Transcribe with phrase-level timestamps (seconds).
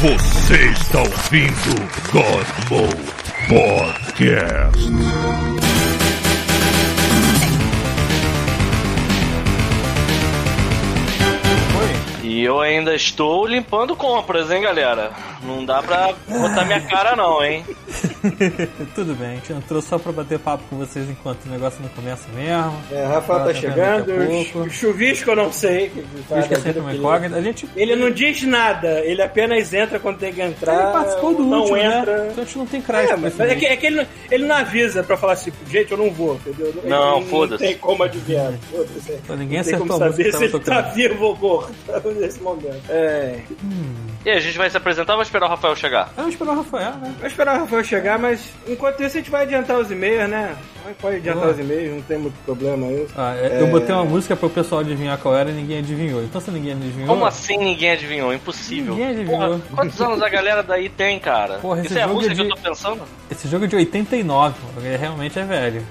[0.00, 1.74] Você está ouvindo
[2.12, 2.94] God Mode
[3.48, 4.78] Podcast.
[12.22, 15.10] E eu ainda estou limpando compras, hein, galera?
[15.42, 17.64] Não dá pra botar minha cara, não, hein?
[18.94, 21.88] Tudo bem, a gente entrou só pra bater papo com vocês enquanto o negócio não
[21.90, 22.74] começa mesmo.
[22.90, 24.12] É, Rafael tá chegando.
[24.60, 25.90] O chuvisco eu não sei.
[26.28, 27.36] Chuvisco é sempre uma incógnita.
[27.36, 30.74] A gente, Ele não diz nada, ele apenas entra quando tem que entrar.
[30.84, 32.18] ele participou do não último, entra.
[32.24, 32.28] né?
[32.32, 34.44] Então a gente não tem crédito É, mas é que, é que ele, não- ele
[34.46, 36.74] não avisa pra falar assim, gente, eu não vou, entendeu?
[36.84, 37.62] Não, foda-se.
[37.62, 38.52] Não tem como adivinhar.
[38.70, 39.12] Foda-se.
[39.12, 41.72] Então, ninguém Não tem acertou como saber se ele tá vivo ou morto
[42.18, 42.82] nesse momento.
[42.88, 43.40] É.
[44.24, 46.12] E a gente vai se apresentar ou vai esperar o Rafael chegar?
[46.16, 47.14] Vamos esperar o Rafael, né?
[47.18, 50.56] Vou esperar o Rafael chegar, mas enquanto isso a gente vai adiantar os e-mails, né?
[51.02, 51.52] Pode adiantar Boa.
[51.54, 53.12] os e-mails, não tem muito problema isso.
[53.16, 56.22] Ah, é, Eu botei uma música pro pessoal adivinhar qual era e ninguém adivinhou.
[56.22, 57.08] Então se ninguém adivinhou.
[57.08, 58.32] Como assim ninguém adivinhou?
[58.32, 58.94] Impossível.
[58.94, 59.38] Ninguém adivinhou.
[59.58, 61.58] Porra, quantos anos a galera daí tem, cara?
[61.58, 63.02] Porra, esse Isso é a jogo música é que de- eu tô pensando?
[63.30, 64.86] Esse jogo é de 89, mano.
[64.86, 65.82] Ele realmente é velho.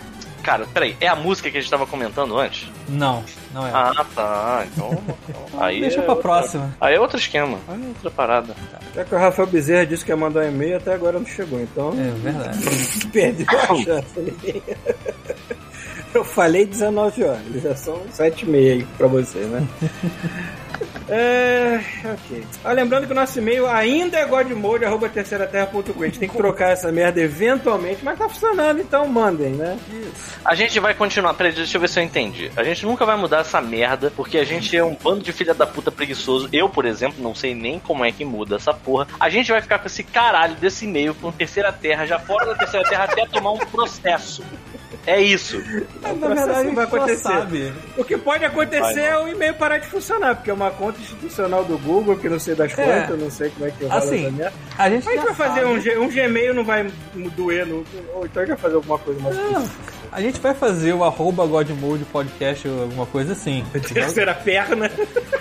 [0.47, 2.69] Cara, peraí, é a música que a gente tava comentando antes?
[2.87, 3.21] Não,
[3.53, 3.71] não é.
[3.73, 4.65] Ah, tá.
[4.71, 4.97] Então.
[5.59, 6.73] aí Deixa é pra outra- próxima.
[6.79, 7.59] Aí é outro esquema.
[7.67, 8.55] Aí é outra parada.
[8.95, 11.59] Já que o Rafael Bezerra disse que ia mandar um e-mail, até agora não chegou,
[11.59, 12.59] então É verdade.
[13.11, 14.63] perdeu a chance.
[16.13, 19.67] Eu falei 19 horas, já são 7 e meia aí pra você, né?
[21.09, 21.79] É.
[22.03, 22.43] Ok.
[22.63, 26.03] Ah, lembrando que o nosso e-mail ainda é godmode.terceiraterra.com.
[26.03, 29.79] A gente tem que trocar essa merda eventualmente, mas tá funcionando, então mandem, né?
[30.43, 31.33] A gente vai continuar.
[31.33, 32.51] Peraí, deixa eu ver se eu entendi.
[32.55, 35.53] A gente nunca vai mudar essa merda, porque a gente é um bando de filha
[35.53, 36.49] da puta preguiçoso.
[36.51, 39.07] Eu, por exemplo, não sei nem como é que muda essa porra.
[39.19, 42.55] A gente vai ficar com esse caralho desse e-mail com terceira terra, já fora da
[42.55, 44.43] terceira terra, até tomar um processo.
[45.07, 45.57] É isso.
[46.01, 47.17] Na verdade, não vai acontecer.
[47.23, 47.73] sabe.
[47.95, 50.99] O que pode acontecer Vai, é o e-mail parar de funcionar, porque é uma conta
[50.99, 52.83] institucional do Google, que não sei das É.
[53.01, 54.53] quantas, não sei como é que rola Assim, essa merda.
[54.77, 56.91] A gente, A gente já vai fazer um, G- um Gmail, não vai
[57.35, 59.37] doer, no, ou então a gente vai fazer alguma coisa mais
[60.11, 63.63] a gente vai fazer o arroba Godmode podcast ou alguma coisa assim.
[63.93, 64.89] Terceira perna.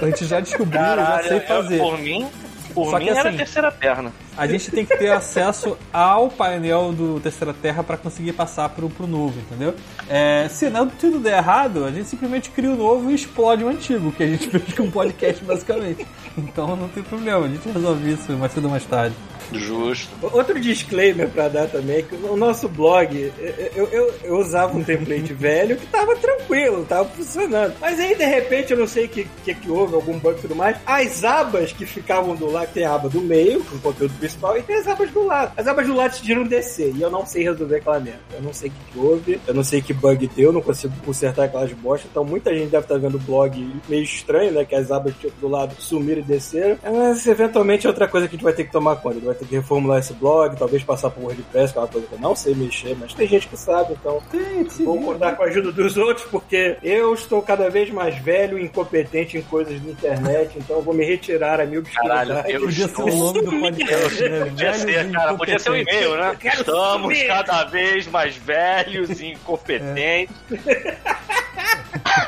[0.01, 1.79] A gente já descobriu, eu já Caralho, sei eu- fazer.
[1.79, 2.29] por mim,
[2.77, 4.13] por Só mim que era a assim- terceira perna.
[4.37, 8.91] A gente tem que ter acesso ao painel do Terceira Terra para conseguir passar pro,
[8.91, 9.75] pro novo, entendeu?
[10.11, 13.69] É, se não tudo der errado, a gente simplesmente cria o novo e explode o
[13.69, 16.07] antigo, que a gente fez com o podcast basicamente.
[16.37, 19.17] Então não tem problema, a gente resolve isso mais cedo ou mais tarde.
[19.53, 20.11] Justo.
[20.23, 24.77] Outro disclaimer pra dar também é que o nosso blog, eu, eu, eu- eu usava
[24.77, 27.75] um template velho que tava tranquilo, tava funcionando.
[27.81, 30.43] Mas aí, de repente, eu não sei o que, que, que houve, algum bug e
[30.43, 33.81] tudo mais, as abas que ficavam do lado, tem a aba do meio, com o
[33.81, 35.53] conteúdo principal, e tem as abas do lado.
[35.57, 38.21] As abas do lado decidiram descer, e eu não sei resolver aquela merda.
[38.35, 40.63] Eu não sei o que, que houve, eu não sei que bug deu, eu não
[40.63, 44.65] consigo consertar aquelas bostas, então muita gente deve estar vendo o blog meio estranho, né,
[44.65, 46.79] que as abas tipo, do lado sumiram e desceram.
[46.83, 49.17] Mas, eventualmente, é outra coisa que a gente vai ter que tomar conta.
[49.37, 52.21] Ter que reformular esse blog, talvez passar por WordPress, que é uma coisa que eu
[52.21, 55.47] não sei mexer, mas tem gente que sabe, então Tem, se vou contar com a
[55.47, 59.91] ajuda dos outros, porque eu estou cada vez mais velho e incompetente em coisas de
[59.91, 63.61] internet, então eu vou me retirar a mil Caralho, eu Podia ser o nome do
[63.61, 64.45] podcast, né?
[64.51, 66.37] Podia ser, cara, podia ser um e-mail, né?
[66.43, 67.27] Estamos sumir.
[67.29, 70.35] cada vez mais velhos e incompetentes.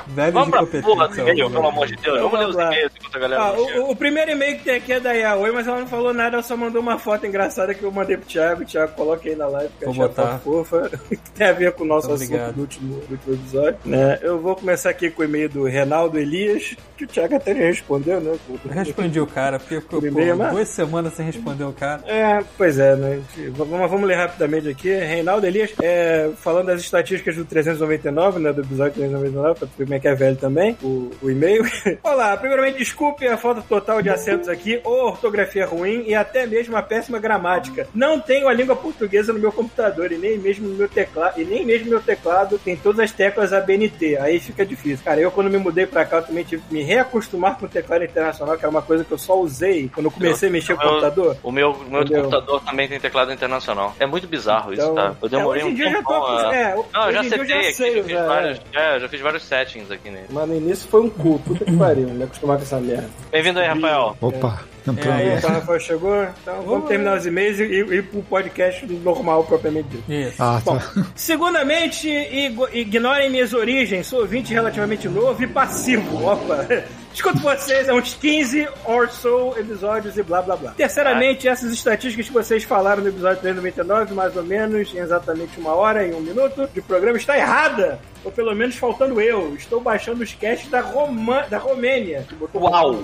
[0.08, 2.20] Velhos Vamos e pra porra do é e-mail, pelo amor de Deus.
[2.20, 2.72] Vamos ler os Vamos lá.
[2.74, 5.52] e-mails enquanto a galera Ah, o, o primeiro e-mail que tem aqui é da Yaoi,
[5.52, 8.26] mas ela não falou nada, ela só mandou uma foto engraçada que eu mandei pro
[8.26, 8.64] Thiago.
[8.64, 10.38] Thiago, coloca aí na live, que Vou achei a botar.
[10.38, 10.90] foto fofa.
[11.08, 13.78] que tem a ver com o nosso assunto do último, do último episódio.
[13.84, 14.18] Né?
[14.22, 17.60] Eu vou começar aqui com o e-mail do Renaldo Elias, que o Thiago até já
[17.64, 18.36] respondeu, né?
[18.64, 22.02] Eu respondi o cara, porque ficou Por mas- duas semanas sem responder o cara.
[22.06, 23.20] É, pois é, né?
[23.52, 24.88] Vamos, vamos ler rapidamente aqui.
[24.92, 28.52] Reinaldo Elias, é, falando das estatísticas do 399, né?
[28.52, 31.64] Do episódio 399, pra ver como é que é velho também, o, o e-mail.
[32.02, 36.76] Olá, primeiramente, desculpe a falta total de acentos aqui, ou ortografia ruim e até mesmo
[36.76, 37.86] a péssima gramática.
[37.94, 41.44] Não tenho a língua portuguesa no meu computador e nem mesmo no meu teclado, e
[41.44, 44.16] nem mesmo no meu teclado tem todas as teclas ABNT.
[44.18, 45.04] Aí fica difícil.
[45.04, 47.68] Cara, eu quando me mudei pra cá, eu também tive que me reacostumar com o
[47.68, 50.74] teclado internacional, que era uma coisa que eu só usei quando eu comecei a mexer
[50.76, 51.36] com o computador.
[51.42, 52.22] O meu, o meu Entendeu?
[52.24, 53.94] computador também tem teclado internacional.
[54.00, 55.14] É muito bizarro isso, Então, tá?
[55.20, 56.00] Eu demorei é, hoje em um a...
[56.00, 59.08] acos- é, Não, eu já setei já aqui, sei já fiz, vários, é, eu já
[59.08, 60.26] fiz vários settings aqui nele.
[60.30, 63.08] Mas no início foi um cu, puta que pariu, me acostumar com essa merda.
[63.30, 64.16] Bem-vindo aí, Rafael.
[64.20, 64.60] Opa,
[64.92, 65.34] entrou É, é.
[65.36, 70.12] Então, Rafael chegou, então vamos terminar os e-mails e ir pro podcast normal propriamente dito.
[70.12, 70.42] Isso.
[70.42, 71.06] Ah, Bom, tá.
[71.16, 76.24] segundamente, igo- ignorem minhas origens, sou ouvinte relativamente novo e passivo.
[76.26, 76.66] Opa!
[77.14, 80.70] Escuto vocês há uns 15 or so episódios e blá blá blá.
[80.76, 85.74] Terceiramente, essas estatísticas que vocês falaram no episódio 399, mais ou menos em exatamente uma
[85.74, 87.98] hora e um minuto de programa, está errada.
[88.24, 89.54] Ou pelo menos faltando eu.
[89.56, 92.24] Estou baixando os casts da, Roma, da Romênia.
[92.28, 93.02] que botou Uau.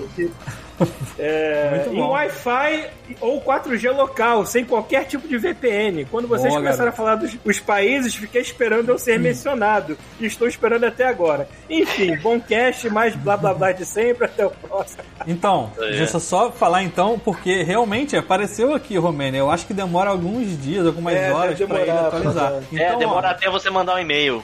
[1.17, 1.99] É, em.
[2.01, 2.87] Wi-Fi
[3.21, 6.05] ou 4G local, sem qualquer tipo de VPN.
[6.05, 7.01] Quando vocês Boa, começaram garoto.
[7.01, 9.97] a falar dos os países, fiquei esperando eu ser mencionado.
[10.19, 11.47] E estou esperando até agora.
[11.69, 14.25] Enfim, bom cast, mais blá blá blá de sempre.
[14.25, 15.03] Até o próximo.
[15.27, 15.91] Então, É.
[15.97, 19.37] deixa eu só falar então, porque realmente apareceu aqui, Romênia.
[19.39, 22.51] Eu acho que demora alguns dias, algumas É, horas pra ele atualizar.
[22.51, 24.43] pra- Então, é, demora ó, até você mandar um e-mail.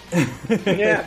[0.65, 1.05] É, é.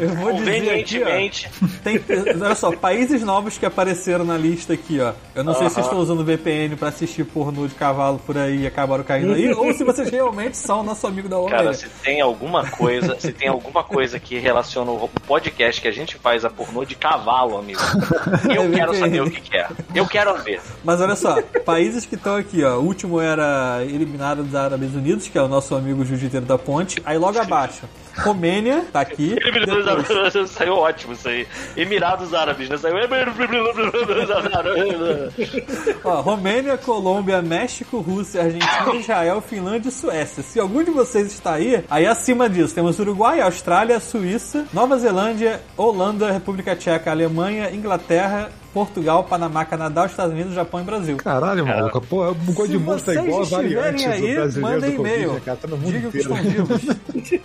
[0.00, 1.50] eu vou dizer aqui, ó, Convenientemente.
[1.82, 2.00] tem,
[2.42, 5.12] olha só, países novos que apareceram na lista aqui, ó.
[5.34, 5.82] Eu não sei se Aham.
[5.84, 9.72] estão usando VPN pra assistir pornô de cavalo por aí e acabaram caindo aí, ou
[9.74, 11.74] se vocês realmente são nosso amigo da Cara, Romênia.
[11.74, 16.16] se tem alguma coisa, se tem alguma coisa que relaciona o podcast que a gente
[16.16, 17.80] faz a pornô de cavalo, amigo.
[18.54, 19.68] Eu É quero saber o que, que é.
[19.94, 20.60] Eu quero ver.
[20.84, 22.76] Mas olha só, países que estão aqui, ó.
[22.78, 27.00] O último era eliminado dos Árabes Unidos, que é o nosso amigo jiu-jiteiro da ponte.
[27.04, 27.82] Aí logo abaixo,
[28.18, 29.36] Romênia, tá aqui.
[29.36, 31.46] Depois, Saiu ótimo isso aí.
[31.76, 32.76] Emirados Árabes, né?
[32.76, 32.96] Saiu.
[36.04, 40.42] ó, Romênia, Colômbia, México, Rússia, Argentina, Israel, Finlândia e Suécia.
[40.42, 45.60] Se algum de vocês está aí, aí acima disso temos Uruguai, Austrália, Suíça, Nova Zelândia,
[45.76, 51.16] Holanda, República Tcheca, Alemanha, Inglaterra, Portugal, Panamá, Canadá, Estados Unidos, Japão e Brasil.
[51.16, 51.98] Caralho, maluco.
[52.02, 54.58] Pô, o God Se Monster é vocês igual a variante aí, Covid,
[54.94, 55.32] e-mail.
[55.32, 55.40] né?
[55.46, 56.18] Tá Diga que inteiro.
[56.18, 56.82] estão vivos.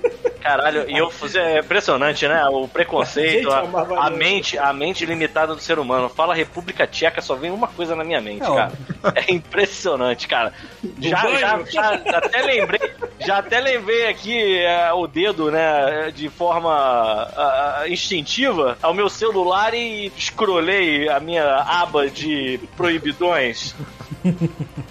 [0.41, 2.43] Caralho, e eu é impressionante, né?
[2.49, 6.09] O preconceito, a, a mente, a mente limitada do ser humano.
[6.09, 8.71] Fala República Tcheca, só vem uma coisa na minha mente, É cara.
[9.15, 10.51] É impressionante, cara.
[10.99, 16.71] Já, já, já até lembrei, já até lembrei aqui é, o dedo, né, de forma
[16.71, 23.73] ah, ah, instintiva ao meu celular e escrolei a minha aba de proibidões.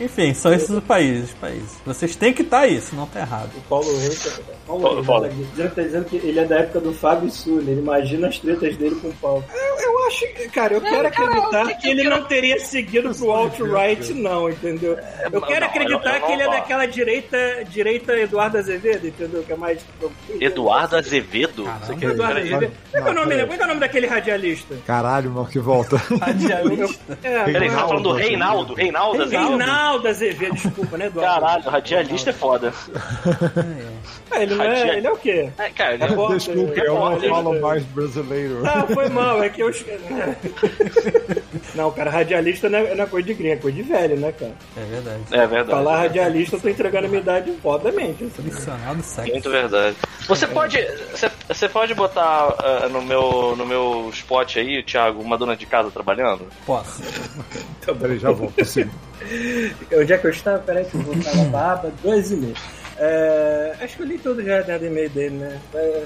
[0.00, 1.78] Enfim, são esses os países, os países.
[1.84, 3.50] Vocês têm que estar aí, senão tá errado.
[3.56, 4.40] O Paulo Reis,
[4.78, 5.28] Paulo Fala, Reis fala.
[5.28, 7.70] tá dizendo, tá dizendo que ele é da época do Fábio Sully.
[7.70, 9.44] Ele imagina as tretas dele com o Paulo.
[9.52, 14.49] Eu, eu acho, cara, eu quero acreditar que ele não teria seguido pro alt-right, não,
[14.50, 14.96] entendeu?
[15.32, 17.38] Eu quero não, acreditar eu- que ele é não- daquela direita,
[17.69, 19.43] direita Eduardo Azevedo, entendeu?
[19.43, 19.81] Que é mais.
[20.40, 21.64] Eduardo Azevedo?
[21.64, 21.87] Caramba.
[21.87, 22.38] Você quer- Eduardo.
[22.40, 22.73] Azevedo.
[22.93, 23.46] Qual é, o nome, Não?
[23.46, 24.76] Qual é o nome daquele radialista?
[24.87, 25.96] Caralho, mano, que volta.
[25.96, 27.00] Radialista.
[27.23, 28.75] É, Peraí, você tá não é- falando do Reinaldo?
[28.75, 29.49] Reinaldo Azevedo?
[29.49, 31.40] Reinaldo Azevedo, desculpa, né, Eduardo?
[31.40, 32.73] Caralho, radialista é foda.
[34.32, 35.50] É, ele, não é, ele é o quê?
[35.58, 37.30] É, cara, ele é Pô, Desculpa, eu não Repórter.
[37.30, 38.62] falo mais brasileiro.
[38.66, 39.70] Ah, foi mal, é que eu.
[41.74, 44.32] Não, cara, radialista não é, não é coisa de gringa, é coisa de velho, né,
[44.32, 44.54] cara?
[44.76, 45.22] É verdade.
[45.30, 45.70] É verdade.
[45.70, 48.24] Falar radialista, eu tô entregando a minha idade fodamente.
[48.26, 49.32] Tradicional do sexo.
[49.32, 49.96] Muito verdade.
[50.26, 50.76] Você pode,
[51.12, 55.66] você, você pode botar ah, no meu no meu spot aí, Thiago, uma dona de
[55.66, 56.46] casa trabalhando?
[56.66, 57.02] Posso.
[58.00, 58.64] Peraí, já volto.
[58.64, 58.90] Sim.
[59.92, 60.58] Onde é que eu estava?
[60.58, 62.54] Peraí, que eu vou botar na barba, dois e meio.
[63.02, 65.58] É, acho que eu li tudo já né, do e-mail dele, né?
[65.75, 66.05] É,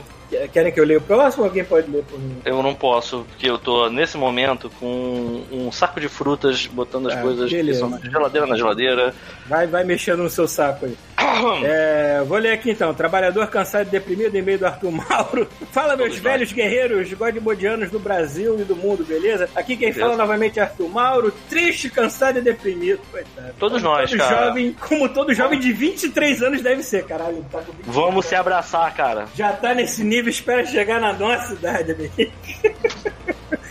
[0.52, 2.36] querem que eu leia o próximo ou alguém pode ler por mim?
[2.44, 7.14] Eu não posso, porque eu tô nesse momento com um saco de frutas, botando as
[7.16, 7.80] Ah, coisas que beleza.
[7.80, 9.14] são na geladeira na geladeira.
[9.46, 10.96] Vai, vai mexendo no seu saco aí.
[11.64, 12.94] É, vou ler aqui então.
[12.94, 15.48] Trabalhador cansado e deprimido, e-mail do Arthur Mauro.
[15.72, 19.48] Fala, meus Todos velhos guerreiros godmodianos do Brasil e do mundo, beleza?
[19.54, 20.22] Aqui quem fala Beleza.
[20.22, 23.00] novamente é Arthur Mauro, triste, cansado e deprimido.
[23.10, 23.52] Coitado.
[23.58, 24.46] Todos Como nós, todo cara.
[24.48, 27.44] Jovem, como todo jovem de 23 anos deve ser, caralho.
[27.50, 29.26] Tá com 23 Vamos se abraçar, cara.
[29.34, 32.12] já tá nesse nível, espera chegar na nossa idade, amigo.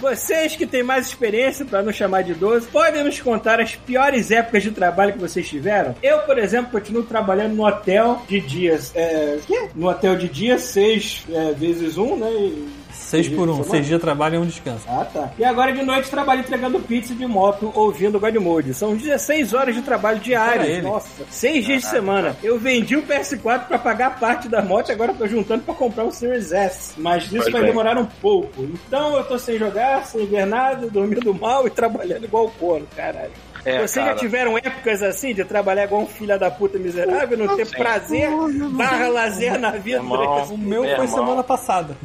[0.00, 4.30] Vocês que têm mais experiência, para não chamar de idoso, podem nos contar as piores
[4.30, 5.94] épocas de trabalho que vocês tiveram?
[6.02, 8.92] Eu, por exemplo, continuo trabalhando no hotel de dias.
[8.94, 9.38] É?
[9.74, 12.30] No hotel de dias, seis é, vezes um, né?
[12.30, 12.68] E-
[13.06, 13.62] Seis por um.
[13.62, 14.84] Seis dias de trabalho e um descanso.
[14.88, 15.30] ah, tá.
[15.38, 18.74] E agora de noite trabalho entregando pizza de moto, ouvindo o Godmode.
[18.74, 20.68] São 16 horas de trabalho Para diárias.
[20.68, 20.82] ele.
[20.82, 22.36] Nossa, seis dias de semana.
[22.42, 26.02] Eu vendi o PS4 pra pagar parte da moto e agora tô juntando pra comprar
[26.04, 26.94] o Series S.
[26.96, 27.70] Mas isso vai bem.
[27.70, 28.64] demorar um pouco.
[28.64, 33.30] Então eu tô sem jogar, sem ver nada, dormindo mal e trabalhando igual corno, caralho.
[33.66, 34.12] É, Vocês cara.
[34.12, 37.76] já tiveram épocas assim de trabalhar igual um filho da puta miserável, não ter Sim.
[37.76, 38.30] prazer
[38.70, 39.98] barra lazer na vida?
[39.98, 40.44] Irmão.
[40.44, 41.08] O meu foi irmão.
[41.08, 41.96] semana passada.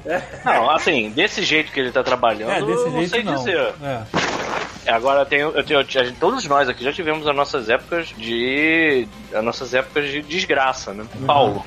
[0.44, 3.36] Não, assim, desse jeito que ele tá trabalhando, É, desse eu não sei não.
[3.36, 3.74] dizer.
[3.84, 4.92] É.
[4.92, 9.08] Agora eu tenho, eu tenho, gente- todos nós aqui já tivemos as nossas épocas de.
[9.32, 11.06] as nossas épocas de desgraça, né?
[11.28, 11.64] Paulo,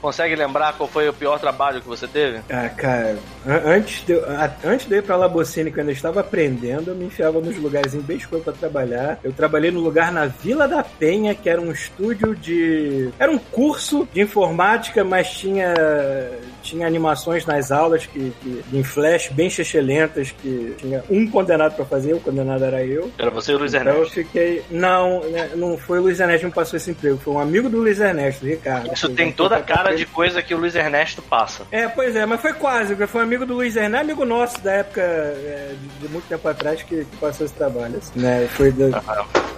[0.00, 2.40] consegue lembrar qual foi o pior trabalho que você teve?
[2.50, 3.16] Ah, cara,
[3.46, 4.24] an- antes de, eu-
[4.64, 7.94] antes de eu ir pra Labocine, quando eu estava aprendendo, eu me enfiava nos lugares
[7.94, 9.18] bem escuros pra trabalhar.
[9.22, 13.10] Eu trabalhei no lugar na Vila da Penha, que era um estúdio de.
[13.18, 15.72] Era um curso de informática, mas tinha.
[16.64, 21.84] Tinha animações nas aulas que, que em flash bem chechelentas, que tinha um condenado pra
[21.84, 23.10] fazer, o condenado era eu.
[23.18, 24.14] Era você e o Luiz Então eu Ernesto.
[24.14, 24.62] fiquei.
[24.70, 27.68] Não, né, não foi o Luiz Ernesto que me passou esse emprego, foi um amigo
[27.68, 28.92] do Luiz Ernesto, Ricardo.
[28.92, 31.64] Isso Assim, tem então, toda a foi- cara de coisa que o Luiz Ernesto passa.
[31.70, 34.60] É, pois é, mas foi quase, porque foi um amigo do Luiz Hernan, amigo nosso
[34.62, 37.96] da época é, de, de muito tempo atrás que, que passou esse trabalho.
[37.98, 38.48] assim, né?
[38.52, 39.02] Foi da-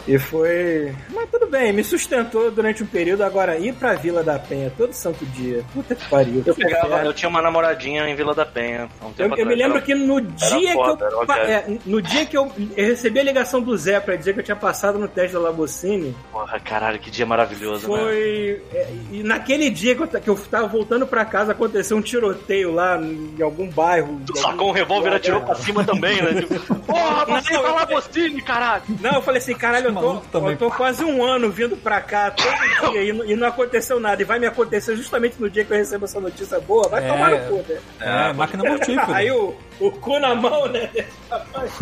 [0.08, 0.94] e foi.
[1.12, 3.22] Mas tudo bem, me sustentou durante um período.
[3.24, 5.64] Agora, ir pra Vila da Penha todo santo dia.
[5.74, 6.42] Puta que pariu.
[6.46, 6.95] Eu pegava.
[7.04, 8.88] Eu tinha uma namoradinha em Vila da Penha.
[9.00, 12.00] há um Eu, tempo eu me lembro que no dia foda, que eu, é, no
[12.02, 14.98] dia que eu, eu recebi a ligação do Zé pra dizer que eu tinha passado
[14.98, 17.98] no teste da Labocine, Porra, caralho, que dia maravilhoso, né?
[17.98, 22.02] foi é, e naquele dia que eu, que eu tava voltando pra casa aconteceu um
[22.02, 24.20] tiroteio lá em algum bairro.
[24.26, 26.40] Tu sacou um revólver e atirou pra cima também, né?
[26.40, 28.82] Tipo, Porra, eu- lá, Bostini, caralho!
[29.00, 32.30] Não, eu falei assim, caralho, eu tô, eu tô quase um ano vindo pra cá
[32.30, 32.46] todo
[32.92, 34.20] dia e, e não aconteceu nada.
[34.22, 36.85] E vai me acontecer justamente no dia que eu recebo essa notícia boa.
[36.88, 37.08] Vai É.
[37.08, 37.78] tomar no cu, né?
[38.00, 39.06] É, máquina mortífera.
[39.16, 40.90] Aí o, o cu na mão, né?
[41.30, 41.72] Rapaz,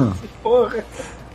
[0.43, 0.85] porra.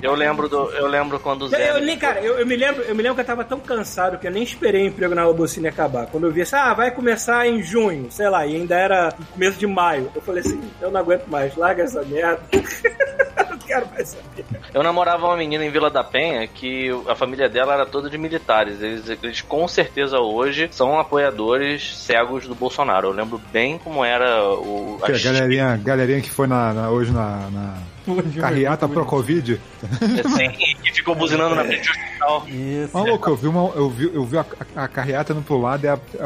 [0.02, 0.70] Eu lembro do.
[0.72, 1.70] Eu lembro quando o Eu, Zé.
[1.72, 4.18] eu nem, cara, eu, eu me lembro, eu me lembro que eu tava tão cansado
[4.18, 6.08] que eu nem esperei o emprego na Labocine acabar.
[6.08, 9.58] Quando eu vi assim, ah, vai começar em junho, sei lá, e ainda era começo
[9.60, 10.10] de maio.
[10.16, 12.40] Eu falei assim, eu não aguento mais, larga essa merda.
[12.54, 14.46] eu não quero mais saber.
[14.74, 18.18] Eu namorava uma menina em Vila da Penha que a família dela era toda de
[18.18, 18.82] militares.
[18.82, 23.08] Eles, eles com certeza hoje são apoiadores cegos do Bolsonaro.
[23.10, 24.98] Eu lembro bem como era o.
[25.04, 27.74] Que a as- galerinha, galerinha que foi na, na- hoje na, na
[28.40, 29.60] carreata pro Covid.
[30.26, 30.50] assim,
[30.84, 32.46] que ficou buzinando na frente do hospital.
[32.48, 32.98] Isso.
[32.98, 35.86] Maluco, eu vi, uma, eu vi, eu vi a, a, a carreata indo pro lado
[35.86, 36.26] e a, a,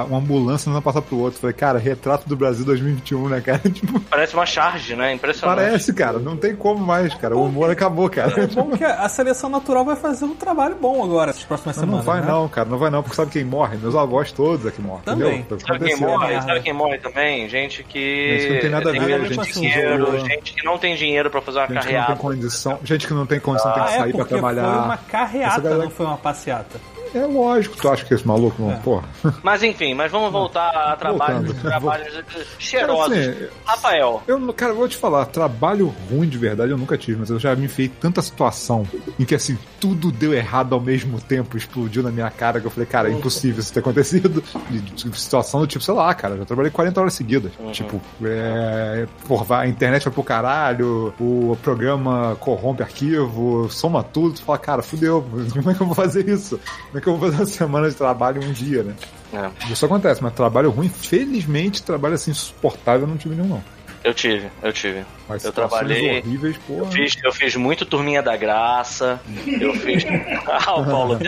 [0.00, 1.40] a- uma ambulância não passar pro outro.
[1.40, 3.58] Falei, cara, retrato do Brasil 2021, né, cara?
[3.74, 5.12] Tipo, Parece uma charge, né?
[5.14, 5.56] Impressionante.
[5.56, 6.18] parece, cara.
[6.18, 7.36] Não tem como mais, cara.
[7.36, 8.32] O humor acabou, cara.
[8.42, 11.86] É bom que a seleção natural vai fazer um trabalho bom agora, essas próximas Mas
[11.86, 12.04] não semanas.
[12.06, 12.26] vai né?
[12.26, 12.68] não, cara.
[12.68, 13.76] Não vai não, porque sabe quem morre?
[13.78, 15.40] Meus avós todos é que morrem, Também.
[15.40, 15.58] entendeu?
[15.66, 16.42] Sabe quem morre?
[16.42, 17.48] Sabe quem morre também?
[17.48, 18.38] Gente que.
[18.38, 21.40] Gente que não tem nada a ver, gente dinheiro, gente que não tem dinheiro pra
[21.40, 22.20] fazer uma Gente que não tem carreata.
[22.22, 24.84] condição, gente que não tem condição tem Ah, que é sair pra porque foi trabalhar.
[24.84, 26.80] uma carreata, Essa galera- não foi uma passeata.
[27.14, 28.76] É lógico, tu acha que esse maluco não, É.
[28.76, 29.04] porra.
[29.42, 31.62] Mas enfim, mas vamos voltar a trabalhos, Voltando.
[31.62, 32.24] trabalhos
[32.58, 33.14] cheirosos.
[33.14, 36.98] Cara, assim, Rafael, Eu, não- cara, vou te falar, trabalho ruim de verdade eu nunca
[36.98, 38.86] tive, mas eu já me enfiei tanta situação
[39.18, 42.70] em que assim, tudo deu errado ao mesmo tempo, explodiu na minha cara, que eu
[42.70, 44.42] falei, cara, é impossível isso ter acontecido.
[44.70, 47.52] De, de situação do tipo, sei lá, cara, já trabalhei 40 horas seguidas.
[47.72, 54.42] Tipo, é, porra, a internet vai pro caralho, o programa corrompe arquivo, soma tudo, tu
[54.42, 56.58] fala, cara, fudeu, como é que eu vou fazer isso?
[57.04, 58.94] Que eu vou fazer uma semana de trabalho em um dia, né?
[59.32, 63.64] É, Isso acontece, mas trabalho ruim, felizmente, trabalho assim insuportável eu não tive nenhum, não.
[64.02, 65.04] eu tive, eu tive.
[65.28, 66.80] Mas Eu trabalhei- horríveis, porra.
[66.80, 69.20] Eu fiz, eu fiz muito Turminha da Graça.
[69.46, 70.04] Eu fiz.
[70.46, 71.18] Ah, o Paulo,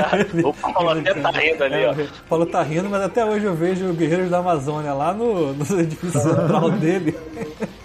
[0.45, 1.93] o Paulo até tá rindo ali, ó.
[1.93, 5.13] É, o Paulo tá rindo, mas até hoje eu vejo o Guerreiros da Amazônia lá
[5.13, 7.17] no, no edifício central dele.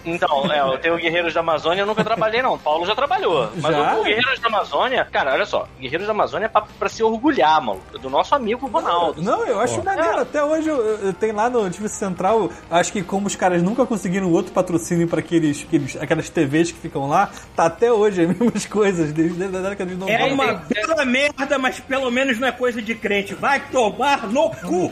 [0.05, 2.55] Então, é, eu tenho Guerreiros da Amazônia, eu nunca trabalhei, não.
[2.55, 3.49] O Paulo já trabalhou.
[3.55, 3.95] Mas Já?
[3.95, 7.61] o Guerreiros da Amazônia, cara, olha só, Guerreiros da Amazônia é pra, pra se orgulhar,
[7.61, 7.81] mano.
[8.01, 9.21] Do nosso amigo Ronaldo.
[9.21, 10.19] Não, eu acho maneiro.
[10.19, 13.85] Até hoje eu, eu tenho lá no edifício central, acho que como os caras nunca
[13.85, 18.27] conseguiram outro patrocínio pra aqueles, aqueles, aquelas TVs que ficam lá, tá até hoje as
[18.39, 20.11] mesmas coisas, desde a década de 90.
[20.11, 23.33] É uma bela merda, mas pelo menos não é coisa de crente.
[23.33, 24.91] Vai tomar no cu!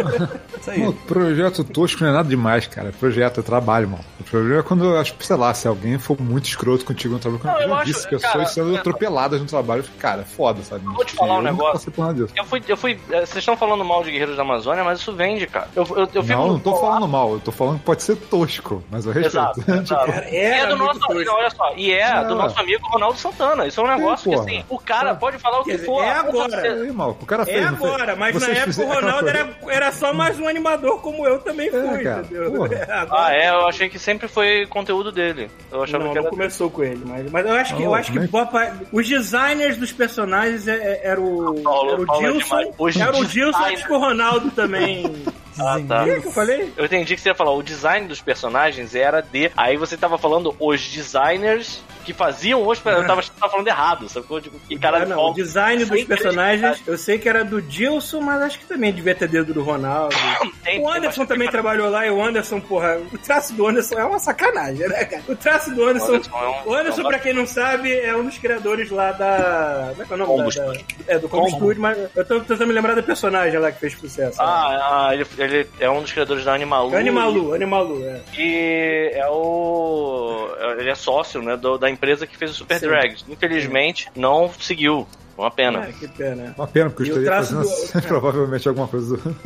[0.60, 0.84] Isso aí.
[0.84, 2.92] Pô, projeto tosco não é nada demais, cara.
[2.98, 4.04] Projeto é trabalho, mano.
[4.20, 7.20] O problema é quando eu acho, sei lá, se alguém for muito escroto contigo no
[7.20, 9.80] trabalho, quando Não, eu eu já acho- disse pessoas cara, sendo é- atropeladas no trabalho,
[9.80, 10.84] eu fico, cara, é foda, sabe?
[10.84, 11.72] vou te falar um eu nunca negócio.
[11.72, 12.32] passei por nada disso.
[12.36, 12.92] Eu fui, eu fui.
[13.10, 15.68] eh, Vocês estão falando mal de Guerreiros da Amazônia, mas isso vende, cara.
[15.74, 18.02] Eu, eu, eu fico não, não tô lá- falando mal, eu tô falando que pode
[18.02, 19.36] ser tosco, mas eu respeito.
[19.36, 20.10] Exato, exato.
[20.10, 21.24] Era- E é era do nosso, tosco.
[21.24, 22.36] não, olha só, e é do Não.
[22.38, 23.66] nosso amigo Ronaldo Santana.
[23.66, 24.48] Isso é um negócio que porra.
[24.50, 26.02] assim, o cara pode falar o que for.
[26.02, 26.92] é agora.
[26.92, 27.72] mal, o cara fez, É fez?
[27.82, 31.70] agora, mas na época o Ronaldo era, era só mais um animador como eu também
[31.70, 32.66] fui, entendeu?
[33.10, 35.50] Ah, é, eu achei que sempre foi conteúdo dele.
[35.72, 36.30] Eu achava Não, que não era.
[36.30, 39.78] começou com ele, mas, mas eu acho que, eu Oh, acho que é os designers
[39.78, 42.74] dos personagens é- é- era o, Paulo- era o é Dilson.
[42.78, 43.78] Os era o Dilson, designers.
[43.80, 45.04] acho que o Ronaldo também.
[45.58, 46.02] Ah, tá.
[46.02, 46.72] O que que eu falei?
[46.76, 49.50] Eu entendi que você ia falar, o design dos personagens era de.
[49.56, 53.02] Aí você tava falando os designers que faziam os personagens.
[53.02, 54.40] Eu tava, eu tava falando errado, sacou?
[54.40, 58.20] Tipo, que cara Ah, não, o design dos personagens, eu sei que era do Dilson,
[58.20, 60.14] mas acho que também devia ter dedo do Ronaldo.
[60.62, 63.66] Tem- O tem Anderson bastante- também trabalhou lá e o Anderson, porra, o traço do
[63.66, 65.22] Anderson é uma sacanagem, né, cara?
[65.28, 66.12] O traço do Anderson.
[66.12, 68.38] O Anderson é um- o Anderson, é um- pra quem não sabe, é um dos
[68.38, 69.88] criadores lá da.
[69.90, 71.56] Como é que é o nome da, da- É, do Combo Combo.
[71.56, 74.40] Studio, mas eu tô tentando me lembrar do personagem lá que fez sucesso.
[74.40, 76.96] Ah, ah, ele, ele é um dos criadores da Animalu.
[76.96, 78.20] Animalu, Animalu, é.
[78.38, 80.48] E é o.
[80.78, 82.86] Ele é sócio, né, do- da empresa que fez o Super Sim.
[82.88, 83.24] Drags.
[83.28, 85.06] Infelizmente, não seguiu.
[85.38, 85.86] Uma pena.
[85.88, 86.54] É, que pena.
[86.56, 89.36] Uma pena, porque eu estaria fazendo do- provavelmente alguma coisa do...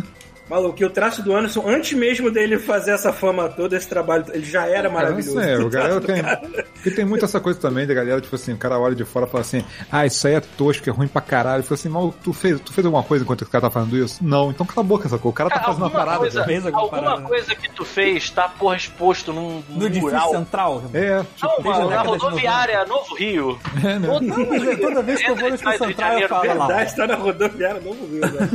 [0.50, 4.25] Maluco, que o traço do Anderson, antes mesmo dele fazer essa fama toda, esse trabalho,
[4.33, 5.38] ele já era maravilhoso.
[5.40, 6.21] É, o O galera tem.
[6.23, 6.40] cara.
[6.75, 9.26] Porque tem muito essa coisa também da galera, tipo assim, o cara olha de fora
[9.26, 11.62] e fala assim, ah, isso aí é tosco, é ruim pra caralho.
[11.62, 14.19] Fala assim, mal, tu fez, tu fez alguma coisa enquanto o cara tá fazendo isso?
[14.25, 15.30] Não, então cala a boca, sacou?
[15.30, 16.19] O cara tá Cara, fazendo uma alguma parada.
[16.19, 17.28] coisa, fez alguma alguma parada, né?
[17.28, 20.30] coisa que tu fez tá, porra, exposto num, num No mural.
[20.30, 20.83] central.
[20.92, 23.59] É, tipo, Não, mano, na rodoviária Novo Rio.
[23.85, 24.09] é, né?
[24.09, 26.66] Todo- Não, mas é, toda vez que eu vou no Rio central eu falo lá.
[26.66, 28.49] Verdade, tá na rodoviária, não viu, né?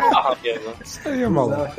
[0.00, 0.36] Porra,
[1.10, 1.70] aí, maluco.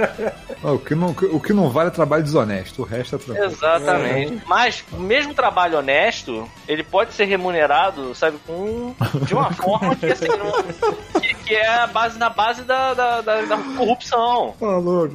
[0.62, 3.46] Ó, o, que não, o que não vale é trabalho desonesto, o resto é tranquilo.
[3.50, 4.42] Exatamente.
[4.46, 10.28] Mas, mesmo trabalho honesto, ele pode ser remunerado, sabe, com de uma forma que, assim,
[10.28, 14.54] não- que, que é a base, na base da, da, da- da corrupção.
[14.60, 15.14] Maluco.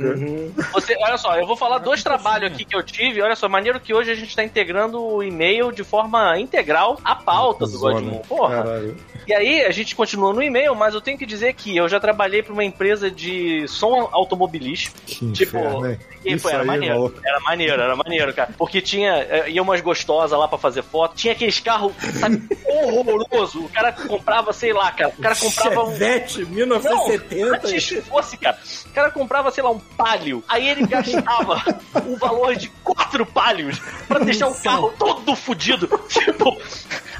[0.74, 3.22] Você, olha só, eu vou falar dois trabalhos aqui que eu tive.
[3.22, 7.15] Olha só, maneiro que hoje a gente tá integrando o e-mail de forma integral à
[7.15, 7.77] pauta do.
[7.79, 8.20] Godmon.
[8.27, 8.63] Porra.
[8.63, 8.98] Caralho.
[9.27, 12.00] E aí, a gente continua no e-mail, mas eu tenho que dizer que eu já
[12.00, 14.98] trabalhei pra uma empresa de som automobilístico.
[15.05, 15.98] Que Tipo, inferno?
[16.24, 17.15] E foi, era aí, maneiro.
[17.24, 18.53] Era maneiro, era maneiro, cara.
[18.57, 19.12] Porque tinha.
[19.29, 21.15] eh, ia umas gostosas lá pra fazer foto.
[21.15, 23.63] Tinha aqueles carros, sabe, horroroso.
[23.65, 25.13] O cara comprava, sei lá, cara.
[25.17, 25.91] O cara comprava um.
[25.91, 27.55] Chevette, Não, 1970.
[27.55, 28.57] antes que fosse, cara.
[28.86, 30.43] O cara comprava, sei lá, um palio.
[30.48, 31.62] Aí ele gastava
[32.05, 35.88] o valor de quatro palhos pra deixar o carro todo fudido.
[36.10, 36.57] Tipo,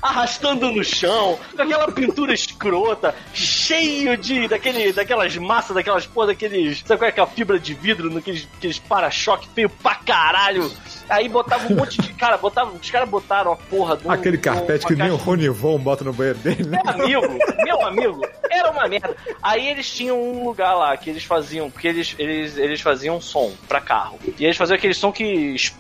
[0.02, 4.48] arrastando no chão, com aquela pintura escrota, cheio de.
[4.48, 6.80] daquele, daquelas massas, daquelas porra, daqueles.
[6.80, 10.72] Sabe qual é aquela fibra de vidro naqueles aqueles para-choque feio pra caralho?
[11.10, 12.14] Aí botava um monte de.
[12.14, 14.10] Cara, botava, os caras botaram a porra do.
[14.12, 16.80] Aquele carpete que nem o caixa- Ronivon bota no banheiro dele, né?
[16.86, 19.16] meu amigo, meu amigo, era uma merda.
[19.42, 23.52] Aí eles tinham um lugar lá que eles faziam, porque eles, eles, eles faziam som
[23.68, 24.18] pra carro.
[24.40, 25.24] E eles faziam aquele som que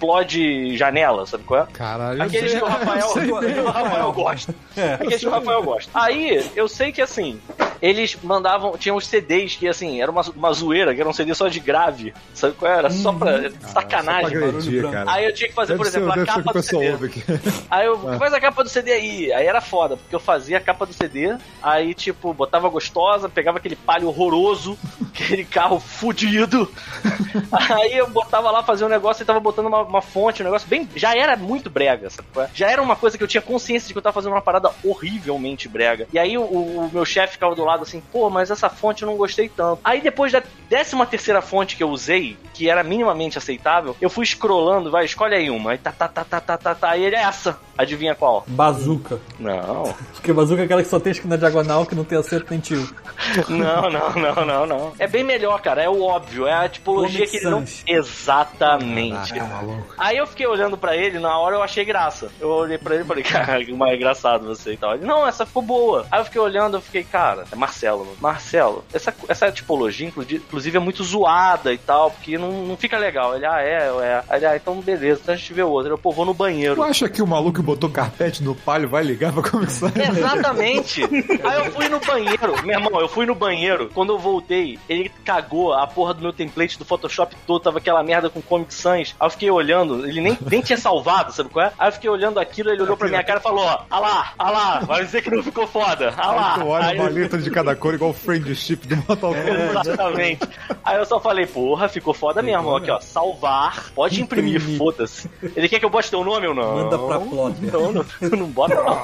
[0.05, 1.67] explode janela, sabe qual é?
[1.73, 2.21] Caralho.
[2.21, 3.53] Aqueles que o Rafael, sei bem.
[3.53, 4.55] que o Rafael gosta.
[4.77, 4.93] É.
[4.95, 5.91] Aqueles que o Rafael gosta.
[5.93, 7.39] Aí, eu sei que assim,
[7.81, 11.33] eles mandavam, tinham os CDs que assim, era uma, uma zoeira, que era um CD
[11.33, 12.13] só de grave.
[12.33, 12.89] Sabe qual era?
[12.89, 14.23] Só pra sacanagem.
[14.31, 15.11] Só pra agredir, barulho cara.
[15.15, 16.63] Aí eu tinha que fazer, Deve por ser- exemplo, a ser capa que o do
[16.63, 17.23] CD.
[17.69, 19.33] Aí eu, faz a capa do CD aí.
[19.33, 23.57] Aí era foda, porque eu fazia a capa do CD, aí, tipo, botava gostosa, pegava
[23.57, 24.77] aquele palio horroroso,
[25.13, 26.71] aquele carro fudido.
[27.51, 30.67] Aí eu botava lá, fazia um negócio e tava botando uma, uma fonte, um negócio
[30.67, 30.87] bem.
[30.95, 32.27] Já era muito brega, sabe?
[32.37, 32.49] é?
[32.53, 34.71] Já era uma coisa que eu tinha consciência de que eu tava fazendo uma parada
[34.83, 36.07] horrivelmente brega.
[36.11, 39.07] E aí o, o meu chefe ficava do lado assim, pô, mas essa fonte eu
[39.09, 39.79] não gostei tanto.
[39.83, 44.25] Aí depois da décima terceira fonte que eu usei, que era minimamente aceitável, eu fui
[44.25, 45.71] scrollando, vai, escolhe aí uma.
[45.71, 46.89] Aí tá, tá, tá, tá, tá, tá, tá.
[46.89, 47.57] Aí ele é essa.
[47.77, 48.43] Adivinha qual?
[48.47, 49.19] Bazuca.
[49.39, 49.93] Não.
[50.13, 52.87] Porque bazuca é aquela que só tem esquina diagonal, que não tem acerto nem tio.
[53.49, 54.93] Não, não, não, não, não.
[54.99, 55.81] É bem melhor, cara.
[55.81, 56.47] É o óbvio.
[56.47, 57.59] É a tipologia Comic que ele não.
[57.65, 57.83] Sans.
[57.87, 59.39] Exatamente.
[59.39, 59.93] Maluco.
[59.97, 62.29] Aí eu fiquei olhando pra ele, na hora eu achei graça.
[62.39, 64.95] Eu olhei pra ele e falei, cara, que mais engraçado você e tal.
[64.95, 66.05] Ele, não, essa ficou boa.
[66.11, 68.05] Aí eu fiquei olhando, eu fiquei, cara, é Marcelo.
[68.05, 68.17] mano.
[68.19, 73.35] Marcelo, essa, essa tipologia, inclusive, é muito zoada e tal, porque não, não fica legal.
[73.35, 74.23] Ele, ah, é, é.
[74.29, 75.91] Aí ele, ah, então beleza, então a gente vê o outro.
[75.93, 76.75] Eu, pô, vou no banheiro.
[76.75, 79.91] Tu acha que o maluco que botou carpete no palio vai ligar pra começar?
[79.95, 81.03] Exatamente.
[81.03, 83.89] Aí eu fui no banheiro, meu irmão, eu fui no banheiro.
[83.93, 88.03] Quando eu voltei, ele cagou a porra do meu template do Photoshop todo, tava aquela
[88.03, 89.15] merda com Comic Sans.
[89.19, 91.71] Aí eu fiquei olhando, ele nem, nem tinha salvado, sabe qual é?
[91.77, 94.33] Aí eu fiquei olhando aquilo, ele olhou pra minha cara e falou: ó, ah lá,
[94.37, 96.53] ah lá, vai dizer que não ficou foda, ah lá.
[96.55, 99.33] Aí tu olha Aí uma eu- letra de cada cor, igual o friendship do Mortal
[99.33, 99.87] Kombat.
[99.87, 100.47] Exatamente.
[100.83, 102.75] Aí eu só falei, porra, ficou foda mesmo.
[102.75, 104.77] Aqui, ó, salvar, pode imprimir, Imprimir.
[104.85, 105.29] Foda-se.
[105.55, 106.75] Ele quer que eu bote teu nome ou não?
[106.75, 107.55] Manda pra plot.
[107.61, 108.05] Não, não,
[108.37, 109.01] não bota não.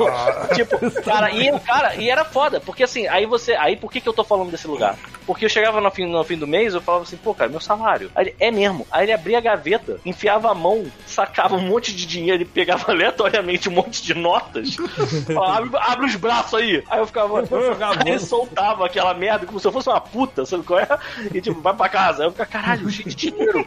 [0.56, 4.00] tipo, cara, e o cara, e era foda, porque assim, aí você, aí por que
[4.00, 4.98] que eu tô falando desse lugar?
[5.26, 7.60] Porque eu chegava no fim, no fim do mês, eu falava assim, pô, cara, meu
[7.60, 8.12] salário.
[8.15, 8.86] Aí ele, é mesmo.
[8.91, 12.91] Aí ele abria a gaveta, enfiava a mão, sacava um monte de dinheiro e pegava
[12.91, 14.76] aleatoriamente um monte de notas.
[15.36, 16.84] Ó, abre, abre os braços aí.
[16.89, 17.39] Aí eu ficava,
[18.06, 20.88] aí soltava aquela merda como se eu fosse uma puta, sabe qual é?
[21.34, 22.24] E tipo, vai pra casa.
[22.24, 23.65] Aí eu ficava, caralho, cheio de dinheiro.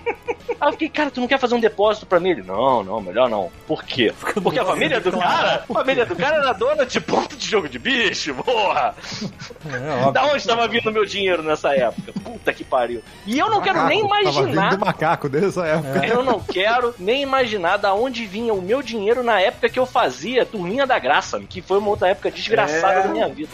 [0.60, 2.30] Aí eu fiquei, cara, tu não quer fazer um depósito pra mim?
[2.30, 3.50] Ele, não, não, melhor não.
[3.66, 4.12] Por quê?
[4.42, 7.68] Porque a família do cara, a família do cara era dona de ponto de jogo
[7.68, 8.94] de bicho, porra.
[9.72, 10.12] É.
[10.12, 12.12] Da onde tava vindo meu dinheiro nessa época?
[12.22, 13.02] Puta que pariu.
[13.26, 14.70] E eu não quero nem Tava vindo imaginar.
[14.76, 16.06] do macaco dessa época.
[16.06, 19.86] Eu não quero nem imaginar da onde vinha o meu dinheiro na época que eu
[19.86, 23.02] fazia Turminha da Graça, que foi uma outra época desgraçada É.
[23.04, 23.50] da minha vida.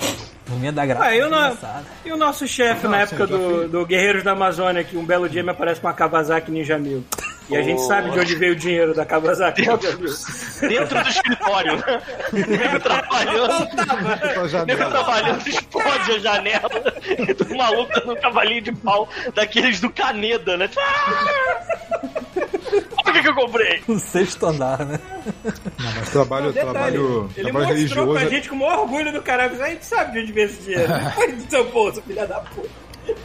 [0.47, 1.05] Turminha da graça.
[1.05, 1.87] Ah, eu não- engraçado.
[2.05, 5.45] E o nosso chefe na época do, do Guerreiros da Amazônia, que um belo dia
[5.45, 7.05] me aparece com uma Kawasaki Ninja Mil.
[7.51, 10.69] E a gente sabe de onde veio o dinheiro da Kawasaki Ninja Mil.
[10.69, 11.73] Dentro do escritório?
[12.33, 13.69] Nego trabalhando,
[14.27, 14.91] nego janela.
[14.91, 16.71] trabalhando, explode a janela.
[17.29, 20.71] E tu maluco dando um cavalinho de pau daqueles do Caneda, né?
[22.73, 23.83] Olha o que, que eu comprei.
[23.89, 25.01] No sexto andar, né?
[25.79, 28.13] Não, mas trabalho, Detalhe, trabalho, ele trabalho mostrou religioso.
[28.13, 29.63] pra gente com o maior orgulho do caralho.
[29.63, 30.93] A gente sabe de onde veio esse dinheiro.
[31.19, 32.69] Ai, do seu bolso, filha da puta.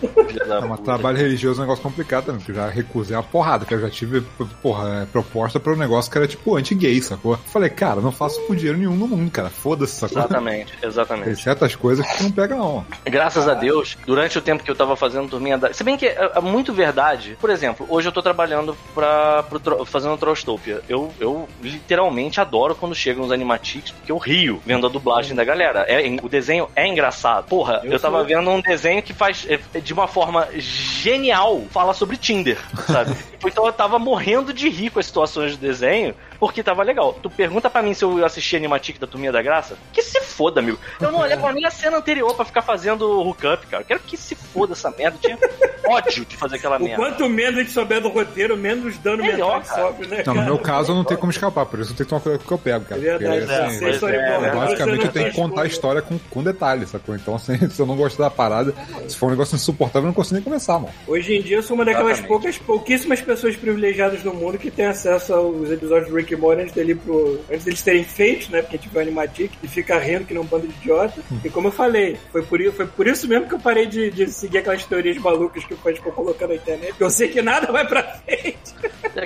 [0.04, 3.66] É, mas trabalho religioso é um negócio complicado também, porque eu já recusei uma porrada,
[3.66, 4.22] que eu já tive,
[4.62, 7.38] porra, é, proposta pra um negócio que era tipo anti-gay, sacou?
[7.52, 9.50] Falei, cara, não faço por dinheiro nenhum no mundo, cara.
[9.50, 10.20] Foda-se, sacou?
[10.20, 11.42] Exatamente, Tem exatamente.
[11.42, 12.86] certas coisas que não pega, não.
[13.06, 15.74] Graças a Deus, durante o tempo que eu tava fazendo turminha da.
[15.74, 17.38] Se bem que é, é muito verdade.
[17.40, 20.82] Por exemplo, hoje eu tô trabalhando pra, pro, Tro- fazendo Trollstopia.
[20.90, 25.44] Eu, eu literalmente adoro quando chegam os animatics, porque eu rio vendo a dublagem da
[25.44, 25.86] galera.
[25.88, 27.46] É, o desenho é engraçado.
[27.48, 29.46] Porra, eu, Eu tava sou- vendo um desenho que faz
[29.82, 33.16] de uma forma genial fala sobre Tinder, sabe?
[33.46, 37.14] então eu tava morrendo de rir com as situações do desenho, porque tava legal.
[37.14, 39.78] Tu pergunta pra mim se eu assisti Animatic da Turminha da Graça?
[39.94, 40.78] Que se foda, amigo.
[41.00, 43.84] Eu não olhei pra nem a cena anterior pra ficar fazendo hookup, cara.
[43.84, 45.18] Eu quero que se foda essa merda.
[45.18, 45.40] Eu tinha
[45.88, 46.96] ódio de fazer aquela O merda.
[46.96, 50.24] quanto menos a gente souber do roteiro, menos dano Melhor, mental sofre, né?
[50.26, 52.22] Não, no meu caso eu não tenho como escapar, por isso eu tenho que tomar
[52.22, 53.02] cuidado com o que eu pego, cara.
[53.02, 56.18] É verdade, Porque, é, assim, é, você Basicamente eu tenho que contar a história com,
[56.18, 57.16] com detalhes, sacou?
[57.16, 58.74] Então, assim, se eu não gostar da parada,
[59.08, 60.94] se for um negócio insuportável, eu não consigo nem começar, mano.
[61.08, 62.28] Hoje em dia eu sou uma daquelas Exatamente.
[62.28, 66.96] poucas, pouquíssimas pessoas privilegiadas no mundo que tem acesso aos episódios do Rick antes, dele
[66.96, 68.62] pro, antes deles terem feitos, né?
[68.62, 71.22] Porque a gente vê o Animatic e fica rindo que não um bando de idiota.
[71.44, 74.10] E como eu falei, foi por, i- foi por isso mesmo que eu parei de,
[74.12, 76.90] de seguir aquelas teorias malucas que o fã ficou colocando na internet.
[76.90, 78.74] Porque eu sei que nada vai pra frente.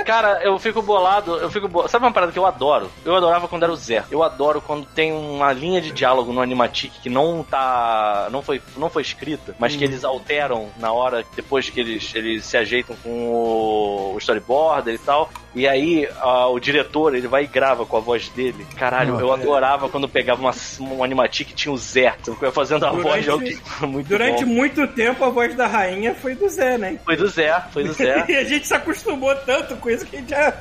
[0.05, 1.87] Cara, eu fico bolado, eu fico bo...
[1.87, 2.91] Sabe uma parada que eu adoro?
[3.03, 4.03] Eu adorava quando era o Zé.
[4.11, 8.27] Eu adoro quando tem uma linha de diálogo no Animatic que não tá.
[8.31, 12.45] não foi, não foi escrita, mas que eles alteram na hora, depois que eles, eles
[12.45, 15.29] se ajeitam com o, o storyboarder e tal.
[15.55, 16.07] E aí
[16.51, 18.65] o diretor, ele vai e grava com a voz dele.
[18.77, 22.13] Caralho, eu adorava quando pegava uma, um Animatic e tinha o Zé.
[22.53, 23.59] Fazendo a voz de.
[23.85, 24.51] Muito Durante bom.
[24.51, 26.99] muito tempo a voz da rainha foi do Zé, né?
[27.05, 28.25] Foi do Zé, foi do Zé.
[28.29, 30.53] E a gente se acostumou tanto com isso que a gente já.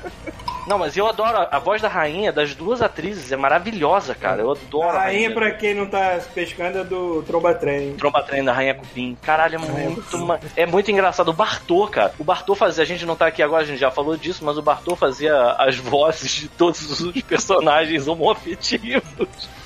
[0.66, 4.42] Não, mas eu adoro a, a voz da rainha, das duas atrizes, é maravilhosa, cara.
[4.42, 7.94] Eu adoro A rainha, pra quem não tá pescando, é do Tromba Trem.
[7.94, 9.16] Tromba Trem da Rainha Cupim.
[9.22, 11.28] Caralho, é muito, ma- é muito engraçado.
[11.30, 12.12] O Bartô, cara.
[12.18, 12.82] O Bartô fazia.
[12.82, 15.34] A gente não tá aqui agora, a gente já falou disso, mas o Bartô fazia
[15.58, 19.02] as vozes de todos os personagens homoafetivos.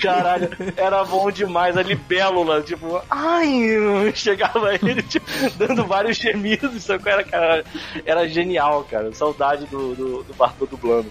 [0.00, 1.76] Caralho, era bom demais.
[1.76, 6.82] A libélula, tipo, ai, chegava ele, tipo, dando vários gemidos.
[6.84, 7.08] Sabe?
[7.08, 7.64] Era, cara,
[8.04, 9.12] era genial, cara.
[9.14, 11.10] Saudade do, do, do Bartô dublando.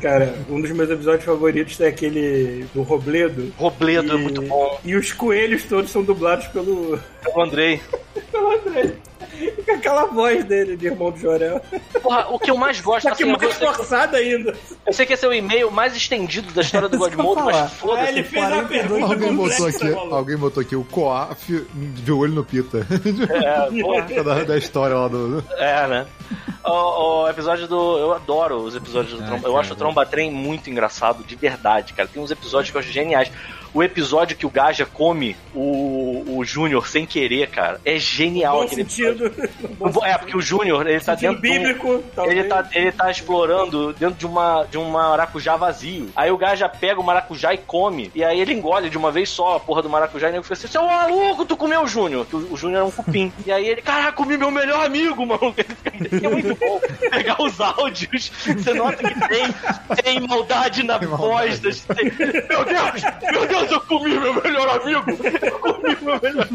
[0.00, 3.52] Cara, um dos meus episódios favoritos é aquele do Robledo.
[3.56, 4.80] Robledo é E- muito bom.
[4.84, 6.98] E os coelhos todos são dublados pelo,
[7.34, 7.80] O Andrei.
[8.30, 8.94] pelo André.
[9.40, 11.60] E com aquela voz dele de irmão do Jorel.
[12.02, 14.54] Porra, o que eu mais gosto Só que assim, eu, mais sei, forçado ainda.
[14.86, 18.06] eu sei que esse é o e-mail mais estendido da história do Godmode, mas foda-se.
[18.06, 22.12] Ah, ele fez a 42 pergunta Alguém botou aqui, alguém botou aqui o Coaf de
[22.12, 22.86] olho no Pita.
[23.30, 25.44] É, porra, da, da história lá do.
[25.56, 26.06] é, né?
[26.64, 27.98] O, o episódio do.
[27.98, 29.48] Eu adoro os episódios do Ah, Tromba.
[29.48, 32.08] Eu acho o Tromba Trem muito engraçado, de verdade, cara.
[32.08, 33.30] Tem uns episódios que eu acho geniais.
[33.74, 38.62] O episódio que o Gaja come o, o Júnior sem querer, cara, é genial Bom
[38.62, 39.34] aquele episódio.
[39.34, 39.50] sentido.
[39.80, 42.38] No bom É, porque o Júnior, ele tá dentro de um- bíblico, talvez.
[42.38, 46.08] Ele tá, ele tá explorando dentro de, uma, de um maracujá vazio.
[46.14, 48.10] Aí o gajo já pega o maracujá e come.
[48.14, 50.54] E aí ele engole de uma vez só a porra do maracujá e ele fica
[50.54, 52.26] assim: Seu maluco, tu comeu o Júnior.
[52.26, 53.32] Que o, o Júnior era um cupim.
[53.44, 55.52] e aí ele, caraca, comi meu melhor amigo, fica-
[56.24, 58.30] É muito bom pegar os áudios.
[58.44, 59.46] Você nota que tem,
[60.02, 61.60] tem maldade na voz.
[61.60, 65.04] Meu Deus, meu Deus, eu comi meu melhor amigo.
[65.42, 66.48] Eu comi meu melhor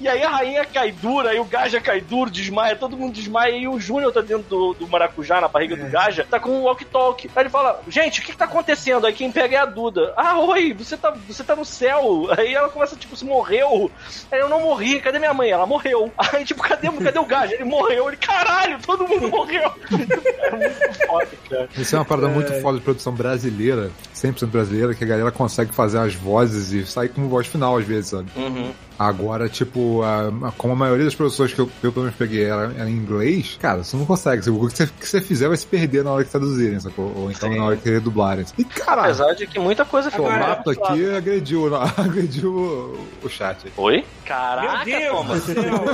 [0.00, 3.56] e aí a rainha cai dura, aí o Gaja cai duro, desmaia, todo mundo desmaia,
[3.56, 6.64] e o Júnior tá dentro do, do maracujá, na barriga do Gaja, tá com um
[6.64, 7.30] walkie-talkie.
[7.34, 9.06] Aí ele fala, gente, o que que tá acontecendo?
[9.06, 10.12] Aí quem pega é a Duda.
[10.16, 12.28] Ah, oi, você tá, você tá no céu.
[12.36, 13.90] Aí ela começa, tipo, se morreu.
[14.30, 15.50] Aí eu não morri, cadê minha mãe?
[15.50, 16.12] Ela morreu.
[16.18, 17.54] Aí, tipo, cadê, cadê o Gaja?
[17.54, 18.08] Ele morreu.
[18.08, 19.72] Ele, caralho, todo mundo morreu.
[20.44, 21.68] É muito foda, cara.
[21.76, 25.72] Isso é uma parada muito foda de produção brasileira, 100% brasileira, que a galera consegue
[25.72, 28.28] fazer as vozes e sair com voz final às vezes, sabe?
[28.36, 28.72] Uhum.
[28.98, 32.44] Agora, tipo, a- a- como a maioria das produções que eu, eu pelo menos peguei
[32.44, 34.48] era, era em inglês, cara, você não consegue.
[34.50, 37.12] O que você, que você fizer vai se perder na hora que traduzirem, sacou?
[37.16, 37.58] Ou então Sim.
[37.58, 38.44] na hora que redublarem.
[38.58, 43.06] E, cara, Apesar de que muita coisa o ficou Agora- mato aqui agrediu, agrediu o,
[43.26, 43.58] o chat.
[43.76, 43.96] Oi?
[43.96, 45.42] Meu Caraca, Deus Thomas.
[45.44, 45.84] do céu.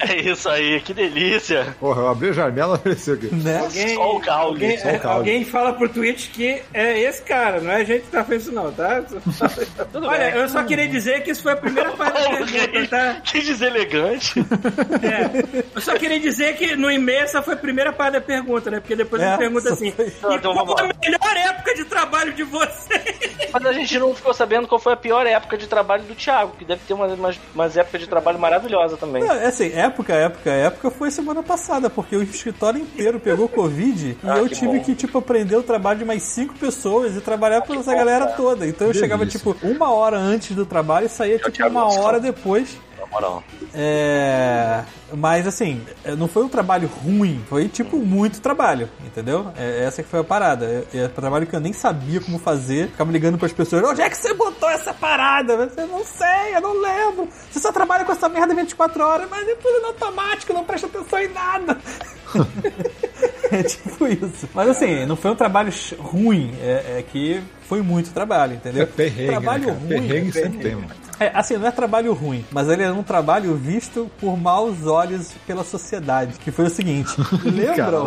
[0.00, 1.76] É isso aí, que delícia.
[1.78, 3.34] Porra, eu abri a janela e apareceu aqui.
[3.34, 3.58] Né?
[3.58, 7.20] Alguém, Só o caule, alguém, só o é, alguém fala pro Twitch que é esse
[7.22, 9.02] cara, não é a gente que tá fazendo isso não, tá?
[9.92, 10.40] Tudo Olha, bem.
[10.40, 12.27] eu só queria dizer que isso foi a primeira parte
[12.88, 13.20] Tá?
[13.24, 14.40] Que deselegante.
[14.40, 15.54] É.
[15.74, 18.80] Eu só queria dizer que no e-mail essa foi a primeira parte da pergunta, né?
[18.80, 20.92] Porque depois É, ele pergunta assim: foi- Então, qual vamos a lá.
[21.02, 23.38] melhor época de trabalho de vocês?
[23.52, 26.52] Mas a gente não ficou sabendo qual foi a pior época de trabalho do Thiago,
[26.58, 29.22] que deve ter umas, umas, umas épocas de trabalho maravilhosas também.
[29.24, 34.16] Não, é assim, época, época, época foi semana passada, porque o escritório inteiro pegou Covid
[34.22, 34.84] e Ah, eu que tive bom.
[34.84, 38.24] que, tipo, aprender o trabalho de mais cinco pessoas e trabalhar pra essa bom, galera
[38.26, 38.36] cara.
[38.36, 38.66] toda.
[38.66, 39.38] Então eu chegava, Delícia.
[39.52, 42.32] tipo, uma hora antes do trabalho e saía, tipo, uma hora fala.
[42.32, 42.78] depois.
[42.98, 43.44] Na moral.
[43.74, 44.82] É.
[45.16, 45.80] Mas assim,
[46.18, 49.50] não foi um trabalho ruim, foi tipo muito trabalho, entendeu?
[49.56, 50.66] É, essa que foi a parada.
[50.92, 52.88] É, é um trabalho que eu nem sabia como fazer.
[52.88, 55.70] Ficava ligando pras pessoas: onde é que você botou essa parada?
[55.76, 57.28] Eu não sei, eu não lembro.
[57.50, 60.86] Você só trabalha com essa merda 24 horas, mas é tudo no automático, não presta
[60.86, 61.78] atenção em nada.
[63.50, 64.48] é tipo isso.
[64.52, 68.82] Mas assim, não foi um trabalho ruim, é, é que foi muito trabalho, entendeu?
[68.82, 69.88] É perrengue, trabalho né, ruim.
[69.88, 71.07] Perrengue é sempre tem, mano.
[71.20, 75.32] É, assim, não é trabalho ruim, mas ele é um trabalho visto por maus olhos
[75.46, 76.34] pela sociedade.
[76.38, 77.10] Que foi o seguinte:
[77.44, 78.04] lembram.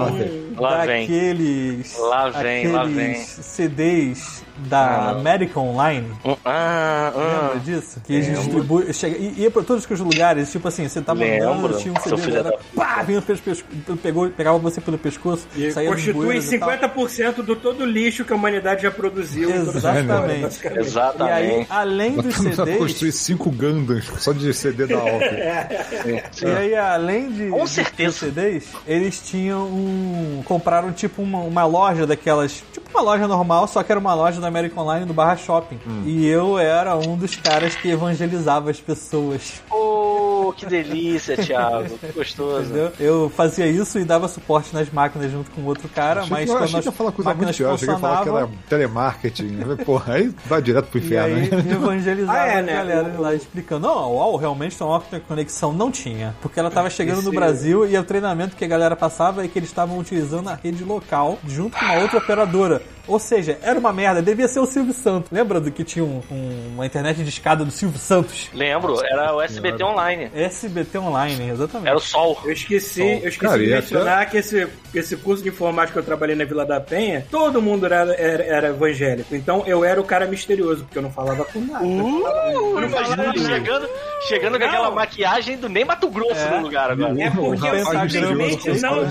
[0.58, 1.98] Lá daqueles.
[1.98, 3.16] Lá vem, lá aqueles vem.
[3.26, 6.08] CDs da American Online?
[6.26, 7.60] Hum, Ah, Lembra ah.
[7.64, 8.02] disso?
[8.06, 11.20] Que a gente distribui, chega, e ia pra todos os lugares, tipo assim, você tava
[11.22, 13.66] Lembro, andando, tinha um CD, era, da pá, vinha pelo pescoço,
[14.02, 16.70] pegou, pegava você pelo pescoço, E saía constitui bueiros e tal.
[16.70, 19.50] 50% do todo o lixo que a humanidade já produziu.
[19.52, 20.42] toda Exatamente.
[20.42, 20.62] basicamente.
[20.62, 21.68] E aí, Exatamente.
[21.70, 25.22] além dos a construir CDs, cinco Gundams só de CD da Alp.
[26.42, 28.20] E aí, além de, Com de certeza.
[28.20, 30.42] CDs, eles tinham um.
[30.46, 32.64] Compraram tipo uma, uma loja daquelas.
[32.74, 35.80] Tipo uma loja normal, só que era uma loja da American Online do Barra Shopping.
[36.06, 39.62] E eu era um dos caras que evangelizava as pessoas.
[39.70, 41.98] Oh, que delícia, Thiago.
[41.98, 42.66] Que gostoso.
[42.66, 42.92] Entendeu?
[43.00, 46.52] Eu fazia isso e dava suporte nas máquinas junto com outro cara, Achei mas que,
[46.52, 47.74] eu quando achei as que ia falar coisa muito máquinas pior.
[47.74, 48.50] Achei que ia falar que funcionavam.
[48.54, 49.60] era telemarketing.
[49.86, 51.36] Porra, aí vai direto pro E inferno.
[51.38, 51.72] aí né?
[51.74, 52.74] evangelizava Ah, é, a né?
[52.74, 53.88] galera lá explicando.
[53.88, 55.72] Não, uau, realmente tem uma conexão.
[55.74, 56.36] Não tinha.
[56.42, 59.48] Porque ela tava chegando no Esse- Brasil e o treinamento que a galera passava é
[59.48, 62.82] que eles estavam utilizando a rede local junto com uma outra operadora.
[63.08, 65.30] Ou seja, era uma merda, devia ser o Silvio Santos.
[65.32, 68.50] Lembra do que tinha um- um- uma internet de escada do Silvio Santos?
[68.54, 70.30] Lembro, era o SBT Online.
[70.34, 71.88] SBT Online, exatamente.
[71.88, 72.40] Era o Sol.
[72.46, 76.04] Eu esqueci, eu esqueci Cara, de mencionar que esse, esse curso de informática que eu
[76.04, 79.36] trabalhei na Vila da Penha, todo mundo era, era, era evangélico.
[79.36, 81.84] Então eu era o cara misterioso, porque eu não falava com nada.
[81.86, 83.90] Uh, imagina ele chegando,
[84.28, 84.68] chegando com Não.
[84.68, 86.58] aquela maquiagem do nem Mato Grosso É.
[86.58, 87.16] no lugar agora.
[87.22, 89.02] É porque eu simplesmente com não.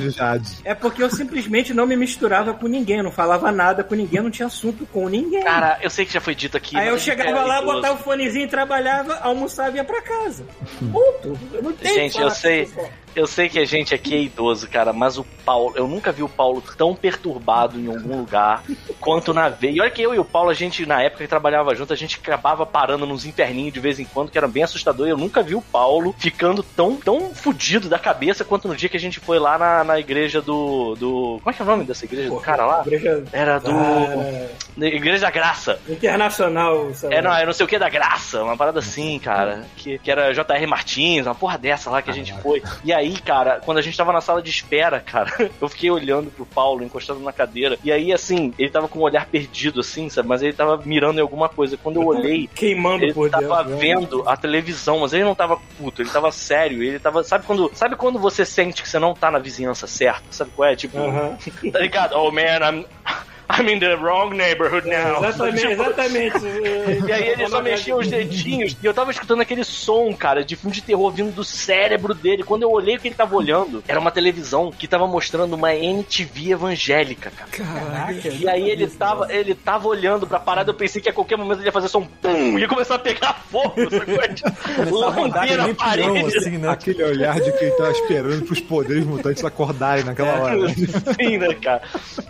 [0.65, 4.23] É porque eu simplesmente não me misturava com ninguém, eu não falava nada com ninguém,
[4.23, 5.43] não tinha assunto com ninguém.
[5.43, 6.77] Cara, eu sei que já foi dito aqui.
[6.77, 7.75] Aí eu chegava lá, idoso.
[7.75, 10.47] botava o fonezinho, trabalhava, almoçava e ia pra casa.
[10.93, 11.37] Ponto.
[11.53, 12.71] Eu não tenho Gente, eu sei.
[13.15, 16.23] Eu sei que a gente aqui é idoso, cara, mas o Paulo, eu nunca vi
[16.23, 18.63] o Paulo tão perturbado em algum lugar
[19.01, 19.73] quanto na veia.
[19.73, 21.97] E olha que eu e o Paulo, a gente, na época que trabalhava junto, a
[21.97, 25.07] gente acabava parando nos inferninhos de vez em quando, que era bem assustador.
[25.07, 28.89] E eu nunca vi o Paulo ficando tão, tão fudido da cabeça quanto no dia
[28.89, 31.41] que a gente foi lá na, na igreja do, do.
[31.43, 32.83] Como é que é o nome dessa igreja do cara lá?
[32.87, 33.71] Igreja Era do.
[33.71, 35.79] ah, da Igreja da Graça.
[35.89, 37.15] internacional, sabe?
[37.15, 39.65] É, não, é não sei o que da graça, uma parada assim, cara.
[39.77, 40.67] Que, que era J.R.
[40.67, 42.63] Martins, uma porra dessa lá que a gente foi.
[42.85, 46.31] E aí, cara, quando a gente tava na sala de espera, cara, eu fiquei olhando
[46.31, 47.79] pro Paulo, encostado na cadeira.
[47.83, 50.29] E aí, assim, ele tava com o olhar perdido, assim, sabe?
[50.29, 51.77] Mas ele tava mirando em alguma coisa.
[51.77, 53.71] Quando eu olhei, Queimando ele por tava dentro.
[53.71, 53.77] né?
[53.77, 57.23] vendo a televisão, mas ele não tava puto, ele tava sério, ele tava.
[57.25, 57.71] Sabe quando.
[57.75, 60.25] Sabe quando você sente que você não tá na vizinhança certa?
[60.31, 60.77] Sabe qual é?
[60.77, 61.37] Tipo, Aham.
[61.73, 62.15] tá ligado?
[62.17, 62.85] Oh man, I'm.
[63.51, 65.25] I'm in the wrong neighborhood now.
[65.25, 66.39] Exatamente, Tipo, exatamente.
[67.09, 70.57] e aí ele só mexia os dedinhos e eu tava escutando aquele som, cara, de
[70.57, 72.43] filme de terror vindo do cérebro dele.
[72.45, 75.75] Quando eu olhei o que ele tava olhando, era uma televisão que tava mostrando uma
[75.75, 77.51] MTV evangélica, cara.
[77.51, 81.37] Caraca, E aí ele tava, ele tava olhando pra parada, eu pensei que a qualquer
[81.37, 84.15] momento ele ia fazer só um pum e ia começar a pegar fogo, sacou?
[84.77, 86.13] Começar a Lamber parede.
[86.13, 86.69] peão, assim, né?
[86.69, 90.69] Aquele olhar de quem tá esperando pros poderes mutantes acordarem naquela hora.
[90.69, 91.83] Sim, né, cara?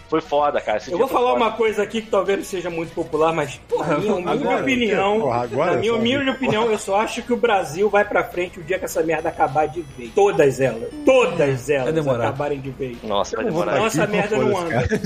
[0.08, 0.78] Foi foda, cara.
[0.78, 1.44] Esse Eu vou falar foda.
[1.44, 5.20] uma coisa aqui que talvez não seja muito popular, mas na minha humilde agora, opinião,
[5.20, 5.98] porra, agora na minha só.
[5.98, 9.02] humilde opinião, eu só acho que o Brasil vai pra frente o dia que essa
[9.02, 10.10] merda acabar de vez.
[10.14, 12.24] Todas elas, todas elas demorar.
[12.28, 12.96] acabarem de vez.
[13.02, 13.76] Nossa, vai demorar.
[13.78, 14.70] Nossa, aqui, merda não anda.
[14.70, 14.88] cara.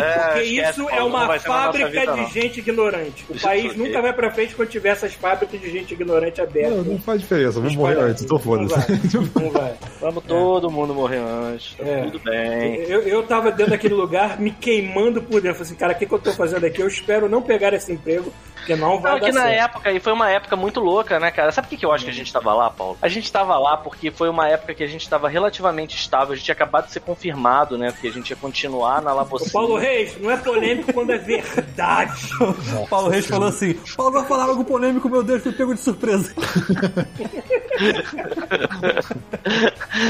[0.00, 2.28] É, Porque isso é não uma fábrica vida, de não.
[2.30, 3.24] gente ignorante.
[3.28, 6.86] O país nunca vai pra frente quando tiver essas fábricas de gente ignorante Não, abertas.
[6.86, 8.74] não faz diferença, vamos morrer antes, Não foda-se.
[8.74, 9.00] vai,
[9.44, 9.74] Não vai.
[10.00, 12.02] Vamos todo mundo morrer antes, tá É.
[12.04, 12.74] tudo bem.
[12.88, 15.49] Eu, eu tava dentro daquele lugar me queimando por dentro.
[15.50, 16.80] Eu falei assim, cara, o que, que eu tô fazendo aqui?
[16.80, 19.62] Eu espero não pegar esse emprego, porque não vai Não, dar que na certo.
[19.76, 21.50] época, e foi uma época muito louca, né, cara?
[21.52, 22.96] Sabe por que, que eu acho que a gente tava lá, Paulo?
[23.00, 26.36] A gente tava lá porque foi uma época que a gente tava relativamente estável, a
[26.36, 27.92] gente tinha acabado de ser confirmado, né?
[28.00, 29.50] Que a gente ia continuar na O Labocina.
[29.52, 32.30] Paulo Reis, não é polêmico quando é verdade.
[32.80, 35.80] O Paulo Reis falou assim: Paulo vai falar algo polêmico, meu Deus, fui pego de
[35.80, 36.34] surpresa.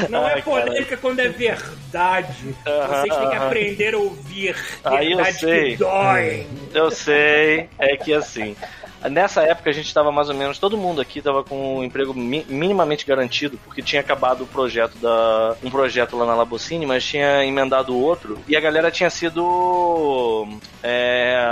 [0.09, 2.55] Não Ai, é polêmica quando é verdade.
[2.65, 4.57] Vocês têm que aprender a ouvir.
[4.85, 5.71] Ah, eu Verdade sei.
[5.71, 6.47] que dói.
[6.75, 8.57] Eu sei, é que assim.
[9.09, 12.13] Nessa época a gente tava mais ou menos, todo mundo aqui tava com um emprego
[12.13, 15.55] mi- minimamente garantido, porque tinha acabado o projeto da.
[15.63, 20.49] um projeto lá na Labocine, mas tinha emendado outro, e a galera tinha sido.
[20.83, 21.47] É,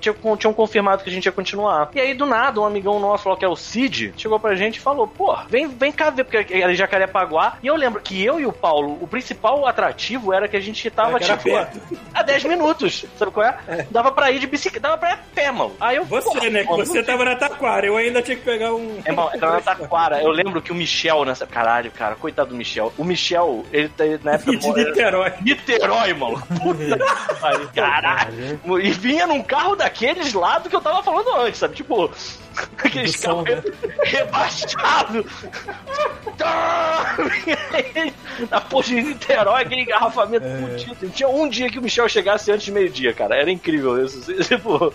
[0.00, 1.90] tinha, tinham confirmado que a gente ia continuar.
[1.94, 4.76] E aí, do nada, um amigão nosso falou que é o Cid, chegou pra gente
[4.76, 7.58] e falou: pô, vem, vem cá ver, porque era em Jacarepaguá.
[7.62, 10.88] E eu lembro que eu e o Paulo, o principal atrativo era que a gente
[10.90, 11.80] tava, tipo, perto.
[12.14, 13.04] a 10 minutos.
[13.18, 13.86] Sabe qual é?
[13.90, 15.72] Dava pra ir de bicicleta, dava pra ir a pé, mano.
[15.80, 16.04] Aí eu.
[16.04, 16.64] Você, porra, né?
[16.84, 17.86] Você tava na Taquara.
[17.86, 19.00] Eu ainda tinha que pegar um.
[19.04, 21.46] é, mano, então na Taquara, eu lembro que o Michel nessa.
[21.46, 22.92] Caralho, cara, coitado do Michel.
[22.98, 24.56] O Michel, ele tá- na época.
[24.56, 25.32] De Niterói.
[25.42, 26.42] Niterói, mano.
[26.62, 28.60] Puta que pariu, caralho.
[28.82, 31.74] E vinha num carro daqueles lá do que eu tava falando antes, sabe?
[31.74, 32.10] Tipo,
[32.78, 33.64] aqueles Do som, carros
[34.04, 35.26] rebaixados.
[38.50, 41.08] Na porra de Niterói, aquele engarrafamento fudido.
[41.10, 43.36] Tinha um dia que o Michel chegasse antes de meio-dia, cara.
[43.36, 44.32] Era incrível isso.
[44.44, 44.92] Tipo.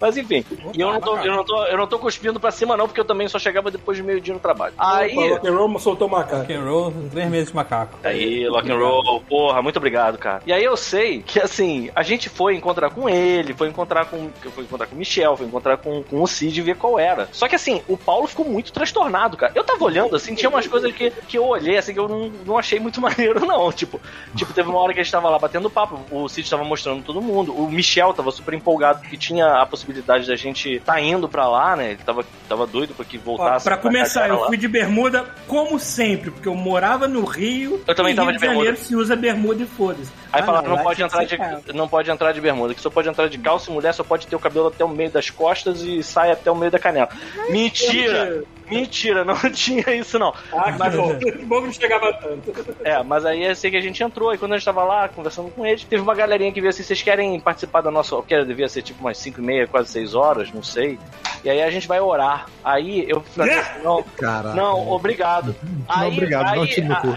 [0.00, 0.42] Mas enfim,
[0.74, 3.02] e eu não, tô, eu, não tô, eu não tô cuspindo pra cima, não, porque
[3.02, 4.72] eu também só chegava depois de meio-dia no trabalho.
[4.78, 5.14] Aí.
[5.14, 6.38] O rock and roll soltou uma cara.
[6.38, 7.98] Rock and roll, três meses de macaco.
[8.02, 10.42] Aí, rock and roll, porra, muito obrigado, cara.
[10.46, 14.30] E aí eu sei que, assim, a gente foi encontrar com ele, foi encontrar com.
[14.54, 17.28] Foi encontrar com o Michel, foi encontrar com, com o Cid e ver qual era.
[17.32, 19.52] Só que assim, o Paulo ficou muito transtornado, cara.
[19.54, 22.30] Eu tava olhando, assim, tinha umas coisas que, que eu olhei, assim, que eu não,
[22.46, 23.70] não achei muito maneiro, não.
[23.72, 24.00] Tipo,
[24.34, 27.02] tipo, teve uma hora que a gente tava lá batendo papo, o Cid tava mostrando
[27.02, 31.28] todo mundo, o Michel tava super empolgado porque tinha a possibilidade da gente tá indo
[31.28, 31.90] pra lá, né?
[31.92, 33.64] Ele tava, tava doido pra que Ó, voltasse.
[33.64, 34.46] pra começar, eu lá.
[34.46, 37.82] fui de bermuda como sempre, porque eu morava no Rio.
[37.86, 38.64] Eu também e tava Rio de bermuda.
[38.66, 40.10] Janeiro se usa bermuda e foda-se.
[40.32, 42.80] Aí Ah, falaram, não, lá pode entrar que de, não pode entrar de bermuda, que
[42.80, 45.10] só pode entrar de calça e mulher só pode ter o cabelo até o meio
[45.10, 47.08] das costas e sai até o meio da canela.
[47.50, 48.42] Mentira!
[48.70, 50.34] Mentira, não tinha isso não.
[50.52, 51.18] Ah, que bom.
[51.20, 52.76] Que bom que não chegava tanto.
[52.84, 55.08] É, mas aí eu sei que a gente entrou, e quando a gente tava lá
[55.08, 58.20] conversando com eles, teve uma galerinha que veio assim, vocês querem participar da nossa.
[58.22, 60.98] Que devia ser tipo umas 5 e meia, quase 6 horas, não sei.
[61.42, 62.46] E aí a gente vai orar.
[62.62, 64.54] Aí eu falei, assim, não, Caraca.
[64.54, 65.56] não, obrigado.
[65.88, 67.16] Não, obrigado, não tiro no cu.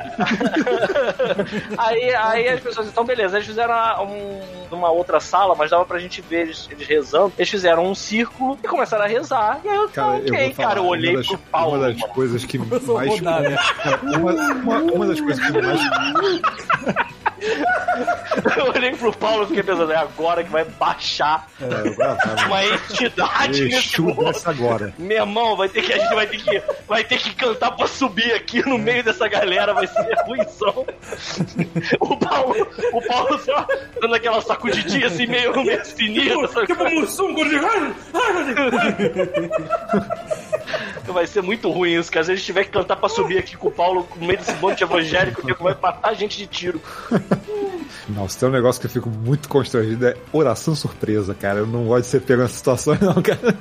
[1.77, 3.73] aí, aí as pessoas, então beleza, eles fizeram
[4.05, 7.33] um, uma outra sala, mas dava pra gente ver eles, eles rezando.
[7.37, 9.59] Eles fizeram um círculo e começaram a rezar.
[9.63, 11.39] E aí eu, Cara, eu ok, vou falar, cara, eu olhei pro.
[11.51, 12.87] Uma das coisas que mais.
[12.87, 13.57] rodar, né?
[14.17, 15.79] Uma, uma, uma das coisas que mais.
[18.57, 22.67] Eu olhei pro Paulo e fiquei pensando, é agora que vai baixar É, agora vai,
[22.67, 24.31] uma entidade nesse mundo.
[24.45, 24.93] agora.
[24.97, 27.87] Meu irmão, vai ter que, a gente vai ter que, vai ter que cantar pra
[27.87, 30.85] subir aqui no meio dessa galera, vai ser ruimzão.
[31.99, 33.67] O Paulo, o Paulo só
[34.01, 36.67] dando aquela sacudidinha assim, meio, meio sinistra, sabe?
[36.67, 39.49] Tipo um meu Deus.
[41.07, 42.11] Vai ser muito ruim isso.
[42.11, 44.53] Se a gente tiver que cantar pra subir aqui com o Paulo no meio desse
[44.55, 46.81] monte evangélico, nego vai matar a gente de tiro.
[48.09, 51.59] Não, se tem um negócio que eu fico muito constrangido é oração surpresa, cara.
[51.59, 53.55] Eu não gosto de ser pego nessas situações, não, cara.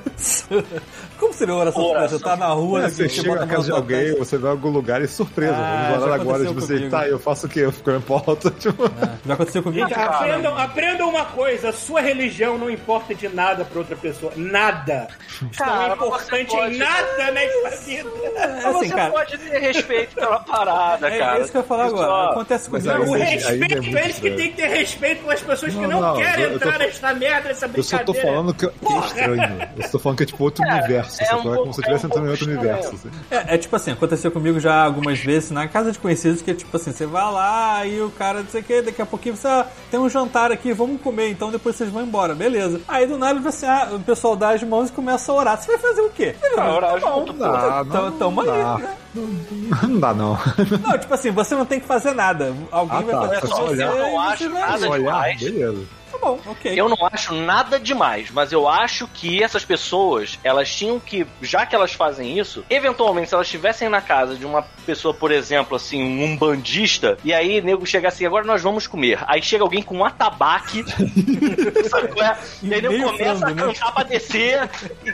[1.19, 2.17] Como seria oração surpresa?
[2.17, 4.19] Você tá na rua, É, você chega na casa de alguém, testa.
[4.19, 5.55] você vai a algum lugar e surpresa.
[5.55, 6.89] Ah, Vamos orar agora, tipo assim, comigo.
[6.91, 7.61] tá, eu faço o quê?
[7.61, 8.83] Eu fico pra alto, tipo...
[9.25, 9.87] Já aconteceu comigo?
[9.87, 14.31] Gente, aprendam, aprendam uma coisa: a sua religião não importa de nada pra outra pessoa.
[14.35, 15.07] Nada.
[15.29, 18.09] Isso não Cara, é importante pode- em nada nesta vida.
[18.35, 19.11] É assim, você cara.
[19.11, 21.39] pode ter respeito pela parada, É cara.
[21.39, 22.31] isso que eu ia falar agora.
[22.31, 22.89] Acontece comigo.
[22.89, 25.89] aí O respeito, é muito eles que têm que ter respeito pelas pessoas que Não,
[25.89, 28.05] não, não, querem eu- eu tô- entrar nesta merda, nessa Eu só brincadeira.
[28.05, 29.69] tô falando que, que é estranho.
[29.77, 31.21] Eu só tô falando que é tipo outro universo.
[31.21, 31.51] é sacou?
[31.51, 32.95] um É como se eu estivesse pouco- entrando em é um outro universo.
[32.95, 33.09] assim.
[33.31, 36.53] É, é tipo assim, aconteceu comigo já algumas vezes na casa de conhecidos que é
[36.53, 39.35] tipo assim, você vai lá e o cara não sei o que, daqui a pouquinho
[39.35, 42.81] você, ah, tem um jantar aqui, vamos comer, então depois vocês vão embora, beleza.
[42.87, 45.35] Aí do nada ele vai assim, ah, o pessoal dá as mãos e começa a
[45.35, 45.61] orar.
[45.61, 46.35] Você vai fazer o quê?
[46.41, 48.77] Ele vai, orar tá bom, junto, Não Então, não, tamo aí, dá.
[48.77, 48.89] né?
[49.87, 50.37] Não dá, não.
[50.81, 52.53] Não, tipo assim, você não tem que fazer nada.
[52.71, 53.71] Alguém Ah, vai tá, fazer pra só você.
[53.73, 53.91] olhar.
[53.91, 55.39] Eu não acho nada Se olhar, demais.
[55.41, 55.83] beleza.
[56.13, 56.79] Tá bom, ok.
[56.79, 61.65] Eu não acho nada demais, mas eu acho que essas pessoas, elas tinham que, já
[61.65, 65.75] que elas fazem isso, eventualmente, se elas estivessem na casa de uma pessoa, por exemplo,
[65.75, 69.19] assim, um bandista, e aí o nego chega assim, agora nós vamos comer.
[69.27, 70.83] Aí chega alguém com um atabaque,
[71.89, 72.37] sabe é?
[72.61, 73.63] E aí nego começa a né?
[73.63, 74.69] cantar pra descer,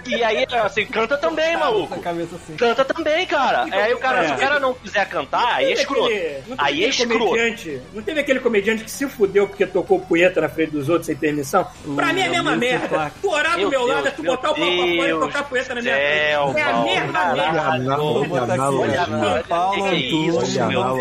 [0.06, 1.94] e, e aí, assim, canta também, maluco.
[1.96, 2.56] assim.
[2.58, 3.64] Canta também, cara.
[3.72, 4.28] Aí o cara, É.
[4.28, 6.06] se o cara não quiser cantar, aí é escroto.
[6.06, 7.26] aquele- Aí é escroto.
[7.26, 11.06] comediante, Não teve aquele comediante que se fudeu porque tocou punheta na frente dos outros
[11.06, 11.66] sem ter missão.
[11.96, 13.12] Pra mim é a mesma merda.
[13.22, 15.10] Tu orar do Meu meu, Deus, lado é tu meu botar o pau pra fora
[15.10, 16.10] e tocar punheta na minha frente.
[16.10, 17.40] É a mesma merda.
[17.40, 17.54] É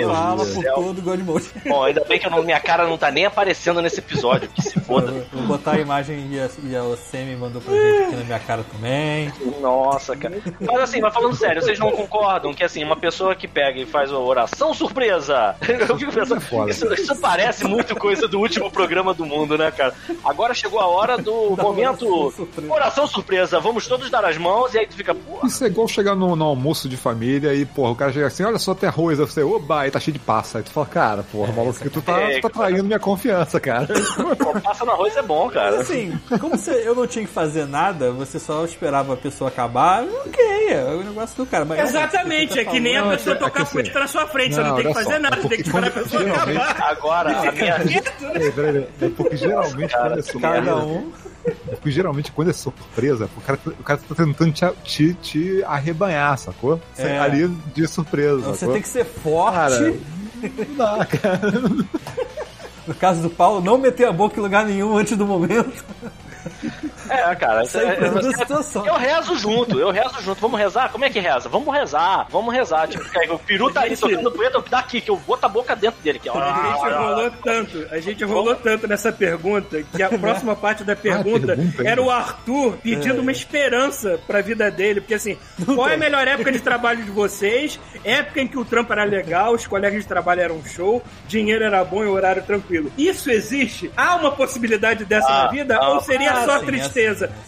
[0.08, 1.46] fala do por todo o God Mode.
[1.66, 4.62] Bom, ainda bem que eu não- minha cara não tá nem aparecendo nesse episódio, que
[4.62, 5.26] se foda.
[5.32, 8.38] Vou botar a imagem e a, e a Semi mandou pra gente aqui na minha
[8.38, 9.32] cara também.
[9.60, 10.38] Nossa, cara.
[10.60, 13.86] Mas assim, mas falando sério, vocês não concordam que assim, uma pessoa que pega e
[13.86, 15.56] faz a oração surpresa?
[15.88, 16.70] Eu fico pensando, foda.
[16.70, 19.94] isso, isso parece muito coisa do último programa do mundo, né, cara?
[20.24, 22.72] Agora chegou a hora do momento surpresa.
[22.72, 23.60] oração surpresa.
[23.60, 26.36] Vamos todos dar as mãos e aí tu fica, pô, Isso é igual chegar no,
[26.36, 29.18] no almoço de família e, porra, o cara chega assim, olha só, tem arroz.
[29.20, 30.58] Aí você, oba, aí tá cheio de passa.
[30.58, 33.58] Aí tu fala, cara, porra, maluco, que tu tá, é, tu tá traindo minha confiança,
[33.60, 33.86] cara.
[34.38, 35.80] pô, passa no arroz é bom, Mas cara.
[35.80, 40.02] assim, como você, eu não tinha que fazer nada, você só esperava a pessoa acabar,
[40.04, 41.64] ok, é o negócio do cara.
[41.64, 43.72] Mas, Exatamente, você é tá que nem a Não, pessoa é é que tocar assim-
[43.72, 45.58] punheta na sua frente, você não Não, tem que fazer só, nada, é você tem
[45.58, 46.82] que esperar a pessoa acabar.
[46.90, 48.02] Agora, a minha.
[48.02, 50.54] Peraí, peraí, é porque geralmente quando é surpresa.
[50.54, 51.12] Cada um.
[51.70, 56.36] porque geralmente quando é surpresa, o cara, o cara tá tentando te, te, te arrebanhar,
[56.38, 56.80] sacou?
[56.94, 57.18] Você É.
[57.18, 58.40] Ali de surpresa.
[58.40, 58.74] Você sacou?
[58.74, 59.54] tem que ser forte.
[59.54, 59.94] Cara,
[60.56, 61.52] não dá, cara.
[62.86, 65.84] No caso do Paulo, não meter a boca em lugar nenhum antes do momento.
[67.10, 67.62] É, cara.
[67.62, 68.88] Isso aí é- é é-.
[68.88, 70.40] Eu rezo junto, eu rezo junto.
[70.40, 70.90] Vamos rezar?
[70.90, 71.48] Como é que reza?
[71.48, 72.88] Vamos rezar, vamos rezar.
[72.88, 73.04] Tipo,
[73.34, 76.18] o peru tá ali tocando punheta, daqui, que eu boto a boca dentro dele.
[76.18, 76.38] Aqui, ó.
[76.38, 80.94] A gente rolou tanto, a gente rolou tanto nessa pergunta que a próxima parte da
[80.96, 81.88] pergunta pergunta ainda.
[81.88, 86.26] era o Arthur pedindo uma esperança pra vida dele, porque assim, qual é a melhor
[86.26, 87.78] época de trabalho de vocês?
[88.04, 91.64] Época em que o trampo era legal, os colegas de trabalho eram um show, dinheiro
[91.64, 92.90] era bom e o horário tranquilo.
[92.96, 93.90] Isso existe?
[93.96, 95.78] Há uma possibilidade dessa Ah, na vida?
[95.80, 96.97] ah, ou seria ah, só sim, tristeza?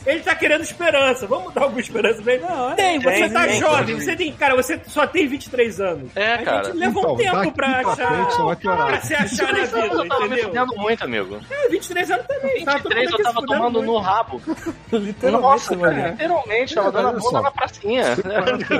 [0.07, 1.27] Ele tá querendo esperança.
[1.27, 2.45] Vamos dar alguma esperança pra ele?
[2.45, 5.81] Não, é- tem, você tem, tá tem, jovem, você tem, cara, você só tem 23
[5.81, 6.11] anos.
[6.17, 6.65] É, a cara.
[6.65, 7.95] gente levou um Então, tempo daqui pra achar.
[7.97, 8.63] frente.
[8.77, 10.45] Pra se achar na Eu vida, tava me entendeu?
[10.49, 11.39] fudendo muito, amigo.
[11.51, 12.65] É, 23 anos também.
[12.65, 13.87] Tava todo 23 mundo eu tava tomando muito.
[13.93, 14.41] no rabo.
[14.93, 18.05] Literalmente, Nossa, cara, literalmente, tava É, dando a bunda na pracinha.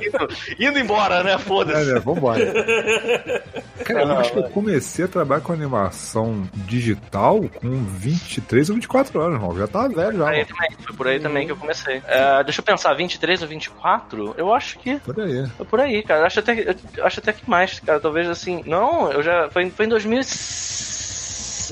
[0.00, 0.28] indo,
[0.70, 1.32] indo embora, né?
[1.34, 1.92] É, Foda-se.
[1.92, 2.00] né?
[2.00, 2.40] Vambora.
[3.84, 9.20] Cara, eu acho que eu comecei a trabalhar com animação digital com 23 ou 24
[9.20, 9.52] anos, irmão.
[9.66, 10.24] Já tava velho já.
[10.24, 10.46] Por aí mano.
[10.46, 12.02] também, foi por aí também que eu comecei.
[12.06, 14.34] É, deixa eu pensar, 23 ou 24?
[14.38, 15.46] Eu acho que Por aí.
[15.56, 16.26] foi por aí, cara.
[16.26, 18.00] Acho até, eu acho até que mais, cara.
[18.00, 18.62] Talvez assim.
[18.66, 19.48] Não, eu já.
[19.50, 21.05] Foi, foi em 2006.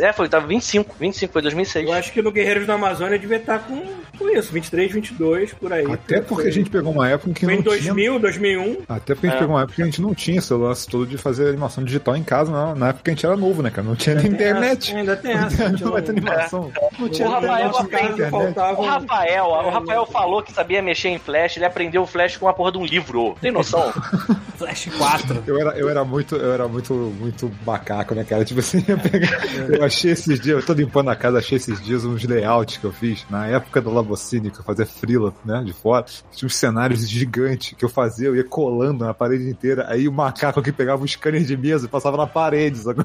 [0.01, 0.95] É, foi, tava 25.
[0.99, 1.86] 25, foi 2006.
[1.86, 3.82] Eu acho que no Guerreiros da Amazônia devia estar com,
[4.18, 5.84] com isso, 23, 22, por aí.
[5.90, 8.62] Até porque a gente pegou uma época em que Foi não em 2000, 2001.
[8.64, 8.78] tinha.
[8.88, 9.40] Até porque a gente É.
[9.40, 12.16] pegou uma época que a gente não tinha esse lance todo de fazer animação digital
[12.16, 12.74] em casa, não.
[12.74, 13.86] na época que a gente era novo, né, cara?
[13.86, 14.95] Não tinha nem internet.
[14.95, 15.68] Ainda tem essa.
[15.70, 16.72] Não vai ter animação.
[16.99, 18.30] Não tinha O Rafael internet.
[18.30, 22.36] faltava- O Rafael, o Rafael falou que sabia mexer em flash, ele aprendeu o flash
[22.36, 23.36] com a porra de um livro.
[23.40, 23.92] Tem noção?
[24.57, 25.42] Flash 4.
[25.49, 28.45] Eu era, eu era muito, eu era muito, muito macaco, né, cara?
[28.45, 29.28] Tipo assim, eu, peguei-
[29.76, 32.85] eu achei esses dias, eu tô limpando a casa, achei esses dias uns layouts que
[32.85, 36.05] eu fiz na época do Labocine, que eu fazia frila, né, de fora.
[36.32, 40.12] Tinha uns cenários gigantes que eu fazia, eu ia colando na parede inteira, aí o
[40.12, 43.03] macaco que pegava o scanner de mesa e passava na parede, sabe?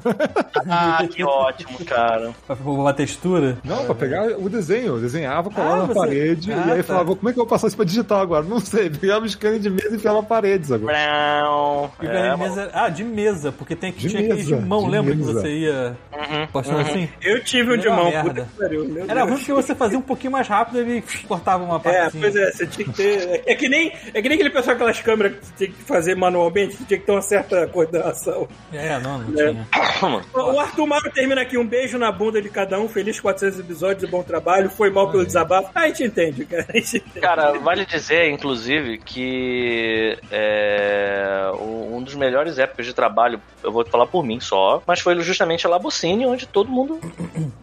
[0.68, 2.32] Ah, que ótimo, cara.
[2.46, 3.58] Pra uma textura.
[3.64, 6.76] Não, pra pegar o desenho, eu desenhava, colava Ah, na você- parede, Ah, e aí
[6.78, 6.82] tá.
[6.84, 8.44] falava, como é que eu vou passar isso pra digital agora?
[8.44, 10.50] Não sei, pegava o scanner de mesa e enfiava na parede.
[10.70, 12.70] E É, de mesa.
[12.72, 15.18] Ah, de mesa, porque tem que De tinha aquele de mesa, mão, de lembra que
[15.18, 15.40] mesa.
[15.40, 17.08] você ia Uhum, postando assim?
[17.22, 18.84] Eu tive um de puta que pariu.
[18.88, 22.16] meu Era ruim porque você fazia um pouquinho mais rápido e ele cortava uma parte.
[22.16, 23.42] É, pois é, você tinha que ter.
[23.46, 26.14] É que nem, é que nem aquele pessoal, aquelas câmeras que você tinha que fazer
[26.14, 28.48] manualmente, que tinha que ter uma certa coordenação.
[28.72, 29.50] É, não, não É.
[29.52, 29.66] tinha.
[30.34, 31.56] O Arthur Mauro termina aqui.
[31.58, 32.88] Um beijo na bunda de cada um.
[32.88, 34.70] Feliz 400 episódios e bom trabalho.
[34.70, 35.70] Foi mal pelo desabafo.
[35.74, 36.66] Ah, a gente entende, cara.
[36.68, 37.20] A gente entende.
[37.20, 43.84] Cara, vale dizer, inclusive, que é, um um dos melhores épocas de trabalho, eu vou
[43.84, 47.00] falar por mim só, mas foi justamente a Labocine, onde todo mundo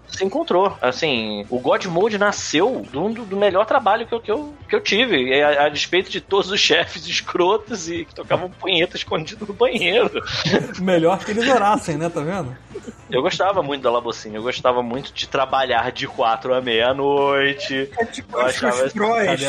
[0.09, 0.75] se encontrou.
[0.81, 4.81] Assim, o God Mode nasceu do, do melhor trabalho que eu, que eu, que eu
[4.81, 9.53] tive, a, a despeito de todos os chefes escrotos e que tocavam punheta escondido no
[9.53, 10.09] banheiro.
[10.79, 12.09] Melhor que eles orassem, né?
[12.09, 12.55] Tá vendo?
[13.09, 17.89] Eu gostava muito da Labocine, eu gostava muito de trabalhar de quatro à meia-noite.
[17.97, 19.41] É tipo, Eu acho que achava- os prós,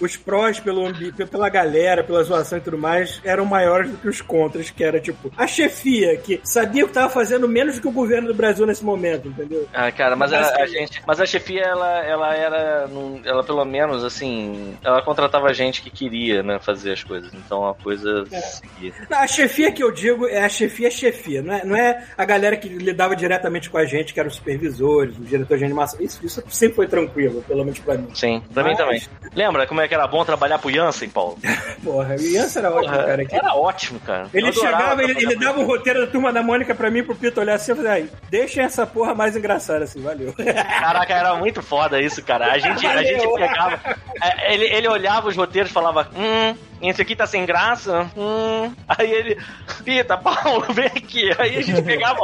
[0.00, 4.08] os prós pelo ambi- pela galera, pela zoação e tudo mais, eram maiores do que
[4.08, 7.88] os contras, que era tipo a chefia, que sabia que tava fazendo menos do que
[7.88, 9.68] o governo do Brasil nesse momento, entendeu?
[9.74, 11.02] Ah, cara, mas a, Mas- a gente.
[11.06, 12.88] Mas a chefia, ela, ela era.
[13.24, 14.76] Ela pelo menos, assim.
[14.84, 17.32] Ela contratava gente que queria, né, fazer as coisas.
[17.34, 18.92] Então a coisa seguia.
[19.08, 22.24] Não, A chefia que eu digo é a chefia chefia, não é, não é a
[22.24, 26.00] galera que lidava diretamente com a gente, que eram os supervisores, o diretor de animação.
[26.00, 28.08] Isso, isso sempre foi tranquilo, pelo menos pra mim.
[28.14, 29.02] Sim, pra mim Mas- também.
[29.34, 31.38] Lembra como é que era bom trabalhar pro Jansen, Paulo?
[31.82, 33.26] Porra, o Iança era ótimo, Porra, cara.
[33.30, 34.28] Era ótimo, cara.
[34.34, 37.40] Ele chegava, ele, ele dava um roteiro da turma da Mônica pra mim pro Pito
[37.40, 39.84] olhar assim e aí, deixem essa porra mais engraçada.
[39.92, 40.32] Assim, valeu.
[40.34, 42.52] Caraca, era muito foda isso, cara.
[42.52, 43.80] A gente, a gente pegava.
[44.20, 46.56] é, Ele, ele olhava os roteiros e falava: Hum,
[46.90, 48.10] esse aqui tá sem graça.
[48.16, 48.72] Hum.
[48.88, 49.38] Aí ele.
[49.84, 51.30] Pita, Paulo, vem aqui.
[51.38, 52.20] Aí a gente pegava,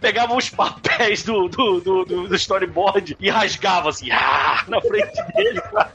[0.00, 5.60] pegava os papéis do, do, do, do- storyboard e rasgava assim, ah, na frente dele,
[5.60, 5.92] cara.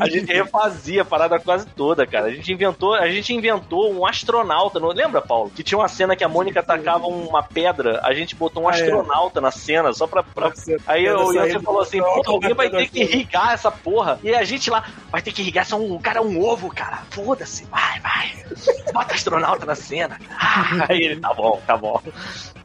[0.00, 2.26] A gente refazia a parada quase toda, cara.
[2.26, 4.80] A gente inventou, a gente inventou um astronauta.
[4.80, 5.50] Não lembra, Paulo?
[5.54, 8.00] Que tinha uma cena que a Mônica tacava uma pedra.
[8.02, 8.74] A gente botou um Ah, é.
[8.82, 10.22] astronauta na cena só pra.
[10.22, 10.52] pra-
[10.86, 13.12] Aí Pedra o saindo falou assim: alguém vai ter que aqui.
[13.14, 14.18] irrigar essa porra.
[14.22, 15.64] E a gente lá vai ter que irrigar.
[15.66, 16.98] Só um cara, é um ovo, cara.
[17.10, 18.44] Foda-se, vai, vai.
[18.92, 20.18] Bota astronauta na cena.
[20.30, 22.00] Ah, Aí ele, tá bom, tá bom.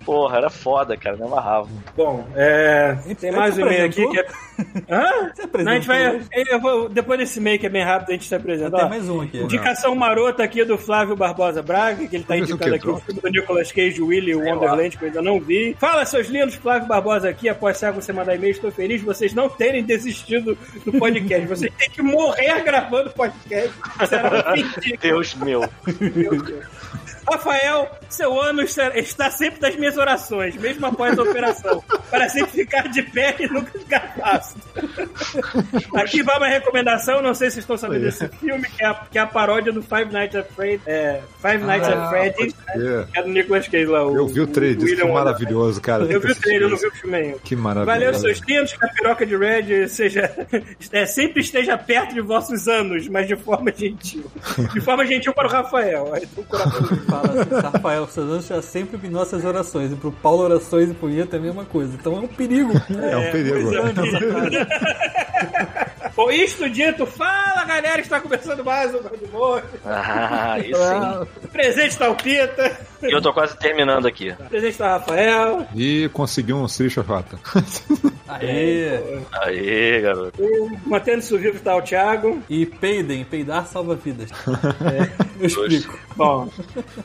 [0.05, 1.17] Porra, era foda, cara.
[1.17, 1.67] Me amarrava.
[1.97, 4.25] Bom, é, tem mais um e-mail aqui que é.
[4.89, 5.31] Hã?
[5.33, 6.21] Você apresentou Não, a gente vai.
[6.53, 8.77] eu vou- depois desse e-mail que é bem rápido, a gente se apresenta.
[8.77, 9.39] Tem mais um aqui.
[9.41, 13.19] Indicação marota aqui do Flávio Barbosa Braga, que ele tá indicando o aqui o filme
[13.19, 15.75] do Nicolas Cage, Willy e o Wonderland, que eu ainda não vi.
[15.79, 17.49] Fala, seus lindos, Flávio Barbosa aqui.
[17.49, 21.47] Após sair você mandar e-mail, estou feliz de vocês não terem desistido do podcast.
[21.47, 23.73] Vocês têm que morrer gravando podcast.
[24.07, 25.61] Será um fim de- Deus meu.
[27.29, 28.31] Rafael, seu
[28.67, 33.35] será- está sempre nas minhas orações, mesmo após a operação, para sempre ficar de pé
[33.39, 34.57] e nunca ficar fácil.
[35.95, 39.17] Aqui vai uma recomendação, não sei se estão sabendo desse filme, que é, a, que
[39.17, 43.05] é a paródia do Five Nights at Freddy, é, Five Nights at Freddy's, É.
[43.11, 44.05] que é do Nicolas Cage lá.
[44.05, 46.03] O, Eu vi o trailer, Wonder- maravilhoso, cara.
[46.05, 47.39] Eu vi o trailer, eu não vi o filme ainda.
[47.39, 47.99] Que maravilhoso.
[47.99, 50.31] Valeu, seus lindos, que a piroca de Red seja,
[50.91, 54.25] é, sempre esteja perto de vossos anos, mas de forma gentil.
[54.73, 56.13] De forma gentil para o Rafael.
[56.13, 56.81] Aí tem um coração.
[57.21, 59.91] Fala assim, Rafael Suzano está sempre em nossas orações.
[59.91, 61.93] E pro Paulo, orações e pro Ian também é a mesma coisa.
[61.99, 62.71] Então é um perigo.
[62.89, 63.69] É um perigo.
[63.69, 64.67] pois é.
[66.15, 69.65] Com isto dito, fala galera, está começando mais um God Mode.
[69.85, 71.47] Ah, isso sim.
[71.49, 74.33] Presente tá o Pita, E eu tô quase terminando aqui.
[74.49, 77.37] presente tá o Rafael, E conseguiu um Sri Chorrata.
[78.29, 78.97] Aê!
[79.41, 80.41] Aê, garoto.
[80.85, 82.41] mantendo isso vivo tá o Thiago.
[82.49, 84.29] E peidem, peidar salva vidas.
[85.37, 85.99] Eu explico.
[86.15, 86.47] Bom,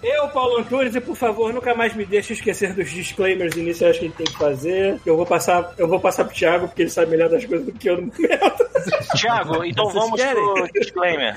[0.04, 4.04] eu, Paulo Antunes, e por favor, nunca mais me deixe esquecer dos disclaimers iniciais que
[4.04, 5.00] a gente tem que fazer.
[5.04, 7.72] Eu vou passar, eu vou passar pro Thiago, porque ele sabe melhor das coisas do
[7.72, 8.70] que eu no momento.
[9.16, 10.54] Tiago, então Vocês vamos querem?
[10.54, 11.36] pro disclaimer.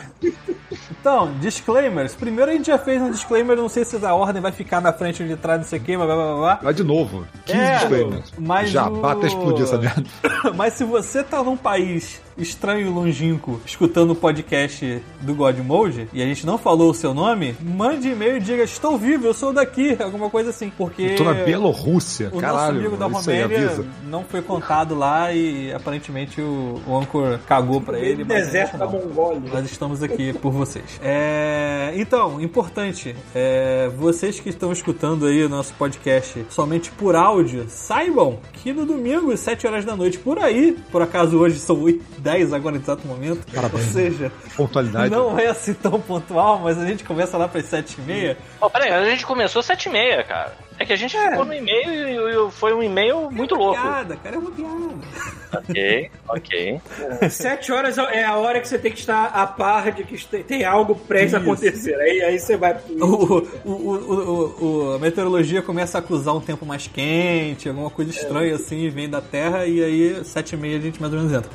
[0.99, 2.16] Então, disclaimers.
[2.16, 4.93] Primeiro a gente já fez um disclaimer, não sei se a ordem vai ficar na
[4.93, 6.55] frente ou de trás, não sei o que, blá blá blá blá.
[6.64, 7.26] Vai de novo.
[7.45, 8.34] 15 É, disclaimers.
[8.38, 10.03] mas Já, o- bata explodir essa merda.
[10.55, 16.07] Mas se você tá num país estranho e longínquo escutando o podcast do God Mode
[16.14, 19.34] e a gente não falou o seu nome, mande e-mail e diga: Estou vivo, eu
[19.34, 20.70] sou daqui, alguma coisa assim.
[20.78, 21.11] Porque.
[21.16, 22.28] Tô na Bielorrússia.
[22.32, 23.86] O nosso Caralho, amigo da isso aí Romélia avisa.
[24.05, 28.24] não foi contado lá e aparentemente o, o Anchor cagou pra ele.
[28.24, 28.91] mas Deserto da não.
[28.93, 29.41] Mongólia.
[29.51, 30.99] Nós estamos aqui por vocês.
[31.01, 37.66] É, então, importante, é, vocês que estão escutando aí o nosso podcast somente por áudio,
[37.68, 41.82] saibam que no domingo, às 7 horas da noite, por aí, por acaso hoje são
[41.82, 43.86] 8, 10 agora no exato momento, Parabéns.
[43.88, 45.10] ou seja, Pontualidade.
[45.12, 48.38] não é assim tão pontual, mas a gente começa lá para as 7 e meia.
[48.60, 50.54] Ó, peraí, a gente começou 7 e meia, cara.
[50.80, 53.80] É que a gente ficou no e-mail e, e foi um e-mail muito louco.
[53.80, 54.74] Piada, cara, é uma piada.
[55.69, 56.82] Ok, ok.
[57.30, 60.65] Sete horas é a hora que você tem que estar a par de que tem
[60.65, 61.95] algo prestes a acontecer.
[61.95, 62.93] Aí, aí você vai pro.
[63.05, 67.89] O, o, o, o- o- a meteorologia começa a acusar um tempo mais quente, alguma
[67.89, 71.19] coisa estranha assim, vem da Terra, e aí, sete e meia, a gente mais ou
[71.19, 71.51] menos entra.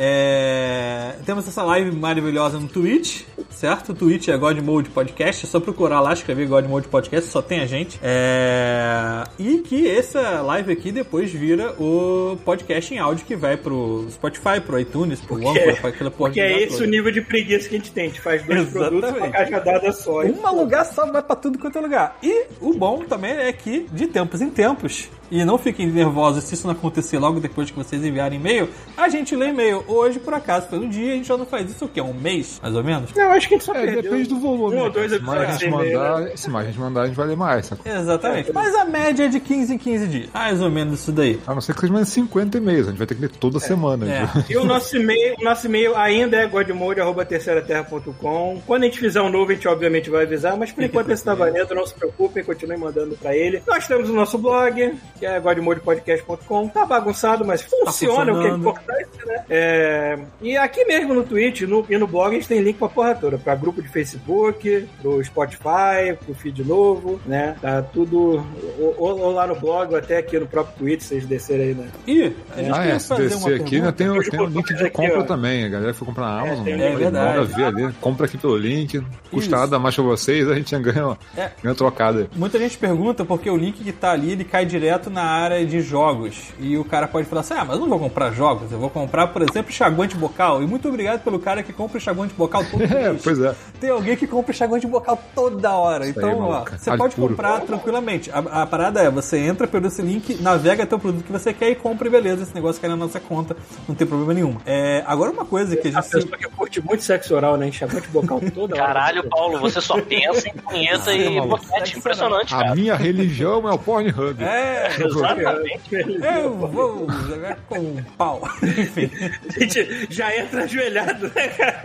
[0.00, 3.90] É, temos essa live maravilhosa no Twitch, certo?
[3.90, 7.42] O Twitch é God Mode Podcast, é só procurar lá, escrever God Mode Podcast, só
[7.42, 7.98] tem a gente.
[8.00, 14.06] É, e que essa live aqui depois vira o podcast em áudio que vai pro
[14.10, 16.84] Spotify, pro iTunes, pro Anchor, pra aquela porra Porque é esse toda.
[16.84, 18.04] o nível de preguiça que a gente tem.
[18.04, 19.00] A gente faz dois Exatamente.
[19.00, 20.22] produtos uma cajadada só.
[20.22, 22.16] E, Um lugar só vai pra tudo quanto é lugar.
[22.22, 26.54] E o bom também é que, de tempos em tempos, e não fiquem nervosos se
[26.54, 29.84] isso não acontecer logo depois que vocês enviarem e-mail, a gente lê e-mail.
[29.86, 32.00] Hoje, por acaso, foi um dia, a gente já não faz isso o quê?
[32.00, 33.12] Um mês, mais ou menos?
[33.14, 34.02] Não, acho que a gente só É, perdeu.
[34.02, 34.76] depende do volume.
[34.76, 35.18] Um ou né, dois cara?
[35.18, 37.66] se mais episódios mandar, se mais a gente mandar, a gente vai ler mais.
[37.66, 37.92] sacou?
[37.92, 38.52] Exatamente.
[38.52, 40.28] Mas a média é de 15 em 15 dias.
[40.32, 41.38] Mais ou menos isso daí.
[41.46, 42.86] A não ser que seja mais 50 e-mails.
[42.86, 44.06] A gente vai ter que ler toda semana.
[44.10, 44.26] É.
[44.26, 44.44] viu?
[44.50, 48.62] E o nosso e-mail, o nosso e-mail ainda é godmode.terceiraterra.com.
[48.66, 51.24] Quando a gente fizer um novo, a gente obviamente vai avisar, mas por enquanto esse
[51.24, 53.62] tá valendo, não se preocupem, continuem mandando pra ele.
[53.66, 56.68] Nós temos o nosso blog, que é godmodepodcast.com.
[56.68, 59.44] Tá bagunçado, mas funciona, o que é importante, né?
[59.50, 62.88] É, E aqui mesmo no Twitch no, e no blog a gente tem link pra
[62.88, 67.56] porra toda, pra grupo de Facebook, pro Spotify, pro feed novo, né?
[67.60, 68.44] Tá tudo
[68.78, 71.88] ou, ou- lá no blog ou até aqui no próprio Twitch, vocês descerem aí, né?
[72.06, 73.92] E a gente Ah, é, se fazer uma descer aqui, ainda pergunta.
[73.92, 75.22] tem, o- Os tem o link de aqui, compra ó.
[75.24, 75.64] também.
[75.64, 76.64] A galera foi comprar na Amazon.
[76.64, 77.44] tem o link de manda compra.
[77.44, 77.92] ver ali.
[78.00, 78.98] Compra aqui pelo link.
[79.30, 79.50] Custa Isso.
[79.50, 81.50] nada mais pra vocês, a gente ganha, É.
[81.62, 82.28] ganha trocada.
[82.34, 85.80] Muita gente pergunta porque o link que tá ali, ele cai direto na área de
[85.80, 86.36] jogos.
[86.58, 88.90] E o cara pode falar assim: ah, mas eu não vou comprar jogos, eu vou
[88.90, 90.62] comprar, por exemplo, enxaguante bocal.
[90.62, 93.22] E muito obrigado pelo cara que compra enxaguante bocal todo É, mês.
[93.22, 93.54] pois é.
[93.80, 96.06] Tem alguém que compra enxaguante bocal toda hora.
[96.06, 97.28] Isso aí, então, ó, você pode puro.
[97.30, 98.30] comprar tranquilamente.
[98.30, 101.52] A, a parada é, você entra pelo esse link, navega até o produto que você
[101.52, 103.56] quer e compra e beleza, esse negócio cai na nossa conta,
[103.88, 104.56] não tem problema nenhum.
[104.66, 106.10] É, agora uma coisa que a A gente...
[106.10, 107.68] pessoa que curte muito sexo oral, né?
[107.68, 108.84] Enxaguante bocal toda hora.
[108.86, 111.48] Caralho, Paulo, você só pensa em punheta e maluco.
[111.58, 111.98] boquete.
[111.98, 112.74] Impressionante, A cara.
[112.74, 114.42] minha religião é o Pornhub.
[114.42, 115.94] É, Exatamente.
[115.94, 118.42] eu vou jogar com um pau.
[118.62, 119.10] Enfim.
[119.48, 121.82] A gente já entra ajoelhado, né, cara?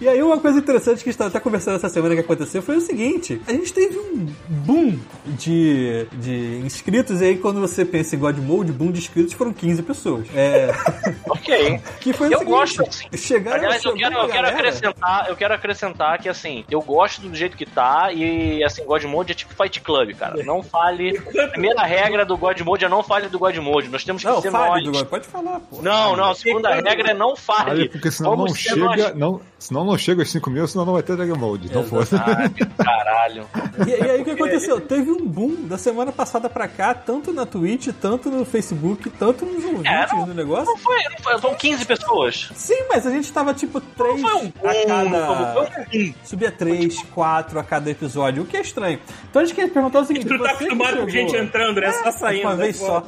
[0.00, 2.60] E aí uma coisa interessante que a gente tava até conversando essa semana que aconteceu
[2.60, 7.84] foi o seguinte, a gente teve um boom de, de inscritos e aí quando você
[7.84, 10.26] pensa em God Mode, boom de inscritos foram 15 pessoas.
[10.34, 10.70] É,
[11.30, 11.80] Ok.
[12.00, 13.16] que foi o Eu seguinte, gosto assim.
[13.16, 17.34] chegaram, Aliás, eu quero, eu quero acrescentar, eu quero acrescentar que assim, eu gosto do
[17.34, 20.42] jeito que tá e assim, God Mode é tipo Fight Club, cara.
[20.42, 21.16] Não fale.
[21.38, 23.88] A primeira regra do God Mode é não fale do God Mode.
[23.88, 24.84] Nós temos que Não, ser fale nós.
[24.84, 25.80] do God, pode falar, pô.
[25.80, 27.70] Não, não, a segunda regra é não fale.
[27.70, 28.80] Olha, porque senão Vamos não chega.
[28.84, 29.14] nós.
[29.14, 31.66] Não, senão não chega aos 5 mil, senão não vai ter Dragon Mode.
[31.68, 32.06] Então foda.
[32.82, 33.46] Caralho.
[33.86, 34.80] E, e aí o que aconteceu?
[34.80, 39.44] Teve um boom da semana passada pra cá, tanto na Twitch, tanto no Facebook, tanto
[39.46, 40.66] nos ouvintes É, não- do negócio.
[40.66, 42.50] Não foi, não foi, são 15 pessoas.
[42.54, 45.52] Sim, mas a gente tava tipo três Foi um boom, a cada.
[45.52, 46.14] foi um.
[46.24, 48.98] Subia três, quatro a cada episódio, o que é estranho.
[49.30, 51.92] Então a gente quer perguntar o seguinte: Tu tá acostumado com chegou- gente entrando, né?
[51.92, 52.42] Só saindo.
[52.46, 52.64] uma né?
[52.64, 53.04] vez só.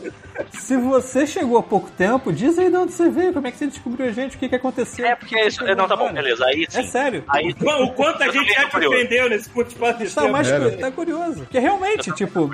[0.53, 3.57] Se você chegou há pouco tempo, diz aí de onde você veio, como é que
[3.59, 5.07] você descobriu a gente, o que, que aconteceu.
[5.07, 5.65] É porque é isso.
[5.65, 6.45] Não, tá bom, beleza.
[6.47, 6.79] Aí sim.
[6.81, 7.25] É sério.
[7.29, 10.33] Aí Bom, o quanto a gente já te ofendeu nesse curto espaço de Tá, tempo.
[10.33, 11.41] mais cu- tá curioso.
[11.41, 12.51] Porque realmente, tipo,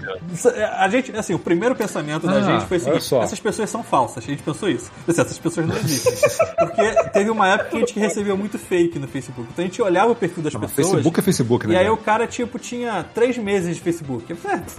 [0.78, 3.22] a gente, assim, o primeiro pensamento da Ah, gente foi o seguinte: só.
[3.22, 4.24] essas pessoas são falsas.
[4.24, 4.90] A gente pensou isso.
[5.06, 6.12] Assim, essas pessoas não existem.
[6.58, 9.48] Porque teve uma época que a gente recebeu muito fake no Facebook.
[9.52, 10.88] Então a gente olhava o perfil das Não, pessoas.
[10.90, 11.74] Facebook é Facebook, né?
[11.74, 11.94] E aí cara?
[11.94, 14.32] o cara, tipo, tinha três meses de Facebook.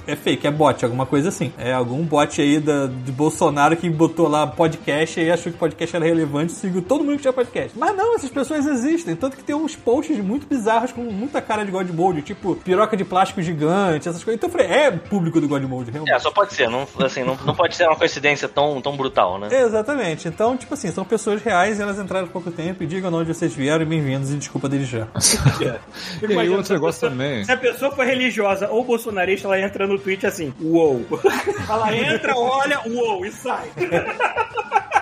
[0.08, 1.54] É, é fake, é bot, alguma coisa assim.
[1.58, 5.96] É algum bot aí da, de Bolsonaro que botou lá podcast e achou que podcast
[5.96, 7.78] era relevante e seguiu todo mundo que tinha podcast.
[7.78, 9.16] Mas não, essas pessoas existem.
[9.24, 12.98] Tanto que tem uns posts muito bizarros com muita cara de God Mode, tipo piroca
[12.98, 14.38] de plástico gigante, essas coisas.
[14.38, 16.14] Então eu falei, é público do God Mode, realmente.
[16.14, 19.40] É, só pode ser, não, assim, não, não pode ser uma coincidência tão, tão brutal,
[19.40, 19.48] né?
[19.50, 20.28] Exatamente.
[20.28, 23.34] Então, tipo assim, são pessoas reais, elas entraram há pouco tempo e digam de onde
[23.34, 25.08] vocês vieram e bem-vindos e desculpa desde já.
[26.22, 27.46] E aí outro se a negócio pessoa- também.
[27.46, 31.02] Se a pessoa for religiosa ou bolsonarista, ela entra no tweet assim, uou.
[31.70, 33.70] Ela entra, olha, uou, e sai.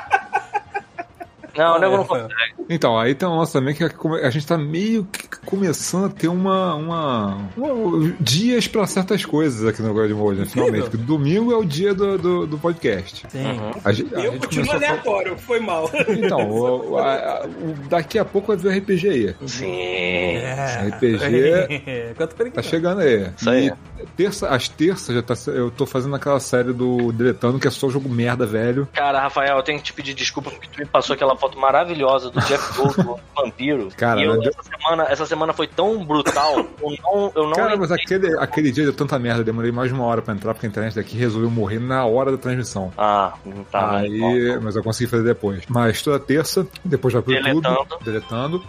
[1.58, 2.24] Não, o nego não Rafael?
[2.30, 2.54] consegue.
[2.70, 6.28] Então, aí tem um lance também que a gente tá meio que começando a ter
[6.30, 6.76] uma.
[6.76, 10.46] uma, uma- dias pra certas coisas aqui no God Mode, né?
[10.46, 10.84] Finalmente.
[10.90, 13.26] Porque domingo é o dia do, do, do podcast.
[13.30, 13.60] Sim.
[13.84, 15.90] A gente, a Eu gente continuo aleatório, foi mal.
[16.08, 19.36] Então, o- a- a- o- daqui a pouco vai vir o RPG aí.
[19.48, 19.72] Sim.
[19.72, 20.90] É.
[20.90, 22.64] RPG Quanto Tá não.
[22.64, 23.30] chegando aí.
[23.38, 23.68] Isso aí.
[23.68, 23.72] E
[24.16, 27.90] terça, às terças já tá, eu tô fazendo aquela série do Deletando, que é só
[27.90, 28.88] jogo merda, velho.
[28.94, 32.30] Cara, Rafael, eu tenho que te pedir desculpa porque tu me passou aquela foto maravilhosa
[32.30, 33.90] do Jeff Goldblum, vampiro.
[33.98, 37.92] Cara, eu, essa, semana, essa semana foi tão brutal, eu não, eu não Cara, mas
[37.92, 40.66] aquele, aquele dia deu tanta merda, eu demorei mais de uma hora pra entrar, porque
[40.66, 42.92] a internet daqui resolveu morrer na hora da transmissão.
[42.98, 43.34] Ah,
[43.72, 43.98] tá.
[43.98, 44.62] Aí, bom.
[44.62, 45.64] mas eu consegui fazer depois.
[45.68, 47.98] Mas toda terça, depois vai pro Deletando.
[48.04, 48.64] deletando.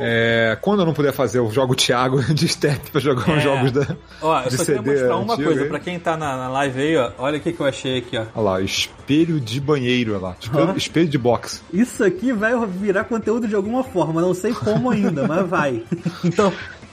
[0.00, 3.36] É, quando eu não puder fazer, eu jogo o Thiago de step pra jogar É.
[3.36, 3.96] os jogos da.
[4.20, 5.68] Ó, eu de só queria CD mostrar uma coisa, aí.
[5.68, 7.10] pra quem tá na, na live aí, ó.
[7.18, 8.24] Olha o que, que eu achei aqui, ó.
[8.34, 10.36] Olha lá, espelho de banheiro, olha lá.
[10.40, 11.62] Espelho, espelho de box.
[11.72, 15.82] Isso aqui vai virar conteúdo de alguma forma, não sei como ainda, mas vai.
[16.24, 16.52] Então,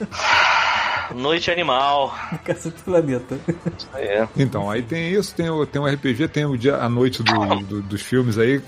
[1.14, 2.14] Noite Animal.
[2.44, 3.38] cacete do planeta.
[3.94, 4.26] É.
[4.36, 7.60] Então, aí tem isso, tem o, tem o RPG, tem o dia, a noite do-
[7.64, 8.60] do- dos filmes aí,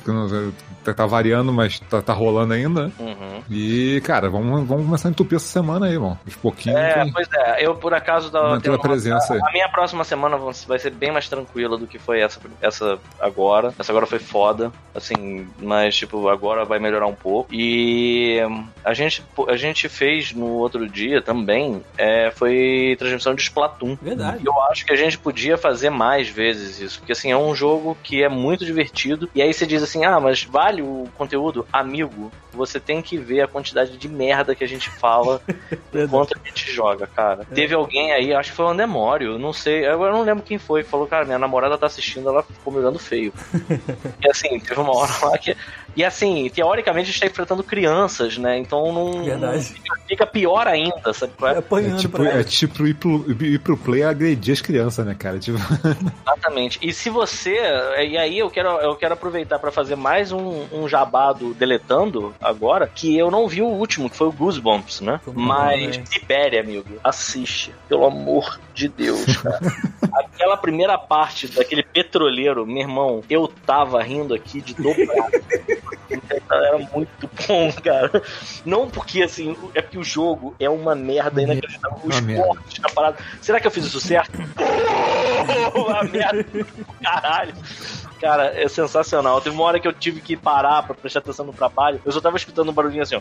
[0.84, 2.86] tá, tá variando, mas tá, tá rolando ainda.
[2.86, 2.92] né?
[2.98, 3.42] Uhum.
[3.50, 6.18] E, cara, vamos, vamos começar a entupir essa semana aí, irmão.
[6.24, 6.78] Aos pouquinhos.
[6.78, 9.40] É, tem- pois é, eu por acaso da, tenho a presença aí.
[9.42, 10.36] A minha próxima semana
[10.66, 13.72] vai ser bem mais tranquila do que foi essa, essa agora.
[13.78, 17.52] Essa agora foi foda, assim, mas tipo, agora vai melhorar um pouco.
[17.54, 18.38] E
[18.84, 23.96] a gente, a gente fez no outro dia também, é, foi transmissão de Splatoon.
[24.00, 24.42] Verdade.
[24.42, 27.54] E Eu acho que a gente podia fazer mais vezes isso, porque assim, é um
[27.54, 29.28] jogo que é muito divertido.
[29.34, 31.66] E aí você diz assim: ah, mas vale o conteúdo?
[31.72, 35.40] Amigo, você tem que ver a quantidade de merda que a gente fala
[35.94, 37.44] enquanto a gente joga, cara.
[37.54, 40.58] Teve alguém aí, acho que foi o Andemório, não sei, agora eu não lembro quem
[40.58, 43.32] foi, que falou: cara, minha namorada tá assistindo, ela ficou me olhando feio.
[44.22, 45.56] e assim, teve uma hora lá que.
[45.94, 48.56] E assim, teoricamente a gente tá enfrentando crianças, né?
[48.56, 49.24] Então não.
[49.24, 49.56] Verdade.
[49.56, 51.32] não fica, fica pior ainda, sabe?
[51.42, 51.58] é?
[51.58, 55.14] Apanhando É tipo, tipo, é tipo ir pro, ir pro play agredir as crianças, né,
[55.18, 55.38] cara?
[55.38, 55.58] Tipo,
[56.26, 56.78] Exatamente.
[56.82, 57.56] E se você.
[57.98, 62.86] E aí eu quero, eu quero aproveitar pra fazer mais um, um jabado deletando agora,
[62.86, 65.20] que eu não vi o último, que foi o Goosebumps, né?
[65.26, 66.06] Muito Mas bom, né?
[66.06, 67.72] Sibéria, amigo, assiste.
[67.88, 69.60] Pelo amor de Deus, cara.
[70.12, 75.30] Aquela primeira parte daquele petroleiro, meu irmão, eu tava rindo aqui de dobrar.
[76.50, 78.22] Era muito bom, cara.
[78.64, 81.98] Não porque, assim, é porque o jogo é uma merda inacreditável.
[82.04, 83.16] O esporte na parada.
[83.40, 84.32] Será que eu fiz isso certo?
[85.74, 86.66] uma merda do
[87.02, 87.54] caralho.
[88.20, 89.40] Cara, é sensacional.
[89.40, 92.00] Teve uma hora que eu tive que parar pra prestar atenção no trabalho.
[92.04, 93.20] Eu só tava escutando um barulhinho assim, ó.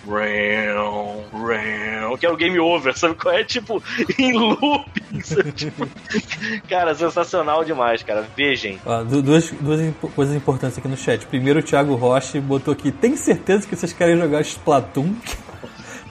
[2.17, 3.43] Que era o game over, sabe qual é?
[3.43, 3.81] Tipo,
[4.19, 5.21] em looping.
[5.23, 5.51] sabe?
[5.53, 5.87] Tipo,
[6.69, 8.27] cara, sensacional demais, cara.
[8.37, 8.77] Vejam.
[8.85, 9.81] Ó, du- duas, duas
[10.15, 11.25] coisas importantes aqui no chat.
[11.25, 15.15] Primeiro, o Thiago Rocha botou aqui: tem certeza que vocês querem jogar Splatoon?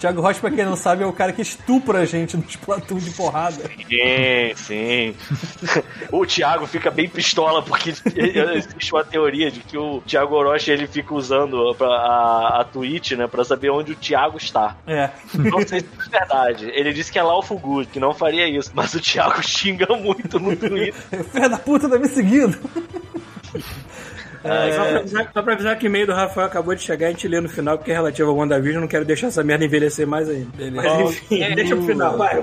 [0.01, 2.97] Thiago Rocha, pra quem não sabe, é o cara que estupra a gente no Splatoon
[2.97, 3.71] de porrada.
[3.87, 5.15] Sim, sim.
[6.11, 10.87] o Thiago fica bem pistola porque existe uma teoria de que o Thiago Orochi ele
[10.87, 14.79] fica usando pra, a, a Twitch, né, pra saber onde o Thiago está.
[14.87, 15.11] É.
[15.35, 16.71] Não sei se é verdade.
[16.73, 20.41] Ele disse que é Lawful Good, que não faria isso, mas o Thiago xinga muito
[20.41, 20.95] no Twitter.
[21.31, 22.59] Filha da puta tá me seguindo.
[24.43, 27.09] É, Só, pra avisar, só pra avisar que o e-mail do Rafael acabou de chegar,
[27.09, 29.45] a gente lê no final, porque é relativo ao WandaVision, eu não quero deixar essa
[29.45, 30.49] merda envelhecer mais ainda.
[30.57, 30.89] Beleza.
[30.89, 32.41] Mas enfim, É, deixa pro final, vai.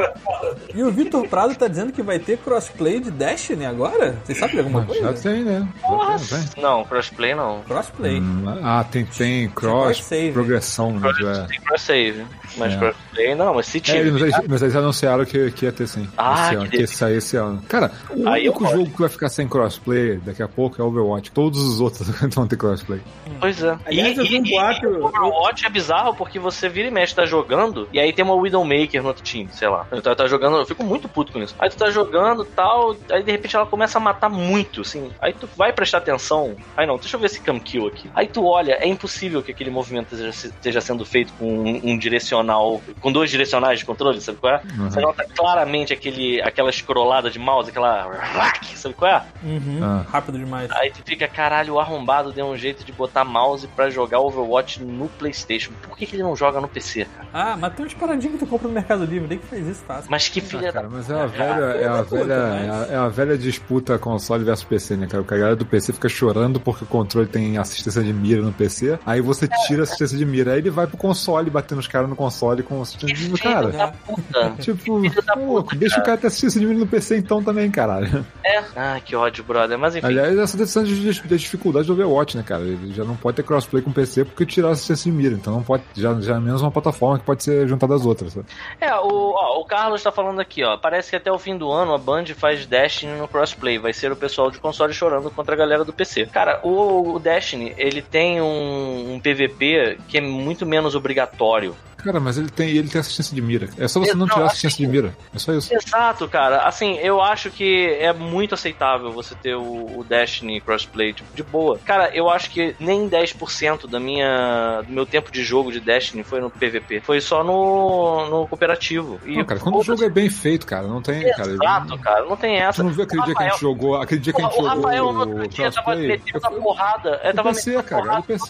[0.75, 4.15] E o Vitor Prado tá dizendo que vai ter crossplay de Destiny agora?
[4.23, 5.13] Vocês sabem de alguma já coisa?
[5.29, 5.67] tem, né?
[5.81, 5.87] Já
[6.17, 6.63] tem, já tem.
[6.63, 7.61] Não, crossplay não.
[7.61, 8.19] Crossplay.
[8.19, 10.31] Hum, Ah, tem, tem cross, save.
[10.33, 11.09] progressão, né?
[11.19, 11.45] já.
[11.45, 12.25] Tem cross save.
[12.57, 12.77] Mas É.
[12.77, 14.11] crossplay não, mas se É, tiver.
[14.11, 16.07] mas, eles, mas eles anunciaram que, que ia ter sim.
[16.17, 17.61] Ah, esse que ano, que, ia sair esse ano.
[17.67, 21.31] Cara, o Aí único jogo que vai ficar sem crossplay daqui a pouco é Overwatch.
[21.31, 21.86] Todos os outros
[22.33, 23.01] vão ter crossplay.
[23.39, 23.77] Pois é.
[23.85, 27.25] Aliás, eu vi um boato- o Overwatch é bizarro porque você vira e mexe, tá
[27.25, 29.85] jogando, e aí tem uma Widowmaker no outro time, sei lá.
[29.91, 31.55] Então tá jogando, eu fico muito puto com isso.
[31.59, 35.11] Aí tu tá jogando tal, aí de repente ela começa a matar muito, assim.
[35.21, 36.55] Aí tu vai prestar atenção.
[36.75, 38.09] Aí não, deixa eu ver esse cam kill aqui.
[38.15, 41.97] Aí tu olha, é impossível que aquele movimento esteja, esteja sendo feito com um, um
[41.97, 44.61] direcional, com dois direcionais de controle, sabe qual é?
[44.77, 44.89] Uhum.
[44.89, 48.07] Você nota claramente aquele, aquela scrollada de mouse, aquela.
[48.77, 49.23] Sabe qual é?
[49.43, 49.79] Uhum.
[49.81, 50.05] Ah.
[50.09, 50.69] Rápido demais.
[50.71, 54.83] Aí tu fica, caralho, o arrombado deu um jeito de botar mouse pra jogar Overwatch
[54.83, 55.71] no PlayStation.
[55.87, 57.27] Por que, que ele não joga no PC, cara?
[57.33, 59.83] Ah, mas tem uns paradinhos que tu compra no Mercado Livre, nem que faz isso
[59.85, 60.09] fácil.
[60.09, 60.95] Mas que filha Ah, cara, da.
[60.97, 64.65] mas é a velha, é a velha, é a, é a velha disputa console versus
[64.65, 65.21] PC, né, cara?
[65.21, 68.97] O cara do PC fica chorando porque o controle tem assistência de mira no PC,
[69.05, 72.09] aí você tira a assistência de mira, aí ele vai pro console batendo os caras
[72.09, 73.67] no console com assistência de mira, cara.
[73.69, 74.53] da puta.
[74.59, 76.03] Tipo, da pô, puta, deixa cara.
[76.03, 78.25] o cara ter assistência de mira no PC então também, caralho.
[78.43, 78.63] É.
[78.75, 79.77] Ah, que ódio, brother.
[79.77, 80.07] Mas enfim.
[80.07, 81.35] Aliás, essa decisão de, de, de
[81.67, 82.63] dificuldade do Overwatch, né, cara?
[82.63, 85.53] Ele já não pode ter crossplay com PC porque tirar a assistência de mira, então
[85.53, 88.47] não pode, já, já é menos uma plataforma que pode ser juntada às outras, sabe?
[88.79, 90.77] É, o, ó, o Carlos tá falando aqui, ó.
[90.77, 93.77] Parece que até o fim do ano a Band faz Destiny no crossplay.
[93.77, 96.25] Vai ser o pessoal de console chorando contra a galera do PC.
[96.27, 101.75] Cara, o, o Destiny, ele tem um, um PVP que é muito menos obrigatório.
[102.07, 103.69] Cara, mas ele tem, ele tem assistência de mira.
[103.77, 105.15] É só você não Não, tirar a assim- assistência de mira.
[105.35, 105.73] É só isso.
[105.73, 106.59] Exato, cara.
[106.59, 111.43] Assim, eu acho que é muito aceitável você ter o, o Destiny crossplay tipo, de
[111.43, 111.77] boa.
[111.85, 116.23] Cara, eu acho que nem 10% da minha, do meu tempo de jogo de Destiny
[116.23, 117.01] foi no PVP.
[117.01, 119.19] Foi só no, no cooperativo.
[119.25, 121.51] E, Não, cara, quando o jogo é bem feito, cara, não tem, cara.
[121.51, 122.25] Exato, cara.
[122.25, 122.81] Não tem essa.
[122.81, 124.45] Tu não viu aquele O dia que a gente Rafael- jogou, aquele dia que a
[124.45, 127.19] gente o jogou Rafael no o outro dia tava metendo a porrada.
[127.23, 128.49] É, No tava metendo cara, porrada no PC.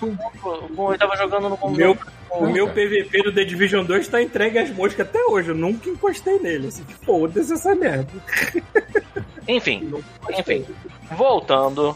[0.76, 1.98] com- Ele tava jogando no O meu,
[2.32, 2.82] o Não, meu cara.
[2.82, 5.50] PVP do The Division 2 tá entregue às moscas até hoje.
[5.50, 6.68] Eu nunca encostei nele.
[6.68, 8.08] Assim, foda-se essa merda.
[9.48, 9.90] Enfim,
[10.38, 10.66] enfim.
[11.16, 11.96] Voltando.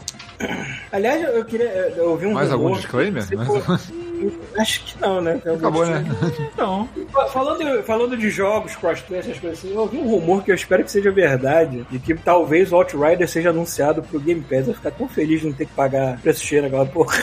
[0.90, 1.66] Aliás, eu queria.
[1.66, 3.22] Eu ouvi um Mais algum disclaimer?
[4.56, 5.40] Acho que não, né?
[5.44, 6.04] Acabou, né?
[6.52, 6.88] Então,
[7.32, 10.84] Falando, falando de jogos, crossplay, essas coisas assim, eu ouvi um rumor que eu espero
[10.84, 14.68] que seja verdade, de que talvez o Outrider seja anunciado pro Game Pass.
[14.68, 17.16] Eu ficar tão feliz de não ter que pagar preço cheio naquela porra.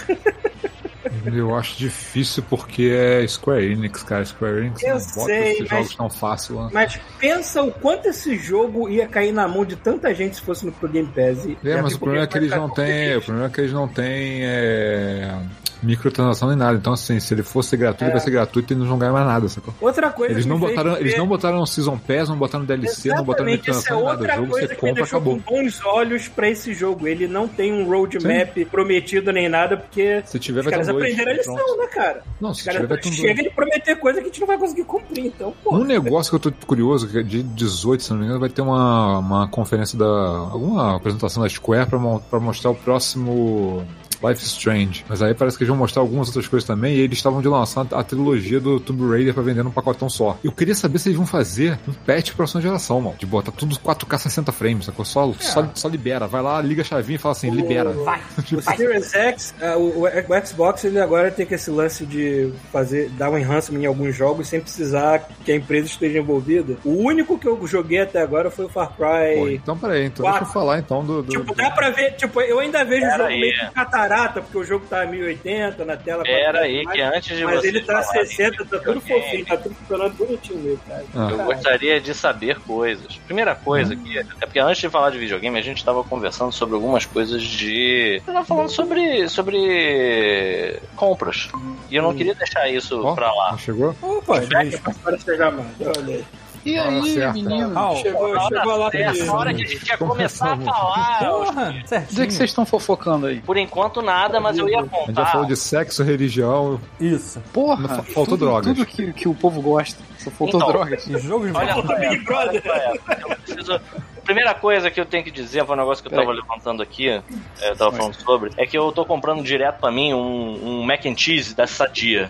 [1.25, 4.25] Eu acho difícil porque é Square Enix, cara.
[4.25, 6.69] Square Enix Eu não bota sei, esses mas- jogos tão fácil lá.
[6.73, 10.65] Mas pensa o quanto esse jogo ia cair na mão de tanta gente se fosse
[10.65, 11.47] no pro Game Pass.
[11.63, 13.17] É, mas o problema é que eles não têm.
[13.17, 15.35] O problema é que eles não têm é,
[15.83, 16.77] microtransação nem nada.
[16.77, 19.25] Então, assim, se ele fosse gratuito, vai ser gratuito e eles não vão ganhar mais
[19.25, 19.73] nada, sacou?
[19.81, 23.23] Outra coisa Eles não botaram, eles ver- não botaram Season Pass, não botaram DLC, não
[23.23, 24.41] botaram Exatamente, é microtransação nem nada.
[24.41, 25.39] O jogo você compra, acabou.
[25.39, 27.07] com bons olhos pra esse jogo.
[27.07, 30.87] Ele não tem um roadmap prometido nem nada, porque Se tiver, os vai ter caras
[30.93, 31.77] dois, aprenderam a lição, pronto.
[31.77, 32.23] né, cara?
[32.39, 33.21] Não, Os se caras tiver, vai ter um dois.
[33.21, 35.75] chegam de prometer coisa que a gente não vai conseguir cumprir, então, pô.
[35.75, 38.49] Um negócio que eu tô curioso, que é de 18, se não me engano, vai
[38.49, 40.05] ter uma, uma conferência da.
[40.05, 41.99] alguma apresentação da Square pra,
[42.29, 43.85] pra mostrar o próximo
[44.23, 45.05] Life is Strange.
[45.07, 46.95] Mas aí parece que eles vão mostrar algumas outras coisas também.
[46.95, 50.37] E eles estavam de lançar a trilogia do Tomb Raider pra vender num pacotão só.
[50.43, 53.15] Eu queria saber se eles vão fazer um patch pra próxima geração, mano.
[53.17, 55.05] De botar tudo 4K 60 frames, sacou?
[55.05, 56.27] Só, só, só libera.
[56.27, 57.89] Vai lá, liga a chavinha e fala assim, libera.
[57.91, 58.19] Vai.
[58.51, 63.09] O Series X, ah, o, o- Xbox, ele agora tem que esse lance de fazer,
[63.11, 66.77] dar um enhancement em alguns jogos sem precisar que a empresa esteja envolvida.
[66.83, 69.37] O único que eu joguei até agora foi o Far Cry.
[69.39, 71.21] Pô, então peraí, então deixa eu falar então do.
[71.23, 73.39] do- Tipo, dá pra ver, tipo, eu ainda vejo o jogo aí.
[73.39, 73.79] meio que
[74.09, 76.23] catarata, porque o jogo tá 1080 na tela.
[76.23, 79.45] Pera 4K, aí, mas- que antes de Mas ele tá falarem 60, tá tudo fofinho,
[79.45, 81.05] tá tudo funcionando bonitinho mesmo, cara.
[81.15, 81.27] Ah.
[81.31, 83.15] Eu gostaria de saber coisas.
[83.25, 84.03] Primeira coisa Hum.
[84.03, 87.41] que é porque antes de falar de videogame, a gente tava conversando sobre algumas coisas
[87.41, 88.21] de.
[88.25, 89.27] Eu tava falando sobre.
[89.29, 91.49] sobre compras.
[91.89, 93.05] E eu não queria deixar isso Hum.
[93.07, 93.57] Ó, pra lá.
[93.57, 93.95] chegou?
[94.01, 96.25] Opa, Fecha para ser amado, olha aí.
[96.65, 97.33] E Ah, aí, certo.
[97.35, 97.77] menino?
[97.77, 97.95] Au.
[97.97, 101.19] Chegou, chegou lá Essa de- hora que a gente ia começar a falar.
[101.19, 102.27] Porra, certinho.
[102.27, 103.39] que vocês estão fofocando aí.
[103.41, 105.25] Por enquanto nada, mas eu ia A gente já contar.
[105.27, 106.79] falou de sexo, religião.
[106.99, 107.41] Isso.
[107.53, 108.65] Porra, Não, faltou tudo, drogas.
[108.75, 110.01] Tudo que, que o povo gosta.
[110.17, 110.71] Só faltou Então.
[110.71, 111.07] drogas.
[111.07, 111.75] E jogos de Olha
[112.09, 112.61] Big Brother.
[112.65, 113.81] Eu preciso-
[114.25, 117.09] Primeira coisa que eu tenho que dizer, foi um negócio que eu tava levantando aqui,
[117.09, 117.23] é,
[117.63, 121.03] eu tava falando sobre, é que eu tô comprando direto pra mim um, um mac
[121.07, 122.29] and cheese da Sadia.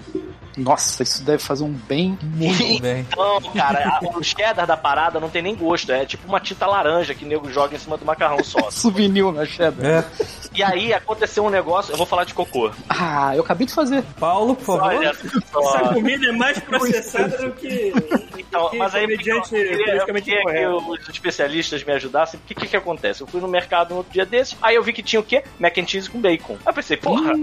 [0.63, 2.17] Nossa, isso deve fazer um bem.
[2.21, 3.05] Muito bem.
[3.11, 6.65] Então, cara, a- o cheddar da parada não tem nem gosto, é tipo uma tinta
[6.67, 8.69] laranja que o nego joga em cima do macarrão só.
[8.71, 9.85] Souvenir na cheddar.
[9.85, 10.05] É.
[10.53, 12.71] E aí aconteceu um negócio, eu vou falar de cocô.
[12.89, 14.03] Ah, eu acabei de fazer.
[14.19, 14.83] Paulo, por favor.
[14.95, 15.93] Olha Essa só.
[15.93, 17.93] comida é mais processada do que.
[18.37, 22.39] Então, que mas aí comediante eu queria, eu queria que os especialistas me ajudassem.
[22.39, 23.21] O que, que que acontece?
[23.21, 25.43] Eu fui no mercado no outro dia desse, aí eu vi que tinha o quê?
[25.59, 26.53] Mac and cheese com bacon.
[26.53, 27.33] Aí eu pensei, porra,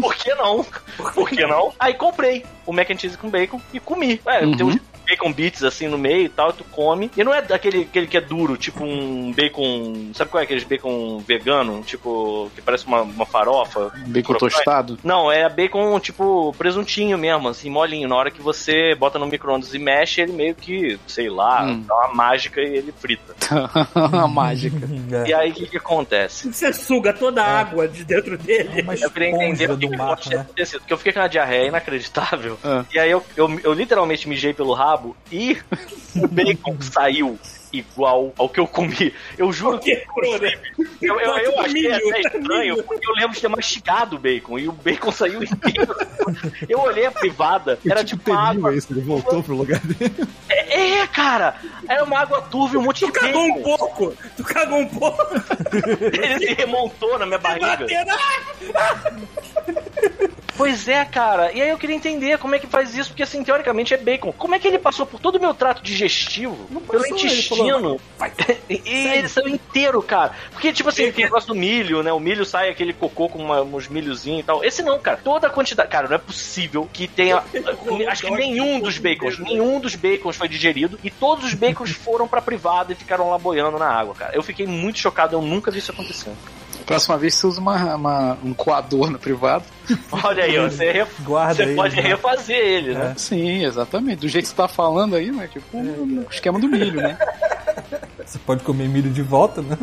[0.00, 0.64] por que não?
[1.14, 1.72] Por que não?
[1.78, 4.20] Aí comprei o mac and cheese com bacon e comi.
[4.26, 4.56] É, Uhum.
[4.56, 4.76] tem uns
[5.08, 7.10] bacon bits assim no meio e tal, tu come.
[7.16, 10.10] E não é daquele aquele que é duro, tipo um bacon.
[10.14, 11.82] Sabe qual é aquele bacon vegano?
[11.82, 13.90] Tipo, que parece uma, uma farofa.
[14.06, 14.54] Bacon Crocante?
[14.56, 14.98] tostado.
[15.02, 18.08] Não, é bacon tipo presuntinho mesmo, assim, molinho.
[18.08, 21.84] Na hora que você bota no micro-ondas e mexe, ele meio que, sei lá, Hum.
[21.86, 23.34] dá uma mágica e ele frita.
[23.94, 24.76] A mágica.
[25.26, 26.52] E aí o que, que acontece?
[26.52, 28.82] Você suga toda a água de dentro dele.
[28.82, 30.42] Uma Eu queria entender o que, que pode ter né?
[30.42, 30.80] acontecido.
[30.80, 32.58] Porque eu fiquei com uma diarreia inacreditável.
[32.64, 32.84] Ah.
[32.92, 34.97] E aí eu, eu, eu literalmente mijei pelo rabo
[35.30, 35.56] e
[36.16, 37.38] o bacon saiu
[37.72, 39.14] igual ao que eu comi.
[39.36, 39.94] Eu juro que.
[39.94, 40.54] Né?
[41.00, 44.68] Eu, eu, eu achei até estranho, porque eu lembro de ter mastigado o bacon e
[44.68, 45.94] o bacon saiu inteiro.
[46.68, 48.74] Eu olhei a privada, era tipo tipo uma água.
[48.74, 50.12] esse, ele voltou pro lugar dele.
[50.48, 51.56] É, é, cara!
[51.88, 53.76] Era uma água turva e um monte Tu de cagou um bacon.
[53.76, 54.14] pouco!
[54.36, 55.22] Tu cagou um pouco!
[56.22, 57.86] Ele se remontou na minha barriga.
[60.56, 61.52] Pois é, cara.
[61.52, 64.32] E aí eu queria entender como é que faz isso, porque assim, teoricamente é bacon.
[64.32, 67.57] Como é que ele passou por todo o meu trato digestivo, pelo passou, intestino,
[68.68, 68.80] e
[69.18, 70.32] ele saiu inteiro, cara.
[70.50, 72.12] Porque, tipo assim, tem o negócio do milho, né?
[72.12, 74.64] O milho sai aquele cocô com uma- uns milhozinhos e tal.
[74.64, 75.18] Esse não, cara.
[75.22, 75.88] Toda a quantidade.
[75.88, 77.42] Cara, não é possível que tenha.
[78.08, 82.26] Acho que nenhum dos bacons, nenhum dos bacons foi digerido e todos os bacons foram
[82.28, 84.34] pra privada e ficaram lá boiando na água, cara.
[84.34, 86.36] Eu fiquei muito chocado, eu nunca vi isso acontecendo.
[86.88, 89.64] Próxima vez você usa uma, uma- um coador no privado.
[90.10, 92.02] Olha aí, você, ref- Guarda você aí, pode né?
[92.02, 93.14] refazer ele, né?
[93.18, 94.20] Sim, exatamente.
[94.20, 95.46] Do jeito que você tá falando aí, né?
[95.52, 97.18] Tipo o esquema do milho, né?
[98.24, 99.76] Você pode comer milho de volta, né?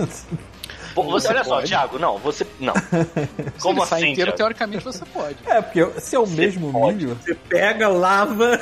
[0.96, 1.62] Você, olha só.
[1.62, 2.46] Thiago, não, você.
[2.60, 2.74] Não.
[3.58, 4.12] Se Como ele sai assim?
[4.12, 4.38] inteiro, Thiago?
[4.38, 5.36] teoricamente você pode.
[5.46, 6.98] É, porque se é o mesmo pode.
[7.06, 8.60] milho, Você pega, lava,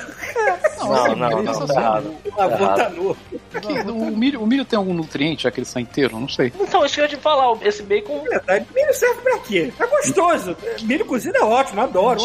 [0.79, 2.01] Não, não, ele não, só tá
[2.38, 3.17] lavou, tá novo.
[3.51, 6.19] Que- o, milho, o milho tem algum nutriente, já que ele sai inteiro?
[6.19, 6.51] Não sei.
[6.59, 8.21] Então, isso que eu ia te falar, esse bacon.
[8.23, 9.71] Verdade, milho serve pra quê?
[9.79, 10.55] É gostoso.
[10.81, 12.19] Milho cozido é ótimo, adoro.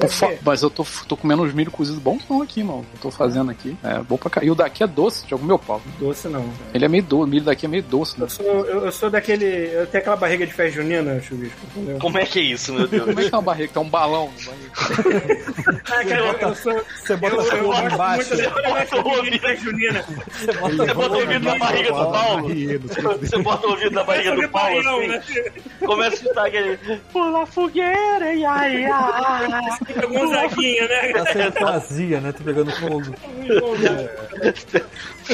[0.00, 0.38] Mas?
[0.44, 2.84] Mas eu tô, tô comendo uns milho cozidos bons não aqui, mano.
[2.94, 3.76] Eu tô fazendo aqui.
[3.84, 4.44] É bom pra cá.
[4.44, 5.80] E o daqui é doce, já comeu pau.
[5.98, 6.44] Doce não.
[6.74, 8.24] Ele é meio doce, o milho daqui é meio doce, né?
[8.26, 9.41] Eu sou, eu, eu sou daquele.
[9.44, 11.98] Eu tenho aquela barriga de festa junina, chuvisco, entendeu?
[11.98, 13.04] Como é que é isso, meu Deus?
[13.04, 13.72] Como é que é uma barriga?
[13.72, 15.42] Tem um balão no barriga.
[15.92, 16.84] Ah, cara, eu, eu sou.
[16.96, 18.34] você bota Eu, o eu gosto embaixo.
[18.34, 20.02] muito Bota dessa o barriga de festa junina.
[20.02, 22.48] Você bota o ouvido na barriga do Paulo?
[23.20, 25.22] Você bota o ouvido na barriga do Paulo assim, né?
[25.84, 26.76] começa a escutar aquele.
[27.12, 29.46] Pula fogueira, e ai, ai.
[30.08, 31.12] Gonzaguinha, né?
[31.12, 32.32] Tá sendo vazia, né?
[32.32, 33.14] Tô pegando fogo.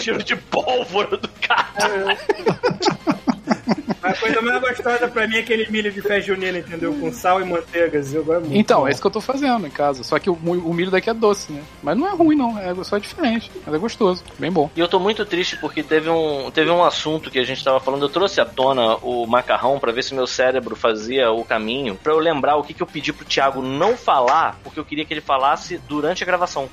[0.00, 2.16] Cheiro de pólvora do cara.
[4.02, 6.94] A coisa mais gostosa pra mim é aquele milho de festa junina, entendeu?
[6.94, 8.12] Com sal e manteigas.
[8.14, 8.56] Eu gosto muito.
[8.56, 10.02] Então, é isso que eu tô fazendo em casa.
[10.02, 11.62] Só que o, o milho daqui é doce, né?
[11.82, 12.58] Mas não é ruim, não.
[12.58, 13.50] É só diferente.
[13.64, 14.22] Mas é gostoso.
[14.38, 14.70] Bem bom.
[14.74, 17.80] E eu tô muito triste porque teve um, teve um assunto que a gente tava
[17.80, 18.02] falando.
[18.02, 22.12] Eu trouxe à tona o macarrão pra ver se meu cérebro fazia o caminho pra
[22.12, 25.12] eu lembrar o que, que eu pedi pro Thiago não falar, porque eu queria que
[25.12, 26.68] ele falasse durante a gravação.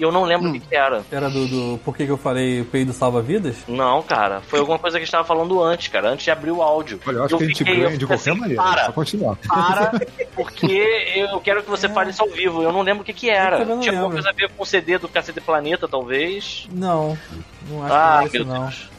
[0.00, 1.02] E eu não lembro o que, que era.
[1.12, 3.56] Era do, do por que que eu falei o peido salva vidas?
[3.68, 6.50] Não, cara, foi alguma coisa que a gente tava falando antes, cara, antes de abrir
[6.50, 6.98] o áudio.
[7.06, 8.62] Olha, eu acho que a gente fiquei- ganha eu de qualquer assim, maneira.
[8.62, 9.36] Para, Só continuar.
[9.46, 9.92] para,
[10.34, 12.62] porque eu quero que você fale isso ao vivo.
[12.62, 13.60] Eu não lembro o que que era.
[13.60, 16.66] Eu Tinha alguma coisa a ver com o CD do Cacete Planeta, talvez.
[16.72, 17.16] Não,
[17.68, 18.60] não acho Ah, que era meu isso não.
[18.66, 18.90] Deus.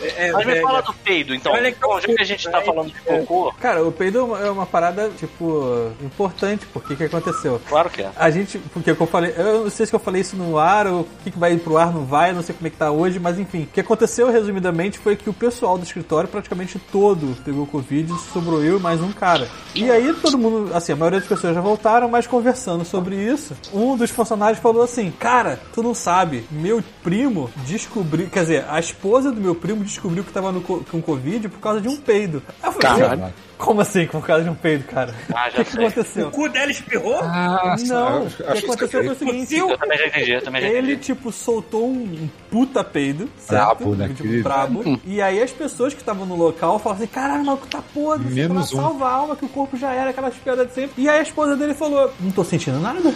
[0.00, 1.52] É, Mas me fala do peido, então.
[1.52, 3.18] Olha que Bom, já que a gente tá é, falando de é.
[3.20, 7.60] cocô, Cara, o peido é uma- é parada, tipo, importante, porque o que aconteceu?
[7.68, 8.10] claro que é.
[8.16, 10.58] A gente, porque o que eu falei, eu não sei se eu falei isso no
[10.58, 12.76] ar ou o que, que vai pro ar não vai, não sei como é que
[12.76, 13.62] tá hoje, mas enfim.
[13.62, 18.62] O que aconteceu, resumidamente, foi que o pessoal do escritório praticamente todo pegou Covid, sobrou
[18.62, 19.48] eu e mais um cara.
[19.74, 23.54] E aí todo mundo, assim, a maioria das pessoas já voltaram, mas conversando sobre isso,
[23.72, 28.78] um dos funcionários falou assim: Cara, tu não sabe, meu primo descobriu, quer dizer, a
[28.80, 31.96] esposa do meu primo descobriu que tava no, co- com Covid por causa de um
[31.96, 32.42] peido.
[32.62, 33.34] Aí eu falei, Caralho.
[33.58, 35.14] Como assim, por causa de um peido, cara?
[35.34, 35.86] Ah, O já que, que sei.
[35.86, 36.28] aconteceu?
[36.28, 37.18] O cu dela espirrou?
[37.22, 40.62] Ah, Não, acho- o que aconteceu foi o seguinte: Eu também já entendi, eu também
[40.62, 40.96] já ele, entendi.
[41.02, 43.76] tipo, soltou um puta peido, certo?
[43.78, 44.42] Brabo, né, Tipo, querido?
[44.42, 45.00] brabo.
[45.04, 48.26] E aí as pessoas que estavam no local falaram assim, caralho, o maluco tá podre,
[48.26, 48.76] o que lá, Menos um.
[48.76, 51.02] salva a alma, que o corpo já era, aquelas piadas de sempre.
[51.02, 53.12] E aí a esposa dele falou, não tô sentindo nada.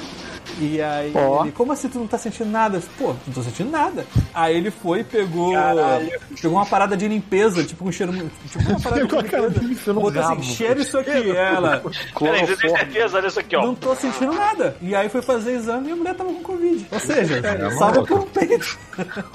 [0.58, 1.12] E aí
[1.42, 2.82] ele, como assim tu não tá sentindo nada?
[2.98, 4.04] Pô, não tô sentindo nada.
[4.34, 5.52] Aí ele foi e pegou.
[5.54, 6.10] Caralho.
[6.42, 8.12] Pegou uma parada de limpeza, tipo um cheiro.
[8.50, 9.06] Tipo uma parada
[9.50, 9.92] de limpeza.
[9.94, 11.30] Botou assim, cheira isso aqui.
[11.30, 11.82] Ela.
[12.18, 13.16] Peraí, você tem certeza?
[13.18, 13.62] Olha isso aqui, ó.
[13.66, 14.76] Não tô sentindo nada.
[14.80, 16.86] E aí foi fazer exame e a mulher tava com Covid.
[16.90, 18.06] Ou seja, É, salva maluco.
[18.06, 18.78] por um peito.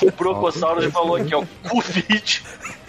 [0.03, 2.43] O Brocossauro falou aqui, ó, Covid.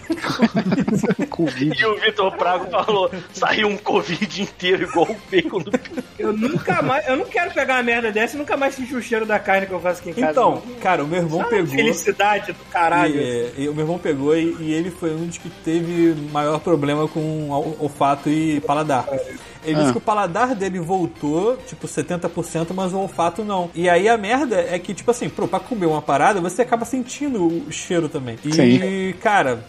[1.29, 1.79] Covid.
[1.79, 5.71] E o Vitor Prago falou, saiu um Covid inteiro igual o bacon do
[6.17, 7.07] Eu nunca mais.
[7.07, 9.67] Eu não quero pegar uma merda dessa e nunca mais sentir o cheiro da carne
[9.67, 10.31] que eu faço aqui em casa.
[10.31, 11.67] Então, cara, o meu irmão Sabe pegou.
[11.75, 13.15] Felicidade do caralho.
[13.15, 16.59] E, e o meu irmão pegou e, e ele foi um dos que teve maior
[16.59, 19.05] problema com ol- olfato e paladar.
[19.63, 19.91] Ele disse Ah.
[19.91, 23.69] que o paladar dele voltou, tipo, 70%, mas o olfato não.
[23.75, 26.85] E aí a merda é que, tipo assim, pro, pra comer uma parada, você acaba
[26.85, 28.37] sentindo o cheiro também.
[28.45, 29.13] E, Sim.
[29.21, 29.59] cara,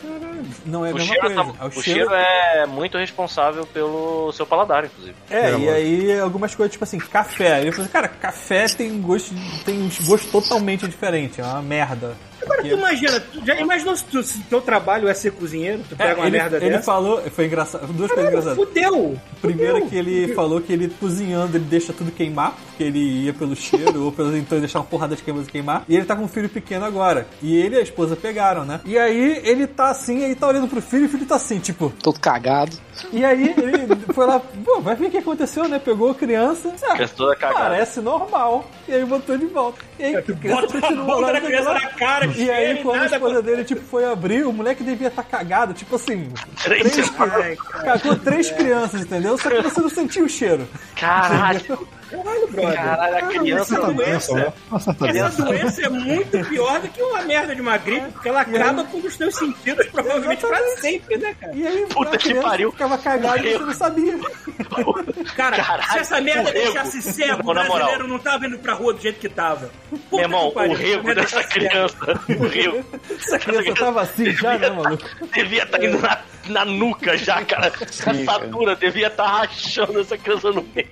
[0.65, 1.53] não é a O mesma cheiro, coisa.
[1.53, 5.15] tá- É o cheiro é muito responsável pelo seu paladar, inclusive.
[5.31, 7.61] É, É, e aí algumas coisas, tipo assim, café.
[7.61, 9.35] Ele falou assim, cara, café tem gosto,
[9.65, 12.17] tem um gosto totalmente diferente, é uma merda.
[12.41, 15.83] Agora tu imagina, tu já imaginou se, tu, se teu trabalho é ser cozinheiro?
[15.89, 16.83] Tu pega É, uma ele, merda ele dessa?
[16.85, 18.57] falou, foi engraçado, duas coisas engraçadas.
[18.57, 19.19] Fudeu!
[19.43, 19.91] Primeiro Fudeu.
[19.91, 24.05] que ele falou que ele cozinhando, ele deixa tudo queimar, porque ele ia pelo cheiro,
[24.05, 25.85] ou pelo então ele deixar uma porrada de queimas queimar.
[25.89, 27.27] E ele tá com um filho pequeno agora.
[27.43, 28.81] E ele e a esposa pegaram, né?
[28.85, 31.59] E aí ele tá assim, aí tá olhando pro filho e o filho tá assim,
[31.59, 31.93] tipo.
[32.03, 32.77] Todo cagado.
[33.13, 35.79] E aí ele foi lá, pô, vai ver o que aconteceu, né?
[35.79, 36.73] Pegou a criança.
[36.83, 37.61] Ah, Criança toda cagada.
[37.61, 38.69] Parece normal.
[38.87, 39.79] E aí botou de volta.
[39.99, 43.17] E aí a criança Bota a da criança na cara, E aí quando a nada
[43.17, 46.33] esposa dele tipo, foi abrir, o moleque devia estar cagado, tipo assim.
[46.63, 49.37] Três Três, cagou três crianças, entendeu?
[49.39, 50.69] Só que você não sentiu o cheiro.
[50.97, 52.75] Caralho, Caralho, brother.
[52.75, 53.75] caralho, a criança...
[53.77, 54.53] Essa Doença, né?
[54.71, 58.29] doença, tá essa doença é muito pior do que uma merda de uma gripe, porque
[58.29, 61.55] ela acaba com os teus sentidos, provavelmente pra sempre, né, cara?
[61.55, 62.73] E aí Puta que criança pariu.
[62.73, 64.19] ficava cagada e você não sabia.
[65.37, 66.65] Cara, Caralho, se essa merda o rego.
[66.65, 67.77] deixasse cego, Não, o na moral.
[67.77, 69.71] brasileiro não tava indo pra rua do jeito que tava.
[69.91, 71.49] Puta Meu irmão, que pariu, o rego dessa cego.
[71.51, 72.85] criança, o rego,
[73.19, 75.05] Essa criança tava assim já, né, maluco?
[75.35, 77.73] devia estar indo na, na nuca já, cara.
[78.07, 80.89] A assadura devia estar rachando essa criança no meio.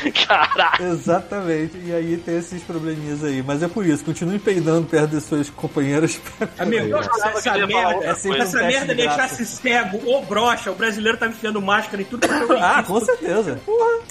[0.26, 0.92] Caralho.
[0.92, 1.76] Exatamente.
[1.84, 3.42] E aí tem esses probleminhas aí.
[3.42, 6.20] Mas é por isso, continue peidando perto das suas companheiras.
[6.58, 10.70] Amigo, Eu se achava essa merda, essa É um merda de deixasse cego ou broxa,
[10.70, 13.60] o brasileiro tava enfiando máscara em tudo que eu ah, com certeza.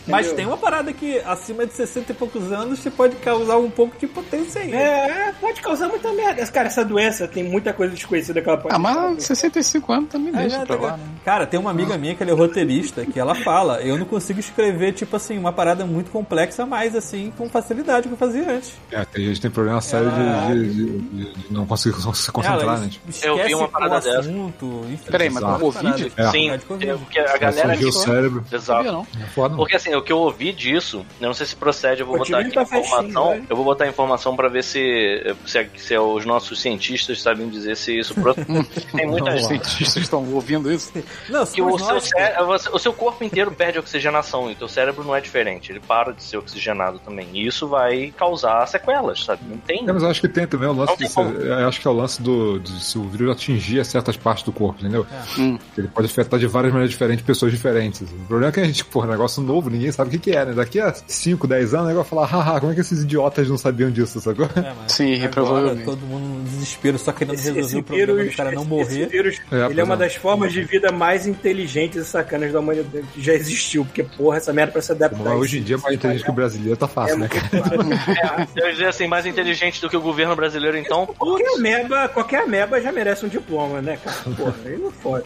[0.07, 3.69] Mas tem uma parada que acima de 60 e poucos anos você pode causar um
[3.69, 4.73] pouco de potência aí.
[4.73, 6.45] É, pode causar muita merda.
[6.47, 10.33] Cara, essa doença tem muita coisa desconhecida que ela pode Ah, mas 65 anos também
[10.35, 11.03] É, deixa já pra tá- lá, né?
[11.23, 14.39] Cara, tem uma amiga minha que ela é roteirista, que ela fala, eu não consigo
[14.39, 18.73] escrever, tipo assim, uma parada muito complexa, mas assim, com facilidade que eu fazia antes.
[18.91, 22.31] É, tem gente que tem problema sério de, de- de- de- de não conseguir se
[22.31, 22.87] concentrar, Ela né?
[22.89, 24.19] Tipo, Eu vi uma o parada dessa.
[24.19, 25.11] assunto, enfim.
[25.11, 26.11] Peraí, mas com Covid?
[26.15, 26.27] É.
[26.31, 28.45] Sim, é, porque a galera surgiu o cérebro.
[28.51, 28.83] Exato.
[28.91, 29.07] não.
[29.21, 29.57] É foda, não.
[29.57, 32.39] Porque assim, o que eu ouvi disso, eu não sei se procede, eu vou botar
[32.39, 33.25] aqui festinha, informação.
[33.27, 33.43] vai.
[33.49, 37.75] Eu vou botar a informação pra ver se, se, se os nossos cientistas sabem dizer
[37.75, 38.47] se isso procede.
[38.95, 39.67] Tem muita Os gente.
[39.67, 40.91] cientistas estão ouvindo isso.
[41.29, 44.55] Não, Que o seu, nós, cé- você- o seu corpo inteiro perde oxigenação e o
[44.55, 45.48] teu cérebro não é diferente.
[45.69, 47.27] Ele para de ser oxigenado também.
[47.33, 49.41] E isso vai causar sequelas, sabe?
[49.49, 49.87] Não tem.
[49.87, 51.29] É, mas eu acho que tem também o lance de, como.
[51.31, 54.51] eu acho que é o lance do de se o vírus atingir certas partes do
[54.51, 55.05] corpo, entendeu?
[55.37, 55.57] Hum.
[55.77, 58.01] Ele pode afetar de várias maneiras diferentes pessoas diferentes.
[58.01, 60.45] O problema é que a gente, pô, negócio novo, ninguém sabe o que, que é,
[60.45, 60.53] né?
[60.53, 63.47] Daqui a 5, 10 anos, o negócio vai falar, haha, como é que esses idiotas
[63.49, 64.45] não sabiam disso, sacou?
[64.55, 65.85] É, mas Sim, agora provavelmente.
[65.85, 68.61] todo mundo no desespero só querendo Esse, resolver esse o problema vírus, do cara não
[68.61, 68.83] esse- morrer.
[69.01, 69.97] esse vírus, É, ele é uma é.
[69.97, 73.85] das formas de vida mais inteligentes e sacanas da humanidade que já existiu.
[73.85, 75.23] Porque, porra, essa merda pra se adaptar.
[75.39, 78.47] Hoje em dia, mais inteligente que o brasileiro tá É fácil, né, cara?
[78.55, 81.05] É, eu ia dizer assim, mais inteligente do que o governo brasileiro, então.
[81.05, 84.17] Qualquer ameba, qualquer ameba já merece um diploma, né, cara?
[84.35, 85.25] Porra, aí não fode.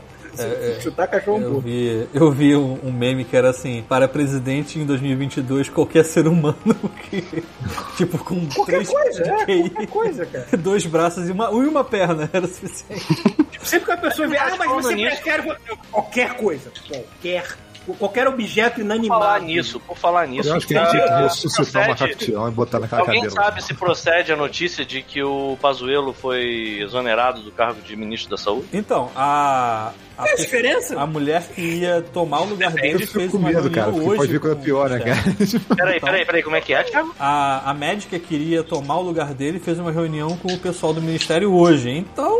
[0.82, 4.86] Chutar cachorro Eu vi, eu vi um, um meme que era assim: para presidente em
[4.86, 6.58] 2022, qualquer ser humano
[7.10, 7.44] que.
[7.96, 10.48] Tipo, com Qualquer três coisa, é, QI, qualquer coisa, cara.
[10.58, 13.06] dois braços e uma, e uma perna era o suficiente.
[13.62, 15.44] Sempre que a pessoa vê, ah, mas você prefere
[15.92, 16.72] qualquer coisa.
[16.88, 17.46] Qualquer.
[18.00, 19.22] Qualquer objeto Por inanimado.
[19.22, 20.50] falar nisso, por falar nisso.
[20.50, 23.02] Eu acho que a gente tinha que ressuscitar o procede- macaco tirão e botar naquela
[23.02, 23.42] Alguém cadeira.
[23.42, 23.46] lá.
[23.48, 28.30] sabe se procede a notícia de que o Pazuello foi exonerado do cargo de ministro
[28.30, 28.68] da Saúde?
[28.74, 29.92] Então, a.
[30.16, 31.00] A, Tem diferença?
[31.00, 33.96] a mulher que ia tomar o lugar Eu dele fez com uma medo, reunião cara,
[33.98, 34.16] hoje.
[34.18, 35.16] pode vir coisa com o pior, né, cara?
[35.46, 37.16] Tipo, Peraí, Então- peraí, peraí, como é que é, Thiago?
[37.20, 40.94] A, a médica que iria tomar o lugar dele fez uma reunião com o pessoal
[40.94, 41.90] do ministério hoje.
[41.90, 42.40] Então,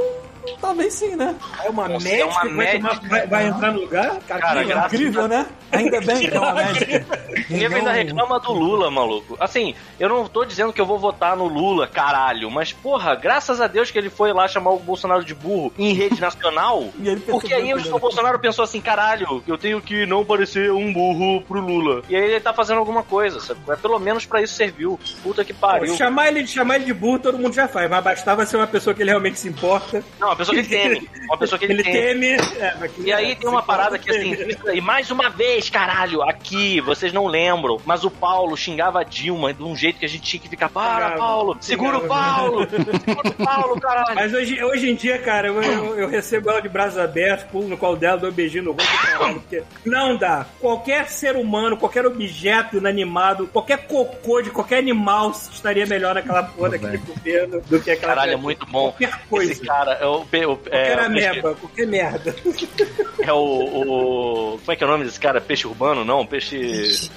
[0.60, 1.36] talvez sim, né?
[1.64, 2.90] É uma Nossa, médica é uma que vai, médica.
[2.96, 4.20] tomar- vai- vai entrar no lugar?
[4.28, 5.46] Cara, Cara, que Incrível, né?
[5.72, 7.06] Ainda bem que é uma médica.
[7.50, 9.36] Ninguém ainda reclama do Lula, maluco.
[9.40, 13.60] Assim, eu não tô dizendo que eu vou votar no Lula, caralho, mas porra, graças
[13.60, 16.90] a Deus que ele foi lá chamar o Bolsonaro de burro em rede nacional.
[17.00, 20.92] E ele Porque aí o Bolsonaro pensou assim, caralho, eu tenho que não parecer um
[20.94, 22.04] burro pro Lula.
[22.10, 23.60] E aí ele tá fazendo alguma coisa, sabe?
[23.70, 25.00] É, Pelo menos pra isso serviu.
[25.24, 25.96] Puta que pariu.
[25.96, 28.94] Chamar ele, chamar ele de burro, todo mundo já faz, mas bastava ser uma pessoa
[28.94, 30.04] que ele realmente se importa.
[30.20, 31.10] Não, uma pessoa que ele teme.
[31.26, 32.38] Uma pessoa que ele, Ele teme.
[32.38, 32.60] teme.
[32.60, 34.36] é, E aí tem uma parada que assim,
[34.74, 39.54] e mais uma vez, caralho, aqui, vocês não lembram, mas o Paulo xingava a Dilma
[39.54, 42.08] de um jeito que a gente tinha que ficar, para, Xingava, Paulo, segura o.
[42.08, 44.16] Paulo, segura o Paulo, caralho.
[44.16, 47.68] Mas hoje, hoje em dia, cara, eu, eu, eu recebo ela de braços abertos, pulo
[47.68, 50.46] no colo dela, dou um beijinho no rosto, caralho, porque não dá.
[50.60, 56.70] Qualquer ser humano, qualquer objeto inanimado, qualquer cocô de qualquer animal estaria melhor naquela porra
[56.72, 58.92] daquele governo do que aquela Caralho, é muito bom.
[58.92, 59.52] Qualquer coisa.
[59.52, 60.26] Esse cara é o.
[60.26, 62.36] pe- o- é, Qualquer ameba, qualquer merda.
[63.22, 65.40] é o, o- Como é que é o nome desse cara?
[65.42, 66.04] Peixe urbano?
[66.06, 67.10] Não, peixe.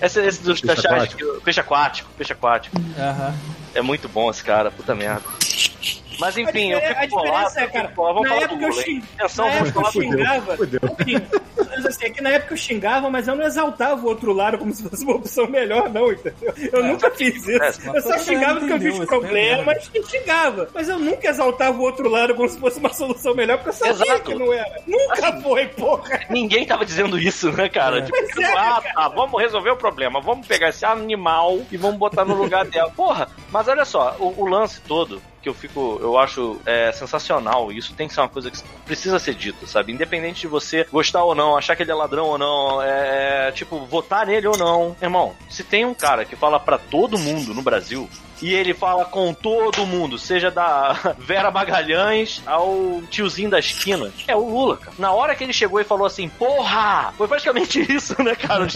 [0.00, 1.40] Esse, esse dos Peixe aquático.
[1.42, 2.10] Peixe aquático.
[2.16, 2.76] Peixe aquático.
[2.98, 3.34] Aham.
[3.74, 5.22] É muito bom esse cara, puta merda.
[6.18, 7.58] Mas enfim, eu a fico diferença bolado.
[7.58, 8.14] é, eu cara, fico bolado.
[8.14, 8.86] Vamos na falar do época eu Lula, hein?
[8.86, 10.56] xing- Atenção, na época eu xingava.
[10.56, 10.80] Fudeu.
[10.98, 11.26] Assim,
[11.68, 14.58] mas assim, é que na época eu xingava, mas eu não exaltava o outro lado
[14.58, 16.54] como se fosse uma opção melhor, não, entendeu?
[16.72, 17.62] Eu nunca fiz isso.
[17.62, 20.68] é, Eu só xingava porque eu vi os é problemas e xingava.
[20.74, 23.72] Mas eu nunca exaltava o outro lado como se fosse uma solução melhor, porque eu
[23.94, 24.22] sabia Exato.
[24.30, 24.80] que não era.
[24.86, 26.20] Nunca foi, porra.
[26.30, 28.02] Ninguém tava dizendo isso, né, cara?
[28.02, 28.94] Tipo, Pois é, ah, cara.
[28.94, 30.20] tá, vamos resolver o problema.
[30.20, 32.90] Vamos pegar esse animal e vamos botar no lugar dela.
[32.96, 37.70] Porra, mas olha só, o, o lance todo que eu fico, eu acho é, sensacional.
[37.70, 39.92] Isso tem que ser uma coisa que precisa ser dito, sabe?
[39.92, 43.78] Independente de você gostar ou não, achar que ele é ladrão ou não, é, tipo,
[43.86, 44.96] votar nele ou não.
[45.00, 48.10] Irmão, se tem um cara que fala pra todo mundo no Brasil,
[48.42, 54.12] e ele fala com todo mundo, seja da Vera Magalhães ao tiozinho da esquina.
[54.26, 54.96] É o Lula, cara.
[54.98, 57.14] Na hora que ele chegou e falou assim, porra!
[57.16, 58.66] Foi praticamente isso, né, cara?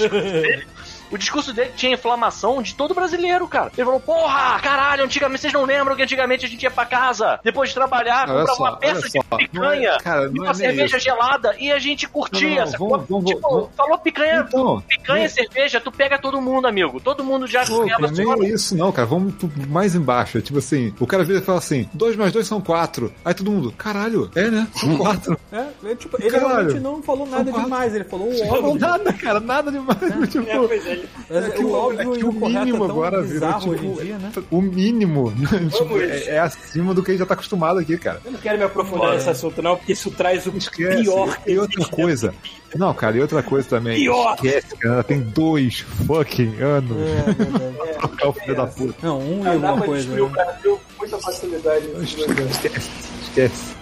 [1.11, 1.73] O discurso dele.
[1.77, 3.71] Tinha inflamação de todo brasileiro, cara.
[3.77, 7.41] Ele falou, porra, caralho, antigamente vocês não lembram que antigamente a gente ia pra casa,
[7.43, 9.37] depois de trabalhar, Olha comprava só, uma peça de só.
[9.37, 11.05] picanha Não é- cara, e não uma é cerveja isso.
[11.05, 12.65] gelada e a gente curtia.
[12.65, 15.91] Não, não, não, vamos- vamos- tipo, vamos- falou picanha, Então, picanha não- e cerveja, tu
[15.93, 17.01] pega todo mundo, amigo.
[17.01, 19.07] Todo mundo já Pô, ganhava cara, nem só- é isso não, cara.
[19.07, 19.35] Vamos
[19.69, 20.39] mais embaixo.
[20.39, 23.13] É tipo assim, o cara vira e fala assim, 2 mais 2 são 4.
[23.25, 24.69] Aí todo mundo, caralho, é né?
[24.75, 25.39] São 4.
[25.53, 26.55] É, é, tipo, ele Caralho.
[26.55, 28.75] realmente não falou nada demais, ele falou o Não óbvio.
[28.79, 29.99] nada, cara, nada demais.
[30.31, 31.00] Tipo, É, pois é.
[31.31, 33.95] É que o óbvio é e que o mínimo é agora virou tipo, hoje em
[33.95, 34.33] dia, né?
[34.51, 35.33] o mínimo
[35.71, 36.03] tipo, Vamos.
[36.03, 38.21] é, é acima do que a gente já tá acostumado aqui, cara.
[38.25, 39.15] Eu não quero me aprofundar Bora.
[39.17, 41.03] nesse assunto, não, porque isso traz o Esquece.
[41.03, 42.35] pior que e outra existe coisa.
[42.75, 43.97] Não, cara, e outra coisa também.
[43.97, 44.35] Pior.
[44.35, 44.95] Esquece, cara.
[44.95, 47.31] Ela tem dois fucking anos É.
[47.31, 48.95] É, pra trocar o filho da puta.
[49.03, 50.09] Não, um e Dá alguma pra coisa.
[50.11, 50.29] né?
[50.29, 51.87] Brasil muita facilidade.
[52.03, 52.91] Esquece,
[53.23, 53.80] esquece.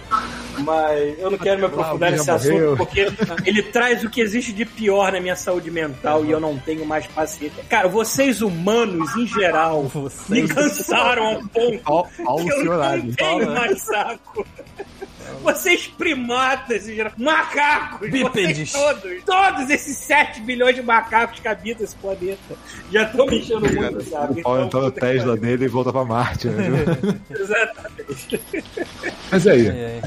[0.63, 3.07] Mas eu não quero me aprofundar Ah, nesse assunto porque
[3.45, 6.85] ele traz o que existe de pior na minha saúde mental e eu não tenho
[6.85, 7.63] mais paciência.
[7.69, 12.77] Cara, vocês humanos, em geral, Vocês- me cansaram a um ponto Ao, ao que eu
[12.77, 13.59] não tenho Fala.
[13.59, 14.45] mais saco.
[15.43, 18.71] Vocês primatas, em geral, macacos, Bípedes.
[18.71, 22.37] vocês todos, todos esses 7 bilhões de macacos que habitam esse planeta
[22.91, 24.41] já estão me enchendo muito, sabe?
[24.43, 26.47] O no puta que Tesla dele e volta pra Marte.
[26.47, 26.67] Né?
[27.29, 28.41] Exatamente.
[29.31, 30.01] Mas aí, É, é.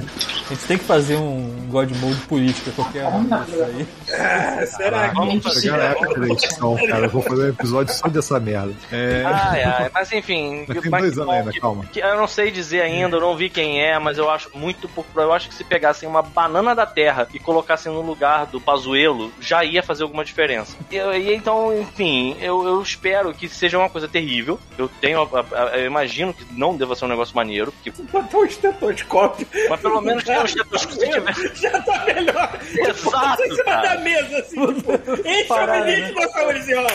[0.51, 3.86] A gente tem que fazer um God Mode política qualquer um desses aí.
[4.12, 5.61] Ah, será que Vamos fazer.
[5.62, 7.07] Chegar na época da edição, cara.
[7.07, 8.72] Eu vou fazer um episódio só dessa merda.
[8.90, 9.22] É.
[9.24, 10.64] Ai, ai, mas enfim.
[10.68, 11.84] Mas tem dois que anos ainda, que- calma.
[11.86, 14.88] que eu não sei dizer ainda, eu não vi quem é, mas eu acho muito
[14.88, 15.09] pouco.
[15.18, 19.32] Eu acho que se pegassem uma banana da terra e colocassem no lugar do Pazuelo,
[19.40, 20.76] já ia fazer alguma diferença.
[20.90, 24.59] E, e então, enfim, eu, eu espero que seja uma coisa terrível.
[24.76, 25.22] Eu tenho.
[25.22, 28.45] a- a- a- Eu imagino que não deva ser um negócio maneiro, porque, botar um
[28.45, 29.47] estetoscópio?
[29.70, 31.55] mas pelo menos estetoscópio tiver.
[31.55, 32.59] Já tá melhor.
[32.62, 33.89] Exato, em cima cara.
[33.89, 34.93] da mesa, assim, tipo,
[35.28, 36.87] enche o Parada, bilhete da saúde, assim, ó.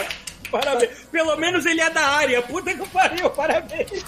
[0.51, 0.91] Parabéns.
[1.11, 2.41] Pelo menos ele é da área.
[2.41, 4.03] Puta que pariu, parabéns.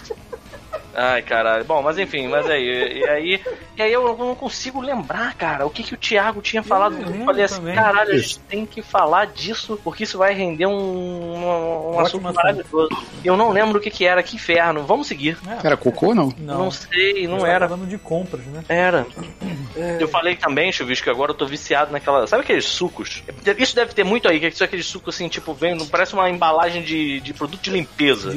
[0.95, 1.63] Ai, caralho.
[1.65, 3.41] Bom, mas enfim, mas aí, e aí,
[3.77, 6.95] e aí eu não consigo lembrar, cara, o que que o Thiago tinha falado.
[6.99, 7.75] Eu Eu falei assim, também.
[7.75, 12.33] caralho, a gente tem que falar disso, porque isso vai render um, um, um assunto
[12.33, 12.89] maravilhoso.
[13.23, 14.83] Eu não lembro o que que era, que inferno.
[14.83, 15.37] Vamos seguir.
[15.63, 16.33] Era cocô, não?
[16.37, 17.67] Não, Não sei, não era.
[17.67, 18.63] falando de compras, né?
[18.67, 19.05] Era.
[19.99, 22.25] Eu falei também, Chuvisco, que agora eu tô viciado naquela.
[22.27, 23.23] Sabe aqueles sucos?
[23.57, 26.81] Isso deve ter muito aí, que são aqueles sucos assim, tipo, vem, parece uma embalagem
[26.81, 28.31] de, de produto de limpeza.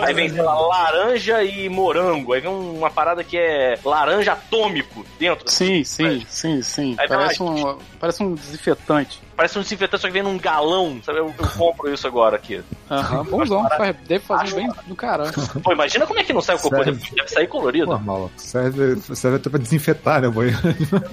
[0.00, 1.87] Aí vem, sei lá, laranja e morango.
[1.96, 5.48] Aí vem uma parada que é laranja atômico dentro.
[5.50, 6.96] Sim, sim, sim, sim.
[6.98, 9.27] Aí Parece um, parece um desinfetante.
[9.38, 11.00] Parece um desinfetante, só que vem num galão.
[11.04, 11.20] Sabe?
[11.20, 12.60] Eu, eu compro isso agora aqui.
[12.90, 13.66] Aham, bonzão.
[13.68, 15.30] Faz- Deve fazer bem do caralho.
[15.62, 17.10] Pô, imagina como é que não sai o cocô depois.
[17.12, 17.86] Deve sair colorido.
[17.86, 18.30] Normal.
[18.36, 20.58] Serve, serve até pra desinfetar, né, banheiro?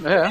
[0.04, 0.30] É.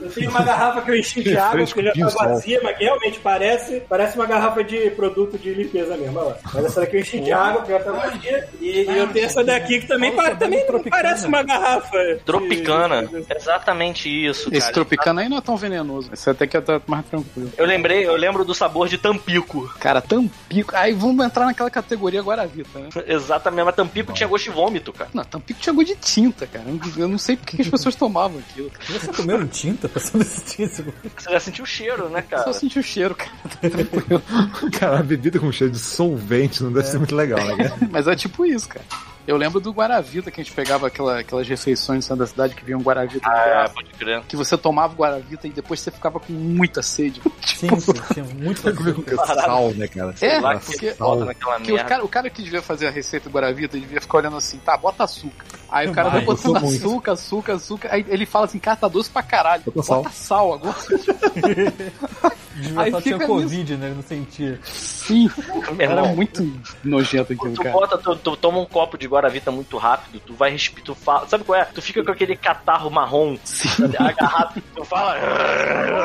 [0.00, 2.84] Eu tenho uma garrafa que eu enchi de água, que já tá vazia, mas que
[2.84, 6.18] realmente parece, parece uma garrafa de produto de limpeza mesmo.
[6.20, 6.36] Olha lá.
[6.54, 8.48] Mas essa daqui eu enchi de água, que já tá vazia.
[8.60, 11.02] E, e eu tenho essa daqui que também, também Tropicana.
[11.02, 11.98] parece uma garrafa.
[11.98, 13.08] de- Tropicana.
[13.28, 14.72] Exatamente isso, Esse cara.
[14.74, 16.10] tropicana aí não é tão venenoso.
[16.12, 17.27] Esse até que é mais tranquilo.
[17.56, 19.68] Eu lembrei, eu lembro do sabor de Tampico.
[19.80, 20.74] Cara, Tampico.
[20.74, 22.88] Aí vamos entrar naquela categoria Guaravita, né?
[23.06, 25.10] Exatamente, mas Tampico tinha gosto de vômito, cara.
[25.12, 26.64] Não, Tampico tinha gosto de tinta, cara.
[26.96, 28.70] Eu- não sei por que as pessoas tomavam aquilo.
[28.88, 29.88] Você comeram tinta
[30.46, 32.44] tinha esse Você já sentiu o cheiro, né, cara?
[32.44, 33.30] Só senti o cheiro, cara.
[33.60, 34.22] Tá tranquilo.
[34.78, 37.76] Cara, a bebida com cheiro de solvente não deve ser muito legal, né, cara?
[37.90, 38.84] Mas é tipo isso, cara.
[39.28, 42.54] Eu lembro do Guaravita, que a gente pegava aquela, aquelas refeições no centro da cidade
[42.54, 43.74] que vinha um Guaravita de Ah, graça.
[43.74, 44.22] pode crer.
[44.26, 47.20] Que você tomava o Guaravita e depois você ficava com muita sede.
[47.44, 50.14] Sim, sim, tinha muito Comer com sal, né, cara?
[50.22, 50.94] É, lá, porque-
[51.72, 54.36] o cara, o cara que devia fazer a receita do Guaravita, ele devia ficar olhando
[54.38, 55.44] assim, tá, bota açúcar.
[55.68, 57.88] Aí o cara vai botando açúcar, açúcar, açúcar.
[57.92, 59.62] Aí ele fala assim, cara, tá doce pra caralho.
[59.66, 60.74] Bota Bota sal agora.
[62.58, 63.86] Devia Aí só tinha fica Covid, né?
[63.86, 64.58] Ele não sentia.
[64.64, 67.72] Sim, Meu era irmão, muito nojento aquilo, Tu cara.
[67.72, 71.26] bota, tu, tu toma um copo de Guaravita muito rápido, tu vai respirar, tu fala,
[71.28, 71.64] sabe qual é?
[71.64, 73.36] Tu fica com aquele catarro marrom
[73.98, 75.16] agarrado, tu fala.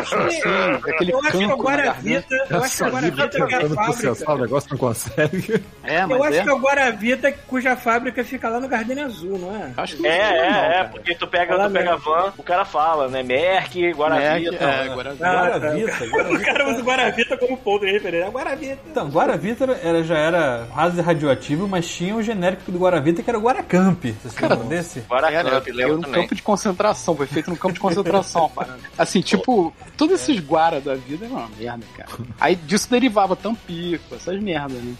[0.05, 1.57] Sim, aquele Eu acho que o.
[1.57, 4.41] Guaravita, eu acho que o Guaravita que é a processar o fábrica.
[4.43, 5.63] negócio, não consegue.
[5.83, 6.43] É, Eu acho é.
[6.43, 9.71] que é o Guaravita cuja fábrica fica lá no Gardenia Azul, não é?
[9.77, 10.89] Acho que É, não, é, é, cara.
[10.89, 13.23] porque tu pega, tu pega a van, o cara fala, né?
[13.23, 14.51] Merck, Guaravita.
[14.51, 15.27] Merck, é, Guaravita.
[15.27, 15.57] Ah, tá.
[15.59, 16.05] Guaravita,
[16.43, 18.25] O cara usa o Guaravita como ponto de referência.
[18.25, 18.79] É o Guaravita.
[18.89, 23.29] Então, Guaravita era, já era raso e radioativo, mas tinha o genérico do Guaravita que
[23.29, 24.03] era o Guaracamp.
[24.03, 24.99] Vocês lembram desse?
[25.01, 26.21] Guaracamp, lembro era um também.
[26.21, 28.79] campo de concentração, foi feito num campo de concentração, parada.
[28.97, 32.09] Assim, tipo, todos esses guara da vida eram uma merda, cara.
[32.39, 34.93] Aí disso derivava Tampico, essas merdas, né?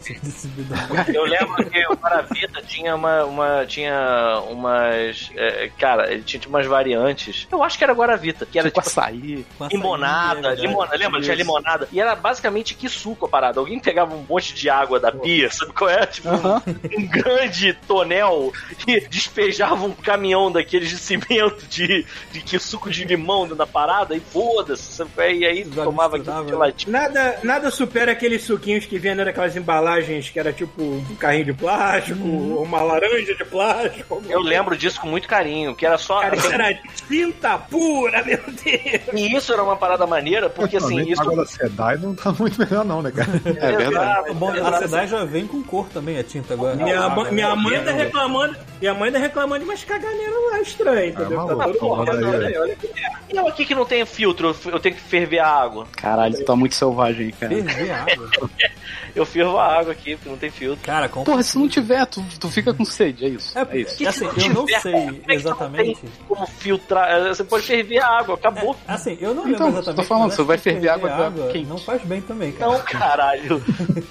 [0.22, 0.78] Desse bidão.
[1.12, 6.66] Eu lembro que o Guaravita tinha uma, uma tinha umas, é, cara, ele tinha umas
[6.66, 7.46] variantes.
[7.50, 9.46] Eu acho que era Guaravita, que era Tipo tipo açaí.
[9.58, 10.60] Açaí, limonada, é verdade.
[10.62, 11.20] limonada, lembra?
[11.20, 11.42] Tinha Isso.
[11.42, 11.88] limonada.
[11.92, 13.60] E era basicamente que suco a parada.
[13.60, 16.06] Alguém pegava um monte de água da pia, sabe qual é?
[16.06, 18.52] Tipo, um grande tonel
[18.86, 23.66] e despejava um caminhão daqueles de cimento de, de que suco de limão dentro da
[23.66, 25.34] parada e foda-se, sabe qual é?
[25.34, 26.92] E aí Já tomava aquilo de latinha.
[26.92, 31.52] Nada, nada supera aqueles suquinhos que vinham naquelas embalagens que era tipo um carrinho de
[31.52, 34.22] plástico, ou uma laranja de plástico.
[34.28, 36.20] Eu lembro disso com muito carinho, que era só.
[36.20, 36.74] Cara, isso era
[37.08, 39.02] tinta pura, meu Deus.
[39.14, 41.20] E isso era uma parada maneira, porque assim, Atualmente, isso.
[41.22, 43.30] A água da Sedai não tá muito melhor, não, né, cara?
[43.44, 44.30] É verdade.
[44.30, 46.74] O bom da Sedai já vem com cor também, a tinta agora.
[46.76, 50.34] Minha, Ah, mãe- minha mãe é, tá reclamando, minha mãe tá reclamando de umas caganeiras
[50.50, 51.40] lá estranhas, entendeu?
[51.40, 52.10] Ah, tá maluco, todo mundo
[52.60, 52.76] olha
[53.32, 55.86] E eu aqui que não tem filtro, eu tenho que ferver a água.
[55.92, 57.54] Caralho, tu tá muito selvagem aí, cara.
[57.54, 58.30] Ferver água.
[59.14, 60.84] Eu fervo a água aqui, porque não tem filtro.
[60.84, 61.32] Cara, compra.
[61.32, 63.56] Porra, se não tiver, tu, tu fica com sede, é isso.
[63.58, 63.96] É, É, isso.
[63.96, 66.00] Que assim, se eu não tiver, sei como é exatamente.
[66.28, 67.28] Como filtrar.
[67.28, 68.76] Você pode ferver a água, acabou.
[68.86, 70.06] Assim, eu não Então, lembro tô exatamente.
[70.08, 71.66] falando, mas você vai ferver água quente.
[71.66, 72.72] não faz bem também, cara.
[72.72, 73.62] Não, caralho.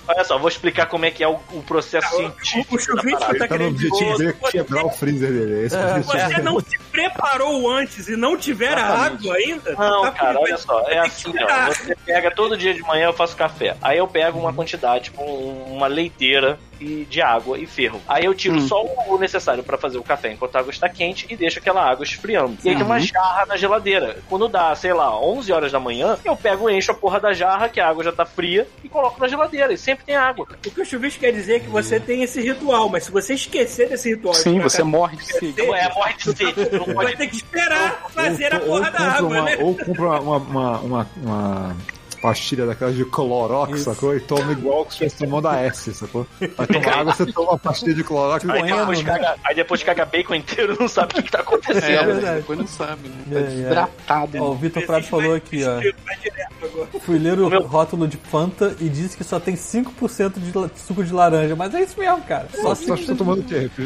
[0.08, 2.76] Olha só, vou explicar como é que é o, o processo científico.
[2.76, 5.64] O chuvisco tá Tá querendo objetivo dizer é quebrar o freezer dele.
[5.64, 6.02] É É.
[6.02, 9.24] Você não se preparou antes e não tiver Exatamente.
[9.30, 9.72] água ainda?
[9.76, 11.66] Não, tá cara, olha só, é assim, ó.
[11.68, 13.76] Você pega todo dia de manhã eu faço café.
[13.82, 15.26] Aí eu pego uma quantidade com
[15.68, 18.02] uma leiteira e de água e ferro.
[18.07, 21.28] Aí eu tiro só o necessário pra fazer o café enquanto a água está quente
[21.30, 22.57] e deixo aquela água esfriando.
[22.64, 24.18] E aí tem uma jarra na geladeira.
[24.30, 27.34] Quando dá, sei lá, 11 horas da manhã, eu pego e encho a porra da
[27.34, 29.74] jarra, que a água já tá fria, e coloco na geladeira.
[29.74, 30.48] E sempre tem água.
[30.66, 33.34] O que o chuvisco quer dizer é que você tem esse ritual, mas se você
[33.34, 34.34] esquecer desse ritual...
[34.34, 35.61] Sim, você morre de sede.
[35.61, 36.53] É, morre de sede.
[36.95, 39.57] Vai ter que esperar fazer a ou, porra da água, uma, né?
[39.60, 41.78] ou compra uma, uma, uma, uma
[42.22, 44.16] pastilha daquelas de Clorox, sacou?
[44.16, 46.28] E toma igual que se estivesse tomando a S, sacou?
[46.58, 49.56] Vai tomar água, você toma uma pastilha de Clorox e Aí põe depois, caga, aí
[49.56, 52.06] depois caga bacon inteiro não sabe o que, que tá É, acontecendo.
[52.06, 52.36] verdade.
[52.38, 53.16] depois não sabe, né?
[53.32, 53.44] Tá É, é.
[53.44, 54.38] desidratado.
[54.44, 54.60] Ó, o né?
[54.62, 57.00] Vitor Prado falou aqui, ó.
[57.02, 61.04] Fui ler o meu- rótulo de Fanta e disse que só tem 5% de suco
[61.04, 61.56] de laranja.
[61.56, 62.48] Mas é isso mesmo, cara.
[62.54, 63.70] Só Só você tá tomando o quê?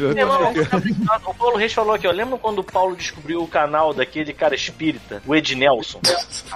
[1.26, 2.10] O Paulo Reis falou aqui, ó.
[2.12, 6.00] Lembra quando o Paulo descobriu o canal daquele cara espírita, o Ed Nelson?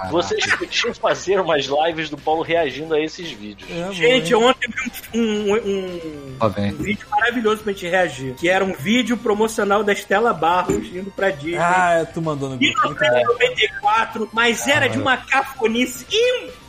[0.09, 3.69] Vocês podiam fazer umas lives do Paulo reagindo a esses vídeos.
[3.71, 6.71] É, Gente, bom, ontem eu vi um, um, um- vem.
[6.73, 8.35] um vídeo maravilhoso pra gente reagir.
[8.35, 11.57] Que era um vídeo promocional da Estela Barros indo pra Disney.
[11.57, 12.61] Ah, tu mandou no bom.
[12.61, 16.05] 1994, mas era de uma cafonice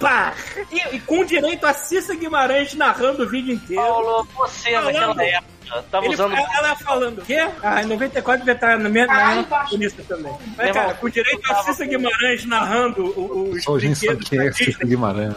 [0.00, 0.34] ímpar!
[0.72, 3.82] E, e com direito a Cissa Guimarães narrando o vídeo inteiro.
[3.82, 4.92] Paulo, você Falando.
[5.16, 5.50] naquela época
[5.88, 6.34] tava Ele, usando.
[6.34, 7.48] ela falando, o quê?
[7.62, 10.32] Ah, em 94 devia estar na minha na minha cafonice também.
[10.56, 14.40] Mas, Meu cara, irmão, com direito a Cissa Guimarães narrando o- os sabe brinquedos quem
[14.40, 14.84] é Disney.
[14.88, 15.34] Guimarães?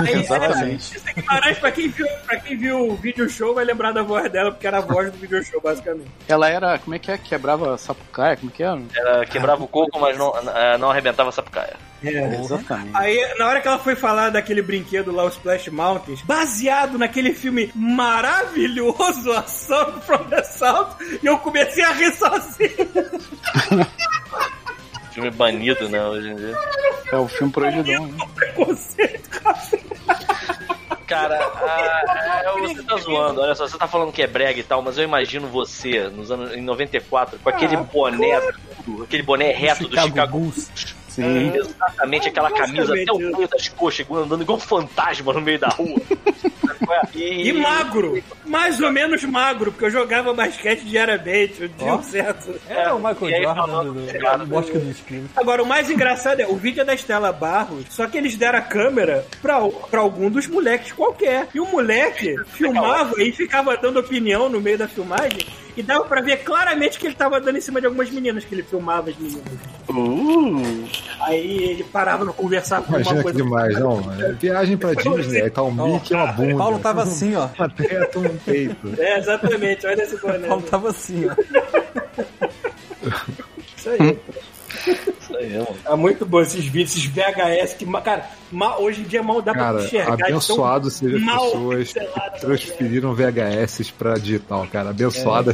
[0.00, 0.82] Aí, Exatamente.
[0.82, 4.28] Cissa Guimarães, pra quem, viu, pra quem viu o vídeo show, vai lembrar da voz
[4.32, 6.10] dela, porque era a voz do vídeo show, basicamente.
[6.26, 7.18] Ela era, como é que é?
[7.18, 8.78] Quebrava sapucaia, como é que é?
[8.92, 11.74] Era, quebrava o coco, mas não, eh, não arrebentava a sapucaia.
[12.04, 12.40] É.
[12.40, 12.90] Exatamente.
[12.94, 17.34] Aí, na hora que ela foi falar daquele brinquedo lá, o Splash Mountains, baseado naquele
[17.34, 22.70] filme maravilhoso, Assault from the South, e eu comecei a rir sozinho.
[25.10, 26.54] Filme banido, né, hoje em dia.
[27.10, 28.28] É o filme proibidão, né?
[28.34, 29.40] Preconceito.
[31.06, 34.62] Cara, ah, é, você tá zoando, olha só, você tá falando que é brega e
[34.62, 38.38] tal, mas eu imagino você, nos anos, em 94, com aquele boné,
[38.84, 40.70] tudo, aquele boné reto do Chicago Bulls.
[41.16, 41.52] Sim.
[41.56, 45.68] Exatamente, aquela camisa até o meio das coxas, andando igual um fantasma no meio da
[45.68, 45.96] rua.
[47.14, 48.22] e, E magro.
[48.44, 51.96] Mais ou menos magro, porque eu jogava basquete diariamente, eu tinha Ó.
[51.98, 52.54] um certo...
[52.68, 55.30] É, o Michael Jordan falando- do, do, do Bosque dos Crimes.
[55.36, 58.58] Agora, o mais engraçado é, o vídeo é da Estela Barros, só que eles deram
[58.58, 59.60] a câmera pra,
[59.90, 61.48] pra algum dos moleques qualquer.
[61.54, 65.38] E o moleque filmava e ficava dando opinião no meio da filmagem,
[65.76, 68.54] e dava pra ver claramente que ele tava dando em cima de algumas meninas, que
[68.54, 69.42] ele filmava as meninas.
[69.88, 70.84] Uh,
[71.20, 73.42] Aí ele parava pra conversar com Imagina uma que coisa.
[73.42, 74.12] demais, não.
[74.22, 76.54] É viagem pra Disney, aí tá um Mickey e uma bunda.
[76.54, 77.48] O Paulo tava assim, ó.
[77.58, 78.94] Uma teta, um peito.
[78.98, 80.46] É, exatamente, olha esse O boné.
[80.48, 81.34] Paulo tava assim, ó.
[83.76, 84.18] Isso aí.
[85.20, 85.76] Isso aí, mano.
[85.84, 88.28] É muito bom esses vídeos, esses VHS, que, cara,
[88.78, 90.10] hoje em dia mal dá Cara, pra enxergar.
[90.16, 94.90] de tão abençoado sejam as pessoas que transferiram VHS pra digital, cara.
[94.90, 95.52] Abençoada.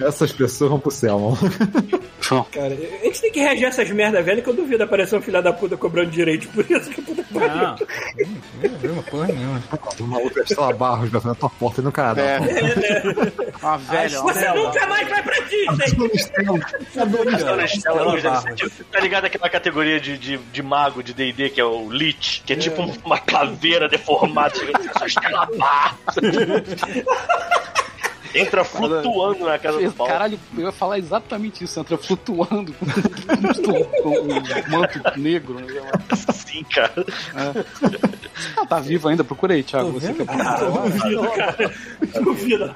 [0.00, 1.38] Essas pessoas vão pro céu, mano.
[2.50, 5.22] Cara, a gente tem que reagir a essas merda velha que eu duvido aparecer um
[5.22, 7.24] filho da puta cobrando direito por isso que puta.
[7.32, 7.76] Não,
[8.68, 9.62] não viu uma porra nenhuma.
[10.00, 12.22] Uma outra Estela Barros vai na tua porta e no Canadá.
[12.22, 12.38] é.
[13.62, 14.54] Uma velha, uma Você velha.
[14.54, 15.86] nunca mais vai pra Disney!
[18.22, 18.60] Barros.
[18.60, 22.52] você tá ligado aquela categoria de, de, de mago de D&D que é o Que
[22.52, 26.16] é tipo uma caveira deformada, chega diz, Estela Barros.
[28.36, 30.12] Entra flutuando na casa do Paulo.
[30.12, 32.72] Caralho, eu ia falar exatamente isso, entra flutuando
[34.02, 35.54] com o manto negro.
[35.54, 35.90] Né?
[36.32, 37.04] Sim, cara.
[38.56, 39.92] Ah, tá vivo ainda, procura aí, Thiago.
[39.92, 40.66] Você que é cara.
[40.66, 41.72] Duvido, cara.
[42.22, 42.74] Duvido.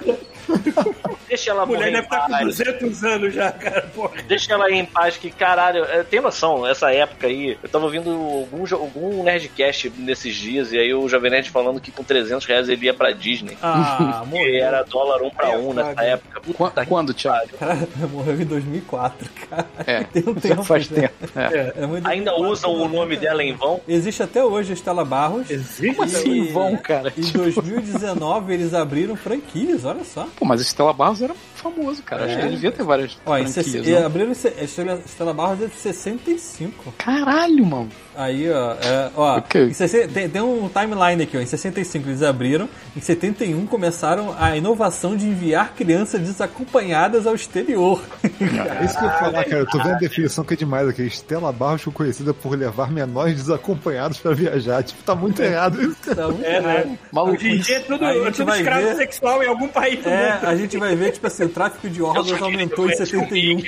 [1.29, 2.45] Deixa ela A mulher deve estar com paz.
[2.45, 3.83] 200 anos já, cara.
[3.95, 4.23] Porra.
[4.27, 7.85] Deixa ela aí em paz, que caralho, é, tem noção, essa época aí, eu tava
[7.85, 12.45] ouvindo algum, algum Nerdcast nesses dias, e aí o Jovem Nerd falando que com 300
[12.47, 13.57] reais ele ia pra Disney.
[13.63, 16.41] Ah, E era dólar um pra um nessa época.
[16.57, 17.49] Qua- Puta Quando, Thiago?
[17.59, 19.67] Cara, morreu em 2004, cara.
[19.87, 20.65] É, Tem um já tempo.
[20.65, 21.09] faz né?
[21.09, 21.39] tempo.
[21.39, 21.73] É.
[21.83, 23.81] É muito Ainda 2004, usam o nome dela em vão?
[23.89, 25.51] Existe até hoje a Estela Barros.
[25.51, 25.95] Existe?
[25.95, 27.13] Como assim vão, cara?
[27.17, 30.27] Em Tipo- 2019 eles abriram franquias, olha só.
[30.37, 32.25] Pô, mas Estela Barros era famoso, cara.
[32.25, 33.87] Acho que ele devia ter várias Ó, em franquias.
[34.01, 34.07] não?
[34.07, 36.93] abriram em a Estela Barros é de 65.
[36.99, 37.89] Caralho, mano.
[38.21, 39.63] Aí, ó, é, ó Ok.
[39.69, 41.41] em sesse- tem, tem um timeline aqui, ó.
[41.41, 48.03] Em 65 eles abriram, em 71 começaram a inovação de enviar crianças desacompanhadas ao exterior.
[48.23, 49.59] É isso que eu ia falar, cara.
[49.61, 51.03] Eu tô vendo a definição que é demais aqui.
[51.03, 54.83] Estela Barros foi conhecida por levar menores desacompanhados pra viajar.
[54.83, 56.17] Tipo, tá muito errado isso, cara.
[56.17, 56.75] Tá muito É, né?
[56.77, 56.99] errado.
[57.13, 57.35] Maluco.
[57.37, 59.69] Hoje em dia é tudo, A é gente tudo vai escravo ver- sexual em algum
[59.69, 60.47] país do É, mundo.
[60.47, 63.63] a gente vai ver, tipo assim, o tráfico de órgãos aumentou em 71.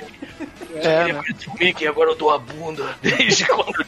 [0.74, 1.74] É, Ele né?
[1.82, 2.84] é agora eu dou a bunda.
[3.02, 3.84] Desde quando.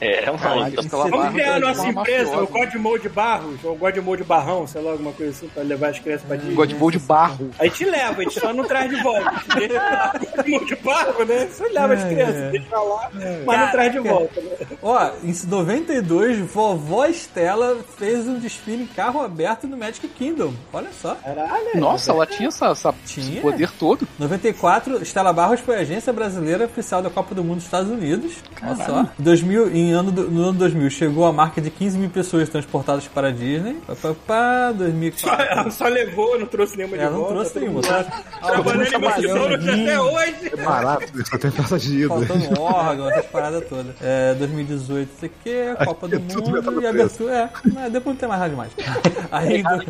[0.00, 0.38] É, mano.
[0.38, 0.76] Caralho,
[1.10, 4.92] Vamos criar a é nossa uma empresa, o Godmode Barros, ou Godmode Barrão, sei lá,
[4.92, 6.54] alguma coisa assim, pra levar as crianças pra Disney.
[6.54, 7.50] Godbowl de barro.
[7.58, 9.30] A gente leva, a gente só não traz de volta.
[10.36, 11.46] Godmode Barro, né?
[11.46, 13.10] Você leva as crianças, deixa lá,
[13.46, 14.40] mas não traz de volta.
[14.40, 14.50] Né?
[14.82, 20.54] Ó, em 92, vovó Estela fez um desfile em carro aberto no Magic Kingdom.
[20.72, 21.14] Olha só.
[21.16, 21.70] Caralho.
[21.80, 23.32] Nossa, ela tinha essa, essa- Tinha?
[23.32, 24.06] esse poder todo.
[24.18, 28.34] 94, Estela Barros foi a agência brasileira oficial da Copa do Mundo dos Estados Unidos.
[28.62, 29.06] Olha só.
[29.42, 33.28] 2000, em ano, no ano 2000, chegou a marca de 15 mil pessoas transportadas para
[33.28, 33.74] a Disney.
[33.86, 35.44] Pá, pá, pá, Só, 2004.
[35.46, 38.04] ela só levou, não trouxe nenhuma de Ela não trouxe todo nenhuma, só- lá
[38.42, 40.34] Trabalhando em até hoje.
[40.52, 42.08] É barato, só tem passageiro.
[42.08, 43.94] Faltando órgão, essas paradas todas.
[44.00, 47.32] É, 2018, isso aqui é Copa do É Mundo e abertura.
[47.34, 48.72] É, mas depois não tem mais nada demais.
[49.32, 49.84] Ainda,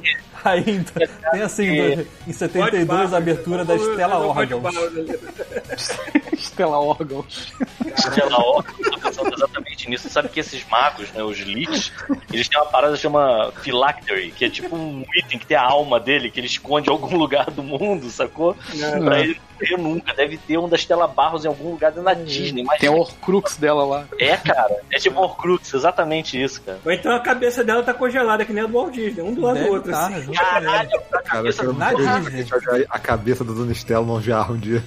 [0.45, 1.67] ainda tem assim,
[2.27, 4.75] em 72, a abertura da Estela Órgãos.
[6.37, 7.53] Stella Órgãos.
[8.93, 10.09] Tô pensando exatamente nisso.
[10.09, 11.93] Sabe que esses magos, né, os leaks,
[12.33, 15.63] eles têm uma parada que chama phylactery, que é tipo um item que tem a
[15.63, 18.57] alma dele, que ele esconde em algum lugar do mundo, sacou?
[19.05, 19.41] Pra ele
[19.71, 20.15] não morrer nunca.
[20.15, 22.63] Deve ter um da Stella Barros em algum lugar dentro da Disney.
[22.65, 24.05] Mas Tem a Horcrux dela lá.
[24.19, 24.77] é, cara.
[24.93, 26.79] É tipo Horcrux, exatamente isso, cara.
[26.85, 29.41] Ou então a cabeça dela tá congelada, que nem a do Walt Disney, um do
[29.43, 29.93] lado Deve do outro.
[29.93, 30.23] tá, assim.
[30.23, 30.67] junto com ele.
[31.25, 32.87] Cara, eu quero Na muito ver Disney.
[32.89, 34.83] a a cabeça da Dona Estela num jarro um dia.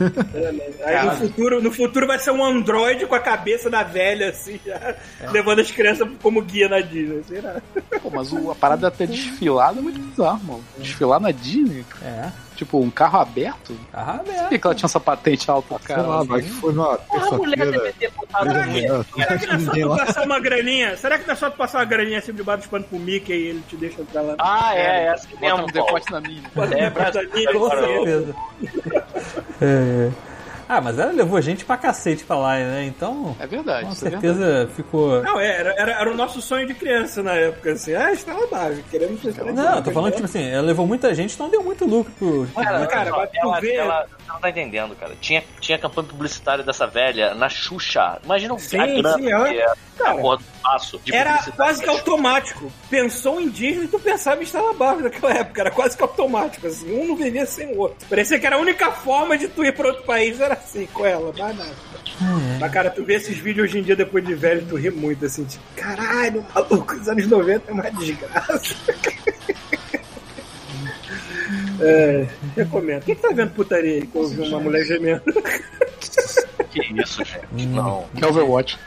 [0.86, 4.60] Aí no futuro, no futuro vai ser um androide com a cabeça da velha, assim,
[4.66, 4.96] já,
[5.32, 7.24] levando as crianças como guia na Disney.
[7.28, 7.62] Será?
[8.02, 10.64] Pô, mas o- a parada até desfilada é muito bizarro, mano.
[10.78, 13.76] Desfilar na Disney, É, tipo, um carro aberto.
[13.92, 14.50] carro Por aberto.
[14.50, 16.24] que, que ela tinha essa patente alta, Sei lá, cara?
[16.24, 19.60] vai que foi numa Porra, a mulher deve ter botado um Será que não é
[19.60, 20.98] só tu passar uma graninha?
[20.98, 23.34] Será que não é só tu passar uma graninha assim debaixo dos panos pro Mickey
[23.34, 24.36] e ele te deixa entrar lá?
[24.40, 25.72] Ah, é, é assim Bota mesmo, um Paulo.
[25.72, 26.42] decote na minha.
[26.42, 28.36] É, Bota Brasil, ali, Com agora, certeza.
[29.62, 30.12] É.
[30.68, 32.86] Ah, mas ela levou gente pra cacete pra lá, né?
[32.86, 34.34] Então, É verdade, com isso é verdade.
[34.36, 35.22] certeza ficou.
[35.22, 37.94] Não, é, era, era, era o nosso sonho de criança na época, assim.
[37.94, 41.14] Ah, estava básico, queremos ser Não, eu tô falando que, tipo assim, ela levou muita
[41.14, 42.48] gente, então deu muito lucro pro.
[42.56, 45.16] Cara, Cara, mas tu ela, vê- ela não tá entendendo, cara.
[45.20, 48.20] Tinha, tinha campanha publicitária dessa velha na Xuxa.
[48.24, 51.38] Imagina o Sim, a grana sim, que é a Cara, porra do passo de Era
[51.56, 52.72] quase que automático.
[52.90, 55.62] Pensou em Disney, tu pensava em Estela Barros naquela época.
[55.62, 56.94] Era quase que automático, assim.
[56.94, 58.06] Um não vivia sem o outro.
[58.10, 61.06] Parecia que era a única forma de tu ir pra outro país, era assim, com
[61.06, 61.76] ela, mais nada.
[62.60, 65.26] Mas, cara, tu vê esses vídeos hoje em dia, depois de velho, tu ri muito,
[65.26, 68.76] assim, tipo, caralho, maluco, os anos 90 é uma desgraça.
[71.80, 73.04] É, recomendo.
[73.04, 75.22] Quem que tá vendo putaria aí que ouviu uma mulher gemendo?
[76.72, 77.68] Que isso, gente?
[77.68, 78.06] Não.
[78.14, 78.78] Que é Overwatch.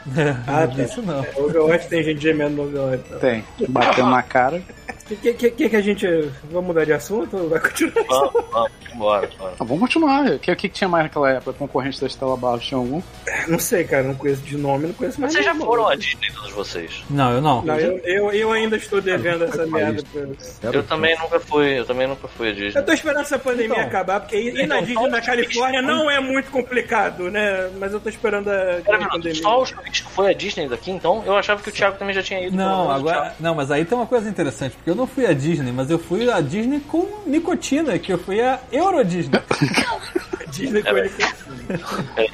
[0.45, 1.23] Ah, Não, isso não.
[1.23, 3.03] É, Overwatch tem gente gemendo no Overwatch.
[3.07, 3.19] Então.
[3.19, 3.43] Tem.
[3.67, 4.61] Batendo na cara.
[5.09, 6.05] Que, que, que, que que a gente.
[6.51, 8.05] Vamos mudar de assunto ou vai continuar?
[8.07, 9.29] Vamos, vamos, embora.
[9.39, 9.53] bora.
[9.59, 10.25] Ah, vamos continuar.
[10.27, 11.53] O que, o que que tinha mais naquela época?
[11.53, 13.01] Concorrente da Estela Barros tinha algum?
[13.47, 16.31] Não sei, cara, não conheço de nome, não conheço mais Vocês já foram a Disney,
[16.31, 17.03] todos vocês?
[17.09, 17.63] Não, eu não.
[17.63, 20.03] Não, eu, eu, eu ainda estou devendo essa merda.
[20.13, 20.69] Pra...
[20.69, 22.79] Era Eu também nunca fui, eu também nunca fui a Disney.
[22.79, 23.87] Eu tô esperando essa pandemia Então.
[23.87, 27.67] acabar, porque ir, na Disney na os Califórnia não é muito complicado, né?
[27.79, 29.41] Mas eu tô esperando a, Pera pandemia.
[29.41, 31.23] só o Chuvisco foi a Disney daqui, então?
[31.25, 32.55] Eu achava que o Thiago também já tinha ido.
[32.55, 33.33] Não, o agora.
[33.39, 35.97] Não, mas aí tem uma coisa interessante, porque eu não fui a Disney, mas eu
[35.97, 39.39] fui a Disney com nicotina, que eu fui a Euro Disney.
[40.51, 41.09] Disney com É, ele.
[41.09, 41.29] Peraí,
[41.65, 42.29] peraí, peraí,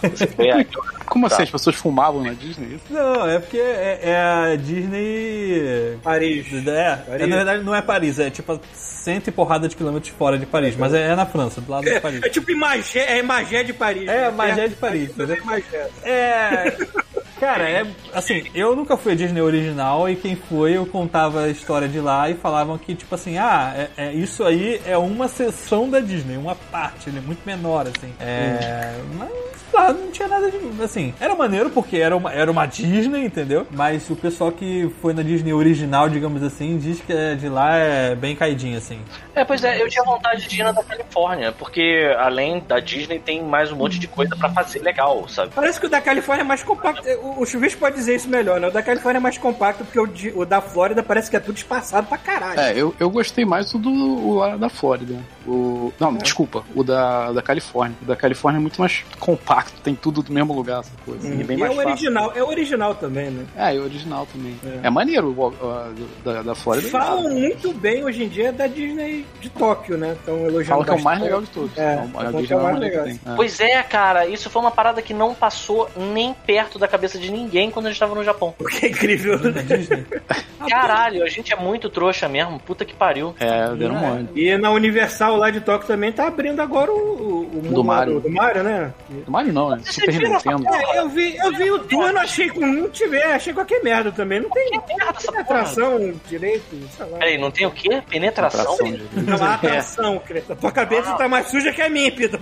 [0.00, 0.16] peraí.
[0.16, 0.64] Você foi a...
[1.06, 1.34] Como Tá.
[1.34, 1.42] assim?
[1.44, 2.74] As pessoas fumavam na Disney?
[2.76, 2.84] Isso?
[2.90, 5.98] Não, é porque é, é a Disney.
[6.02, 6.46] Paris.
[6.66, 7.22] É, Paris.
[7.22, 10.46] é, na verdade não é Paris, é tipo cento e porrada de quilômetros fora de
[10.46, 12.22] Paris, mas é, é na França, do lado de É, Paris.
[12.22, 14.06] é tipo Imagé, é Magé de Paris.
[14.08, 14.30] É, né?
[14.30, 15.10] Magé de Paris,
[15.44, 15.90] Magé.
[16.04, 16.76] É.
[17.40, 21.48] Cara, é assim, eu nunca fui a Disney original e quem foi eu contava a
[21.48, 25.26] história de lá e falavam que, tipo assim, ah, é, é- isso aí é uma
[25.26, 28.12] seção da Disney, uma parte, ele é muito menor, assim.
[28.20, 28.94] É.
[29.16, 29.30] Mas
[29.72, 30.58] lá não tinha nada de.
[30.82, 33.66] Assim, era maneiro porque era uma, era uma Disney, entendeu?
[33.70, 37.76] Mas o pessoal que foi na Disney original, digamos assim, diz que é de lá
[37.76, 39.00] é bem caidinho, assim.
[39.34, 43.18] É, pois é, eu tinha vontade de ir na da Califórnia, porque além da Disney
[43.18, 45.52] tem mais um monte de coisa pra fazer legal, sabe?
[45.54, 47.02] Parece que o da Califórnia é mais compacto.
[47.36, 48.68] O, o Chuvisco pode dizer isso melhor, né?
[48.68, 51.40] O da Califórnia é mais compacto porque o, de- o da Flórida parece que é
[51.40, 52.58] tudo espaçado pra caralho.
[52.60, 55.16] É, eu, eu gostei mais do, do o lá da Flórida.
[55.46, 57.96] O, não, desculpa, o da, da Califórnia.
[58.02, 61.26] O da Califórnia é muito mais compacto, tem tudo do mesmo lugar, essa coisa.
[61.26, 61.90] Hum, E bem e mais é o fácil.
[61.90, 63.46] original, é o original também, né?
[63.56, 64.56] É, é o original também.
[64.82, 65.50] É, maneiro o,
[66.24, 66.86] da, da Flórida.
[66.86, 70.12] é Falam muito bem hoje em dia da Disney de Tóquio, né?
[70.18, 71.78] Estão elogiando Falam que é o mais legal de todos.
[71.78, 73.06] É, a falam que é o mais legal.
[73.06, 73.16] É.
[73.36, 77.30] Pois é, cara, isso foi uma parada que não passou nem perto da cabeça de
[77.30, 78.54] ninguém quando a gente tava no Japão.
[78.56, 79.38] Porque é incrível.
[79.38, 80.04] Disney.
[80.68, 82.58] Caralho, a gente é muito trouxa mesmo.
[82.60, 83.34] Puta que pariu.
[83.40, 84.28] É, deram um mole.
[84.34, 88.20] E na Universal lá de Tóquio também tá abrindo agora o, o, mundo Mario.
[88.20, 88.92] Do Mario, né?
[89.08, 89.80] Do Mario não, né?
[89.84, 90.66] Super Nintendo.
[90.68, 93.82] É, eu vi, eu vi o tu, eu não achei com não tiver, achei qualquer
[93.82, 94.40] merda também.
[94.40, 95.40] Não tem Que merda essa porra.
[95.40, 96.64] atração direito,
[96.96, 97.18] sei lá.
[97.18, 98.02] Peraí, não tem o quê?
[98.08, 98.76] Penetração?
[99.12, 100.54] Não há atração, creta.
[100.56, 102.38] Tua cabeça tá mais suja que a minha, Pita.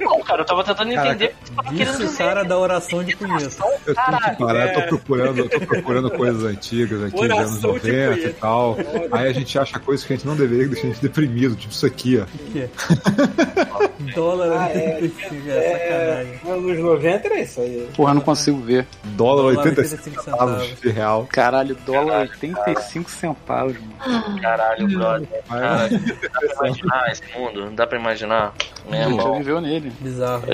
[0.00, 2.24] Não, cara, eu tava tentando entender o que você tava querendo Disse o dizer.
[2.24, 3.58] cara da oração de conheço.
[3.86, 4.86] Eu que Caralho, parar, eu tô é.
[4.86, 8.76] procurando, eu tô procurando coisas antigas, aqui dos anos Oração de 90 e tal.
[9.12, 11.56] Aí a gente acha coisas que a gente não deveria, que deixa a gente deprimido,
[11.56, 12.24] tipo isso aqui, ó.
[12.24, 12.68] O quê?
[14.14, 15.00] Dólar Ah, é.
[15.02, 16.40] 85, é, sacanagem.
[16.44, 17.88] É, nos 90 era isso aí.
[17.96, 18.86] Porra, não consigo ver.
[19.04, 21.28] Dólar Dólar 85 85 centavos de real.
[21.30, 24.40] Caralho, dólar 85 centavos, mano.
[24.40, 25.28] Caralho, brother.
[25.48, 28.54] Aí, Cara, não dá pra imaginar esse mundo, não dá pra imaginar.
[28.88, 29.38] Meu A gente já irmão.
[29.38, 29.92] viveu nele.
[30.00, 30.44] Bizarro.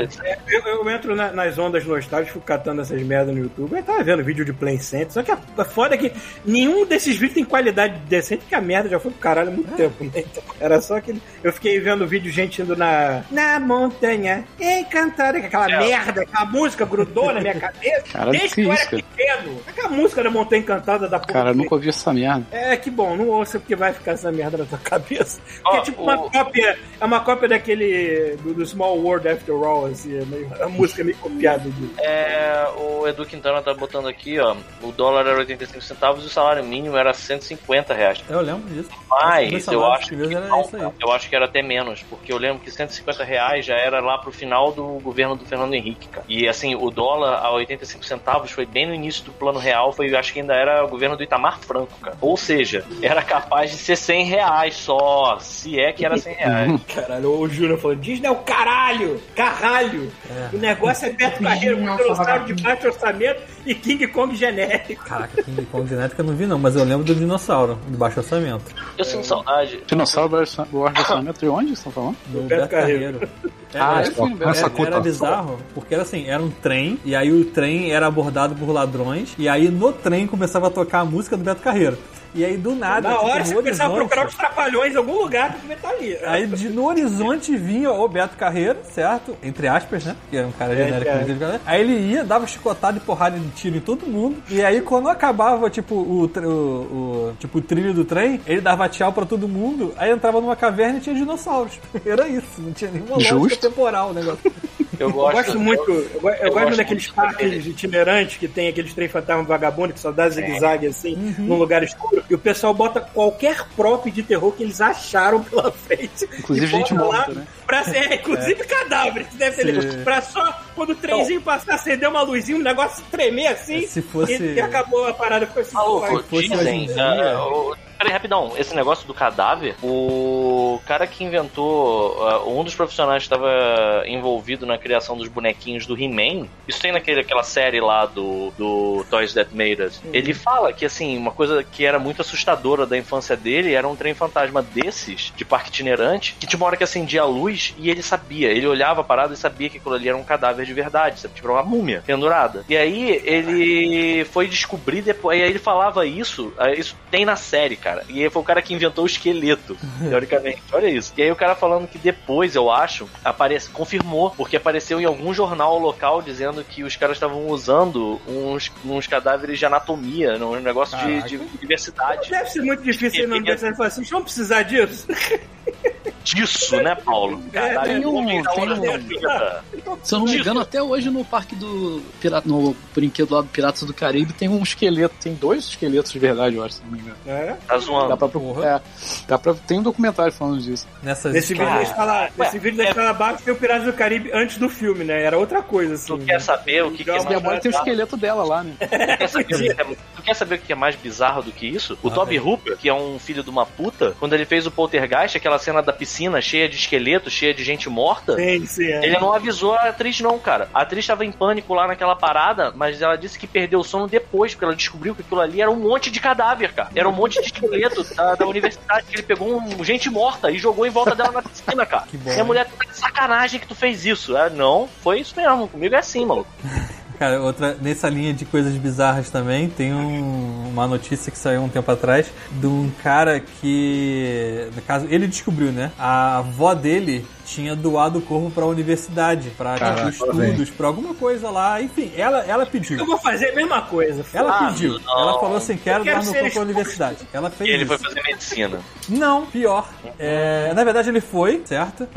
[0.49, 3.77] Eu, eu entro na- nas ondas nostálgicas, fico catando essas merdas no YouTube.
[3.77, 5.13] Aí tava vendo vídeo de Play Center.
[5.13, 6.13] Só que a, a foda é que
[6.45, 9.73] nenhum desses vídeos tem qualidade decente, porque a merda já foi pro caralho há muito
[9.75, 10.11] tempo, né?
[10.17, 11.21] Então, era só aquele.
[11.43, 15.79] Eu fiquei vendo vídeo de gente indo na, na montanha, encantada, com aquela É.
[15.79, 18.03] merda, aquela música grudou na minha cabeça.
[18.13, 19.03] Caralho, Desde que que eu era isso, cara?
[19.03, 19.61] pequeno.
[19.67, 21.33] Aquela música da Montanha Encantada da porra.
[21.33, 22.45] Cara, eu nunca ouvi essa merda.
[22.51, 25.41] É, que bom, não ouça porque vai ficar essa merda na tua cabeça.
[25.63, 29.55] Porque Ó, é tipo uma cópia, é uma cópia daquele do, do Small World After
[29.55, 31.91] All, assim, é meio, a música é meio copiada de.
[32.01, 34.57] É, o Edu Quintana tá botando aqui, ó.
[34.83, 38.25] O dólar era 85 centavos e o salário mínimo era 150 reais.
[38.29, 38.91] Eu lembro disso.
[39.09, 40.91] Mas eu acho que não, isso aí.
[41.01, 44.19] eu acho que era até menos, porque eu lembro que 150 reais já era lá
[44.19, 46.25] pro final do governo do Fernando Henrique, cara.
[46.29, 50.13] E assim, o dólar a 85 centavos foi bem no início do plano real, foi,
[50.13, 52.17] eu acho que ainda era o governo do Itamar Franco, cara.
[52.21, 56.81] Ou seja, era capaz de ser 100 reais só, se é que era 100 reais.
[56.95, 59.21] Caralho, o Júnior falou: Disney é o caralho!
[59.35, 60.11] Caralho!
[60.53, 65.05] O negócio é Beto Carreiro com dinossauro de baixo orçamento e King Kong genérico.
[65.05, 68.21] Caraca, King Kong genética eu não vi não, mas eu lembro do dinossauro, de baixo
[68.21, 68.65] orçamento.
[68.97, 69.81] Eu sinto saudade.
[69.87, 72.17] Dinossauro do orçamento de onde vocês estão falando?
[72.27, 73.19] Do Beto Beto Carreiro.
[73.21, 73.31] Carreiro.
[73.75, 74.87] Ah, era, Essa era, cotação.
[74.87, 78.71] era bizarro, porque era assim, era um trem, e aí o trem era abordado por
[78.71, 81.99] ladrões, e aí no trem começava a tocar a música do Beto Carreiro.
[82.35, 84.97] E aí do nada, Na tipo, hora você começava a horizonte- procurar os trapalhões em
[84.97, 86.19] algum lugar pra poder estar ali.
[86.25, 89.37] Aí de, no horizonte vinha o Beto Carreiro, certo?
[89.43, 90.17] Entre aspas, né?
[90.31, 91.11] Que era um cara genérico.
[91.11, 91.19] é.
[91.19, 91.61] de Beto Carreiro.
[91.65, 94.43] Aí ele ia, dava chicotada e porrada de tiro em todo mundo.
[94.51, 98.89] E aí quando acabava, tipo, o, o, o- tipo, o trilho do trem, ele dava
[98.89, 99.95] tchau pra todo mundo.
[99.97, 101.79] Aí entrava numa caverna e tinha dinossauros.
[102.05, 103.61] Era isso, não tinha nenhuma lógica Justo.
[103.69, 104.53] temporal o negócio.
[105.01, 108.69] Eu Eu gosto, gosto muito, eu, eu eu gosto gosto daqueles parques itinerantes que tem
[108.69, 111.47] aqueles trem fantasma vagabundo que só dá zigue-zague assim, Uhum.
[111.47, 112.23] num lugar escuro.
[112.29, 116.29] E o pessoal bota qualquer prop de terror que eles acharam pela frente.
[116.39, 117.47] Inclusive gente morta, né?
[117.67, 119.83] Pra ser, é, inclusive cadáveres, que deve ser.
[119.83, 120.05] Sim.
[120.05, 123.87] Pra só, quando o trenzinho passar, acender uma luzinha, um negócio tremer assim.
[123.87, 126.89] Se fosse- E, e acabou a parada com esse Maluco, fosse dizem.
[127.37, 128.53] o- Peraí, rapidão.
[128.59, 134.67] Esse negócio do cadáver, o cara que inventou, ah, um dos profissionais que estava envolvido
[134.67, 139.33] na criação dos bonequinhos do He-Man, isso tem naquele, aquela série lá do, do Toys
[139.33, 140.03] That Made Us.
[140.13, 143.95] Ele fala que, assim, uma coisa que era muito assustadora da infância dele era um
[143.97, 147.91] trem fantasma desses, de parque itinerante, que tinha uma hora que acendia a luz e
[147.91, 148.51] ele sabia.
[148.51, 151.35] Ele olhava a parada e sabia que aquilo ali era um cadáver de verdade, sabe?
[151.35, 152.65] Tipo, era uma múmia pendurada.
[152.69, 155.39] E aí ele foi descobrir depois.
[155.39, 158.05] E aí ele falava isso, ah, isso tem na série, cara.
[158.09, 159.77] E aí foi o cara que inventou o esqueleto,
[160.09, 160.63] teoricamente.
[160.73, 161.13] Olha isso.
[161.17, 165.33] E aí o cara falando que depois, eu acho, aparece, confirmou, porque apareceu em algum
[165.33, 170.97] jornal local dizendo que os caras estavam usando uns, uns cadáveres de anatomia, um negócio
[170.99, 172.31] de, de universidade.
[172.31, 175.07] Deve ser muito difícil ir na universidade e falar assim: vão precisar disso?
[176.25, 177.43] Disso, né, Paulo?
[177.53, 178.43] Caralho, tem um- tem
[178.91, 179.63] um- vida.
[180.03, 182.03] Se eu não me engano, até hoje no parque do.
[182.21, 185.15] Pirata, no brinquedo lá do Piratas do Caribe tem um esqueleto.
[185.23, 187.17] Tem dois esqueletos de verdade, eu acho, se não me engano.
[187.27, 187.55] É.
[187.67, 188.09] Tá zoando.
[188.09, 188.67] Dá pra, Porra.
[188.67, 188.81] é,
[189.29, 190.87] dá pra, tem um documentário falando disso.
[191.03, 193.85] Nessas Nesse vídeo, Cara, da escala, nesse vídeo da é- escala baixa tem o Piratas
[193.85, 195.23] do Caribe antes do filme, né?
[195.23, 196.07] Era outra coisa, assim.
[196.07, 197.77] Tu quer saber o que, que é E a mais tem o bizarro?
[197.77, 198.75] esqueleto dela lá, né?
[198.81, 199.85] Tu quer saber o que é-
[200.17, 201.99] tu quer saber o que é mais bizarro do que isso?
[202.03, 202.39] O Ah, Toby.
[202.39, 205.83] Hooper, que é um filho de uma puta, quando ele fez o Poltergeist, aquela cena
[205.83, 209.05] da piscina cheia de esqueleto, cheia de gente morta, Sim, sim, é.
[209.05, 210.69] ele não avisou a atriz, não, cara.
[210.73, 214.07] A atriz tava em pânico lá naquela parada, mas ela disse que perdeu o sono
[214.07, 216.91] depois, porque ela descobriu que aquilo ali era um monte de cadáver, cara.
[216.95, 220.59] Era um monte de esqueleto da, da universidade, que ele pegou um, gente morta e
[220.59, 222.05] jogou em volta dela na piscina, cara.
[222.11, 224.37] Que bom, e a mulher tá de sacanagem que tu fez isso.
[224.37, 225.69] Ah, não, foi isso mesmo.
[225.69, 226.51] Comigo é assim, maluco.
[227.19, 231.69] Cara, outra, nessa linha de coisas bizarras também, tem um, uma notícia que saiu um
[231.69, 235.93] tempo atrás de um cara que, no caso, ele descobriu, né?
[235.99, 241.51] A avó dele tinha doado o corpo pra universidade, pra tipo, estudos, pra alguma coisa
[241.51, 241.81] lá.
[241.81, 242.99] Enfim, ela, ela pediu.
[242.99, 244.25] Eu vou fazer a mesma coisa.
[244.33, 244.99] Ela Ah, pediu.
[244.99, 245.21] não.
[245.21, 246.65] Ela falou assim: quero quero doar meu corpo pra exposto.
[246.65, 247.19] universidade.
[247.33, 248.05] Ela fez E ele foi isso.
[248.07, 248.81] fazer medicina.
[249.09, 249.89] Não, pior.
[250.19, 252.09] É, na verdade, ele foi, certo?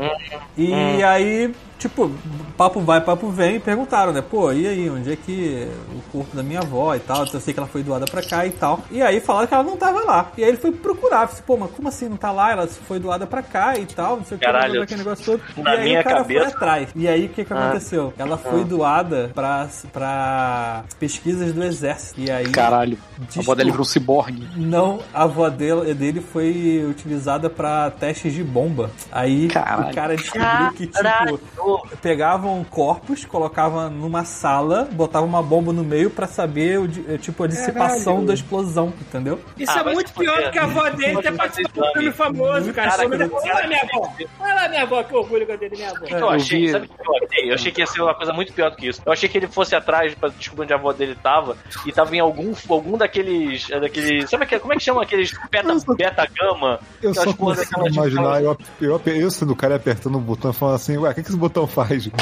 [0.56, 2.10] E aí, tipo,
[2.56, 4.22] papo vai, papo vem, e perguntaram, né?
[4.22, 7.24] Pô, e aí, onde é que o corpo da minha avó e tal?
[7.32, 8.80] Eu sei que ela foi doada pra cá e tal.
[8.90, 10.30] E aí falaram que ela não tava lá.
[10.36, 11.26] E aí ele foi procurar.
[11.28, 12.52] Falei, pô, mas como assim não tá lá?
[12.52, 15.42] Ela foi doada pra cá e tal, não sei o que, Caralho, aquele negócio todo.
[15.62, 16.88] na e aí minha o cara cabeça- foi atrás.
[16.94, 17.64] E aí o que que Ah.
[17.68, 18.12] aconteceu?
[18.18, 22.20] Ela foi doada pra, pra pesquisas do exército.
[22.20, 22.50] E aí.
[22.50, 22.98] Caralho,
[23.36, 24.48] a avó dele virou um ciborgue.
[24.56, 28.90] Não, a avó dele, dele foi utilizada pra testes de bomba.
[29.12, 29.90] Aí Caralho.
[29.90, 36.10] o cara descobriu que, tipo, pegavam corpos, colocavam numa sala, botavam uma bomba no meio
[36.10, 36.88] pra saber, o,
[37.18, 38.26] tipo, a dissipação Caralho.
[38.26, 39.40] da explosão, entendeu?
[39.58, 42.12] Isso Ah, é muito pior do que a avó dele ter participado um exame.
[42.12, 42.90] famoso, cara.
[42.90, 44.12] Que- Olha lá minha avó.
[44.40, 45.98] Olha lá minha avó, que orgulho que eu tenho da minha avó.
[45.98, 46.68] O que eu eu achei?
[46.68, 47.50] Sabe o que eu achei?
[47.50, 49.02] Eu achei que ia ser uma coisa muito pior do que isso.
[49.04, 51.56] Eu achei que ele fosse atrás pra descobrir onde a avó dele tava
[51.86, 53.70] e tava em algum, algum daqueles.
[53.70, 56.80] é, daqueles sabe aquele, como é que chama aqueles beta, beta gama?
[57.02, 60.54] Eu só consigo daquelas- imaginar eu, eu, eu sendo o cara apertando o botão e
[60.54, 62.08] falando assim, ué, o que, que esse botão faz?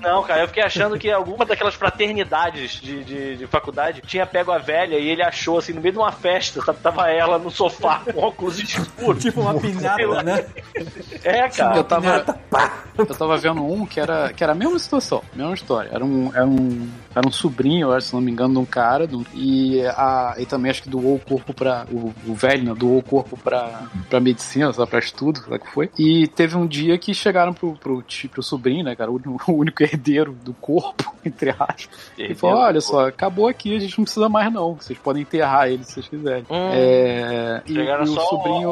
[0.00, 4.50] Não, cara, eu fiquei achando que alguma daquelas fraternidades de, de, de faculdade tinha pego
[4.50, 6.78] a velha e ele achou assim no meio de uma festa, sabe?
[6.80, 9.22] Tava ela no sofá com óculos escuros.
[9.22, 10.46] Tipo uma pinhada, né?
[11.22, 11.76] É, cara.
[11.76, 12.38] Eu tava,
[12.96, 15.90] eu tava vendo um que era, que era a mesma situação, mesma história.
[15.92, 18.64] Era um, era um, era um sobrinho, eu acho, se não me engano, de um
[18.64, 21.86] cara, e, a, e também acho que doou o corpo pra.
[21.90, 25.58] O, o velho, né, doou o corpo pra, pra medicina, sabe, pra estudo, sei lá
[25.58, 25.90] que foi.
[25.98, 29.50] E teve um dia que chegaram pro, pro, tio- pro sobrinho, né, cara, o, único-
[29.52, 31.88] o único herdeiro do corpo, entre aspas.
[32.16, 34.74] E falou: olha só, acabou aqui, a gente não precisa mais, não.
[34.74, 36.44] Vocês podem enterrar ele se vocês quiserem.
[36.48, 36.70] Hum.
[36.72, 38.70] É, e, e o sobrinho.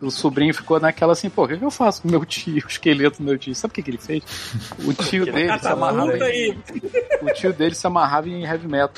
[0.00, 2.68] O sobrinho ficou naquela assim, pô, o que, que eu faço com meu tio, o
[2.68, 3.54] esqueleto do meu tio?
[3.54, 4.22] Sabe o que, que ele fez?
[4.84, 6.58] O tio dele se aí.
[7.22, 8.90] O tio dele se amarrava em heavy metal.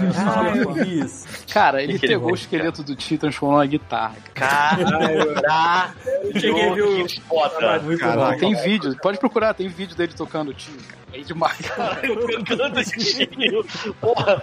[0.00, 1.26] Era só Ah, vi isso.
[1.52, 4.16] Cara, ele Que que ele pegou o esqueleto do tio e transformou numa guitarra.
[4.34, 4.84] cara.
[5.34, 5.94] Caralho,
[6.40, 7.78] cheguei a ver o- que foda.
[7.80, 8.32] Muito Caraca.
[8.32, 8.38] bom.
[8.38, 11.07] Tem vídeo, pode procurar, tem vídeo dele tocando o cara.
[11.12, 11.56] É demais.
[12.46, 13.64] Tocando estilo.
[14.00, 14.42] Porra.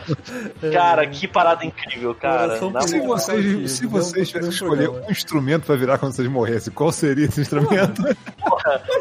[0.74, 2.60] Cara, que parada incrível, cara.
[2.88, 6.92] Se vocês, se vocês tivessem que escolher um instrumento pra virar quando vocês morressem, qual
[6.92, 8.02] seria esse instrumento?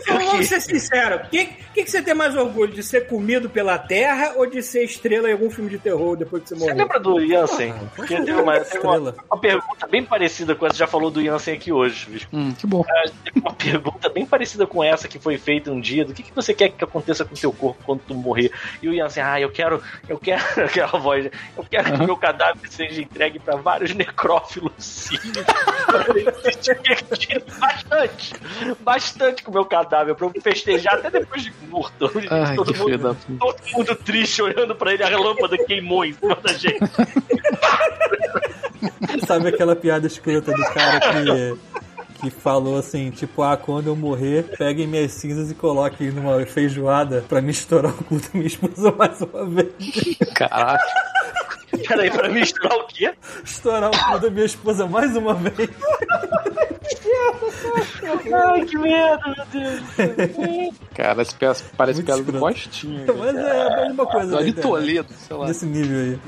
[0.06, 1.26] Vamos vamos ser sinceros.
[1.26, 2.72] O que, que, que você tem mais orgulho?
[2.72, 6.42] De ser comido pela terra ou de ser estrela em algum filme de terror depois
[6.42, 6.74] que você Você morrer?
[6.74, 7.74] lembra do Jansen?
[7.96, 10.76] Porque teve uma, teve uma, uma pergunta bem parecida com essa.
[10.76, 12.28] Já falou do Jansen aqui hoje, bicho.
[12.32, 12.84] Hum, que bom.
[13.24, 16.04] Teve uma pergunta bem parecida com essa que foi feita um dia.
[16.04, 18.50] Do que, que você quer que aconteça com o teu corpo quando tu morrer?
[18.82, 22.70] E o Jansen, ah, eu quero, eu quero, aquela voz, eu quero que meu cadáver
[22.70, 25.16] seja entregue pra vários necrófilos, sim.
[25.86, 28.34] Pra eles se divertirem bastante,
[28.80, 32.10] bastante com o meu cadáver, pra eu festejar até depois de morto.
[32.30, 36.36] Ai, todo, da mundo, todo mundo triste olhando pra ele, a lâmpada queimou em cima
[36.36, 36.78] da gente.
[39.26, 41.56] Sabe aquela piada escrota do cara que,
[42.30, 47.24] que falou assim, tipo, ah, quando eu morrer, peguem minhas cinzas e coloquem numa feijoada
[47.28, 49.68] pra misturar o cu da minha esposa mais uma vez.
[50.34, 50.80] Caralho.
[51.88, 53.12] Peraí, pra misturar o quê?
[53.44, 55.68] Estourar o cu da minha esposa mais uma vez.
[58.32, 60.74] Ai, que merda, meu Deus.
[60.94, 61.46] Cara, esse pe-
[61.76, 62.38] parece Muito piada do.
[62.38, 63.04] Bostinho.
[63.18, 64.26] Mas é a mesma coisa.
[64.32, 64.62] Né, Ali internet.
[64.68, 65.46] Toledo, sei lá.
[65.46, 66.18] Desse nível aí.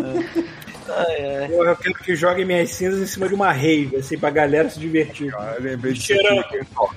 [1.48, 4.70] Porra, eu quero que joguem minhas cinzas em cima de uma rave, assim, pra galera
[4.70, 5.34] se divertir.
[5.34, 6.44] Ah, Me cheirando.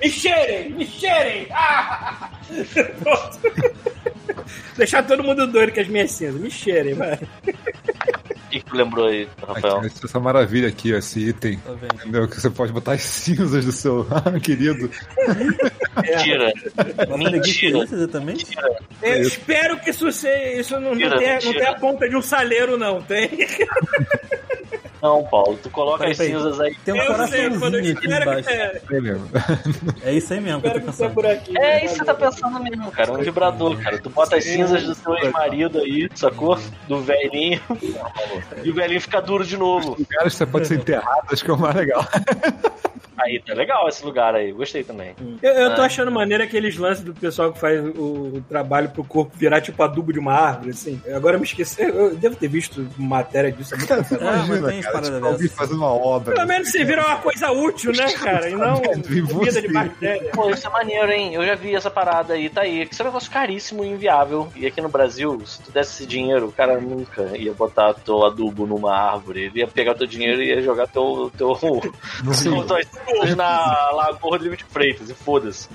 [0.00, 0.70] Me cheirem!
[0.70, 1.48] Me cheirem!
[1.50, 2.30] Ah!
[4.76, 6.40] Deixar todo mundo doido com as minhas cinzas.
[6.40, 7.18] Me cheirem, vai.
[8.70, 9.78] Tu lembrou aí, Rafael?
[9.78, 11.58] Aqui, essa maravilha aqui, esse item.
[11.58, 11.94] Tá vendo?
[11.94, 12.28] Entendeu?
[12.28, 14.06] Que você pode botar as cinzas do seu
[14.42, 14.88] querido.
[15.96, 16.52] Mentira.
[16.52, 17.78] Geek Mentira.
[17.78, 18.36] é isso você também?
[19.02, 21.58] Eu espero que isso, seja, isso não, não, Mentira, tenha, não mentira.
[21.58, 23.28] tenha a ponta de um saleiro, não, tem?
[25.02, 26.74] Não, Paulo, tu coloca as cinzas aí.
[26.84, 28.50] Tem um Eu sei, coraçãozinho aqui embaixo.
[28.50, 29.28] É mesmo.
[30.02, 31.14] É isso aí mesmo que eu tô pensando.
[31.14, 31.58] por aqui.
[31.58, 33.12] É isso que você tá pensando mesmo, cara.
[33.12, 33.98] Um vibrador, cara.
[33.98, 36.58] Tu bota as cinzas do seu ex-marido aí, sacou?
[36.88, 37.60] Do velhinho.
[38.62, 39.96] E o velhinho fica duro de novo.
[40.08, 42.04] Cara, você pode ser enterrado, acho que é o mais legal.
[43.18, 45.14] Aí tá legal esse lugar aí, gostei também.
[45.42, 45.86] Eu, eu tô Ah.
[45.86, 49.82] achando maneiro aqueles lances do pessoal que faz o, o trabalho pro corpo virar tipo
[49.82, 51.00] adubo de uma árvore, assim.
[51.14, 54.24] Agora eu me esqueci, eu devo ter visto matéria disso há muito tempo.
[54.24, 56.34] Ah, mas Imagina, tem cara, parada tipo, alguém fazendo uma obra.
[56.34, 58.48] Pelo menos você vira uma coisa útil, né, cara?
[58.48, 59.60] E não comida você?
[59.62, 60.30] de bactéria.
[60.32, 61.34] Pô, isso é maneiro, hein?
[61.34, 62.86] Eu já vi essa parada aí, tá aí.
[62.86, 64.48] Que isso é um negócio caríssimo e inviável.
[64.56, 68.24] E aqui no Brasil, se tu desse esse dinheiro, o cara nunca ia botar teu
[68.24, 69.44] adubo numa árvore.
[69.46, 71.30] Ele ia pegar teu dinheiro e ia jogar teu.
[71.36, 72.88] teu coisas
[73.36, 75.68] na Lagoa Rodrigo de Freitas, e foda-se.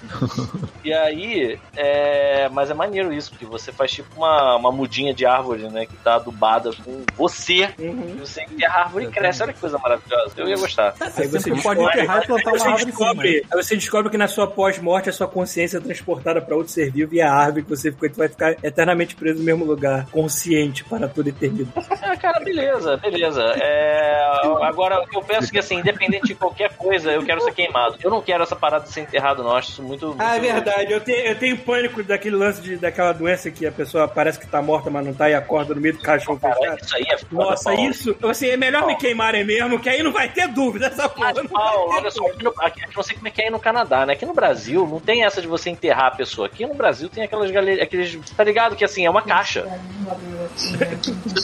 [0.84, 2.48] E aí, é...
[2.50, 5.86] mas é maneiro isso, porque você faz tipo uma, uma mudinha de árvore, né?
[5.86, 7.70] Que tá adubada com você.
[7.80, 8.16] Uhum.
[8.16, 9.44] E você e a árvore cresce.
[9.44, 10.34] Olha que coisa maravilhosa.
[10.38, 10.94] Eu ia gostar.
[11.00, 13.06] Aí Você você pode descobre- enterrar e plantar Aí uma você árvore em cima.
[13.06, 16.72] descobre, aí você descobre que na sua pós-morte a sua consciência é transportada para outro
[16.72, 19.66] ser vivo e a árvore que você ficou, tu vai ficar eternamente preso no mesmo
[19.66, 21.72] lugar, consciente para toda eternidade.
[22.02, 23.42] Ah, cara, beleza, beleza.
[23.60, 24.22] É,
[24.62, 27.98] agora, eu penso que, assim, independente de qualquer coisa, eu quero ser queimado.
[28.04, 29.56] Eu não quero essa parada de ser enterrado, não.
[29.56, 30.08] Acho isso muito.
[30.08, 30.22] muito...
[30.22, 30.92] Ah, é verdade.
[30.92, 34.48] Eu tenho, eu tenho pânico daquele lance de, daquela doença que a pessoa parece que
[34.48, 36.80] tá morta, mas não tá e acorda no meio do caixão Cara, fechado.
[36.82, 37.90] isso aí é foda, Nossa, Paulo.
[37.90, 38.16] isso.
[38.24, 41.34] Assim, é melhor me queimarem mesmo, que aí não vai ter dúvida essa porra.
[41.36, 43.52] Mas, Paulo, olha só, aqui, no, aqui, aqui não sei como é que é aí
[43.52, 44.14] no Canadá, né?
[44.14, 46.48] Aqui no Brasil não tem essa de você enterrar a pessoa.
[46.48, 48.20] Aqui no Brasil tem aquelas galerias, aqueles.
[48.32, 48.76] Tá ligado?
[48.76, 49.66] Que assim, é uma caixa.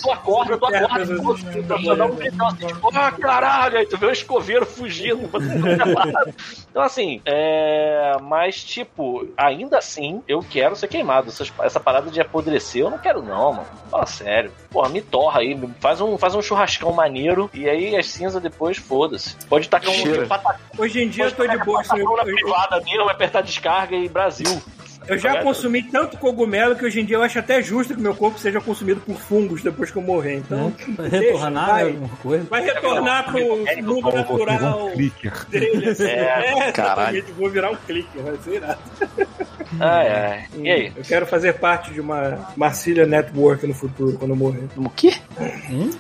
[0.02, 4.06] Tu acorda, tu acorda, tu, tu, tu, tu gritão assim, tipo, ah, caralho, tu vê
[4.06, 5.30] o escoveiro fugindo.
[6.70, 8.18] então, assim, é.
[8.22, 11.30] Mas, tipo, ainda assim, eu quero ser queimado.
[11.30, 13.68] Essas- essa parada de apodrecer, eu não quero, não, mano.
[13.90, 14.52] Fala sério.
[14.70, 18.78] Porra, me torra aí, faz um, faz um churrascão maneiro e aí as cinzas depois,
[18.78, 19.36] foda-se.
[19.48, 21.82] Pode tacar um patacão Hoje em dia eu tô de boa.
[21.82, 24.62] assim, eu- na privada mesmo, apertar descarga e Brasil.
[25.08, 25.44] Eu já É.
[25.44, 28.62] consumi tanto cogumelo que hoje em dia eu acho até justo que meu corpo seja
[28.62, 30.36] consumido por fungos depois que eu morrer.
[30.38, 32.46] Então, Vai deixa, retornar vai, alguma coisa.
[32.50, 34.18] vai retornar pro mundo Paulo, vou pegar
[34.62, 35.46] natural um clicker.
[35.50, 35.96] dele.
[36.02, 37.26] É, É, caralho.
[37.38, 38.80] Vou virar um clique, vai ser irado.
[39.80, 40.46] Ai, ai.
[40.60, 40.92] E aí?
[40.96, 44.66] Eu quero fazer parte de uma Marcília Network no futuro, quando eu morrer.
[44.78, 45.14] O quê?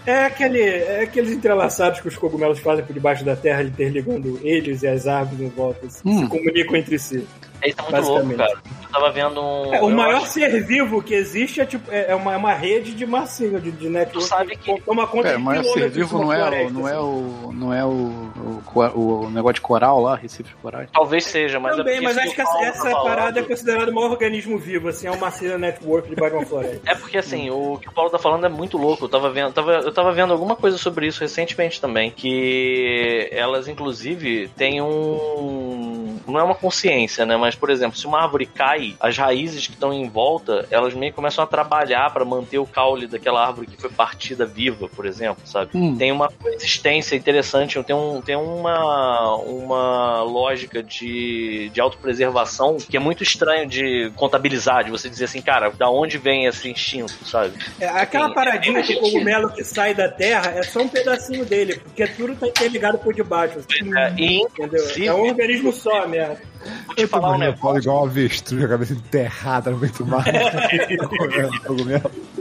[0.05, 4.83] É, aquele, é aqueles entrelaçados que os cogumelos fazem por debaixo da terra, interligando eles
[4.83, 5.85] e as árvores em volta.
[5.87, 6.19] assim, Hum.
[6.23, 7.25] Se comunicam entre si.
[7.63, 8.51] Isso é muito louco, cara.
[8.51, 9.73] Eu tava vendo um.
[9.73, 12.53] É, o maior acho- ser vivo que existe é, tipo, é é uma, é uma
[12.53, 14.19] rede de marcília, de, de network.
[14.19, 16.87] Tu sabe que- toma conta Pera, de mas ser vivo não é, o, floresta, não
[16.87, 16.99] é assim.
[17.01, 17.51] o.
[17.61, 18.31] Não é o,
[18.73, 20.89] o, o negócio de coral lá, Recife de Corais.
[20.91, 23.91] Talvez seja, mas Também, é mas acho que essa, o essa tá parada é considerada
[23.91, 26.81] o maior organismo vivo, assim, é uma Marcília Network de uma floresta.
[26.91, 29.05] É porque assim, o que o Paulo tá falando é muito louco.
[29.05, 32.09] Eu tava vendo, tava, eu tava vendo alguma coisa sobre isso recentemente também.
[32.11, 36.19] Que elas, inclusive, têm um.
[36.27, 37.37] Não é uma consciência, né?
[37.37, 41.11] Mas, por exemplo, se uma árvore cai, as raízes que estão em volta, elas meio
[41.11, 45.05] que começam a trabalhar pra manter o caule daquela árvore que foi partida viva, por
[45.05, 45.71] exemplo, sabe?
[45.73, 45.95] Hum.
[45.97, 52.99] Tem uma coexistência interessante, tem, um, tem uma, uma lógica de, de autopreservação que é
[52.99, 57.53] muito estranho de contabilizar, de você dizer assim, cara, da onde vem esse instinto, sabe?
[57.79, 58.33] É, aquela Sim.
[58.33, 62.47] paradinha de cogumelo que sai da terra é só um pedacinho dele, porque tudo tá
[62.47, 63.59] interligado por debaixo.
[63.59, 66.50] assim, É, e, É um organismo só, merda.
[66.85, 67.81] Vou te Eu falar um negócio.
[67.81, 70.25] igual uma avestruz, a cabeça enterrada no meio do mar.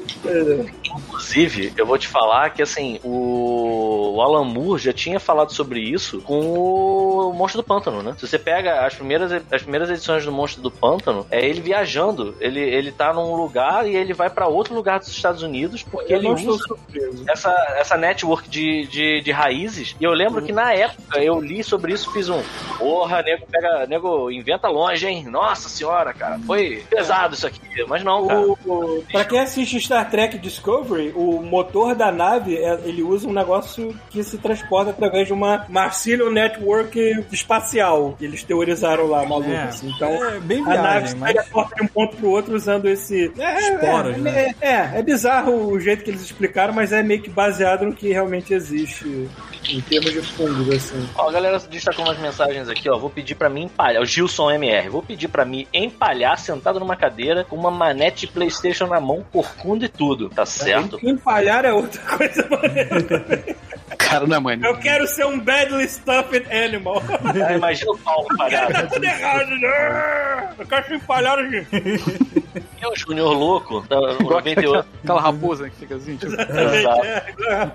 [0.84, 5.80] Inclusive, eu vou te falar que assim, o, o Alan Moore já tinha falado sobre
[5.80, 8.14] isso com o Monstro do Pântano, né?
[8.18, 12.34] Se você pega as primeiras, as primeiras edições do Monstro do Pântano, é ele viajando.
[12.40, 16.12] Ele, ele tá num lugar e ele vai pra outro lugar dos Estados Unidos porque
[16.12, 16.64] Eu ele não usa
[17.28, 19.94] essa, essa network de, de, de raízes.
[20.00, 22.42] E eu lembro que na época eu li sobre isso, fiz um.
[22.78, 25.24] Porra, nego, pega, nego inventa longe, hein?
[25.28, 26.38] Nossa senhora, cara.
[26.46, 27.60] Foi pesado isso aqui.
[27.86, 28.40] Mas não, cara.
[28.40, 33.28] O, o- pra quem assiste Star Trek Discovery, o motor da nave, é- ele usa
[33.28, 38.14] um negócio que se transporta através de uma Marcilio Network espacial.
[38.18, 39.50] que Eles teorizaram lá, maluco.
[39.50, 39.90] É, assim.
[39.94, 42.86] Então, é bem a nave viagem, se mas teleporta de um ponto pro outro usando
[42.88, 43.32] esse...
[43.38, 44.54] É, Esporos, é, né?
[44.60, 47.94] é, é, é bizarro o jeito que eles explicaram, mas é meio que baseado no
[47.94, 49.28] que realmente existe
[49.68, 51.08] em termos de fungos, assim.
[51.16, 52.98] Ó, a galera destacou umas mensagens aqui, ó.
[52.98, 54.02] Vou pedir pra mim empalhar.
[54.02, 54.88] O Gilson MR.
[54.88, 59.84] Vou pedir pra mim empalhar sentado numa cadeira com uma manete PlayStation na mão, corcunda
[59.84, 60.30] e tudo.
[60.30, 60.98] Tá certo?
[61.06, 63.44] Empalhar é outra coisa maneira.
[63.98, 64.58] Cara, não é mãe.
[64.62, 67.02] Eu quero ser um badly stuffed animal.
[67.46, 68.72] Ah, imagina o Paulo empalhado.
[68.72, 70.54] tá tudo errado, né?
[70.58, 71.68] Eu quero ser empalhado, gente.
[72.80, 74.88] E o Júnior louco, da 98.
[75.04, 76.32] Aquela raposa que fica assim, tipo.
[76.32, 77.04] Exato.
[77.04, 77.72] É,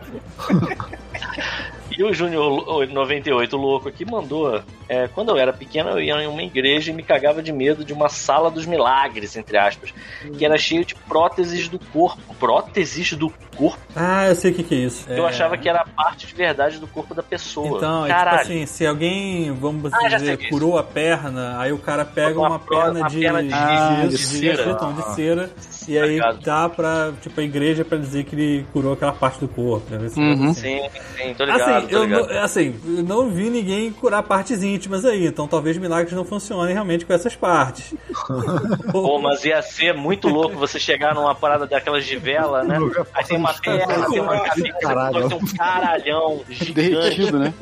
[1.98, 4.62] E o Júnior 98 louco aqui mandou.
[4.90, 7.86] é, quando eu era pequeno, eu ia em uma igreja e me cagava de medo
[7.86, 9.94] de uma sala dos milagres, entre aspas,
[10.38, 12.22] que era cheio de próteses do corpo.
[12.36, 13.80] Próteses do corpo?
[13.96, 15.06] Ah, eu sei o que, que é isso.
[15.10, 17.78] Eu É, achava que era a parte de verdade do corpo da pessoa.
[17.78, 20.50] Então, é tipo assim, se alguém, vamos Ah, dizer, disso.
[20.50, 24.02] curou a perna, aí o cara pega Uma uma, perna uma de, perna de- Ah,
[24.04, 24.66] de, de cera.
[24.82, 25.50] não, de cera,
[25.88, 26.40] e aí Sacado.
[26.42, 29.90] dá pra, tipo, a igreja pra dizer que ele curou aquela parte do corpo.
[29.92, 29.98] Né?
[30.18, 30.50] Uhum.
[30.50, 30.54] assim.
[30.54, 30.82] Sim,
[31.18, 32.28] sim, tô ligado, Assim, tô eu ligado.
[32.34, 36.74] não, assim, eu não vi ninguém curar partes íntimas aí, então talvez milagres não funcionem
[36.74, 37.94] realmente com essas partes.
[38.92, 42.78] Pô, mas ia ser muito louco você chegar numa parada daquelas de vela, né?
[43.14, 45.28] Aí tem uma perna, tem uma cabeça, Caralho.
[45.30, 47.54] tem um caralhão gigante Derretido, né?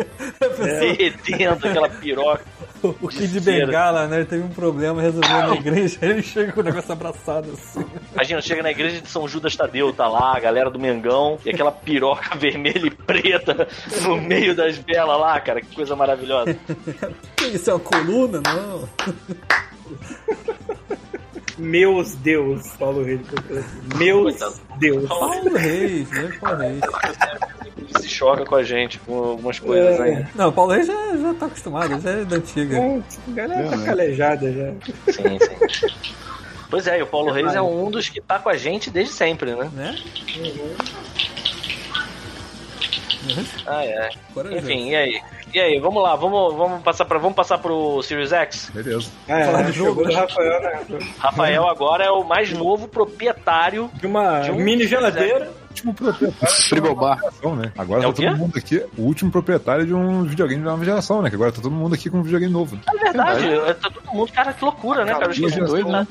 [0.59, 2.43] derretendo aquela piroca.
[2.83, 3.39] O Kid.
[3.39, 4.17] Bengala, né?
[4.17, 7.85] Ele teve um problema, resolveu na igreja, aí ele chega com o negócio abraçado assim.
[8.13, 11.49] Imagina, chega na igreja de São Judas Tadeu, tá lá, a galera do Mengão, e
[11.49, 13.67] aquela piroca vermelha e preta
[14.03, 16.55] no meio das velas lá, cara, que coisa maravilhosa.
[17.53, 18.41] Isso é uma coluna?
[18.41, 18.89] Não.
[21.57, 23.21] Meus Deus, Paulo Reis.
[23.97, 24.61] Meus Coitado.
[24.79, 25.07] Deus.
[25.07, 26.37] Paulo Reis, né?
[26.41, 26.81] Paulo Reis.
[27.77, 30.03] Ele se choca com a gente, com algumas coisas É.
[30.03, 30.25] aí.
[30.35, 32.77] Não, o Paulo Reis já, já tá acostumado, já é da antiga.
[32.77, 34.71] É, a galera tá calejada já.
[35.11, 35.93] Sim, sim.
[36.73, 39.13] Pois é, e o Paulo Reis é um dos que tá com a gente desde
[39.13, 39.69] sempre, né?
[39.73, 39.95] Né?
[43.67, 44.09] Ah, é.
[44.33, 44.59] Corajoso.
[44.63, 45.21] Enfim, e aí?
[45.53, 48.71] E aí, vamos lá, vamos, vamos passar para vamos passar pro Series X.
[48.73, 49.11] Beleza.
[49.29, 50.13] Ah, Falar é, de jogo, chegou né?
[50.13, 50.99] do Rafael, né?
[51.19, 53.91] Rafael agora é o mais novo proprietário.
[53.93, 55.51] De uma De um- mini geladeira.
[55.73, 56.55] Último proprietário.
[56.69, 57.17] Frigobar.
[57.19, 57.71] geração, né?
[57.77, 60.85] Agora É o tá todo mundo aqui, o último proprietário de um videogame de nova
[60.85, 61.29] geração, né?
[61.29, 62.77] Que agora tá todo mundo aqui com um videogame novo.
[62.87, 65.25] É verdade, é, tá todo mundo, cara, que loucura, né, cara?
[65.25, 66.07] Eu Acabou a doido, né?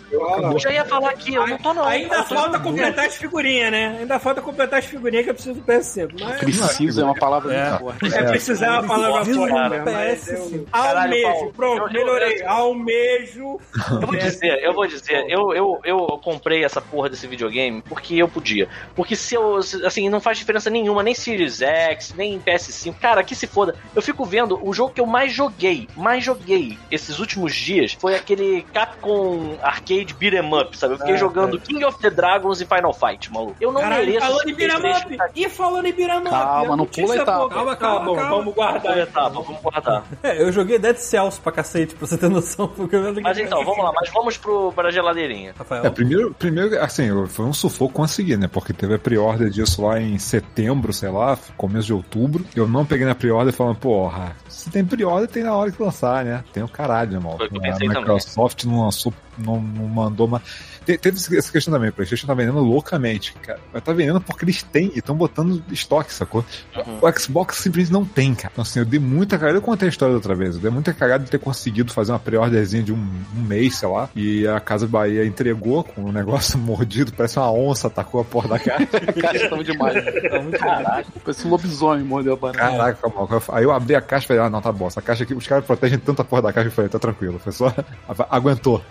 [0.52, 1.84] Eu já ia falar aqui, eu não tô não.
[1.84, 3.96] Ainda tô- falta completar as figurinhas, né?
[4.00, 6.08] Ainda falta completar as figurinhas que eu preciso do PS5.
[6.20, 7.68] Mas Precisa é uma palavra É.
[7.70, 8.14] muito forte.
[8.14, 9.82] é precisar uma palavra forte, do né?
[9.84, 10.54] Mas PS5.
[10.56, 12.42] eu- Caralho, Almejo, pronto, Eu- eu- melhorei.
[12.42, 13.60] eu- Almejo.
[13.92, 18.16] Eu vou dizer, eu vou dizer, eu, eu, eu comprei essa porra desse videogame porque
[18.16, 18.68] eu podia.
[18.94, 22.94] Porque se eu, se- assim, não faz diferença nenhuma, nem Series X, nem PS5.
[23.00, 23.74] Cara, que se foda.
[23.94, 28.14] Eu fico vendo, o jogo que eu mais joguei, mais joguei esses últimos dias foi
[28.14, 30.94] aquele Capcom Arcade Beat'em Up, sabe?
[30.94, 33.56] Eu fiquei Ah, jogando King of the Dragons e Final Fight, maluco.
[33.60, 34.26] Eu não Caralho, mereço.
[34.26, 35.30] falando em esse PlayStation Biramap.
[35.36, 36.30] E falando em Biramap.
[36.30, 37.48] Calma, não pula a etapa.
[37.48, 38.30] Calma, calma, calma.
[38.36, 38.82] Vamos guardar.
[38.82, 40.04] Vamos etapa, vamos guardar.
[40.22, 42.68] É, eu joguei Dead Cells pra cacete, pra você ter noção.
[42.68, 45.54] Porque eu Mas então, vamos lá, mas vamos pro, pra geladeirinha.
[45.58, 45.84] Rafael.
[45.84, 48.48] É, primeiro, primeiro, assim, foi um sufoco conseguir, né?
[48.48, 52.44] Porque teve a pre-order disso lá em setembro, sei lá, começo de outubro.
[52.54, 56.24] Eu não peguei na pre-order falando, porra, se tem pre-order, tem na hora que lançar,
[56.24, 56.44] né?
[56.52, 57.36] Tem o caralho, irmão.
[57.36, 58.00] Foi eu A pensei também.
[58.00, 60.42] Microsoft não lançou, não, não mandou mais.
[60.84, 63.60] Te- Teve essa questão também, o PlayStation tá vendendo loucamente, cara.
[63.72, 66.44] Mas tá vendendo porque eles têm e estão botando estoque, sacou?
[66.76, 66.98] Uhum.
[67.00, 68.50] O Xbox simplesmente não tem, cara.
[68.52, 69.56] Então, assim, eu dei muita cagada.
[69.58, 70.56] Eu contei a história da outra vez.
[70.56, 72.96] Eu dei muita cagada de ter conseguido fazer uma pre-orderzinha de um,
[73.36, 74.08] um mês, sei lá.
[74.14, 78.48] E a Casa Bahia entregou com um negócio mordido, parece uma onça, atacou a porta
[78.50, 78.88] da caixa.
[79.06, 79.94] A caixa tava demais.
[79.94, 80.02] né?
[80.02, 81.06] Tá muito Caralho.
[81.24, 82.58] Parece um lobisomem mordeu a parada.
[82.58, 83.42] Caraca, maluco.
[83.52, 84.86] Aí eu abri a caixa e falei, ah, não, tá bom.
[84.88, 86.68] Essa caixa aqui, os caras protegem tanto a porra da caixa.
[86.68, 87.38] Eu falei, tá tranquilo.
[87.38, 87.72] Foi só.
[88.30, 88.82] Aguentou.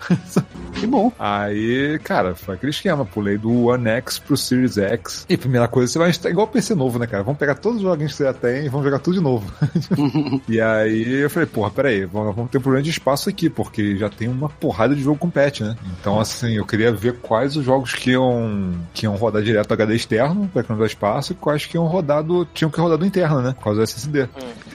[0.82, 1.12] Que bom.
[1.18, 3.04] Aí, cara, foi aquele esquema.
[3.04, 5.24] Pulei do One X pro Series X.
[5.28, 7.22] E primeira coisa, você vai instalar igual PC novo, né, cara?
[7.22, 9.52] Vamos pegar todos os joguinhos que você já tem e vamos jogar tudo de novo.
[10.48, 14.08] e aí eu falei, porra, peraí, vamos, ter um problema de espaço aqui, porque já
[14.08, 15.76] tem uma porrada de jogo com patch, né?
[16.00, 19.74] Então, assim, eu queria ver quais os jogos que iam, que iam rodar direto do
[19.74, 23.06] HD externo, pra economizar espaço, e quais que iam rodar do, tinham que rodar do
[23.06, 23.52] interno, né?
[23.56, 24.28] Por causa do SSD.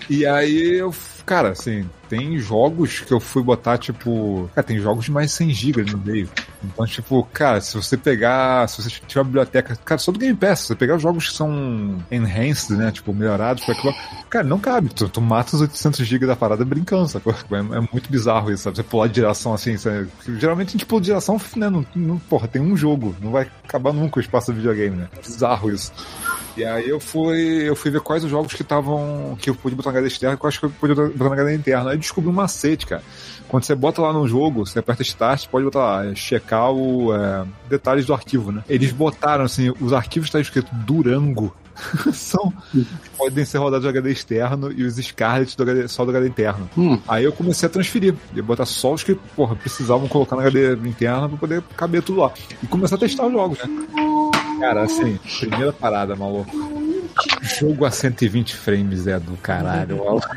[0.09, 0.93] E aí eu,
[1.27, 4.49] cara, assim, tem jogos que eu fui botar, tipo.
[4.55, 6.29] Cara, tem jogos de mais de 100 GB no meio.
[6.73, 8.67] Então, tipo, cara, se você pegar.
[8.67, 9.75] Se você tiver uma biblioteca.
[9.83, 12.91] Cara, só do Game Pass, se você pegar os jogos que são enhanced, né?
[12.91, 13.93] Tipo, melhorados pra aquilo.
[14.29, 14.89] Cara, não cabe.
[14.89, 17.33] Tu, tu mata os 800 GB da parada brincando, sacou?
[17.33, 18.77] É, é muito bizarro isso, sabe?
[18.77, 19.77] Você pular de geração assim.
[19.77, 20.07] Sabe?
[20.07, 21.69] Porque Geralmente a gente pula de geração, né?
[21.69, 23.15] Não, não, porra, tem um jogo.
[23.21, 25.07] Não vai acabar nunca o espaço do videogame, né?
[25.23, 25.91] Bizarro isso.
[26.57, 29.37] E aí eu fui, eu fui ver quais os jogos que estavam.
[29.39, 31.55] que eu podia botar na HD externa e quais que eu podia botar na HD
[31.55, 31.91] interna.
[31.91, 33.03] Aí descobri um macete, cara.
[33.47, 37.15] Quando você bota lá no jogo, você aperta Start, pode botar lá, é, checar o
[37.15, 38.63] é, detalhes do arquivo, né?
[38.67, 41.55] Eles botaram assim, os arquivos está escrito Durango.
[42.13, 42.51] São,
[43.17, 46.69] podem ser rodados do HD externo e os Scarlet do HD, só do HD interno.
[46.77, 46.99] Hum.
[47.07, 50.73] Aí eu comecei a transferir, e botar só os que, porra, precisavam colocar na HD
[50.89, 52.31] interna pra poder caber tudo lá.
[52.61, 53.65] E começar a testar os jogos, né?
[54.59, 56.49] Cara, assim, primeira parada, maluco.
[57.59, 60.27] Jogo a 120 frames é do caralho, maluco.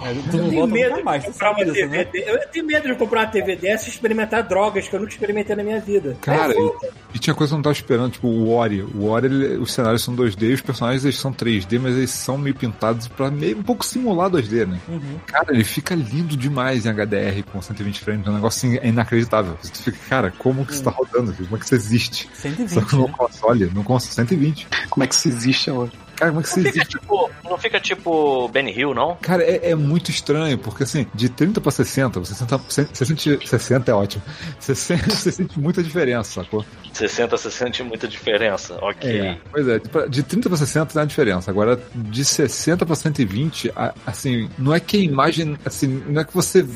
[0.00, 1.86] É, Eu não tenho medo mais, de comprar uma TV.
[1.86, 2.04] né?
[2.04, 5.12] de- Eu tenho medo de comprar uma TV dessa e experimentar drogas que eu nunca
[5.12, 6.16] experimentei na minha vida.
[6.20, 6.72] Cara, É, e,
[7.14, 8.80] e tinha coisa que eu não tava esperando, tipo o Ori.
[8.82, 12.10] O Ori, ele- os cenários são 2D e os personagens eles são 3D, mas eles
[12.10, 14.78] são meio pintados pra meio um pouco simular 2D, né?
[14.86, 15.18] Uhum.
[15.26, 18.88] Cara, ele fica lindo demais em HDR com 120 frames, é um negócio assim, é
[18.88, 19.56] inacreditável.
[19.62, 21.32] Você fica, cara, como que isso tá rodando?
[21.32, 22.28] Como é que isso existe?
[22.34, 23.14] 120, Só que no né?
[23.16, 24.68] console, no console 120.
[24.90, 25.92] Como é que isso existe hoje?
[26.18, 26.98] Cara, como é que Não fica existe?
[26.98, 29.16] tipo, não fica tipo Benny Hill, não?
[29.16, 32.54] Cara, é, é muito estranho, porque assim, de 30 pra 60, você sente,
[32.92, 34.22] você sente 60 é ótimo.
[34.58, 36.64] Você sente, você sente muita diferença, sacou?
[36.92, 38.76] 60, 60 muita diferença.
[38.82, 39.08] Ok.
[39.20, 41.50] É, pois é, de- de 30 pra 60 tem uma diferença.
[41.50, 46.24] Agora, de 60 pra 120, a- assim, não é que a imagem, assim, não é
[46.24, 46.66] que você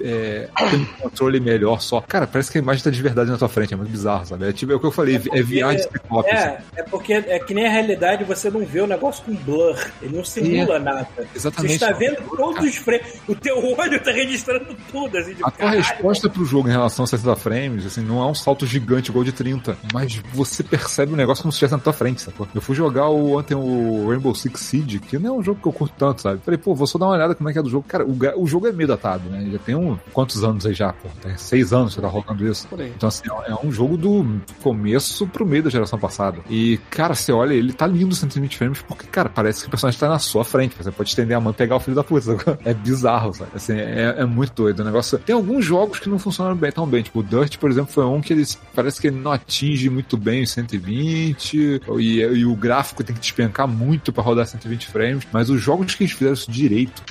[0.00, 2.00] é, tem um controle melhor só.
[2.00, 4.48] Cara, parece que a imagem tá de verdade na tua frente, é muito bizarro, sabe?
[4.48, 6.32] É tipo, é o que eu falei, é VR de Cyclops.
[6.32, 6.46] assim.
[6.48, 9.76] É, é porque é que nem a realidade você não vê o negócio com blur.
[10.02, 11.08] Ele não simula nada.
[11.34, 11.78] Exatamente.
[11.78, 13.06] Você está vendo todos os frames.
[13.28, 17.04] O teu olho tá registrando tudo, assim, de A tua resposta pro jogo em relação
[17.04, 21.12] a 60 frames, assim, não é um salto gigante igual de 30, mas você percebe
[21.12, 22.48] o negócio como se estivesse na tua frente, sacou?
[22.54, 25.68] Eu fui jogar o, ontem o Rainbow Six Siege, que não é um jogo que
[25.68, 26.40] eu curto tanto, sabe?
[26.44, 27.86] Falei, pô, vou só dar uma olhada como é que é do jogo.
[27.86, 29.48] Cara, o, o jogo é meio datado, né?
[29.52, 31.08] Já tem um, quantos anos aí já, pô?
[31.20, 32.66] Tem seis anos que tá rolando isso.
[32.72, 36.38] Então, assim, é um jogo do começo pro meio da geração passada.
[36.48, 39.98] E, cara, você olha, ele tá lindo 120 frames, porque, cara, parece que o personagem
[39.98, 40.76] tá na sua frente.
[40.76, 42.36] Você pode estender a mão e pegar o filho da puta.
[42.64, 43.50] É bizarro, sabe?
[43.54, 45.18] Assim, é, é muito doido o negócio.
[45.18, 47.02] Tem alguns jogos que não funcionam bem tão bem.
[47.02, 50.16] Tipo, o Dirt, por exemplo, foi um que eles parece que ele não atinge muito
[50.16, 55.26] bem os 120 e, e o gráfico tem que despencar muito pra rodar 120 frames.
[55.32, 57.02] Mas os jogos que eles fizeram isso direito,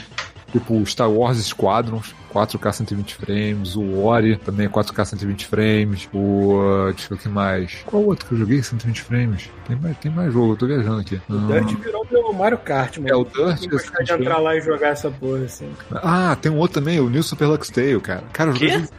[0.52, 6.18] tipo Star Wars Squadrons, 4K 120 frames, o Ori também é 4K 120 frames, o.
[6.60, 7.78] uh, deixa eu ver o que mais.
[7.86, 9.50] Qual outro que eu joguei 120 frames?
[9.68, 11.20] Tem mais, tem mais jogo, eu tô viajando aqui.
[11.30, 13.10] O Dirt virou meu Mario Kart, mano.
[13.10, 15.70] É, o Dirt, Eu gostar de entrar lá e jogar essa porra, assim.
[15.92, 18.24] Ah, tem um outro também, o New Super Lucky Tale, cara.
[18.32, 18.90] Cara, dois jogos-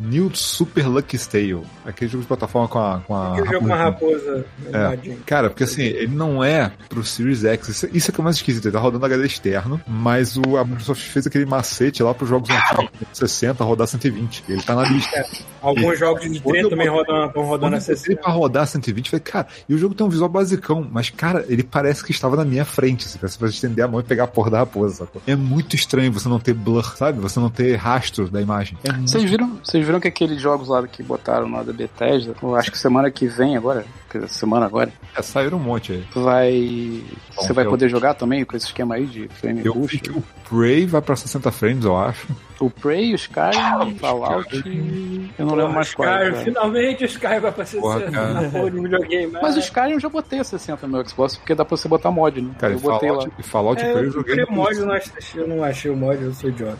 [0.00, 1.62] New Super Lucky Tale.
[1.84, 3.00] Aquele jogo de plataforma com a.
[3.00, 4.18] Com a Aquele jogo com raposinha.
[4.20, 4.46] raposa.
[4.72, 4.76] É.
[4.76, 5.16] animadinha.
[5.26, 7.68] Cara, porque assim, ele não é pro Series X.
[7.68, 8.64] Isso, isso é que é mais esquisito.
[8.66, 12.48] Ele tá rodando HD externo, mas o, a Microsoft fez aquele macete lá pros jogos
[12.48, 12.67] antigos,
[13.12, 14.44] 60 rodar 120.
[14.48, 15.24] Ele tá na lista.
[15.60, 18.22] Alguns jogos de Quando 30 eu também rodam, estão rodando a eu botei 60.
[18.22, 21.44] pra rodar 120, eu falei, cara, e o jogo tem um visual basicão, mas, cara,
[21.48, 23.06] ele parece que estava na minha frente.
[23.06, 25.20] Assim, parece você estender a mão e pegar a porra da raposa, sacou?
[25.26, 27.18] É muito estranho você não ter blur, sabe?
[27.20, 28.78] Você não ter rastro da imagem.
[28.84, 32.34] É muito Vocês viram, vocês viram que aqueles jogos lá que botaram lá da Bethesda,
[32.42, 33.84] eu acho que semana que vem agora,
[34.28, 36.04] semana agora, É, saíram um monte aí.
[36.14, 37.02] vai.
[37.36, 39.98] Bom, Você vai eu- poder jogar também com esse esquema aí de frame Eu boost?
[39.98, 42.26] que o Prey vai pra 60 frames, eu acho.
[42.58, 45.30] O Prey, o Skyrim, o Fallout.
[45.38, 46.08] Eu não lembro mais qual.
[46.08, 46.44] Sky, cara.
[46.44, 48.34] finalmente o Sky vai pra 60 Porra, cara.
[48.34, 49.32] na porra de videogame.
[49.40, 51.86] Mas o Skyrim eu já botei a 60 no meu Xbox, porque dá pra você
[51.86, 52.50] botar mod, né?
[52.58, 53.34] Cara, eu e botei Fallout, lá.
[53.38, 55.90] e Fallout É, Prey eu eu joguei o mod, eu não, achei, eu não achei
[55.90, 56.78] o mod, eu sou idiota.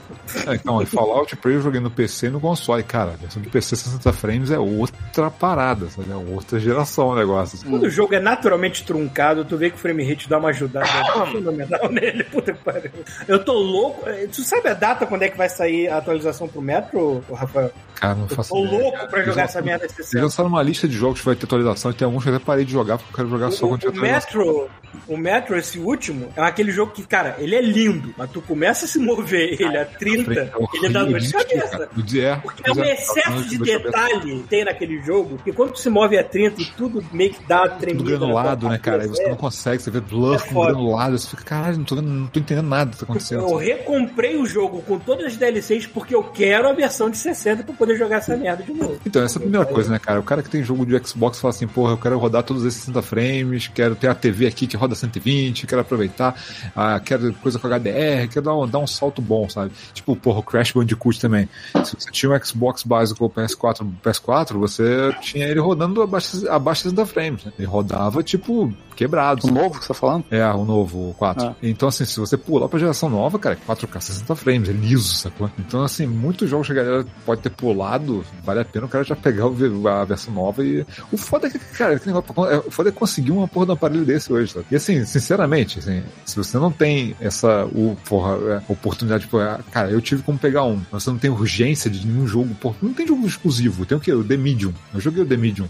[0.49, 2.83] É, então, e Fallout Prey eu joguei no PC e no console.
[2.83, 6.11] Cara, a versão do PC 60 frames é outra parada, sabe?
[6.11, 7.57] É outra geração o negócio.
[7.59, 7.69] assim.
[7.69, 10.86] Quando o jogo é naturalmente truncado, tu vê que o frame rate dá uma ajudada
[11.32, 12.24] fenomenal nele.
[12.24, 12.90] Puta que pariu.
[13.27, 14.09] Eu tô louco.
[14.09, 17.70] Eh, Tu sabe a data quando é que vai sair a atualização pro Metro, Rafael?
[17.95, 18.82] Cara, não Eu faço tô ideia.
[18.82, 20.23] louco pra jogar essa merda Eles 60.
[20.23, 22.45] lançaram uma lista de jogos que vai ter atualização e tem alguns que eu até
[22.45, 24.39] parei de jogar porque eu quero jogar só O, quando tiver atualização.
[24.47, 24.70] Metro,
[25.09, 28.85] o Metro, esse último, é aquele jogo que, cara, ele é lindo, mas tu começa
[28.85, 31.69] a se mover ele a 30, É ele dá dor de cabeça.
[31.70, 31.89] cara.
[31.97, 33.85] O dia- Porque é um excesso de dor cabeça.
[33.85, 37.33] detalhe que tem naquele jogo, que quando tu se move a 30 e tudo meio
[37.33, 38.05] que dá tremida.
[38.05, 39.03] na granulado, tua né, cara?
[39.03, 39.31] Aí você é.
[39.31, 42.41] não consegue, você vê blur É com granulado, você fica, caralho, não tô, não tô
[42.41, 43.43] entendendo nada que tá acontecendo.
[43.43, 47.63] Eu recomprei o jogo com todas as DLCs porque eu quero a versão de 60
[47.63, 48.99] pra poder jogar essa merda de novo.
[49.05, 50.21] Então, essa é a primeira coisa, né, cara?
[50.21, 52.81] O cara que tem jogo de Xbox fala assim, porra, eu quero rodar todos esses
[52.81, 56.35] 60 frames, quero ter a TV aqui que roda 120, quero aproveitar,
[56.75, 59.73] ah, quero coisa com HDR, quero dar um, dar um salto bom, sabe?
[59.93, 61.49] Tipo, porra, o Crash Bandicoot também.
[61.85, 66.85] Se você tinha um Xbox básico ou PS4, PS4, você tinha ele rodando abaixo, abaixo
[66.99, 67.53] 60 frames, né?
[67.59, 69.47] Ele rodava, tipo, quebrado.
[69.47, 70.25] O novo que você tá falando?
[70.31, 71.47] É, o novo, o 4.
[71.47, 71.55] Ah.
[71.62, 75.51] Então, assim, se você pular pra geração nova, cara, 4K 60 frames, é liso, sacou?
[75.59, 79.05] Então, assim, muitos jogos que a galera pode ter pulado, vale a pena o cara
[79.05, 80.85] já pegar a versão nova e.
[81.12, 83.73] O foda é que, cara, que negócio, é- o foda é conseguir uma porra de
[83.73, 84.66] um aparelho desse hoje, sabe?
[84.70, 89.59] E assim, sinceramente, assim, se você não tem essa o, porra, é, oportunidade, tipo, é,
[89.70, 92.77] cara, eu tive como pegar um, mas você não tem urgência de nenhum jogo, porra,
[92.83, 94.12] não tem jogo exclusivo, tem o quê?
[94.12, 94.73] O The Medium.
[94.93, 95.69] Eu joguei o The Medium.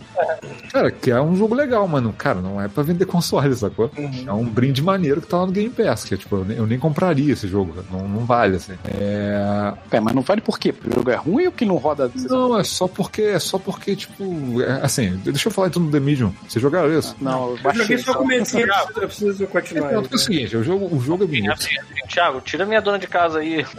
[0.73, 2.13] Cara, que é um jogo legal, mano.
[2.17, 3.91] Cara, não é pra vender console, sacou?
[4.27, 6.57] É um brinde maneiro que tá lá no Game Pass, que é, tipo, eu nem,
[6.57, 8.75] eu nem compraria esse jogo, não, não vale, assim.
[8.85, 9.73] É...
[9.91, 10.73] É, mas não vale por quê?
[10.73, 12.11] Porque o jogo é ruim ou que não roda?
[12.29, 15.91] Não, é só porque, é só porque, tipo, é, assim, deixa eu falar então do
[15.91, 16.33] The Medium.
[16.49, 17.15] Vocês jogaram isso?
[17.21, 17.83] Não, eu Eu baixei.
[17.83, 19.93] joguei só o comecinho, eu preciso, eu preciso continuar.
[19.93, 21.67] Não, porque é o seguinte, o jogo, o jogo é bonito.
[22.09, 23.65] Thiago, tira minha dona de casa aí.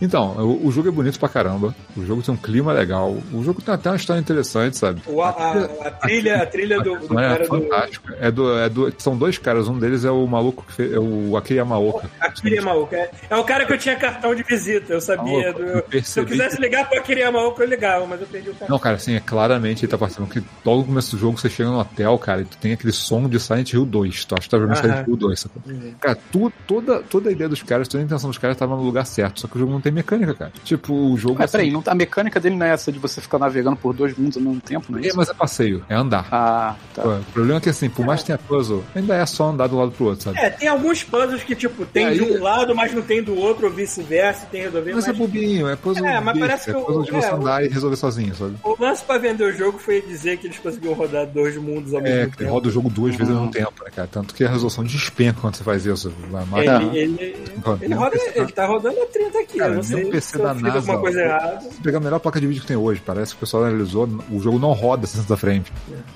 [0.00, 1.74] Então, o, o jogo é bonito pra caramba.
[1.96, 3.16] O jogo tem um clima legal.
[3.32, 5.00] O jogo tem até uma história interessante, sabe?
[5.06, 7.48] O- a, trilha, a trilha do, do é cara do.
[7.48, 8.08] fantástico.
[8.20, 9.68] É do, é do, são dois caras.
[9.68, 10.92] Um deles é o maluco que fez.
[10.92, 12.08] É o Akira Yamaoka.
[12.20, 12.96] Akira Yamaoka.
[12.96, 15.52] É, é o cara que eu tinha cartão de visita, eu sabia.
[15.52, 18.48] Maluco, do- eu se eu quisesse ligar pro Akira Yamaoka, eu ligava, mas eu perdi
[18.50, 18.68] o cartão.
[18.70, 20.30] Não, cara, assim, é claramente ele tá participando.
[20.30, 22.92] Que logo no começo do jogo você chega no hotel, cara, e tu tem aquele
[22.92, 24.24] som de Silent Hill 2.
[24.24, 24.82] Tu acha que tá jogando Aham.
[24.82, 25.62] Silent Hill 2, sacou?
[26.00, 28.82] Cara, tu, toda, toda a ideia dos caras, toda a intenção dos caras tava no
[28.82, 29.40] lugar certo.
[29.40, 30.52] Só que o jogo não tem mecânica, cara.
[30.64, 31.36] Tipo, o jogo.
[31.38, 33.92] Mas peraí, assim, não, a mecânica dele não é essa de você ficar navegando por
[33.94, 35.16] dois mundos ao mesmo tempo, não é é, isso?
[35.22, 36.26] Mas é passeio, é andar.
[36.30, 37.02] Ah, tá.
[37.06, 39.76] O problema é que assim, por mais que tenha puzzle, ainda é só andar do
[39.78, 40.38] lado pro outro, sabe?
[40.38, 43.34] É, tem alguns puzzles que, tipo, tem Aí- de um lado, mas não tem do
[43.36, 44.92] outro, ou vice-versa, tem que resolver.
[44.94, 47.26] Mas Mas é bobinho, é puzzle É, mas parece que é o- puzzle de você
[47.28, 48.56] é, o- andar e resolver sozinho, sabe?
[48.62, 52.00] o lance pra vender o jogo foi dizer que eles conseguiam rodar dois mundos ao
[52.00, 52.50] É, mesmo que tempo.
[52.50, 54.08] roda o jogo duas vezes ao mesmo tempo, né, cara?
[54.10, 56.12] Tanto que a resolução despenca quando você faz isso.
[56.56, 60.04] Ele, ele, Roda- ele, roda, ele tá rodando a 30 aqui, Cara, eu não sei
[60.04, 61.22] o PC se eu da NASA, alguma coisa ó.
[61.24, 61.60] errada.
[61.60, 64.08] Se pegar a melhor placa de vídeo que tem hoje, parece que o pessoal analisou,
[64.30, 65.66] o jogo não roda 60 frames.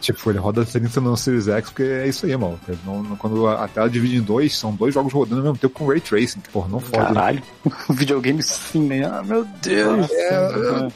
[0.00, 2.58] Tipo, ele roda 30 no Series X, porque é isso aí, não-
[3.18, 6.00] quando a tela divide em dois, são dois jogos rodando ao mesmo tempo com Ray
[6.00, 6.40] Tracing.
[6.52, 6.98] Porra, não fode.
[6.98, 7.04] né?
[7.14, 7.42] Caralho.
[7.90, 9.04] Videogame sim, né?
[9.04, 10.08] Ah, meu Deus.
[10.10, 10.88] É.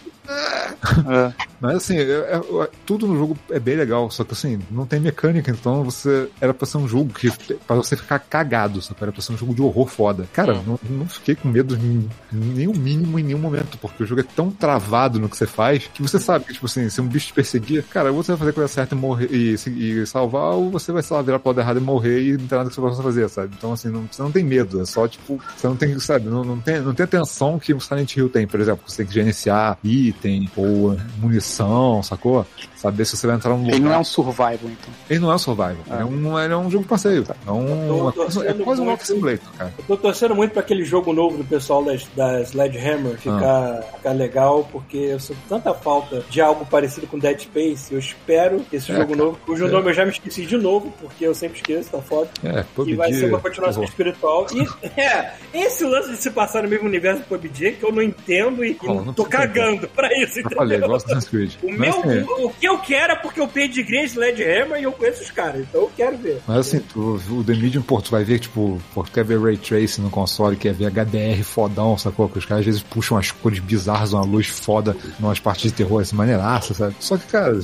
[1.61, 4.99] Mas assim, é- é- tudo no jogo é bem legal, só que assim, não tem
[4.99, 6.29] mecânica, então você.
[6.41, 7.31] Era pra ser um jogo que.
[7.67, 10.27] pra você ficar cagado, que era pra ser um jogo de horror foda.
[10.33, 14.07] Cara, não, não fiquei com medo em nem o mínimo em nenhum momento, porque o
[14.07, 17.01] jogo é tão travado no que você faz que você sabe que, tipo assim, se
[17.01, 19.55] um bicho te perseguir, cara, ou você vai fazer a coisa certa e morrer e,
[19.55, 22.47] e salvar, ou você vai, sei lá, virar pro lado errado e morrer e não
[22.47, 23.55] tem nada que você possa fazer, sabe?
[23.57, 26.45] Então, assim, não, você não tem medo, é só, tipo, você não tem, sabe, não,
[26.45, 28.99] não tem, não tem a tensão que o Silent Hill tem, por exemplo, que você
[28.99, 29.79] tem que gerenciar
[30.11, 32.47] item ou munição, sacou?
[32.77, 33.73] Saber se você vai entrar num lugar.
[33.75, 34.95] Ele não é um survival, então.
[35.09, 37.25] Ele não é um survival, ele, é um, ele é um jogo passeio.
[37.47, 38.89] É, um, é quase- é quase um muito.
[38.89, 39.75] Walk Simulator, cara.
[39.79, 44.13] Eu tô torcendo muito pra aquele jogo novo do pessoal da, da Sledgehammer ficar, ficar
[44.13, 47.93] legal, porque eu sinto tanta falta de algo parecido com Dead Space.
[47.93, 49.71] Eu espero que esse É, jogo cara, novo, cujo é.
[49.71, 52.31] nome eu já me esqueci de novo, porque eu sempre esqueço, tá foda.
[52.43, 54.47] É, Que PUBG, vai ser uma continuação espiritual.
[54.55, 54.67] E
[55.01, 58.65] é, esse lance de se passar no mesmo universo do PUBG que eu não entendo
[58.65, 60.59] e, e Bom, não tô cagando pra isso, Eu entendeu?
[60.59, 61.53] falei, igual Assassin's Creed.
[61.63, 64.93] O, meu, assim, o, o que eu quero é porque eu pedigree Sledgehammer e eu
[64.93, 66.41] conheço os caras, então eu quero ver.
[66.47, 69.41] Mas assim, tu, o The Medium, pô, tu vai ver, tipo, pô, tu quer ver
[69.41, 72.29] Ray Tracing no console, quer ver HDR fodão, sacou?
[72.29, 75.73] Que os caras às vezes puxam as cores bizarras, uma luz foda, umas partes de
[75.73, 76.95] terror, assim, maneiraça, sabe?
[77.01, 77.59] Só que, cara,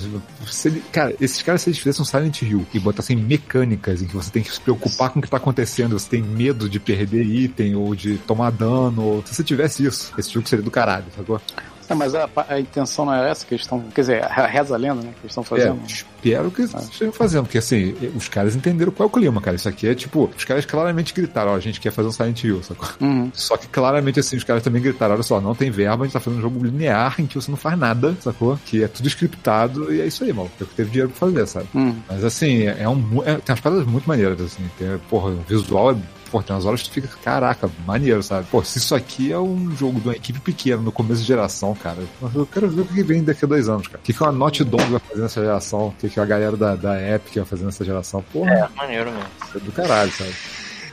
[0.46, 4.06] se ele, cara, esses caras, se eles fizessem um Silent Hill e botassem mecânicas em
[4.06, 6.78] que você tem que se preocupar com o que tá acontecendo, você tem medo de
[6.78, 10.70] perder item ou de tomar dano, ou se você tivesse isso, esse jogo seria do
[10.70, 11.40] caralho, sacou?
[11.88, 13.80] É, mas a, a intenção não é essa que eles estão.
[13.94, 15.10] Quer dizer, a- reza a lenda, né?
[15.12, 15.80] Que eles estão fazendo.
[15.82, 19.56] É, espero que estejam fazendo, porque assim, os caras entenderam qual é o clima, cara.
[19.56, 22.42] Isso aqui é tipo, os caras claramente gritaram, ó, a gente quer fazer um Silent
[22.42, 22.88] Hill, sacou?
[23.00, 23.30] Uhum.
[23.32, 26.12] Só que claramente assim, os caras também gritaram, olha só, não tem verba, a gente
[26.14, 28.58] tá fazendo um jogo linear em que você não faz nada, sacou?
[28.64, 31.66] Que é tudo scriptado e é isso aí, o que teve dinheiro pra fazer, sabe?
[31.74, 31.96] Uhum.
[32.08, 33.22] Mas assim, é um.
[33.24, 34.62] é- tem umas paradas muito maneiras, assim.
[34.78, 35.96] Tem, porra, o visual é.
[36.30, 38.46] Pô, tem umas horas que tu fica, caraca, maneiro, sabe?
[38.50, 41.74] Pô, se isso aqui é um jogo de uma equipe pequena no começo de geração,
[41.74, 41.98] cara,
[42.34, 43.98] eu quero ver o que vem daqui a dois anos, cara.
[43.98, 45.88] O que, que uma Naughty Dog vai fazer nessa geração?
[45.88, 48.24] O que, que a galera da, da Epic vai fazer nessa geração?
[48.32, 49.28] Porra, É, maneiro mesmo.
[49.54, 50.34] é do caralho, sabe?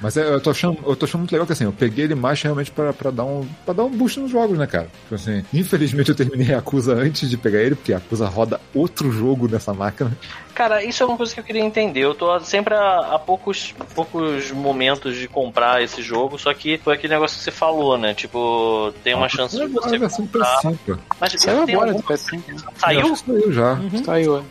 [0.03, 2.13] Mas é, eu tô achando, eu tô achando muito legal que assim, eu peguei ele
[2.13, 4.87] mais realmente pra, pra, dar um, pra dar um boost nos jogos, né, cara?
[5.03, 8.59] Tipo assim, infelizmente eu terminei a Acusa antes de pegar ele, porque a Acusa roda
[8.75, 10.11] outro jogo nessa máquina.
[10.53, 12.01] Cara, isso é uma coisa que eu queria entender.
[12.01, 16.93] Eu tô sempre a, a poucos, poucos momentos de comprar esse jogo, só que foi
[16.95, 18.13] aquele negócio que você falou, né?
[18.13, 20.59] Tipo, tem uma chance de Agora você comprar.
[20.61, 20.77] PS5.
[20.85, 20.97] pô.
[21.19, 22.43] Mas Saiu agora algum- do PS5.
[22.49, 22.55] né?
[22.77, 23.15] Saiu?
[23.15, 23.79] Saiu já.
[24.05, 24.43] Saiu, é.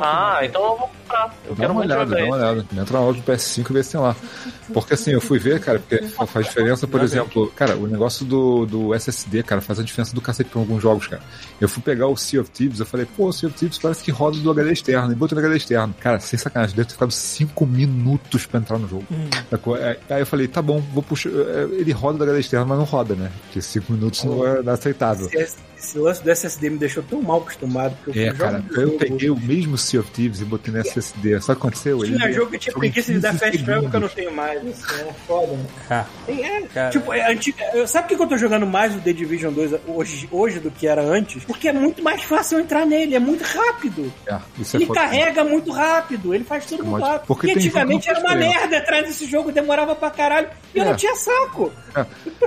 [0.00, 1.34] Ah, então eu vou comprar.
[1.46, 2.66] Eu Dá uma olhada, dá uma olhada.
[2.80, 4.16] Entra na loja do PS5 e vê se tem lá.
[4.72, 8.24] Porque assim, eu fui ver, cara, porque fa- faz diferença, por exemplo, cara, o negócio
[8.24, 11.22] do, do SSD, cara, faz a diferença do cacete pra alguns jogos, cara.
[11.60, 14.02] Eu fui pegar o Sea of Thieves, eu falei, pô, o Sea of Thieves parece
[14.02, 15.94] que roda do HD externo, e botei no HD externo.
[16.00, 19.04] Cara, sem sacanagem, deve ter ficado 5 minutos pra entrar no jogo.
[19.50, 19.76] Sacou?
[19.76, 21.28] É, Aí eu falei, tá bom, vou puxar.
[21.30, 23.30] é, Ele roda do HD externo, mas não roda, né?
[23.44, 25.28] Porque 5 minutos não é aceitável.
[25.82, 27.96] Se, esse lance do SSD me deixou tão mal acostumado.
[28.04, 30.72] Porque É, eu cara, jogo eu jogo- peguei o mesmo Sea of Thieves e botei
[30.72, 31.40] no SSD.
[31.40, 32.04] Que aconteceu?
[32.04, 34.00] Ele- Tinha jogo que tinha Foi em preguiça de dar 15 fast travel que eu
[34.00, 34.62] não tenho mais.
[34.64, 35.66] Isso é foda, né?
[35.90, 36.90] Ah, Tem- é, Cara.
[36.90, 39.72] tipo, é antiga, eu- sabe por que eu tô jogando mais o The Division 2
[39.86, 41.44] hoje, hoje do que era antes?
[41.44, 44.12] Porque é muito mais fácil eu entrar nele, é muito rápido.
[44.26, 45.00] É, isso é Ele foda.
[45.00, 47.26] carrega muito rápido, ele faz tudo É muito rápido.
[47.26, 48.60] Porque jogo antigamente que era uma diferença.
[48.60, 50.48] merda atrás desse jogo, demorava pra caralho.
[50.74, 50.88] E eu É.
[50.88, 51.72] não tinha saco.
[51.94, 52.04] É,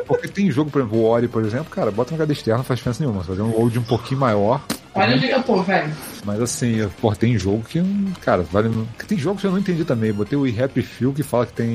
[0.07, 2.65] porque tem jogo, por exemplo, o Ori, por exemplo, cara, bota no HD externo, não
[2.65, 3.24] faz diferença nenhuma.
[3.25, 4.61] Fazer um load um pouquinho maior.
[4.95, 5.93] Olha onde eu tô, velho.
[6.23, 7.83] Mas assim, pô, tem jogo que,
[8.21, 8.71] cara, vale.
[9.07, 10.13] Tem jogos que eu não entendi também.
[10.13, 11.67] Botei o Happy Few que fala que tem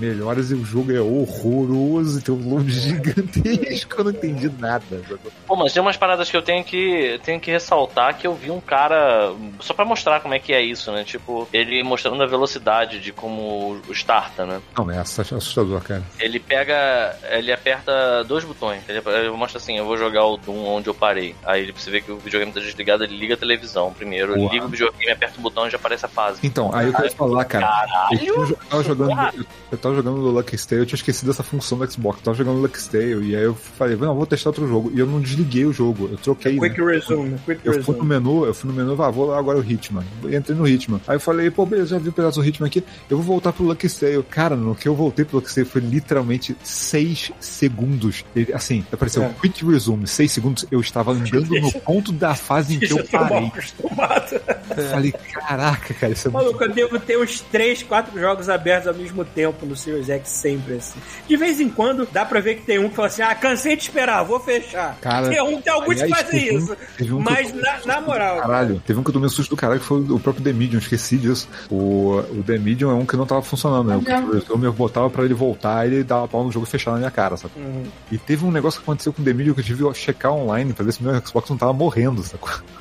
[0.00, 5.02] melhores e o jogo é horroroso, tem um load gigantesco, eu não entendi nada.
[5.46, 8.50] Pô, mas tem umas paradas que eu tenho que, tenho que ressaltar que eu vi
[8.50, 9.34] um cara.
[9.60, 11.04] Só pra mostrar como é que é isso, né?
[11.04, 14.62] Tipo, ele mostrando a velocidade de como o starta, né?
[14.76, 16.02] Não, é assustador, cara.
[16.18, 17.16] Ele pega.
[17.30, 18.82] Ele aperta dois botões.
[18.88, 21.36] Ele, ele mostra assim: eu vou jogar o Doom onde eu parei.
[21.44, 24.38] Aí ele, você vê que o videogame tá desligado, ele liga a televisão primeiro.
[24.38, 24.52] Uau.
[24.52, 26.38] liga o videogame, aperta o botão e já aparece a fase.
[26.42, 27.66] Então, aí eu quero falar, cara.
[28.12, 28.48] Eu, Caralho!
[28.50, 31.78] eu tava jogando, eu, eu tava jogando no Lucky Stale, eu tinha esquecido essa função
[31.78, 32.18] do Xbox.
[32.18, 34.90] Eu tava jogando no Lucky Stale, e aí eu falei, não, vou testar outro jogo.
[34.94, 36.58] E eu não desliguei o jogo, eu troquei.
[36.58, 36.68] né?
[36.68, 37.38] Quick resume, né?
[37.44, 38.08] Quick Eu fui no resume.
[38.08, 40.04] menu, eu fui no menu, ah, vou lá agora o Hitman.
[40.22, 41.00] Eu Entrei no Hitman.
[41.06, 43.52] Aí eu falei, pô, beleza, já vi o pedaço do Hitman aqui, eu vou voltar
[43.52, 44.22] pro Lucky Sale.
[44.24, 48.24] Cara, no que eu voltei pro Lucky Sale foi literalmente 6 segundos.
[48.34, 49.34] Ele, assim, apareceu É.
[49.40, 53.46] Quick Resume, 6 segundos, eu estava andando no ponto da fase em que eu parei.
[53.46, 54.40] acostumado.
[54.76, 56.44] Eu falei, caraca, cara, isso é muito...
[56.44, 60.28] Maluco, eu devo ter uns 3, 4 jogos abertos ao mesmo tempo no Series X,
[60.28, 60.98] sempre assim.
[61.28, 63.76] De vez em quando, dá pra ver que tem um que fala assim: ah, cansei
[63.76, 64.96] de esperar, vou fechar.
[65.00, 66.72] Cara, tem, um, tem alguns que aliás, fazem teve um- isso.
[66.72, 68.40] um que mas, na, na moral.
[68.40, 70.52] Caralho, teve um que eu tomei um susto do caralho que foi o próprio The
[70.52, 71.48] Medium, esqueci disso.
[71.70, 73.96] O, o The Medium é um que não tava funcionando, né?
[73.96, 76.96] O que eu me botava pra ele voltar, ele dava pau no jogo e fechava
[76.96, 77.54] na minha cara, sabe?
[77.56, 77.84] Uhum.
[78.10, 80.32] E teve um negócio que aconteceu com o The Medium que eu tive que checar
[80.32, 82.72] online pra ver se meu Xbox não tava morrendo, sacou?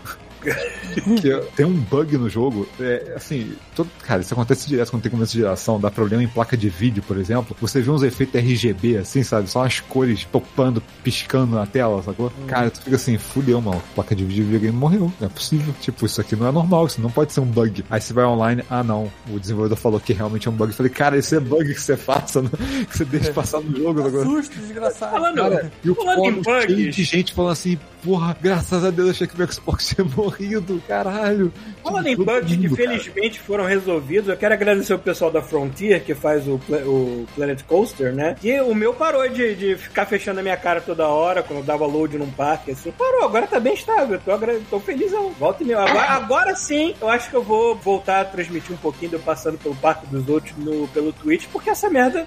[1.21, 5.11] que tem um bug no jogo, é, assim, todo, cara, isso acontece direto quando tem
[5.11, 8.35] começo de geração, dá problema em placa de vídeo, por exemplo, você vê uns efeitos
[8.35, 12.31] RGB, assim, sabe, só as cores topando, piscando na tela, sacou?
[12.47, 16.05] Cara, tu fica assim, fudeu, mano, placa de vídeo videogame morreu, não é possível, tipo,
[16.05, 17.85] isso aqui não é normal, isso não pode ser um bug.
[17.89, 20.75] Aí você vai online, ah não, o desenvolvedor falou que realmente é um bug, eu
[20.75, 22.41] falei, cara, isso é bug que você faça,
[22.89, 25.11] que você deixa passar no jogo, susto, desgraçado.
[25.11, 28.83] Falando, Cara, e o falando em fórum cheio bugs, de gente falando assim, porra, graças
[28.83, 31.51] a Deus eu achei que meu Xbox tinha morrido, caralho.
[31.83, 32.89] Falando em bugs que mundo, cara.
[32.89, 36.55] felizmente foram resolvidos, eu quero agradecer o pessoal da Frontier que faz o,
[36.85, 38.35] o Planet Coaster, né?
[38.43, 41.65] E o meu parou de, de ficar fechando a minha cara toda hora quando eu
[41.65, 42.91] dava load num parque, assim.
[42.91, 44.19] Parou, agora tá bem estável.
[44.25, 45.31] Eu tô, tô felizão.
[45.39, 45.79] Volta e meia.
[45.79, 49.19] Agora, agora sim, eu acho que eu vou voltar a transmitir um pouquinho de eu
[49.19, 52.25] passando pelo parque dos outros no, pelo Twitch, porque essa merda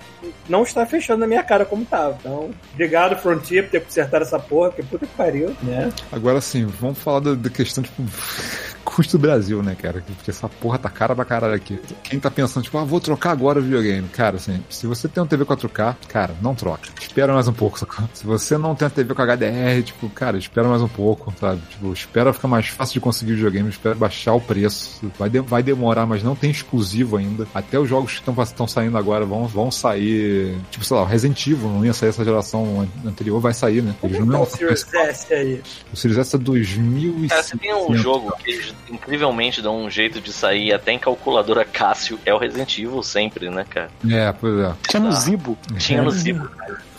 [0.49, 2.17] não está fechando na minha cara como tava.
[2.21, 5.93] Então, obrigado, Frontier, por ter consertado essa porra, porque puta que pariu, né?
[6.13, 8.03] Agora sim, vamos falar da, da questão, tipo,
[8.85, 10.03] custo do Brasil, né, cara?
[10.07, 11.81] Porque essa porra tá cara pra caralho aqui.
[12.03, 14.07] Quem tá pensando, tipo, ah, vou trocar agora o videogame.
[14.09, 16.89] Cara, assim, se você tem um TV 4K, cara, não troca.
[17.01, 18.09] Espera mais um pouco, sacou?
[18.13, 21.61] Se você não tem a TV com HDR, tipo, cara, espera mais um pouco, sabe?
[21.71, 25.01] Tipo, espera ficar mais fácil de conseguir o videogame, espera baixar o preço.
[25.19, 27.47] Vai, de- vai demorar, mas não tem exclusivo ainda.
[27.55, 30.57] Até os jogos que estão saindo agora vão, vão sair.
[30.71, 33.83] Tipo, sei lá, o Resident Evil não ia sair essa geração an- anterior, vai sair,
[33.83, 33.95] né?
[34.03, 35.54] Eles não é que tá o iam Series S aí?
[35.93, 39.91] O Series S é 2000 Cara, se tem um jogo que eles incrivelmente dão um
[39.91, 43.91] jeito de sair até em calculadora Cássio, é o Resident Evil sempre, né, cara?
[44.11, 44.75] É, pois é.
[44.89, 45.59] Tinha no Zibo.
[45.79, 46.49] Tinha no Zibo.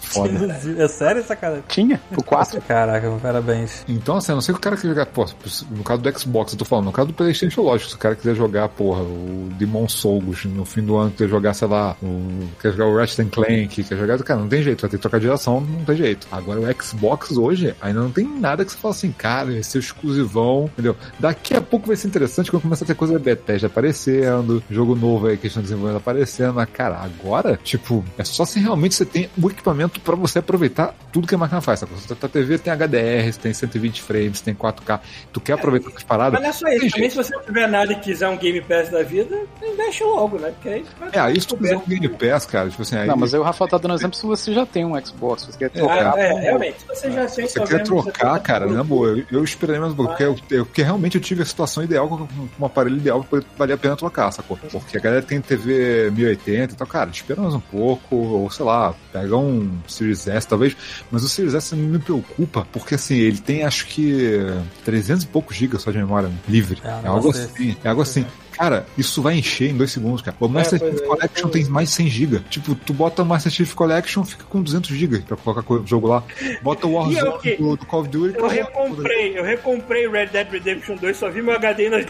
[0.06, 0.60] Foda.
[0.77, 1.64] É sério essa cara?
[1.68, 1.99] Tinha?
[2.15, 2.61] O 4.
[2.61, 3.84] Caraca, parabéns.
[3.88, 5.06] Então, assim, a não sei que o cara quer jogar.
[5.07, 5.26] Pô,
[5.72, 8.15] no caso do Xbox, eu tô falando, no caso do PlayStation, lógico, se o cara
[8.15, 12.48] quiser jogar, porra, o Demon Souls no fim do ano, quer jogar, sei lá, o,
[12.61, 15.02] quer jogar o Ratchet and Clank, quer jogar, cara, não tem jeito, vai ter que
[15.02, 16.27] trocar de geração, não tem jeito.
[16.32, 19.80] Agora o Xbox hoje, ainda não tem nada que você fala assim, cara, esse é
[19.80, 20.95] exclusivão, entendeu?
[21.19, 24.95] Daqui a pouco vai ser interessante quando começar a ter coisa da Bethesda aparecendo, jogo
[24.95, 29.06] novo aí, questão de desenvolvimento aparecendo, mas, cara, agora, tipo, é só se realmente você
[29.06, 31.97] tem o equipamento pra você aproveitar tudo que a máquina faz, sacou?
[32.15, 34.99] Tua TV tem HDR, você tem 120 frames, tem 4K,
[35.31, 36.34] tu quer aproveitar essas paradas?
[36.34, 37.11] Mas não é só isso, também jeito.
[37.11, 40.51] se você não tiver nada e quiser um Game Pass da vida, investe logo, né?
[40.51, 43.07] Porque aí vai É, aí se tu quiser um Game Pass, cara, tipo assim, aí
[43.07, 45.57] Não, mas aí o Rafael tá dando exemplo se você já tem um Xbox, você
[45.57, 46.17] quer Ah, trocar.
[46.17, 49.07] é, realmente, se você já tem você só quer mesmo, trocar, você cara, na boa,
[49.09, 52.17] eu, eu esperei mesmo, porque, eu, eu- porque realmente eu tive a situação ideal com,
[52.27, 54.57] com um aparelho ideal pra poder valer a pena trocar, sacou?
[54.57, 58.65] Porque a galera tem TV 1080 e tal, cara, espera mais um pouco, ou sei
[58.65, 60.75] lá, pega um, Series S, talvez.
[61.11, 64.39] Mas o Series S não me preocupa, porque assim, ele tem acho que
[64.83, 66.79] 300 e poucos gigas só de memória livre.
[66.83, 67.77] É, um É, algo negócio assim.
[67.83, 68.25] É algo assim.
[68.51, 70.37] Cara, isso vai encher em dois segundos, cara.
[70.39, 72.39] O Master pois Chief é, Collection eu- tem mais de 100 GB.
[72.49, 75.85] Tipo, tu bota o Master Chief Collection, fica com 200 GB pra colocar co- o
[75.85, 76.23] jogo lá.
[76.61, 78.37] Bota o E eu Warzone que- do, do Call of Duty.
[78.37, 82.05] Eu recomprei, eu recomprei Red Dead Redemption 2, só vi meu HD ainda.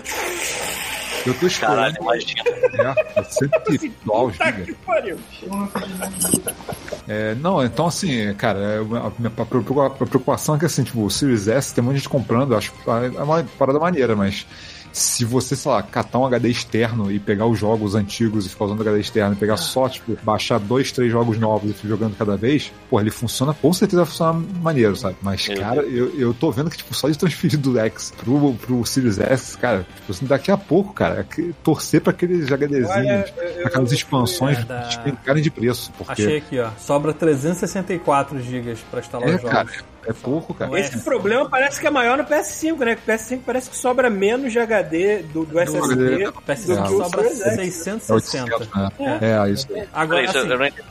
[1.26, 1.98] Eu tô Caralho, esperando.
[2.02, 2.96] imagina.
[3.16, 4.64] É, 100 dólares, Puta giga.
[4.64, 5.18] que pariu.
[7.08, 11.48] É, não, então assim, cara, é, a minha preocupação é que assim, tipo, o Series
[11.48, 14.46] S tem muita gente comprando, acho é uma parada maneira, mas
[14.98, 18.64] se você, sei lá, catar um HD externo e pegar os jogos antigos e ficar
[18.66, 21.90] usando o HD externo e pegar só, tipo, baixar dois, três jogos novos e ficar
[21.90, 25.18] jogando cada vez, pô, ele funciona, com certeza vai funcionar maneiro, sabe?
[25.22, 28.54] Mas, Meu cara, eu, eu tô vendo que, tipo, só de transferir do X pro,
[28.54, 32.50] pro Series S, cara, tipo, assim, daqui a pouco, cara, é que torcer pra aqueles
[32.50, 36.22] HDzinhos, Olha, eu- eu- aquelas eu- expansões é da- despencarem de preço, porque...
[36.22, 36.70] Achei aqui, ó.
[36.80, 39.52] Sobra 364 GB pra instalar É, os jogos.
[39.52, 39.70] cara,
[40.08, 40.70] é pouco, cara.
[40.72, 40.82] Não é?
[40.82, 42.94] Esse problema parece que é maior no PS5, né?
[43.06, 46.26] O PS5 parece que sobra menos de HD do, do SSD.
[46.48, 46.88] PS5 É.
[46.88, 47.56] sobra Series S.
[47.56, 48.52] 660.
[48.52, 48.90] É 800, né?
[49.22, 49.84] É, isso aí.
[49.94, 50.38] Agora, assim,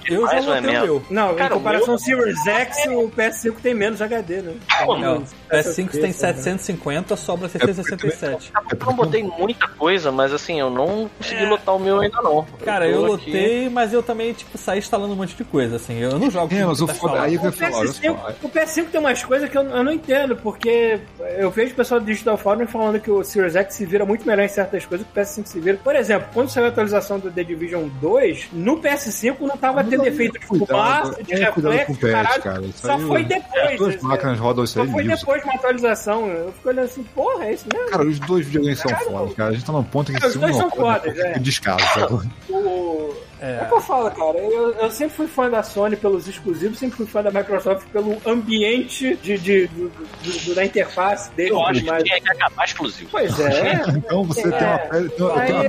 [0.09, 0.85] eu não já Mais ou é botei o menos.
[0.89, 1.03] meu.
[1.11, 4.55] Não, Cara, em comparação ao Series X, o PS5 tem menos HD, né?
[4.81, 8.53] É, o PS5 tem 750, sobra 667.
[8.71, 12.45] Eu não botei muita coisa, mas assim, eu não consegui lotar o meu ainda não.
[12.65, 15.99] Cara, eu lotei, mas eu também, tipo, saí instalando um monte de coisa, assim.
[15.99, 18.35] Eu não jogo É, com mas o foda- aí falar, olha PS5, só.
[18.43, 21.01] o PS5 tem umas coisas que eu, eu não entendo, porque
[21.37, 24.27] eu vejo o pessoal do Digital Forum falando que o Series X se vira muito
[24.27, 25.79] melhor em certas coisas que o PS5 se vira.
[25.83, 30.07] Por exemplo, quando saiu a atualização do The Division 2, no PS5 não tava tendo
[30.07, 32.43] efeito de fumaça, de é, reflexo, caralho.
[32.43, 32.63] cara.
[32.75, 33.97] Só foi As depois.
[33.97, 35.17] assim, máquinas rodam isso Só aí foi liso.
[35.17, 36.29] depois de uma atualização.
[36.29, 37.91] Eu fico olhando assim, porra, é isso mesmo?
[37.91, 39.51] Cara, os dois videogames são foda, cara.
[39.51, 41.33] A gente tá num ponto que Cara, os dois não são fodas, fica é.
[41.35, 42.31] de descaso, sabe?
[42.49, 43.15] O...
[43.45, 43.59] É.
[43.61, 44.39] É o que eu falo, cara.
[44.39, 48.17] Eu, eu sempre fui fã da Sony pelos exclusivos, sempre fui fã da Microsoft pelo
[48.27, 51.53] ambiente de, de- do- do- do- da interface deles.
[51.53, 53.09] Eu acho mas- que tinha que acabar exclusivo.
[53.11, 53.83] Pois é.
[53.95, 55.09] Então você tem uma pele.
[55.11, 55.69] Tem uma, tem uma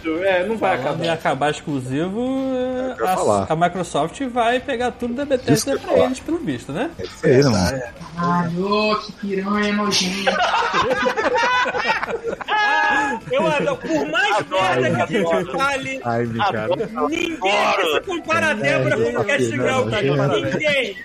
[0.00, 0.24] do-.
[0.24, 1.12] É, não vai Falando acabar.
[1.14, 2.26] acabar exclusivo,
[2.98, 6.04] É a, a Microsoft vai pegar tudo da Bethesda pra falar.
[6.06, 6.90] eles, pelo visto, né?
[6.98, 7.82] É isso aí, né, mano?
[8.16, 10.36] Alô, que piranha nojenta.
[13.30, 13.76] Eu adoro.
[13.76, 16.68] Por mais merda que a gente fale, Ai, me cara.
[17.08, 20.40] ninguém se compara a Débora com o Cash Grau, não.
[20.40, 20.96] Ninguém.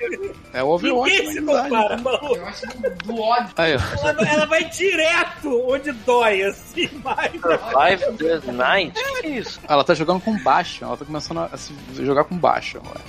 [0.53, 1.11] É o Overwatch.
[1.11, 2.35] Ninguém se compara, maluco.
[2.35, 2.65] Eu acho
[3.05, 3.53] do ódio.
[3.57, 7.31] Ela, vai- ela vai direto onde dói, assim, mas.
[7.31, 8.97] Five the Night?
[8.99, 9.59] O que é isso?
[9.67, 10.83] Ela tá jogando com baixo.
[10.85, 13.01] Ela tá começando a se jogar com baixo agora.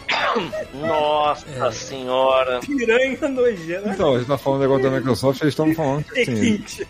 [0.74, 2.60] Nossa senhora.
[2.60, 3.88] Piranha nojenta.
[3.90, 6.86] Então, a gente tá falando do negócio da Microsoft, eles estão falando que, assim, que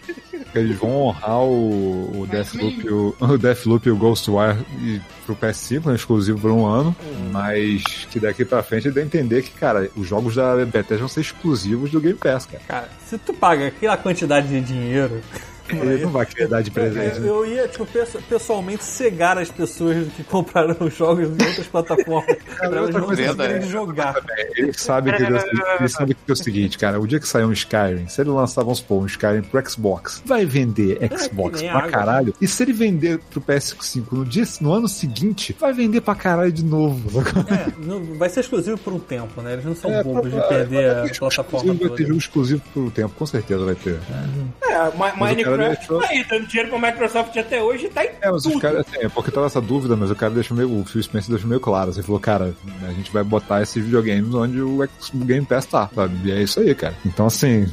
[0.59, 5.36] eles vão honrar o, o Deathloop e o, o Deathloop e o Ghostwire e, pro
[5.36, 6.94] PS5, né, exclusivo por um ano,
[7.32, 11.09] mas que daqui pra frente dá a entender que, cara, os jogos da Bethesda vão
[11.09, 12.62] ser exclusivos do Game Pass, cara.
[12.66, 15.20] Cara, se tu paga aquela quantidade de dinheiro.
[15.75, 17.29] Ele não vai querer dar de presente, Eu, né?
[17.29, 22.37] eu ia, tipo, pesso- pessoalmente cegar as pessoas que compraram os jogos em outras plataformas
[22.59, 23.63] pra elas não conseguirem também.
[23.69, 24.15] jogar.
[24.57, 27.53] Ele sabe que, ele, sabe que é o seguinte, cara, o dia que sair um
[27.53, 31.79] Skyrim, se ele lançar, vamos supor, um Skyrim pro Xbox, vai vender Xbox nem pra
[31.81, 31.91] água.
[31.91, 36.15] caralho, e se ele vender pro PS5 no, dia, no ano seguinte, vai vender pra
[36.15, 37.21] caralho de novo.
[37.21, 39.55] É, não, vai ser exclusivo por um tempo, né?
[39.55, 42.91] Eles não são É, bobos de é, perder a plataforma Vai ter exclusivo por um
[42.91, 43.99] tempo, com certeza vai ter.
[44.11, 48.05] É, Ma- o cara Minecraft deixou- tá aí, dando dinheiro pra Microsoft até hoje tá
[48.05, 48.61] em É, mas os tudo.
[48.61, 51.31] caras, assim, é porque tava essa dúvida, mas o cara deixou meio, o Phil Spencer
[51.31, 51.93] deixou meio claro.
[51.93, 52.55] Você falou, cara,
[52.87, 54.78] a gente vai botar esses videogames onde o
[55.15, 56.28] Game Pass tá, sabe?
[56.28, 56.95] E é isso aí, cara.
[57.05, 57.66] Então, assim,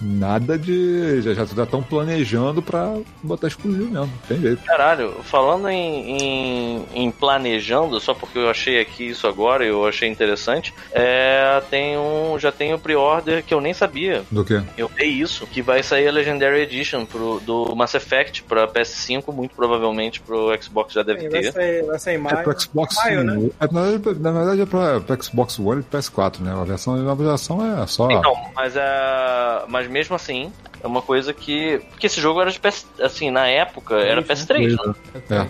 [0.00, 1.22] nada de.
[1.22, 4.62] Já já estão planejando pra botar exclusivo mesmo, não tem jeito.
[4.64, 9.86] Caralho, falando em, em, em planejando, só porque eu achei aqui isso agora e eu
[9.86, 14.22] achei interessante, é, tem um, já tem o pre-order que eu nem sabia.
[14.30, 14.60] Do que?
[14.76, 19.32] Eu vi isso, que vai sair a Legendary Edition pro, do Mass Effect pra PS5,
[19.32, 21.52] muito provavelmente pro Xbox já deve Vai ter.
[21.52, 23.50] sair, vai sair em É pro Xbox Maio, né?
[23.60, 26.52] é, na, verdade, na verdade é pra, pro Xbox One e pro PS4, né?
[26.52, 28.10] A versão, a nova geração é só.
[28.10, 29.62] Então, mas é.
[29.68, 30.52] Mas mesmo assim,
[30.82, 31.80] é uma coisa que.
[31.90, 32.86] Porque esse jogo era de PS.
[33.00, 34.94] Assim, na época, era PS3, né?
[35.30, 35.46] É.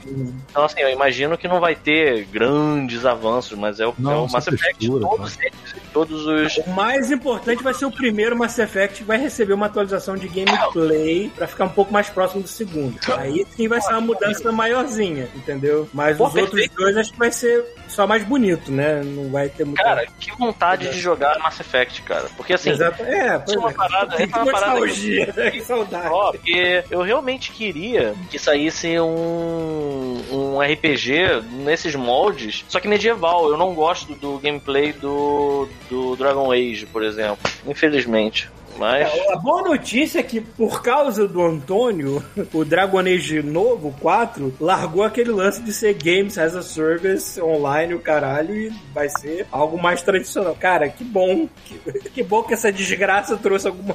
[0.50, 4.16] Então, assim, eu imagino que não vai ter grandes avanços, mas é o, Não, é
[4.16, 6.56] o Mass Effect, textura, todos, eles, todos os.
[6.66, 10.28] O mais importante vai ser o primeiro Mass Effect que vai receber uma atualização de
[10.28, 12.98] gameplay pra ficar um pouco mais próximo do segundo.
[13.16, 15.88] Aí sim vai ser uma mudança maiorzinha, entendeu?
[15.92, 16.76] Mas Pô, os outros perfeito.
[16.76, 19.02] dois acho que vai ser só mais bonito, né?
[19.02, 19.82] Não vai ter muita...
[19.82, 22.28] Cara, que vontade de jogar Mass Effect, cara.
[22.36, 23.02] Porque assim, Exato.
[23.02, 24.16] É, pois é uma parada.
[24.16, 25.50] É uma parada que né?
[25.50, 26.08] Que saudade.
[26.08, 33.48] Ó, porque eu realmente queria que saísse um, um RPG nesses moldes, só que medieval.
[33.50, 37.38] Eu não gosto do gameplay do, do Dragon Age, por exemplo.
[37.66, 38.48] Infelizmente.
[38.80, 39.06] Mas.
[39.14, 44.54] É, A boa notícia é que, por causa do Antônio, o Dragon Age novo, 4,
[44.58, 49.46] largou aquele lance de ser Games as a Service online, o caralho, e vai ser
[49.52, 50.54] algo mais tradicional.
[50.58, 51.46] Cara, que bom.
[51.66, 51.78] Que,
[52.10, 53.92] que bom que essa desgraça trouxe algum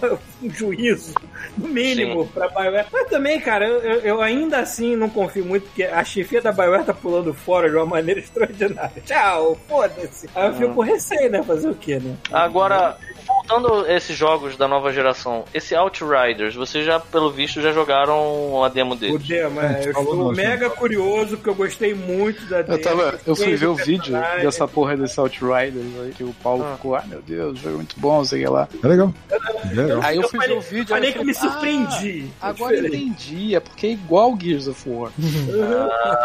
[0.49, 1.13] juízo,
[1.57, 2.29] no mínimo, Sim.
[2.33, 2.85] pra BioWare.
[2.93, 6.51] Mas também, cara, eu, eu- eu ainda assim não confio muito, porque a chefia da
[6.51, 9.01] BioWare tá pulando fora de uma maneira extraordinária.
[9.03, 10.29] Tchau, foda-se.
[10.35, 11.41] Aí eu fico com receio, né?
[11.41, 12.15] Fazer o quê, né?
[12.31, 17.71] Agora, voltando a esses jogos da nova geração, esse Outriders, vocês já, pelo visto, já
[17.71, 19.17] jogaram a demo O dele.
[19.19, 22.79] demo, É, é, eu estou mega curioso, porque eu gostei muito da Eu, demo.
[22.79, 26.75] tava, eu fui ver o vídeo dessa porra desse Outriders aí, que o Paulo Ah.
[26.75, 28.67] ficou, ah meu Deus, o jogo é muito bom, sei lá.
[28.83, 29.13] É legal.
[29.29, 29.99] É legal.
[30.03, 32.29] Aí eu, Eu fui falei- ver o vídeo falei aí que eu me falei, surpreendi.
[32.41, 35.11] Ah, agora eu entendi, é porque é igual Gears of War.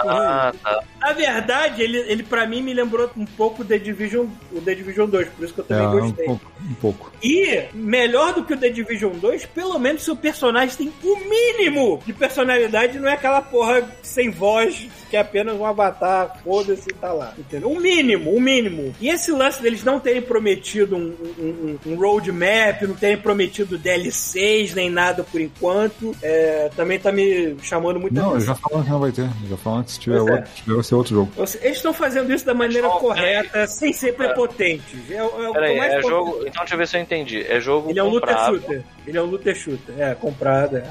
[0.08, 0.82] Ah, tá.
[1.00, 5.08] Na verdade, ele, ele pra mim me lembrou um pouco The Division, o The Division
[5.08, 6.26] 2, por isso que eu É, também um gostei.
[6.26, 6.89] pouco, um pouco.
[7.22, 12.00] E, melhor do que o The Division 2, pelo menos seu personagem tem o mínimo
[12.06, 16.94] de personalidade, não é aquela porra sem voz, que é apenas um avatar, foda-se e
[16.94, 17.34] tá lá.
[17.38, 17.70] Entendeu?
[17.70, 18.94] O mínimo, o mínimo.
[19.00, 23.76] E esse lance deles não terem prometido um, um, um- um roadmap, não terem prometido
[23.76, 28.54] DLCs nem nada por enquanto, é, também tá me chamando muita Não, atenção.
[28.54, 29.28] já falaram que não vai ter.
[29.48, 30.32] Já falaram que se tiver Pois é.
[30.32, 31.32] outro, se tiver, vai ser outro jogo.
[31.60, 35.10] Eles estão fazendo isso da maneira correta, sem ser prepotentes.
[35.10, 36.08] É, o- é o mais é importante.
[36.08, 36.38] jogo.
[36.46, 37.46] Então deixa eu ver se eu entendi.
[37.46, 38.84] É jogo Ele é um looter shooter.
[39.10, 39.94] Ele é um looter shooter.
[39.98, 40.76] É, comprado.
[40.76, 40.84] É.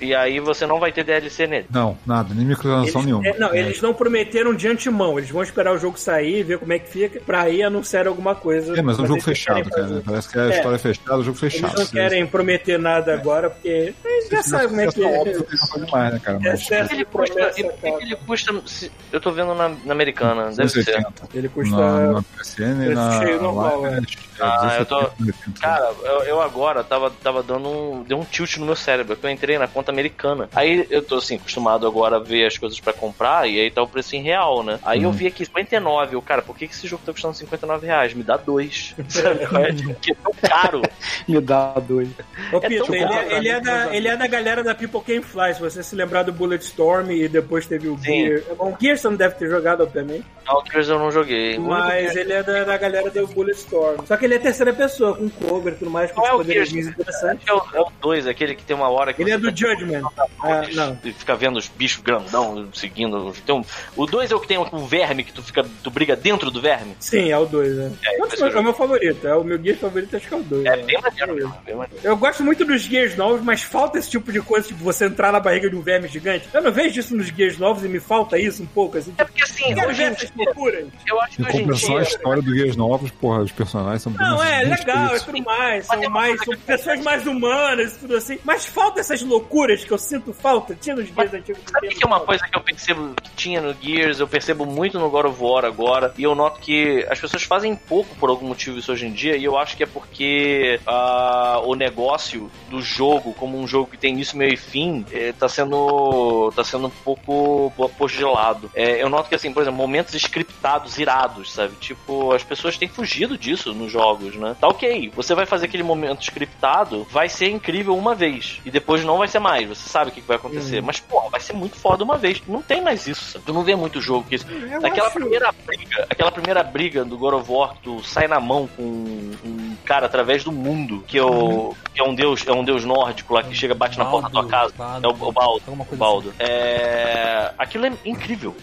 [0.00, 1.66] E aí você não vai ter DLC nele.
[1.70, 3.26] Não, nada, nem microtransação Eles, nenhuma.
[3.28, 5.18] é, não, eles não prometeram de antemão.
[5.18, 8.34] Eles vão esperar o jogo sair, ver como é que fica, pra aí anunciar alguma
[8.34, 8.76] coisa.
[8.78, 9.82] É, mas é um jogo eles fechado, cara.
[9.88, 10.50] fazer- Parece que é a É.
[10.56, 11.78] história fechada, o jogo Eles fechado.
[11.78, 15.20] não querem prometer nada agora, porque eles já sabem como é que é.
[15.20, 16.38] Óbvio que eles não fazem mais, né, cara?
[16.42, 18.62] Mas, Excesso Ele custa, e ele custa.
[18.66, 20.84] se- Eu tô vendo na, na americana, deve ser.
[20.84, 21.28] 280.
[21.34, 21.76] Ele custa.
[21.76, 23.98] Na, na PSN na cheio normal, é.
[23.98, 24.00] é
[24.40, 25.60] Ah, eu tô- 280.
[25.60, 28.02] Cara, eu, eu agora tava, tava dando um.
[28.02, 30.48] Deu um tilt no meu cérebro, que eu entrei na conta americana.
[30.54, 33.82] Aí eu tô assim, acostumado agora a ver as coisas pra comprar, e aí tá
[33.82, 34.78] o preço em real, né?
[34.82, 37.86] Aí eu vi aqui 59, eu, cara, por que, que esse jogo tá custando 59
[37.86, 38.14] reais?
[38.14, 38.94] Me dá dois.
[39.08, 39.94] Sabe é?
[40.00, 40.82] Que é tão caro.
[41.28, 42.08] Me dá dois.
[42.52, 45.00] Ô, É Pito, tão ele, é, ele, é da, ele é da galera da People
[45.00, 45.54] Can Fly.
[45.54, 48.26] Se você se lembrar do Bulletstorm e depois teve o Sim.
[48.26, 48.42] Gear.
[48.56, 50.24] Bom, Gear você não deve ter jogado, obviamente.
[50.46, 51.58] Outriders eu não joguei.
[51.58, 54.04] O Mas ele é da, da galera do Bulletstorm.
[54.06, 56.44] Só que ele é terceira pessoa, com cover e tudo mais, com é os o
[56.44, 56.68] Gears?
[56.70, 57.39] poderzinhos interessantes.
[57.46, 59.56] É o, é o 2, aquele que tem uma hora que Ele é do tá-
[59.56, 60.02] Judgment.
[60.42, 60.98] Ah, não.
[61.04, 63.32] E fica vendo os bichos grandão seguindo.
[63.48, 63.64] Um-
[63.96, 65.64] o 2 é o que tem um verme que tu fica.
[65.82, 66.94] Tu briga dentro do verme.
[67.00, 67.92] Sim, é o 2, né?
[68.04, 69.26] É, Quanto esse é, o meu favorito.
[69.26, 70.64] É o meu Gear favorito, acho que é o 2.
[70.66, 72.00] É bem maneiro, mesmo, bem maneiro.
[72.04, 75.32] Eu gosto muito dos Gears novos, mas falta esse tipo de coisa, tipo, você entrar
[75.32, 76.48] na barriga de um verme gigante.
[76.52, 79.14] Eu não vejo isso nos Gears novos e me falta isso um pouco, assim.
[79.18, 80.86] É porque assim, Quero hoje ver essas dia, loucuras.
[81.06, 82.08] eu acho que hoje em compensação, a dia.
[82.08, 85.84] história do Guias Novos, porra, os personagens são Não, é legal, é tudo mais.
[85.90, 86.44] É São mais.
[86.44, 88.38] São que- pessoas mais humanas e tudo assim.
[88.44, 90.74] Mas falta essas loucuras que eu sinto falta.
[90.74, 91.62] Tinha nos Gears antigos.
[91.70, 94.98] Sabe que é uma coisa que eu percebo que tinha no Gears, eu percebo muito
[94.98, 98.46] no God of War agora, e eu noto que as pessoas fazem pouco por algum
[98.46, 102.82] motivo isso hoje em dia, e eu acho que é porque ah, o negócio do
[102.82, 106.86] jogo, como um jogo que tem início, meio e fim, eh, tá sendo tá sendo
[106.86, 108.70] um pouco apogelado.
[108.74, 111.74] É, eu noto que, assim, por exemplo, momentos scriptados, irados, sabe?
[111.76, 114.56] Tipo, as pessoas têm fugido disso nos jogos, né?
[114.60, 119.04] Tá ok, você vai fazer aquele momento scriptado, vai ser incrível uma vez, e depois
[119.04, 120.80] não vai ser mais, você sabe o que que vai acontecer.
[120.80, 122.42] Mas, porra, vai ser muito foda uma vez.
[122.46, 123.44] Não tem mais isso, sabe?
[123.44, 124.46] Tu não vê muito jogo que isso.
[124.50, 128.40] Eu Aquela acho- primeira briga, aquela primeira briga do God of War, tu sai na
[128.40, 132.52] mão com um cara através do mundo, que é, o, que é um deus, é
[132.52, 134.72] um deus nórdico lá que chega, bate na porta da tua casa.
[134.76, 135.62] Baldo, É o, o Baldo.
[135.90, 136.34] O Baldo.
[136.38, 137.52] É...
[137.58, 138.56] Aquilo é incrível.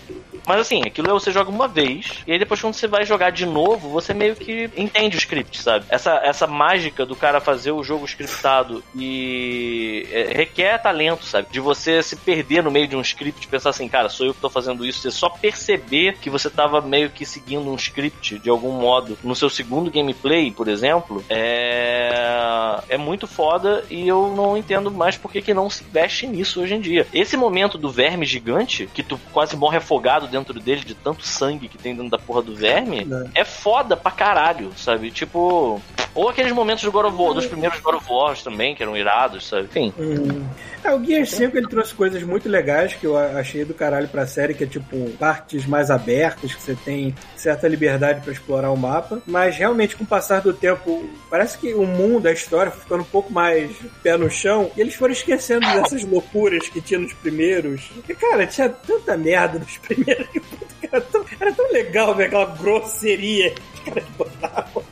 [0.46, 3.32] Mas assim, aquilo é você joga uma vez, e aí depois quando você vai jogar
[3.32, 5.84] de novo, você meio que entende o script, sabe?
[5.90, 8.47] Essa, essa mágica do cara fazer o jogo scriptado
[8.96, 11.48] e é, requer talento, sabe?
[11.52, 14.34] De você se perder no meio de um script e pensar assim, cara, sou eu
[14.34, 15.02] que tô fazendo isso.
[15.02, 19.36] Você só perceber que você tava meio que seguindo um script de algum modo no
[19.36, 25.32] seu segundo gameplay, por exemplo, é, é muito foda e eu não entendo mais por
[25.32, 27.08] que, que não se investe nisso hoje em dia.
[27.14, 31.68] Esse momento do verme gigante, que tu quase morre afogado dentro dele de tanto sangue
[31.68, 35.12] que tem dentro da porra do verme, é foda pra caralho, sabe?
[35.12, 35.82] Tipo,
[36.14, 38.06] Ou aqueles momentos do God of War, dos primeiros God of
[38.38, 39.66] Wars também, que eram irados, sabe?
[39.66, 39.94] Enfim.
[40.00, 40.46] Hum.
[40.84, 44.28] É, o Gears 5 ele trouxe coisas muito legais que eu achei do caralho pra
[44.28, 48.78] série, que é tipo partes mais abertas, que você tem certa liberdade pra explorar o
[48.78, 49.22] mapa.
[49.26, 53.02] Mas realmente, com o passar do tempo, parece que o mundo, a história foi ficando
[53.02, 53.72] um pouco mais
[54.04, 54.72] pé no chão.
[54.78, 57.90] E eles foram esquecendo dessas loucuras que tinha nos primeiros.
[58.08, 60.28] E, cara, tinha tanta merda nos primeiros
[60.80, 64.84] que era, tão, era tão legal ver aquela grosseria que os caras botavam.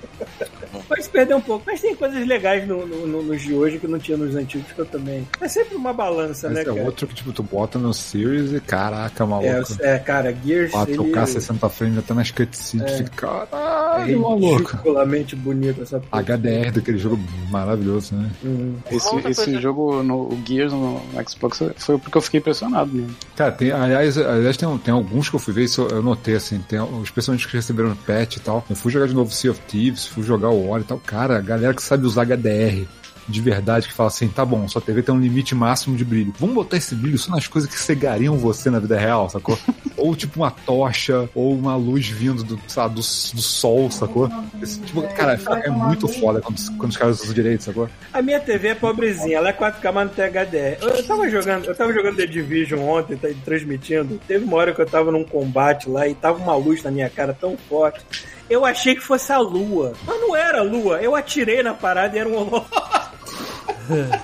[0.88, 3.88] Pode perder um pouco, mas tem coisas legais no, no- no- nos de hoje que
[3.88, 5.28] não tinha nos antigos que eu também.
[5.42, 6.86] É sempre uma balança, né, Esse é cara?
[6.86, 9.76] outro que, tipo, tu bota no Series e caraca, É, maluco.
[9.80, 12.92] é, cara, Gears 4K ele 60 frames até nas cutscenes.
[12.92, 12.98] É.
[12.98, 14.48] Fica, é Caralho, maluco.
[14.58, 16.22] ridiculamente bonito essa porra.
[16.22, 18.30] HDR daquele jogo maravilhoso, né?
[18.44, 18.76] Hum.
[18.92, 23.16] Esse, esse jogo, no o Gears no Xbox, foi porque eu fiquei impressionado mesmo.
[23.36, 26.60] Cara, tem, aliás, aliás tem, tem alguns que eu fui ver, isso eu notei, assim,
[26.68, 28.64] tem os personagens que receberam patch e tal.
[28.70, 31.00] Eu fui jogar de novo Sea of Thieves, fui jogar o War e tal.
[31.00, 32.86] Cara, a galera que sabe usar HDR
[33.28, 36.34] de verdade, que fala assim, tá bom, sua TV tem um limite máximo de brilho.
[36.38, 39.58] Vamos botar esse brilho só nas coisas que cegariam você na vida real, sacou?
[39.98, 44.30] ou tipo uma tocha, ou uma luz vindo do, sabe, do, do sol, sacou?
[44.62, 47.90] Esse, tipo, cara, é muito foda quando, quando os caras usam direito, sacou?
[48.14, 50.78] A minha TV é pobrezinha, ela é 4K, mas não tem HDR.
[50.82, 54.20] Eu, eu tava jogando, eu tava jogando The Division ontem, tá, transmitindo.
[54.28, 57.10] Teve uma hora que eu tava num combate lá e tava uma luz na minha
[57.10, 58.06] cara tão forte.
[58.50, 59.94] Eu achei que fosse a lua.
[60.06, 61.02] Mas não era a lua.
[61.02, 63.16] Eu atirei na parada e era um holocausto.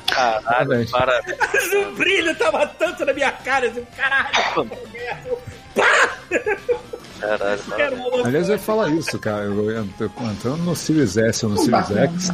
[0.08, 1.22] Caralho, para.
[1.54, 3.66] Mas o brilho tava tanto na minha cara.
[3.68, 4.70] Eu, caralho,
[7.20, 8.28] Caralho, era um holocausto.
[8.28, 9.44] Aliás, eu ia falar isso, cara.
[9.44, 12.30] Eu, eu, eu- entrando no Series S ou no Series X,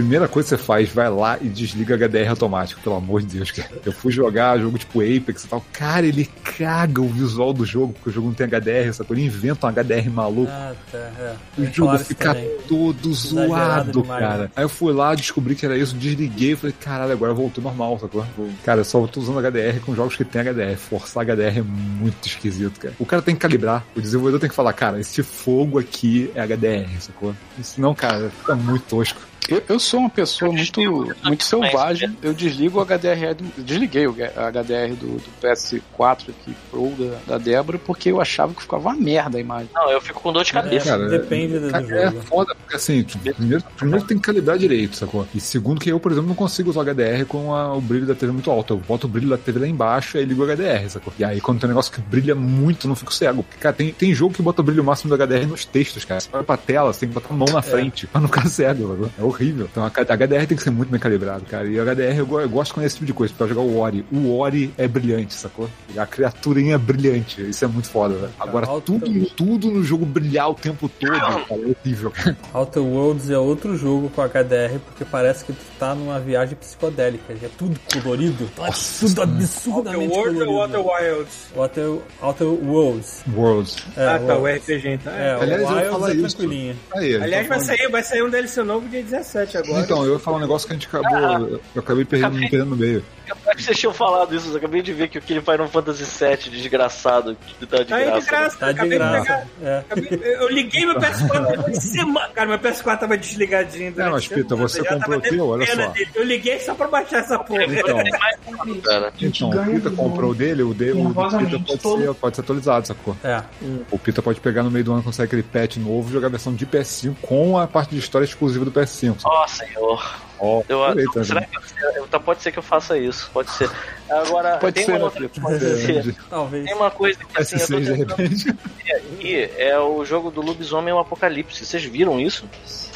[0.00, 3.50] primeira coisa que você faz, vai lá e desliga HDR automático, pelo amor de Deus,
[3.50, 3.70] cara.
[3.84, 5.64] Eu fui jogar jogo tipo Apex e tal.
[5.72, 9.14] Cara, ele caga o visual do jogo, porque o jogo não tem HDR, sacou?
[9.14, 10.50] Ele inventa um HDR maluco.
[10.50, 10.98] Ah, tá.
[10.98, 11.34] É.
[11.58, 12.50] O Falaram jogo fica também.
[12.66, 14.42] todo zoado, demais, cara.
[14.44, 14.50] né?
[14.56, 17.98] Aí eu fui lá, descobri que era isso, desliguei e falei, caralho, agora voltou normal,
[17.98, 18.24] sacou?
[18.64, 20.76] Cara, eu só tô usando HDR com jogos que tem HDR.
[20.76, 22.94] Forçar HDR é muito esquisito, cara.
[22.98, 26.40] O cara tem que calibrar, o desenvolvedor tem que falar, cara, esse fogo aqui é
[26.42, 27.34] HDR, sacou?
[27.62, 29.29] Senão, cara, fica muito tosco.
[29.48, 30.80] Eu, eu sou uma pessoa muito,
[31.24, 32.16] muito selvagem.
[32.22, 33.34] Eu desligo o HDR.
[33.36, 38.54] Do, desliguei o HDR do, do PS4 aqui Pro da, da Débora porque eu achava
[38.54, 39.68] que ficava uma merda a imagem.
[39.74, 40.86] Não, eu fico com dor de É, cabeça.
[40.90, 41.96] cara, depende do Cara, jogo.
[41.96, 45.26] é foda, porque assim, primeiro, primeiro tem que calibrar direito, sacou?
[45.34, 48.06] E segundo que eu, por exemplo, não consigo usar o HDR com a- o brilho
[48.06, 48.74] da TV muito alto.
[48.74, 51.12] Eu boto o brilho da TV lá embaixo e aí ligo o HDR, sacou?
[51.18, 53.42] E aí quando tem um negócio que brilha muito, eu não fico cego.
[53.42, 56.20] Porque, cara, tem, tem jogo que bota o brilho máximo do HDR nos textos, cara.
[56.20, 58.46] Você vai pra tela, você tem que botar a mão na frente pra não ficar
[58.48, 59.10] cego, sacou?
[59.18, 59.68] É horrível.
[59.70, 61.66] Então a, a HDR tem que ser muito bem calibrado, cara.
[61.66, 63.78] E o HDR eu, eu gosto quando é esse tipo de coisa, pra jogar o
[63.78, 64.04] Ori.
[64.12, 65.68] O Ori é brilhante, sacou?
[65.96, 67.40] A criaturinha é brilhante.
[67.48, 68.32] Isso é muito foda, velho.
[68.38, 72.36] Agora, tudo, tudo no jogo brilhar o tempo todo, cara, é horrível, cara.
[72.52, 77.32] Outer Worlds é outro jogo com HDR, porque parece que tu tá numa viagem psicodélica.
[77.32, 78.48] É tudo colorido.
[78.56, 80.78] Nossa, tudo Outer absurdamente Worlds ou colorido.
[80.78, 81.48] Outer Wilds?
[81.56, 83.22] Outer, Outer Worlds.
[83.34, 83.76] Worlds.
[83.96, 84.46] É, ah, tá, o.
[84.46, 85.12] RPG então.
[85.12, 86.36] É, o Aliás, eu ia Wilds falar é isso.
[86.36, 86.76] tranquilinho.
[86.94, 89.19] Aí, a Aliás, tá vai falando- sair, vai sair um DLC novo dia 17
[89.56, 89.82] agora.
[89.82, 91.60] Então, eu ia falar um negócio que a gente acabou.
[91.74, 93.04] Eu acabei perdendo, me perdendo no meio.
[93.30, 96.50] Capaz que vocês tinham falado isso, eu acabei de ver que aquele Final Fantasy VII
[96.50, 98.30] desgraçado que tá de Tá aí de graça.
[98.30, 99.22] graça, Tá de graça.
[99.22, 99.46] pegar.
[99.62, 99.78] É.
[99.78, 102.28] acabei- Eu liguei meu PS4 depois de semana.
[102.34, 103.92] Cara, meu PS4 tava desligadinho.
[103.92, 105.48] durante mas, Pita, você comprou o teu?
[105.48, 105.86] Olha só.
[105.88, 106.08] dele.
[106.14, 107.64] Eu liguei só pra baixar essa porra.
[107.64, 107.96] Então,
[108.82, 109.12] Cara.
[109.20, 112.42] então o Pita comprou o dele, o dele, o Pita pode todo- ser, pode ser
[112.42, 113.16] atualizado, sacou?
[113.22, 113.42] É.
[113.90, 116.30] O Pita pode pegar no meio do ano, consegue aquele patch novo e jogar a
[116.30, 119.20] versão de PS5 com a parte de história exclusiva do PS5.
[119.20, 119.38] sacou?
[119.38, 120.29] Ó, senhor.
[120.40, 121.58] Ó, Eu, não, tá será que
[121.96, 123.70] eu, tá, pode ser que eu faça isso, pode ser.
[124.08, 125.40] Agora, Pode tem ser, uma né, outra Felipe?
[125.40, 126.64] coisa, Talvez.
[126.64, 128.44] tem uma coisa que assim, eu tô PS6 de tentando repente.
[128.84, 131.64] ver aqui, é o jogo do Lobisomem o Apocalipse.
[131.64, 132.48] Vocês viram isso?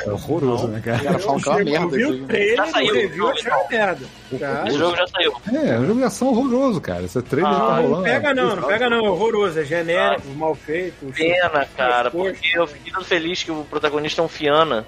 [0.04, 0.98] É horroroso, né, cara?
[1.04, 1.86] Cara, falam que é uma merda.
[1.86, 2.90] o trailer, Já saiu.
[2.90, 3.32] o review,
[3.70, 4.06] merda.
[4.32, 4.64] Já.
[4.64, 5.32] O jogo já saiu.
[5.52, 7.02] É, um jogo de ação horroroso, cara.
[7.04, 8.02] Esse trailer já tá Ah, Não rolando.
[8.04, 11.06] pega não, não pega não, é horroroso, é genérico, mal feito.
[11.14, 14.84] Pena, cara, porque eu fiquei feliz que o protagonista é um Fiana.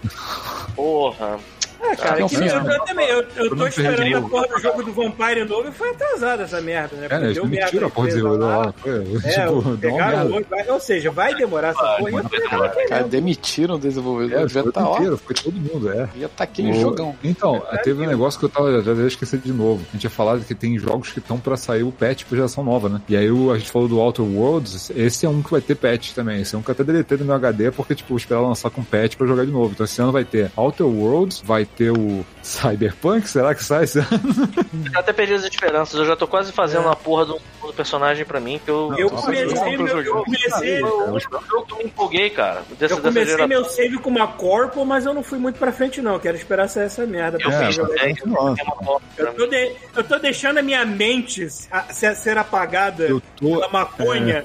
[0.75, 1.39] Porra.
[1.81, 4.83] Ah, cara, não, que eu, eu também, eu, eu tô esperando a porra do jogo
[4.83, 7.09] do Vampire novo e foi atrasada essa merda, né?
[7.09, 8.73] Cara, Porque eles deu merda mentiram a porra empresa desenvolvedor lá.
[8.73, 12.69] Foi, É, tipo, pegaram vai- ou seja, vai demorar essa porra e demorar.
[12.89, 14.39] Cara, demitiram o desenvolvedor.
[14.45, 16.09] É, já foi, tá, inteiro, foi todo mundo, é.
[16.19, 17.15] já tá aquele O- jogão.
[17.23, 19.83] Então, teve um negócio que eu tava, já já esqueci de novo.
[19.89, 22.65] A gente tinha falado que tem jogos que estão pra sair o patch pra geração
[22.65, 23.01] nova, né?
[23.09, 25.75] E aí o- a gente falou do Outer Worlds, esse é um que vai ter
[25.75, 26.41] patch também.
[26.41, 28.71] Esse é um que eu até deletei do meu HD porque, tipo, eu esperava lançar
[28.71, 29.73] com patch pra jogar de novo.
[29.75, 33.99] Então esse ano vai ter Outer Worlds, vai ter o Cyberpunk, será que sai esse
[33.99, 34.09] ano?
[34.95, 38.25] Eu até perdi as esperanças, eu já tô quase fazendo a porra do, do personagem
[38.25, 38.95] pra mim, que eu.
[38.97, 42.63] Eu comecei, eu meu, eu comecei, Eu, me empolguei, cara.
[42.79, 46.01] Dessa, eu comecei meu save com uma Corpo, mas eu não fui muito pra frente,
[46.01, 46.19] não.
[46.19, 47.39] Quero esperar sair essa merda.
[47.41, 49.37] Eu é uma Eu mim.
[49.37, 53.69] tô, de- eu tô deixando a minha mente a- ser, ser apagada Eu tô- pela
[53.69, 54.45] maconha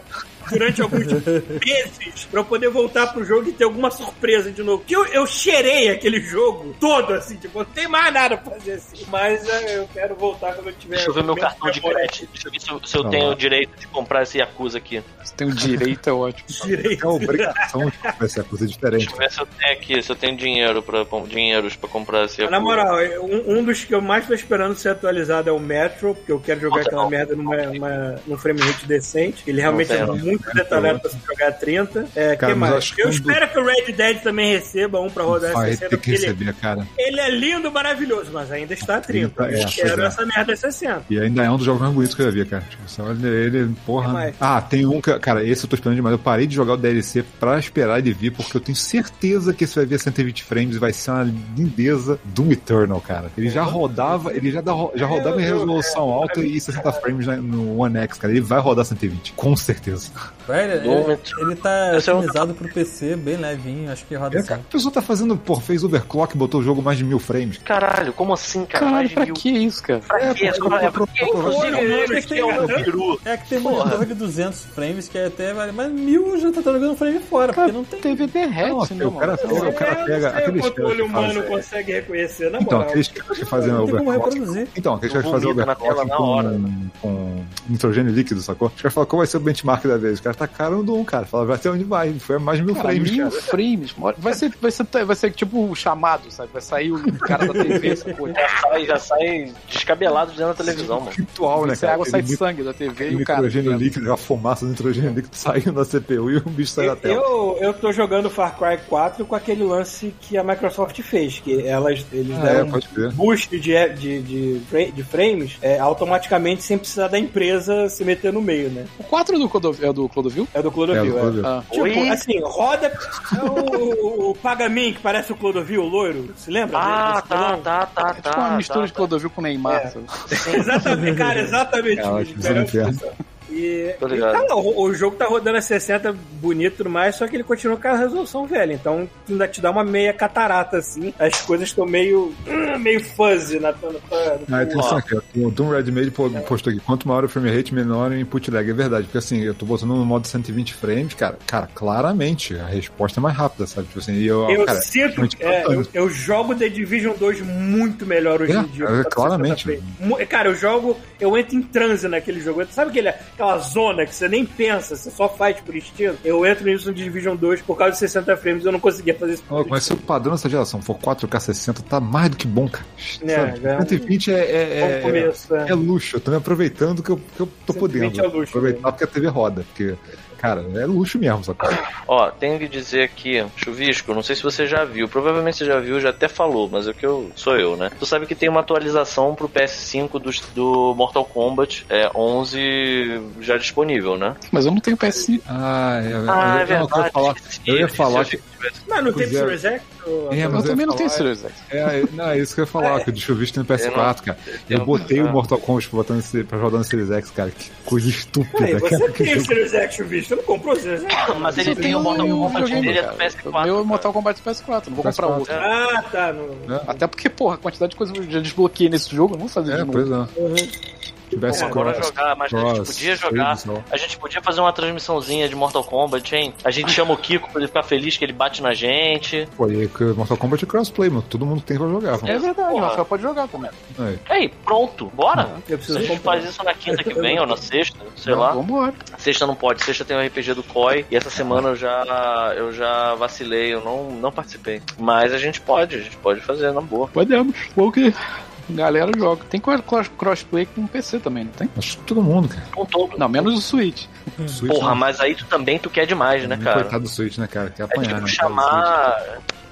[0.49, 4.83] durante alguns meses pra eu poder voltar pro jogo e ter alguma surpresa de novo.
[4.85, 8.73] Que eu, eu cheirei aquele jogo todo, assim, tipo, não tem mais nada pra fazer
[8.73, 9.05] assim.
[9.09, 10.95] Mas é, eu quero voltar quando eu tiver.
[10.95, 12.29] Deixa eu ver meu cartão de crédito.
[12.31, 13.29] Deixa eu ver se eu, se eu tenho é.
[13.29, 15.03] o direito de comprar esse Yakuza aqui.
[15.23, 16.47] Se tem o direito, é ótimo.
[16.65, 17.05] direito.
[17.05, 19.05] É obrigação de comprar esse Yakuza diferente.
[19.05, 22.25] Deixa eu ver se eu tenho aqui, se eu tenho dinheiro pra, dinheiros pra comprar
[22.25, 22.59] esse ah, Yakuza.
[22.59, 25.59] Na moral, é, um, um dos que eu mais tô esperando ser atualizado é o
[25.59, 28.85] Metro, porque eu quero jogar Nossa, aquela não, merda numa, não, uma, num frame rate
[28.85, 29.43] decente.
[29.47, 32.07] Ele realmente é muito 5 então, detonados pra você jogar 30.
[32.15, 32.93] É, cara, que mais?
[32.97, 35.97] Eu espero que o Red Dead também receba um pra rodar Vai, 60.
[35.97, 36.87] Que receber, ele, cara.
[36.97, 39.29] ele é lindo, maravilhoso, mas ainda está 30.
[39.29, 40.05] 30 tá- é, eu quero é.
[40.05, 41.03] essa merda 60.
[41.09, 42.63] E ainda é um dos jogos mais bonitos que eu já vi, cara.
[42.69, 44.33] Tipo, você olha ele, porra.
[44.39, 45.17] Ah, tem um que.
[45.19, 46.13] Cara, esse eu tô esperando demais.
[46.13, 49.63] Eu parei de jogar o DLC pra esperar ele vir, porque eu tenho certeza que
[49.63, 51.23] esse vai vir a 120 frames e vai ser uma
[51.55, 53.31] lindeza do Eternal, cara.
[53.37, 57.77] Ele já rodava, ele já, da, já rodava em resolução alta e 60 frames no
[57.79, 58.33] One X, cara.
[58.33, 60.09] Ele vai rodar 120, com certeza.
[60.47, 64.15] Velho, Doom, ele, ele tá Esse é um- otimizado pro PC, bem levinho, acho que
[64.15, 64.47] roda É, assim.
[64.49, 67.57] cara, a pessoa tá fazendo, pô, fez overclock, botou o jogo mais de mil frames.
[67.59, 68.85] Caralho, como assim, cara?
[68.85, 69.99] Caralho, Mais pra mil- que isso, cara?
[69.99, 73.19] Pra pra- é inclusive, esse aqui é o meu peru.
[73.23, 76.61] É que tem monitor de 200 frames que é até vale, mas mil já tá
[76.61, 78.01] jogando frame fora, porque não tem.
[78.01, 81.31] TV derrete, né, o cara, pega, o cara É, pega aqueles quanto o olho caras
[81.31, 82.89] que humano consegue reconhecer, na Então, moral.
[82.89, 84.39] aqueles caras que fazem overclock.
[84.75, 86.49] Então, aqueles caras que fazem overclock tela na hora.
[86.49, 88.69] com, com nitrogênio líquido, sacou?
[88.75, 90.10] Os caras falam qual vai ser o benchmark da vez.
[90.13, 91.25] Os caras tacaram no Doom, cara.
[91.25, 92.13] Falaram, vai até onde vai.
[92.19, 93.41] Foi mais de mil Cara, frames, mil cara.
[93.41, 93.95] frames.
[94.17, 96.49] Vai ser, vai, ser, vai ser tipo o chamado, sabe?
[96.53, 98.33] Vai sair o cara da TV, essa porra.
[98.33, 101.11] Já sai, já sai descabelado dentro da televisão, mano.
[101.11, 101.93] Ritual, né, Essa cara?
[101.95, 103.41] água sai Aquele sangue da TV e o cara.
[103.41, 106.91] nitrogênio líquido, a fumaça do nitrogênio líquido saindo da CPU e o bicho sai da
[106.93, 107.15] Eu, tela.
[107.15, 111.65] eu, eu tô jogando Far Cry 4 com aquele lance que a Microsoft fez, que
[111.65, 113.07] elas, eles Ah, é, deram crer.
[113.09, 114.59] um boost de, de, de,
[114.91, 118.85] de frames é, automaticamente sem precisar da empresa se meter no meio, né?
[118.99, 119.49] O 4 do
[119.81, 120.47] é do Clodovil?
[120.53, 121.21] É do Clodovil, É, do é.
[121.21, 121.47] Clodovil.
[121.47, 121.63] Ah.
[121.69, 122.09] Tipo, Oi?
[122.09, 126.33] assim, roda é o, o Pagamin, que parece o Clodovil, o loiro.
[126.35, 126.77] Se lembra?
[126.79, 127.23] Ah, dele?
[127.27, 128.37] tá, tá, tá, É tipo tá.
[128.37, 129.93] uma mistura tá, de Clodovil com Neymar.
[129.95, 130.55] É.
[130.57, 132.01] Exatamente, cara, exatamente.
[132.01, 137.15] Que E, e, cara, o, o jogo tá rodando a 60 bonito e tudo mais,
[137.15, 138.73] só que ele continua com a resolução velha.
[138.73, 141.13] Então ainda te dá uma meia catarata, assim.
[141.19, 142.33] As coisas estão meio.
[142.79, 143.91] meio fuzzy na tua.
[143.93, 145.21] na Ah, tua- atenção aqui, ó.
[145.47, 148.49] o Doom Red Made pô- postou aqui, quanto maior o frame rate, menor o input
[148.49, 148.69] lag.
[148.69, 152.65] É verdade, porque assim, eu tô botando no modo 120 frames, cara, cara, claramente a
[152.65, 153.87] resposta é mais rápida, sabe?
[153.87, 155.87] Tipo assim, e eu, Eu cara, sinto, é, eu, bacana.
[155.93, 158.85] eu jogo The Division 2 muito melhor hoje É, em dia.
[158.85, 159.63] é, causa do claramente.
[159.63, 159.83] 60 frames.
[159.99, 162.65] Mu- Cara, eu jogo, eu entro em transe naquele jogo.
[162.71, 166.17] Sabe aquele, aquela zona que você nem pensa, você só faz por instinto?
[166.23, 169.33] Eu entro nisso no Division 2 por causa de 60 frames, eu não conseguia fazer
[169.33, 169.43] isso.
[169.49, 172.69] Ó, mas se o padrão dessa geração for 4K 60, tá mais do que bom,
[172.69, 172.85] cara.
[173.23, 173.67] É, Sabe?
[173.67, 175.69] é um 120 é, é, Bom é, começo, é.
[175.69, 176.17] é luxo.
[176.17, 178.21] Eu tô me aproveitando que eu, que eu tô 120 podendo.
[178.21, 178.91] é luxo, Aproveitar né?
[178.91, 179.65] porque a TV roda.
[179.67, 179.95] Porque,
[180.41, 181.59] cara, é luxo mesmo, sabe?
[182.07, 185.79] Ó, tenho que dizer aqui, Chuvisco, não sei se você já viu, provavelmente você já
[185.79, 187.89] viu, já até falou, mas é o que eu sou eu, né?
[187.99, 193.57] Tu sabe que tem uma atualização pro PS5 do, do Mortal Kombat é, 11 já
[193.57, 194.35] disponível, né?
[194.51, 195.41] Mas eu não tenho PS5.
[195.47, 197.11] Ah, é, Ah, é eu, não, eu ia verdade.
[197.11, 197.35] falar,
[197.65, 198.39] eu ia falar que.
[198.63, 199.39] Eu Mas não tem Pois é.
[199.39, 199.81] Series X?
[200.05, 201.51] ou- É, Eu mas também ia não tenho Series X.
[201.69, 204.21] É, não, é isso que eu ia falar, que o de chuvisco tem no PS4,
[204.23, 204.37] cara.
[204.69, 205.31] Eu eu- botei o ah.
[205.31, 206.13] Mortal Kombat pra, botar
[206.47, 207.51] pra rodar no Series X, cara.
[207.51, 209.11] Que coisa estúpida, Peraí, você cara.
[209.11, 210.29] tem o Series X, visto?
[210.29, 211.13] Você não comprou o Series X?
[211.39, 213.17] Mas ele Eu tem o Mortal Kombat dele é do cara.
[213.17, 213.45] PS4.
[213.45, 213.83] O meu é cara.
[213.83, 215.39] Mortal Kombat do PS4, não vou comprar PS4.
[215.39, 215.53] outro.
[215.53, 216.33] Ah, tá.
[216.33, 216.75] No...
[216.75, 219.37] É, Até porque, porra, a quantidade de coisas que eu já desbloqueei nesse jogo, eu
[219.39, 219.91] não vou fazer é, de novo.
[219.93, 220.91] pois é.
[221.31, 223.57] Tivesse Pô, cross- jogar, mas a gente cross, podia jogar.
[223.89, 226.53] A gente podia fazer uma transmissãozinha de Mortal Kombat, hein?
[226.63, 229.47] A gente chama o Kiko pra ele ficar feliz que ele bate na gente.
[229.57, 231.23] Pô, e que o Mortal Kombat é crossplay, mano.
[231.29, 232.09] Todo mundo tem pra jogar.
[232.09, 232.39] É mano.
[232.41, 232.73] verdade, Porra.
[232.85, 233.71] o Rafael pode jogar também.
[233.97, 234.19] Aí.
[234.29, 235.49] Aí, pronto, bora.
[235.67, 236.33] Eu preciso a gente comprar.
[236.33, 238.51] faz isso na quinta que vem ou na sexta, sei lá.
[238.51, 238.93] Vambora.
[239.17, 242.73] Sexta não pode, sexta tem o RPG do COI e essa semana eu já eu
[242.73, 244.81] já vacilei, eu não, não participei.
[244.99, 247.07] Mas a gente pode, a gente pode fazer na boa.
[247.07, 247.55] Podemos.
[247.75, 249.43] Bom que a galera joga.
[249.49, 251.69] Tem cro- cross- crossplay com PC também, não tem?
[251.77, 252.63] Acho que todo mundo, cara.
[252.73, 253.17] Com todo.
[253.17, 254.05] Não, menos o Switch.
[254.47, 254.95] Switch, Porra, né?
[254.95, 256.81] mas aí tu também tu quer demais, né, cara?
[256.81, 257.69] Coitado do Switch, né, cara?
[257.69, 258.27] Quer É apanhar, tipo né?
[258.27, 259.23] chamar.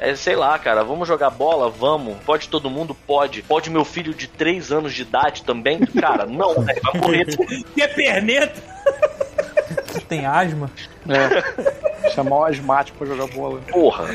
[0.01, 1.69] É, sei lá, cara, vamos jogar bola?
[1.69, 2.15] Vamos.
[2.25, 2.95] Pode todo mundo?
[3.05, 3.41] Pode.
[3.41, 5.79] Pode meu filho de 3 anos de idade também?
[5.79, 7.25] Cara, não, velho, vai morrer.
[7.75, 8.61] Que é perneta?
[10.07, 10.71] Tem asma.
[11.07, 11.88] É.
[12.09, 13.59] Chamar o asmático pra jogar bola.
[13.71, 14.05] Porra.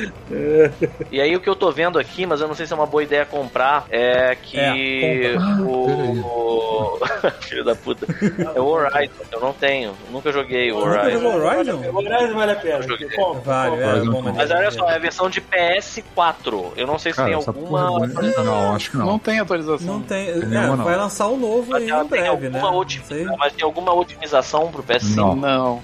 [1.11, 2.87] E aí o que eu tô vendo aqui, mas eu não sei se é uma
[2.87, 6.99] boa ideia comprar, é que É, o.
[7.41, 8.07] Filho da puta.
[8.55, 9.13] É o Horizon.
[9.33, 9.95] Eu não tenho.
[10.11, 11.11] Nunca joguei o Horizon.
[11.21, 11.77] jogou Horizon?
[11.77, 12.81] O Horizon vale a pena.
[13.45, 14.35] Vale, é Horizon bom, não.
[14.35, 16.73] Mas olha só, é a versão de PS4.
[16.77, 17.99] Eu não sei se Cara, tem alguma.
[17.99, 18.43] porra é.
[18.43, 19.07] Não, acho que não.
[19.07, 19.95] Não tem atualização.
[19.95, 20.29] Não tem.
[20.29, 20.85] É, nenhuma, não.
[20.85, 22.61] vai lançar um novo aí Mas ela em tem breve, né?
[23.39, 25.17] Mas tem alguma otimização pro PS5?
[25.17, 25.35] Não.
[25.37, 25.83] Não.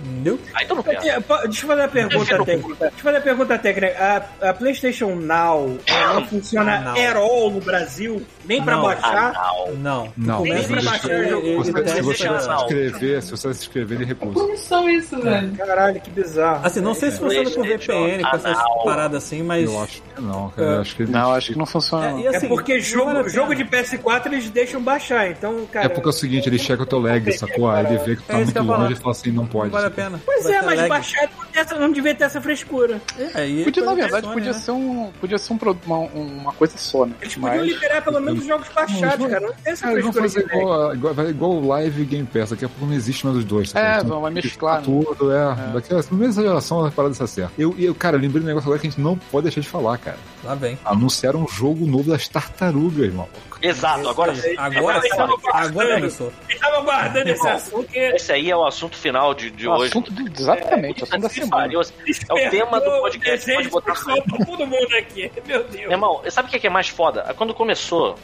[0.55, 1.20] Aí tu não Eu quer.
[1.20, 2.74] Deixa eu fazer uma pergunta técnica.
[2.81, 3.97] Deixa eu fazer uma pergunta técnica.
[4.43, 6.93] A, a PlayStation Now ela não funciona Não.
[6.93, 8.22] at all no Brasil?
[8.44, 8.82] Nem pra Não.
[8.82, 9.32] baixar?
[9.36, 10.12] Ah, não.
[10.16, 10.43] Não.
[10.43, 11.64] Nem a baixar o jogo.
[11.64, 11.72] se
[12.02, 12.40] você não.
[12.40, 14.35] se inscrever, se você se inscrever, ele recusa.
[14.35, 15.52] Como são isso, velho?
[15.56, 16.60] Caralho, que bizarro.
[16.66, 19.64] Assim, não sei se funciona com VPN, com essas paradas assim, mas.
[19.70, 20.68] Eu acho que não, cara.
[20.68, 22.10] Eu acho que Não, acho que não funciona.
[22.10, 25.86] É, e É assim, porque jogo, a jogo de PS4 eles deixam baixar, então, cara.
[25.86, 27.70] É porque é o seguinte, ele checa o teu lag, sacou?
[27.70, 29.66] Aí ele vê que tu tá É muito longe e fala assim, não pode.
[29.66, 30.20] Não vale a pena.
[30.24, 30.89] Pois Vai é, mas lag.
[30.89, 33.00] baixar essa- não devia ter essa frescura.
[33.34, 34.58] É, e Podia, na verdade, Sony, podia né?
[34.58, 35.10] ser um.
[35.20, 37.14] Podia ser um, uma, uma coisa só, né?
[37.20, 37.72] Eles podiam Mas.
[37.72, 39.40] liberar pelo menos os jogos baixados, cara.
[39.46, 40.22] Não tem essa Cara, frescura.
[40.22, 42.50] fazer igual, igual, vai igual o Live e Game Pass.
[42.50, 43.70] Daqui a pouco não existe mais os dois.
[43.70, 43.88] sacou?
[43.90, 44.84] É, Então, vai mesclar, né?
[44.84, 45.54] Tudo, é.
[45.74, 47.52] Daqui a primeira geração a parada se acerta.
[47.58, 49.60] Eu, eu, cara, eu lembrei de um negócio agora que a gente não pode deixar
[49.60, 50.18] de falar, cara.
[50.44, 50.78] Lá vem.
[50.84, 53.49] Anunciaram um jogo novo das tartarugas, maluco.
[53.62, 54.55] Exato, agora sim.
[54.57, 55.09] Agora sim.
[55.53, 56.32] Agora começou.
[56.49, 59.91] Eles estavam guardando esse assunto Esse aí é o assunto final de, de O hoje.
[59.91, 61.51] assunto do, exatamente, o assunto da semana.
[61.51, 61.81] pariu.
[61.81, 63.53] É o tema do podcast.
[63.55, 65.31] Pode botar pra todo mundo aqui.
[65.47, 65.91] Meu Deus.
[65.91, 67.35] Irmão, sabe o que é é mais foda?
[67.37, 68.16] Quando começou,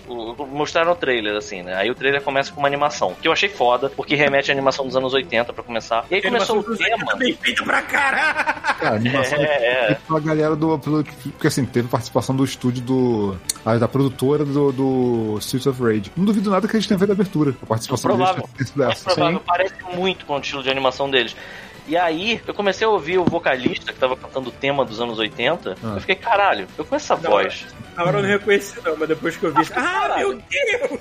[0.50, 1.74] mostraram o trailer, assim, né?
[1.74, 4.86] Aí o trailer começa com uma animação, que eu achei foda, porque remete à animação
[4.86, 6.04] dos anos 80 pra começar.
[6.10, 7.14] E aí começou o tema.
[7.16, 8.76] Bem feito pra caralho.
[8.78, 9.98] Cara, a animação É, é.
[10.06, 10.78] pela galera do.
[10.78, 13.36] Porque assim, teve participação do estúdio do.
[13.80, 14.72] da produtora do,
[15.26, 16.10] do Streets of Rage.
[16.16, 17.54] Não duvido nada que eles tenham feito a abertura.
[17.62, 18.42] A participação Provável.
[18.42, 19.14] deles tenha sido Mais essa.
[19.14, 21.36] provável, parece muito com o estilo de animação deles.
[21.86, 25.18] E aí, eu comecei a ouvir o vocalista que tava cantando o tema dos anos
[25.18, 25.76] 80.
[25.82, 25.92] Ah.
[25.94, 27.64] Eu fiquei, caralho, eu conheço essa Não, voz.
[27.96, 29.62] Na hora eu não reconheci, não, mas depois que eu vi.
[29.74, 31.00] Ah, meu Deus!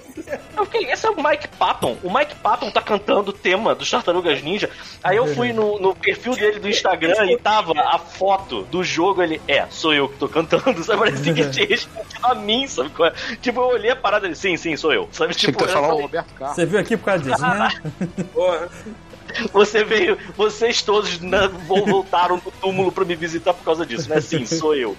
[0.56, 1.98] Eu fiquei, esse é o Mike Patton.
[2.02, 4.70] O Mike Patton tá cantando o tema dos Tartarugas Ninja.
[5.04, 9.22] Aí eu fui no, no perfil dele do Instagram e tava a foto do jogo.
[9.22, 10.82] Ele, é, sou eu que tô cantando.
[10.86, 11.00] Sabe?
[11.00, 12.90] Parecia que tinha respondido a mim, sabe?
[12.92, 13.14] qual é?
[13.42, 15.10] Tipo, eu olhei a parada e sim, sim, sou eu.
[15.12, 15.36] Sabe?
[15.36, 16.56] Tinha Tipo, que falar eu o Roberto Carlos.
[16.56, 17.70] Você viu aqui por causa disso, né?
[18.34, 18.70] Porra.
[19.52, 24.10] Você veio, vocês todos na- vo- voltaram do túmulo pra me visitar por causa disso,
[24.10, 24.22] né?
[24.22, 24.96] Sim, sou eu.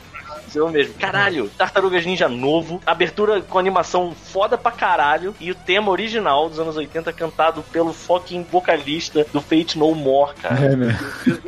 [0.49, 0.95] Sou eu mesmo.
[0.95, 6.61] Caralho, Tartarugas Ninja novo, abertura com animação foda pra caralho e o tema original dos
[6.61, 10.61] anos 80 cantado pelo fucking vocalista do Fate No More, cara.
[10.67, 10.99] É, né?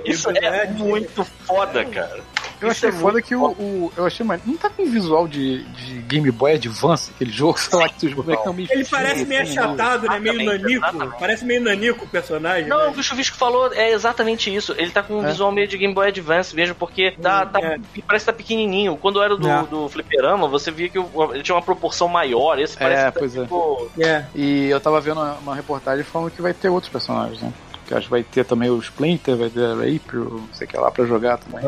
[0.04, 2.20] Isso é muito foda, cara.
[2.60, 4.44] Eu achei é foda que o, o- Eu achei mais.
[4.44, 8.12] Não tá com visual de, de Game Boy Advance, aquele jogo, sei lá, que os
[8.14, 10.18] bonecos são meio Ele parece meio assim, achatado, né?
[10.18, 10.70] Meio nanico.
[10.70, 11.18] exatamente.
[11.18, 12.68] Parece meio nanico o personagem.
[12.68, 12.86] Não, né?
[12.88, 14.74] o que o Chuvisco falou é exatamente isso.
[14.76, 15.28] Ele tá com um É.
[15.30, 17.78] visual meio de Game Boy Advance mesmo, porque tá, tá- É.
[18.06, 18.96] parece que tá pequenininho.
[18.96, 19.62] Quando era do, É.
[19.64, 22.58] do Fliperama, você via que ele tinha uma proporção maior.
[22.58, 23.42] Esse parece É, que tá, pois é.
[23.42, 24.24] tipo, É.
[24.34, 27.52] E eu tava vendo uma, uma reportagem falando que vai ter outros personagens, né?
[27.86, 30.70] Que acho que vai ter também o Splinter, vai ter a April, não sei o
[30.70, 31.64] que lá pra jogar também.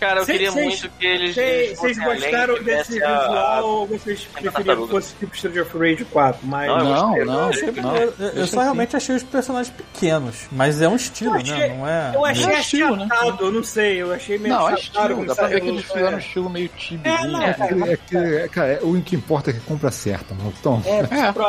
[0.00, 1.34] Cara, eu Cês- queria cês- muito que eles.
[1.78, 6.40] Vocês além gostaram desse visual ou vocês preferiam que fosse tipo Street of Rage 4?
[6.46, 6.68] Mas.
[6.68, 7.96] Não, eu Não, gostei, não, achei não.
[7.96, 11.56] Eu, eu- eu só realmente achei os personagens pequenos, mas é um estilo, Eu achei-
[11.58, 11.68] né?
[11.76, 12.12] Não é.
[12.14, 13.08] Eu achei É estilo, né?
[13.40, 16.16] eu não sei, eu achei meio Não, é estilo, dá pra ver que eles fizeram
[16.16, 17.28] um estilo meio tibizinho.
[17.32, 17.54] não, né?
[17.54, 17.92] cara.
[17.92, 20.52] É que, é, cara, é, o que importa é que compra certa, mano.
[20.58, 20.98] Então, É,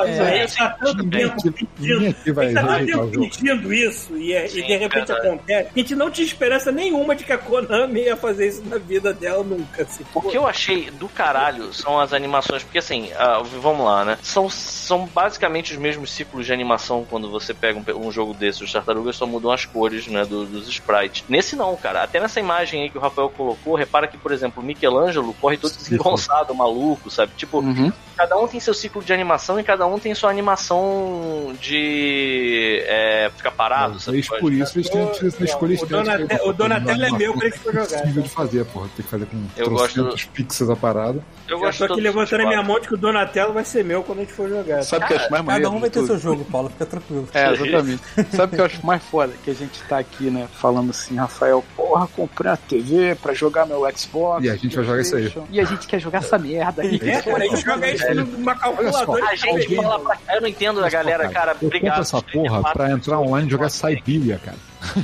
[0.07, 0.47] É, é.
[0.47, 2.13] tá tanto tempo pedindo.
[2.13, 5.69] tá tempo pedindo isso e, é- de repente acontece.
[5.75, 9.13] A gente não tinha esperança nenhuma de que a Konami ia fazer isso na vida
[9.13, 9.83] dela nunca.
[9.83, 10.03] Assim.
[10.13, 14.17] O que eu achei do caralho são as animações, porque assim, ah, vamos lá, né?
[14.21, 18.61] São, são basicamente os mesmos ciclos de animação quando você pega um, um jogo desses,
[18.61, 21.23] os tartarugas só mudam as cores, né, do- dos sprites.
[21.27, 22.03] Nesse não, cara.
[22.03, 25.57] Até nessa imagem aí que o Rafael colocou, repara que, por exemplo, o Michelangelo corre
[25.57, 27.31] todo desengonçado, maluco, sabe?
[27.37, 27.91] Tipo, Uhum.
[28.15, 33.29] cada um tem seu ciclo de animação e cada um tem sua animação de é,
[33.35, 34.21] ficar parado, sabe?
[34.23, 35.97] Talvez por isso eles têm essa escolha O estética.
[36.03, 38.03] Donate- o Donatello é meu pra gente for jogar.
[38.27, 38.87] De fazer, porra.
[38.95, 41.23] Tem que fazer com Eu trocentos pixels a parada.
[41.47, 43.63] Eu Eu gosto tô aqui todos levantando a minha mão de que o Donatello vai
[43.65, 44.83] ser meu quando a gente for jogar.
[44.83, 45.65] Sabe o que eu acho mais maneiro?
[45.65, 46.07] Cada um vai ter tudo?
[46.07, 47.27] seu jogo, Paulo, fica tranquilo.
[47.33, 48.03] É, exatamente.
[48.31, 49.33] Sabe o que eu acho mais foda?
[49.43, 53.65] Que a gente tá aqui, né, falando assim, Rafael, porra, comprei uma TV pra jogar
[53.65, 54.43] meu Xbox.
[54.43, 55.33] E a gente vai jogar isso aí.
[55.49, 56.97] E a gente quer jogar essa merda aí.
[57.07, 59.25] É, quando a gente joga isso numa calculadora.
[59.27, 60.17] A gente fala pra...
[60.35, 61.55] Eu não entendo a galera, cara.
[61.61, 61.95] Eu Obrigado.
[61.95, 64.57] compro essa porra pra entrar online e jogar Siberia, cara.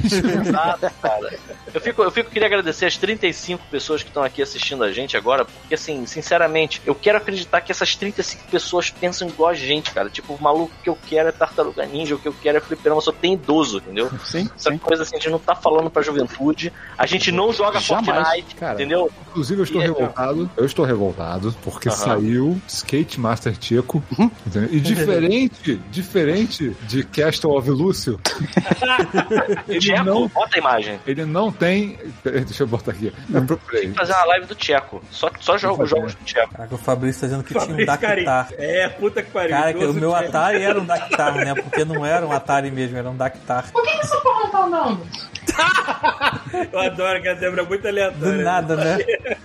[0.03, 1.33] Exato, cara.
[1.73, 5.15] Eu fico, eu fico queria agradecer as 35 pessoas que estão aqui assistindo a gente
[5.17, 9.91] agora, porque assim, sinceramente, eu quero acreditar que essas 35 pessoas pensam igual a gente,
[9.91, 10.09] cara.
[10.09, 13.01] Tipo, o maluco que eu quero é tartaruga ninja, o que eu quero é fliperama,
[13.01, 14.09] só tem idoso, entendeu?
[14.23, 14.77] Sim, Essa sim.
[14.77, 18.27] coisa assim, a gente não tá falando pra juventude, a gente não joga Jamais.
[18.27, 19.11] Fortnite, Cara, entendeu?
[19.31, 20.49] Inclusive, eu estou E é- revoltado.
[20.57, 24.03] Eu estou revoltado porque saiu Skate Master Checo.
[24.45, 24.69] entendeu?
[24.71, 28.19] E diferente, diferente de Castle of Lúcio,
[29.75, 30.99] ele Tcheco, não, bota a imagem.
[31.05, 31.97] ele não tem.
[32.23, 33.13] Deixa eu botar aqui.
[33.33, 33.81] Eu procurei.
[33.81, 35.03] Tem que fazer uma live do Tcheco.
[35.11, 36.51] Só, só jogo, jogos do Tcheco.
[36.53, 37.85] Caraca, o Fabrício tá dizendo que tinha um Fabrício.
[38.25, 38.47] Dactar.
[38.57, 39.49] É, puta que pariu.
[39.49, 40.25] Cara, que o meu Jack.
[40.27, 41.55] Atari era um Dactar, né?
[41.55, 43.71] Porque não era um Atari mesmo, era um Dactar.
[43.71, 45.07] Por que, que essa porra não tá andando?
[46.71, 48.43] Eu adoro que a Débora é muito Do aleatória.
[48.43, 48.97] nada, né?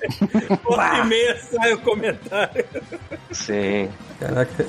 [0.62, 2.64] Volta e meia sai o comentário.
[3.30, 3.90] Sim.
[4.20, 4.64] Caraca.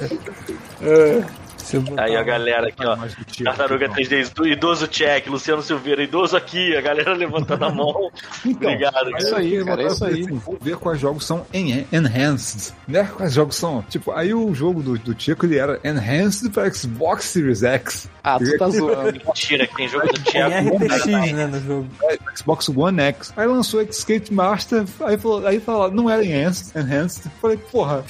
[0.79, 1.48] Botar
[1.97, 2.97] Aí a galera aqui, ó.
[3.43, 3.95] Tartaruga então.
[3.97, 8.09] 3D, do- idoso check, Luciano Silveira, idoso aqui, a galera levantando a mão.
[8.45, 10.21] Obrigado, É isso aí, cara, é isso aí.
[10.21, 13.09] Assim, vou ver quais jogos são en- enhanced, né?
[13.15, 13.81] Quais jogos são.
[13.89, 18.09] Tipo, aí o jogo do, do Chico ele era enhanced para Xbox Series X.
[18.23, 19.13] Ah, tu tá zoando.
[19.25, 20.75] Mentira, que tem jogo do Tem Tcheco.
[20.85, 21.87] RTX, né, no jogo.
[22.03, 23.33] É, Xbox One X.
[23.37, 27.23] Aí lançou Skate Master, aí falou, aí falou, não era enhanced, enhanced.
[27.41, 28.03] Falei, porra,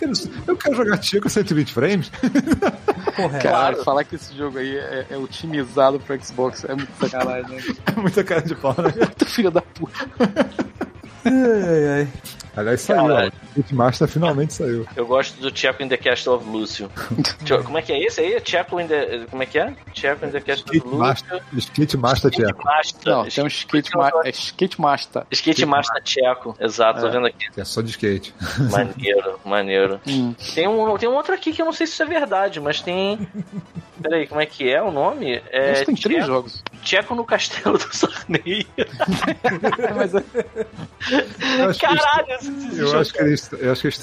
[0.47, 2.11] eu quero jogar Chico 120 frames.
[3.15, 3.41] Porra, é.
[3.51, 7.61] Cara, falar que esse jogo aí é, é otimizado pro Xbox é muito sacanagem, né?
[7.85, 8.93] É muita cara de pau, né?
[8.95, 10.09] Muito filho da puta.
[11.25, 12.07] Ai, ai.
[12.55, 13.33] Aliás, saiu, Caralho.
[13.51, 14.85] Skate Master finalmente saiu.
[14.95, 16.89] Eu gosto do Tcheco in the Castle of Lúcio.
[17.45, 18.39] Tchau, Como é que é esse aí?
[18.41, 19.25] Tcheco in the...
[19.29, 19.73] Como é que é?
[19.93, 20.99] Tcheco in the Castle of Skate Lúcio.
[20.99, 22.63] Master, Skate Master Checo.
[22.65, 23.13] Master.
[23.13, 25.23] Não, tem um skate, ma é skate master.
[25.31, 27.45] Skate Master Tcheco, exato, tô vendo aqui.
[27.55, 28.33] É só de skate.
[28.71, 30.01] Maneiro, maneiro.
[30.07, 30.33] Hum.
[30.53, 32.81] Tem um, tem um outro aqui que eu não sei se isso é verdade, mas
[32.81, 33.27] tem.
[34.01, 35.41] Peraí, como é que é o nome?
[35.51, 36.63] É Acho que tem três Tcheco, jogos.
[36.83, 38.65] Tcheco no Castelo do Sarney.
[39.95, 40.23] Mas é-
[41.59, 43.97] Eu acho que eles- Caralho, esse, esse Eu acho que eles, eu acho que eles,
[43.97, 44.01] É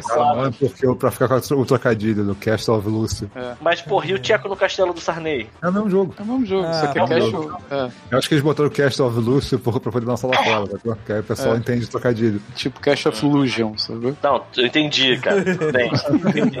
[0.00, 3.30] trocaram o nome porque eu- pra ficar com o trocadilho do Castle of Lúcio.
[3.60, 5.48] Mas, porra, e o Tcheco no Castelo do Sarney?
[5.62, 6.14] É o mesmo jogo.
[6.18, 7.62] é o mesmo jogo, Ah, só que é é o casual.
[7.70, 10.42] É, Eu acho que eles botaram o Castle of Lúcio por- pra poder lançar lá
[10.42, 10.96] fora, tá?
[11.06, 11.58] que aí o pessoal É.
[11.58, 12.40] entende o trocadilho.
[12.54, 14.14] tipo Cash of Illusion, sabe?
[14.22, 15.42] Não, eu entendi, cara.
[15.44, 15.90] Tudo bem.
[16.30, 16.58] Entendi.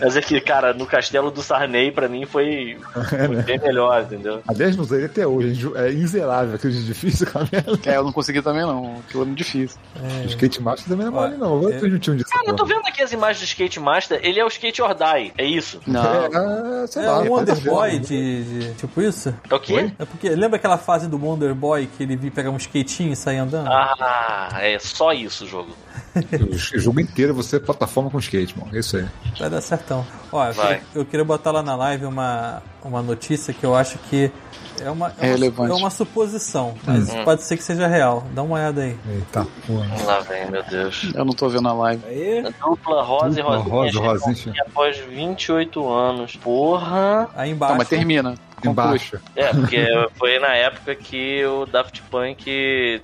[0.00, 2.78] Mas é que, cara, no Castelo do Sarney, pra mim, foi
[3.12, 3.42] É, né?
[3.42, 4.42] bem melhor, entendeu?
[4.48, 5.70] Aliás, não usei ele até hoje.
[5.76, 7.78] É inzerável, aquele de difícil com a merda.
[7.90, 9.78] É, eu não consegui também não, aquilo é muito difícil.
[10.24, 11.54] O Skate Master também não é mole, não.
[11.54, 12.24] Eu vou é- transmitir um dia.
[12.30, 14.94] Cara, eu tô vendo aqui as imagens do Skate Master, ele é o Skate or
[14.94, 15.80] Die, é isso?
[15.86, 17.60] Não, É, sei É lá, um Wonder.
[17.62, 19.34] Boy de, de- Tipo isso?
[19.50, 19.92] É o quê?
[19.98, 20.28] É porque.
[20.30, 23.68] Lembra aquela fase do Wonder Boy que ele vinha pegar um skatinho e sair andando?
[23.70, 25.70] Ah, é só isso o jogo.
[26.74, 28.74] O jogo inteiro você é plataforma com skate, mano.
[28.74, 29.06] É isso aí.
[29.38, 30.04] Vai dar certão.
[30.32, 30.66] Ó, eu Vai.
[30.78, 34.32] queria, eu queria botar lá na live uma, uma notícia que eu acho que
[34.80, 35.70] é uma, É é uma, relevante.
[35.70, 37.24] é uma suposição, mas Hum.
[37.24, 38.24] pode ser que seja real.
[38.34, 38.96] Dá uma olhada aí.
[39.10, 39.84] Eita, porra.
[39.88, 41.12] Vamos lá, vem, meu Deus.
[41.14, 42.02] eu não tô vendo a live.
[42.06, 44.02] Aí, Dupla Rosa e Dupla Rosinha.
[44.02, 44.64] Rosa, Rosinha.
[44.66, 46.36] Após 28 anos.
[46.36, 47.28] Porra!
[47.36, 47.72] Aí embaixo.
[47.74, 48.34] Tá, mas termina.
[48.64, 49.18] Embaixo.
[49.36, 49.86] É, porque
[50.18, 52.44] foi na época que o Daft Punk.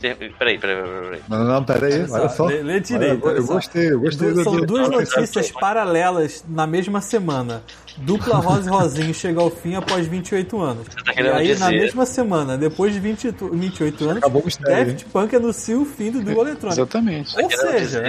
[0.00, 0.16] Ter...
[0.16, 0.82] Peraí, peraí, peraí.
[1.04, 1.20] peraí.
[1.28, 2.06] Não, não, pera aí.
[2.10, 4.34] Olha só, lê- lê direito, eu gostei, eu gostei.
[4.42, 7.62] São duas notícias paralelas na mesma semana.
[8.00, 10.86] Dupla Rosa e Rosinho chega ao fim após 28 anos.
[11.04, 15.04] tá e aí, na dizer- mesma semana, depois de 20, 28 anos, Acabou o Daft
[15.06, 16.80] Punk anuncia o fim do duo eletrônico.
[16.80, 17.34] Exatamente.
[17.40, 18.02] Ou Querendo seja,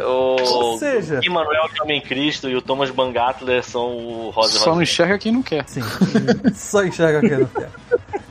[0.00, 4.60] o Ou seja- Emmanuel de Homem Cristo e o Thomas Bangatler são o Rosa e
[4.60, 5.64] Só não enxerga quem não quer.
[5.68, 5.82] sim,
[6.54, 7.68] só enxerga quem não quer.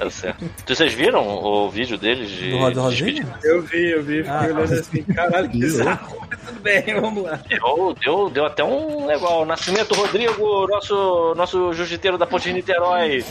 [0.00, 0.50] Tá certo.
[0.66, 2.50] Vocês viram o vídeo deles de.
[2.52, 4.44] Do Rosa e de eu vi, eu vi, fiquei Ah.
[4.44, 6.26] olhando assim, caralho, que bizarro.
[6.46, 7.38] Tudo bem, vamos lá.
[7.46, 9.44] Deu, deu, deu até um legal.
[9.44, 13.22] Nascimento Rodrigo, nosso, nosso jiu-jiteiro da Ponte de Niterói,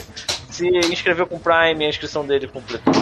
[0.52, 2.94] se inscreveu com o Prime, a inscrição dele completou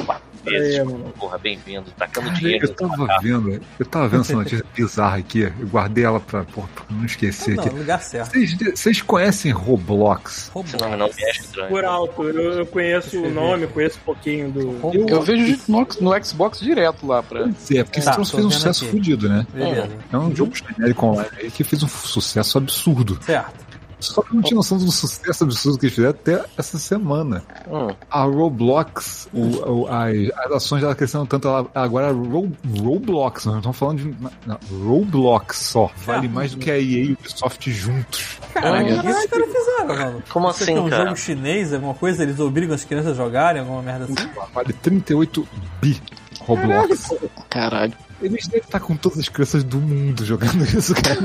[0.52, 0.80] vezes.
[0.80, 1.14] Aí, mano.
[1.20, 2.66] Porra, bem-vindo, tacando Cara, dinheiro.
[2.66, 6.68] eu tava vendo, eu tava vendo essa notícia bizarra aqui, eu guardei ela pra, porra,
[6.76, 7.74] pra não esquecer Não, aqui.
[7.74, 8.34] no lugar certo.
[8.76, 10.52] Vocês, conhecem Roblox?
[10.66, 11.70] Esse nome não me é estranho.
[11.70, 14.62] Por alto, eu, eu conheço o nome, conheço um pouquinho do.
[14.94, 17.44] Eu, eu vejo no, no Xbox direto lá pra.
[17.44, 18.92] Pois é, porque esse Tá, tô fez um sucesso aqui.
[18.92, 19.46] fudido, né?
[19.54, 19.90] Beleza.
[20.12, 23.20] É um jogo genérico online aí que fez um sucesso absurdo.
[23.24, 23.68] Certo.
[24.00, 27.44] Só que eu não tinha noção do sucesso absurdo que eles fizeram até essa semana.
[27.68, 27.94] Hum.
[28.12, 30.14] A Roblox, o, o- as,
[30.46, 34.58] as ações dela cresceram tanto, ela, agora Ro, Roblox, nós não estamos falando de não,
[34.88, 35.90] Roblox só.
[36.06, 38.38] Vale mais do que a EA e o Ubisoft juntos.
[38.54, 40.24] Caralho, que esses caras fizeram, mano?
[40.30, 41.04] Como Isso assim, é um cara?
[41.06, 42.22] jogo chinês, alguma coisa?
[42.24, 44.30] Eles obrigam as crianças a jogarem, alguma merda assim?
[44.54, 45.48] Vale 38
[45.82, 46.00] bi
[46.42, 47.10] Roblox.
[47.50, 47.94] Caralho.
[48.22, 51.20] Eles devem estar com todas as crianças do mundo jogando isso, cara.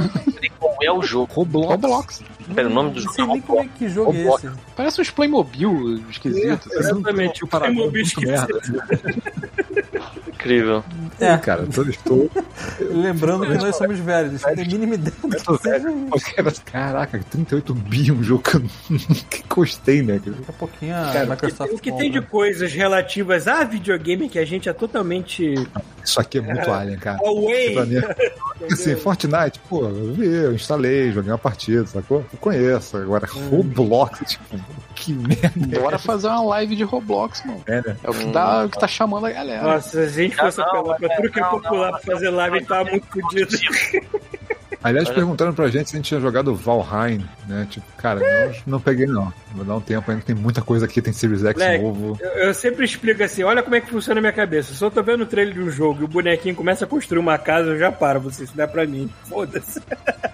[0.59, 1.33] Como é o jogo.
[1.33, 1.71] Roblox.
[1.71, 2.21] Roblox.
[2.55, 4.45] Pera, o nome do Não jogo sei é nem como é que jogo é Roblox.
[4.45, 4.55] esse.
[4.77, 6.73] Parece uns Playmobil esquisitos.
[6.73, 8.61] Exatamente, o Playmobil merda.
[10.43, 10.85] incrível.
[11.21, 12.31] É, Cara, eu estou.
[12.91, 14.43] lembrando que nós somos velhos.
[14.43, 20.03] Não tem mínima ideia do que seja Caraca, 38 bi um jogo que eu nunca
[20.03, 20.21] né?
[20.25, 23.65] Daqui a pouquinho a Cara, o que, Microsoft o que tem de coisas relativas a
[23.65, 25.55] videogame que a gente é totalmente
[26.05, 27.19] Isso aqui é muito alien, cara.
[27.25, 27.75] away.
[27.75, 27.97] Pra mim,
[28.71, 32.25] assim, Fortnite, pô, eu vi, eu instalei, joguei uma partida, sacou?
[32.33, 32.97] Eu conheço.
[32.97, 34.59] Agora, Roblox, tipo,
[34.95, 35.81] que merda.
[35.81, 37.63] Bora fazer uma live de Roblox, mano.
[37.67, 37.97] É, né?
[38.03, 39.63] É o que, dá, o que tá chamando a galera.
[39.63, 42.69] Nossa, a gente fosse Não, apelar pra tudo que é popular pra fazer live, gente
[42.69, 43.57] tava muito fodido.
[44.83, 47.67] Aliás, perguntaram pra gente se a gente tinha jogado Valheim, né?
[47.71, 49.33] Tipo, cara, não, não peguei não.
[49.55, 52.19] Vou dar um tempo ainda, tem muita coisa aqui, tem Series X Moleque, novo.
[52.21, 54.75] Eu, eu sempre explico assim, olha como é que funciona a minha cabeça.
[54.75, 57.21] Se eu tô vendo o trailer de um jogo e o bonequinho começa a construir
[57.21, 59.09] uma casa, eu já paro, você, isso não é pra mim.
[59.29, 59.81] Foda-se.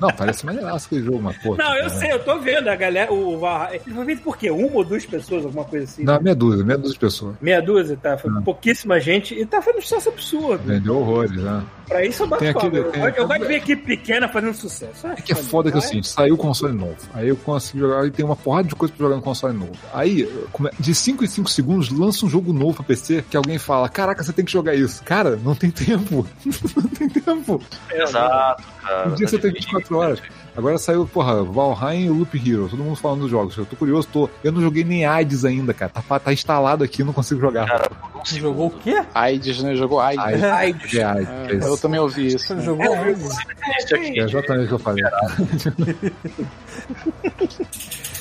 [0.00, 1.56] Não, parece maneiraço aquele jogo, mas pô.
[1.56, 1.90] Não, eu né?
[1.90, 3.80] sei, eu tô vendo a galera, o Valheim.
[3.86, 4.50] Ele foi feito por quê?
[4.50, 6.04] Uma ou duas pessoas, alguma coisa assim?
[6.04, 7.36] Não, meia dúzia, meia dúzia de pessoas.
[7.40, 8.16] Meia dúzia, tá?
[8.16, 8.42] Foi Não.
[8.42, 10.62] pouquíssima gente e tá fazendo sucesso absurdo.
[10.64, 11.62] Vendeu horrores, né?
[11.88, 14.52] Pra isso eu bato Tem aquele- Eu, tem- eu gosto de ver equipe pequena fazendo
[14.54, 15.06] sucesso.
[15.06, 16.96] Acho É que é foda que é seguinte, saiu o console novo.
[17.14, 19.72] Aí eu consegui jogar, aí tem uma porrada de coisa pra jogar no console novo.
[19.94, 23.56] Aí, come- de 5 em 5 segundos, lança um jogo novo pra PC que alguém
[23.58, 25.02] fala: Caraca, você tem que jogar isso.
[25.02, 26.26] Cara, não tem tempo.
[26.76, 27.62] não tem tempo.
[27.90, 29.08] Exato, cara.
[29.08, 30.20] Um dia você tem 24 horas.
[30.58, 32.68] Agora saiu, porra, Valheim e Loop Hero.
[32.68, 33.56] Todo mundo falando dos jogos.
[33.56, 34.28] Eu tô curioso, tô.
[34.42, 35.92] Eu não joguei nem AIDS ainda, cara.
[35.92, 37.88] Tá, tá instalado aqui, eu não consigo jogar.
[38.24, 39.00] Você jogou o quê?
[39.14, 39.76] AIDS, né?
[39.76, 40.24] Jogou AIDS.
[40.24, 40.42] AIDS.
[40.42, 40.94] AIDS.
[40.94, 41.62] É AIDS.
[41.62, 42.40] É, é eu também ouvi isso.
[42.40, 43.22] Você jogou onde?
[43.22, 44.18] Isso aqui.
[44.20, 45.04] É exatamente o que eu falei.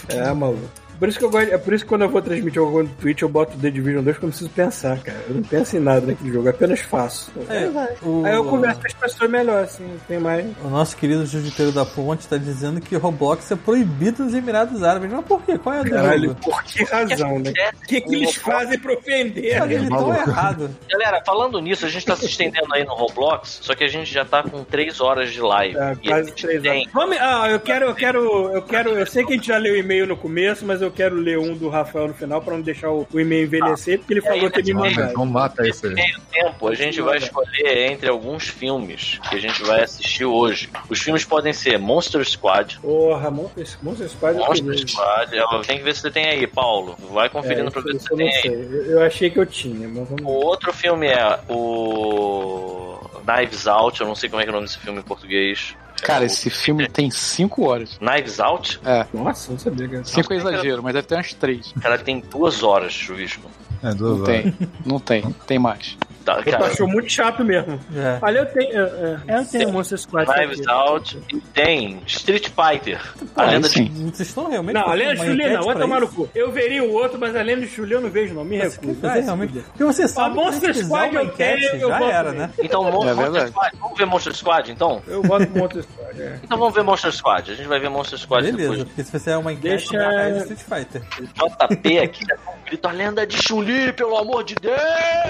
[0.09, 0.69] É, maluco.
[0.99, 2.89] Por isso que eu gosto, é por isso que quando eu vou transmitir alguma coisa
[2.89, 5.17] no Twitch, eu boto o The Division 2 porque eu não preciso pensar, cara.
[5.29, 7.31] Eu não penso em nada naquele jogo, eu apenas faço.
[7.49, 10.45] É, o- Aí eu converso com as pessoas melhor, assim, tem mais.
[10.63, 15.11] O nosso querido jiu-jiteiro da ponte está dizendo que Roblox é proibido nos Emirados Árabes.
[15.11, 15.57] Mas por quê?
[15.57, 16.39] Qual é o Caralho, jogo?
[16.41, 17.51] por que razão, né?
[17.83, 19.61] O que, que eles fazem pra ofender?
[19.61, 20.29] Eles estão maluco.
[20.29, 20.69] errados.
[20.89, 24.11] Galera, falando nisso, a gente tá se estendendo aí no Roblox, só que a gente
[24.13, 25.77] já tá com 3 horas de live.
[25.77, 26.93] É, a quase gente três tem- horas.
[26.93, 28.19] Vamos, ah, eu quero, eu quero,
[28.53, 28.89] eu quero.
[28.91, 31.37] Eu sei que a gente já leu o e-mail no começo, mas eu quero ler
[31.39, 34.25] um do Rafael no final pra não deixar o, o e-mail envelhecer, porque ele aí,
[34.39, 35.11] falou que me nesse mandar.
[35.11, 35.95] Então mata isso aí.
[36.31, 40.69] tempo, a gente vai escolher entre alguns filmes que a gente vai assistir hoje.
[40.89, 42.79] Os filmes podem ser Monster Squad.
[42.81, 44.87] Porra, Monster, Monster Squad é Monster.
[44.89, 46.95] Squad, é, tem que ver se você tem aí, Paulo.
[47.11, 48.47] Vai conferindo É, pra ver se você eu não tem aí.
[48.47, 54.01] Eu- Eu achei que eu tinha, mas vamos O outro filme é o Knives Out,
[54.01, 55.75] eu não sei como é que é o nome desse filme em português.
[56.03, 57.97] Cara, É esse filme tem 5 horas.
[57.99, 58.79] Knives Out?
[58.85, 60.03] É, Nossa, não sabia, cara.
[60.05, 61.73] 5 é exagero, mas deve ter umas 3.
[61.81, 63.49] Cara, tem duas horas, Chuvisco.
[63.83, 64.27] É, duas Não horas.
[64.43, 64.53] tem,
[64.85, 65.97] não tem, tem mais.
[66.25, 67.79] Tá, cara, achou muito chato mesmo.
[67.95, 68.19] É.
[68.21, 68.73] Olha, eu tenho.
[68.77, 70.29] é, é, eu tenho Monster Squad.
[70.29, 70.61] Aqui.
[70.69, 72.99] Out e tem Street Fighter.
[73.33, 73.83] A Aí lenda de.
[73.85, 74.75] Vocês estão realmente.
[74.75, 76.29] Não, a Lenda de Chulé não, vai tomar no cu.
[76.35, 78.43] Eu veria o outro, mas a Lenda de Chulé eu não vejo, não.
[78.43, 78.99] Me recuso.
[78.99, 79.53] se realmente?
[79.53, 82.49] Porque você sabe que Monster Squad eu quero, enquete, eu já era, né?
[82.59, 83.47] Então, É Monster.
[83.47, 83.77] Squad.
[83.79, 85.01] Vamos ver Monster Squad, então?
[85.07, 86.39] Eu voto pro Monster Squad, é.
[86.43, 87.51] Então vamos ver Monster Squad.
[87.51, 88.83] A gente vai ver Monster Squad Beleza, depois.
[88.83, 91.01] porque se você é uma enquete, Deixa- no Street Fighter.
[91.33, 93.37] JP aqui já tá um grito a lenda de
[93.67, 94.77] Chun-Li, pelo amor de Deus!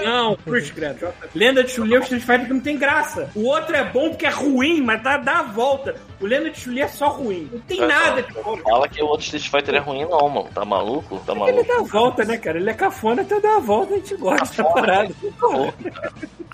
[0.04, 1.08] Não, Cruz Credo.
[1.34, 3.30] Lenda de Chulé é o Street Fighter que não tem graça.
[3.34, 5.96] O outro é bom porque é ruim, mas dá, dá a volta.
[6.20, 7.48] O Lenda de Chulé é só ruim.
[7.52, 8.56] Não tem nada de bom.
[8.58, 10.48] Fala que o outro Street Fighter é ruim, não, mano.
[10.54, 11.18] Tá maluco?
[11.26, 11.66] Tá Ele maluco?
[11.66, 12.58] dá a volta, né, cara?
[12.58, 15.10] Ele é cafona, até dá a volta, a gente gosta da parada.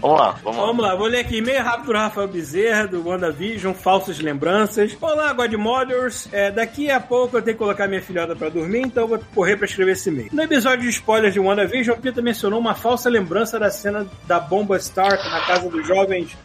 [0.01, 0.67] Vamos lá, vamos lá.
[0.67, 4.97] Vamos lá, vou ler aqui e-mail rápido do Rafael Bezerra, do WandaVision, Falsas Lembranças.
[5.01, 6.29] Olá, Godmothers.
[6.33, 9.21] É, daqui a pouco eu tenho que colocar minha filhota pra dormir, então eu vou
[9.35, 10.29] correr pra escrever esse e-mail.
[10.33, 14.77] No episódio de spoilers de WandaVision, Peter mencionou uma falsa lembrança da cena da bomba
[14.77, 16.37] Stark na casa dos jovens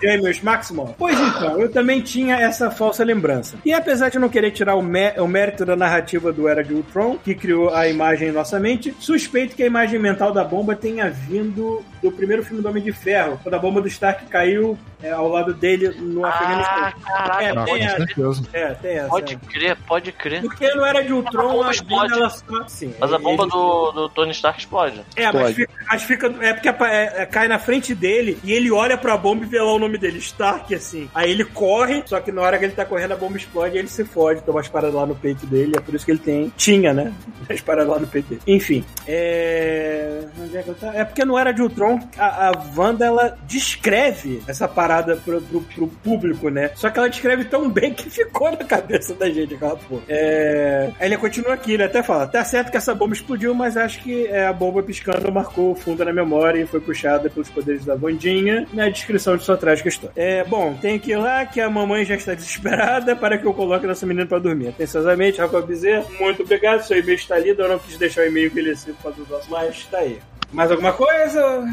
[0.00, 0.94] Gêmeos Maximum.
[0.96, 3.56] Pois então, eu também tinha essa falsa lembrança.
[3.64, 6.72] E apesar de não querer tirar o, mé- o mérito da narrativa do Era de
[6.72, 10.76] Ultron, que criou a imagem em nossa mente, suspeito que a imagem mental da bomba
[10.76, 14.78] tenha vindo do primeiro filme do Homem de Ferro, quando a bomba do Stark caiu
[15.02, 17.02] é, ao lado dele no Ah, Afeganistão.
[17.06, 18.06] caraca, É, Não, tem essa.
[18.52, 19.08] É, tem essa.
[19.08, 19.38] pode é.
[19.52, 20.40] crer, pode crer.
[20.42, 22.10] Porque no Era de A Ultron, bomba a explode.
[22.10, 22.68] bomba ela só...
[22.68, 25.00] Sim, Mas a bomba ele- do, do Tony Stark explode.
[25.16, 25.54] É, mas Pode.
[25.54, 26.34] fica, mas fica.
[26.40, 29.58] É porque é, é, cai na frente dele e ele olha pra bomba e vê
[29.60, 31.08] lá o nome dele, Stark, assim.
[31.14, 33.78] Aí ele corre, só que na hora que ele tá correndo, a bomba explode e
[33.78, 35.72] ele se fode, toma as paradas lá no peito dele.
[35.76, 36.52] É por isso que ele tem.
[36.56, 37.12] Tinha, né?
[37.50, 38.42] As paradas lá no peito dele.
[38.46, 38.84] Enfim.
[39.06, 40.24] É.
[40.40, 40.96] Onde é que eu tava?
[40.96, 45.40] É porque no Era de Ultron, a, a Wanda ela descreve essa parada parada pro,
[45.40, 46.72] pro, pro público, né?
[46.74, 50.02] Só que ela descreve tão bem que ficou na cabeça da gente aquela porra.
[50.08, 50.90] É...
[50.98, 54.02] Aí ele continua aqui, ele até fala: tá certo que essa bomba explodiu, mas acho
[54.02, 57.94] que é, a bomba piscando marcou fundo na memória e foi puxada pelos poderes da
[57.94, 60.12] Vandinha na descrição de sua trágica história.
[60.16, 63.54] É, bom, tem que ir lá que a mamãe já está desesperada para que eu
[63.54, 64.68] coloque nossa menina para dormir.
[64.68, 66.82] Atenciosamente, Rafael Bezerra, muito obrigado.
[66.82, 67.62] Seu e-mail está lido.
[67.62, 70.18] Eu não quis deixar o e-mail envelhecido para os nossos, mas está aí.
[70.52, 71.64] Mais alguma coisa?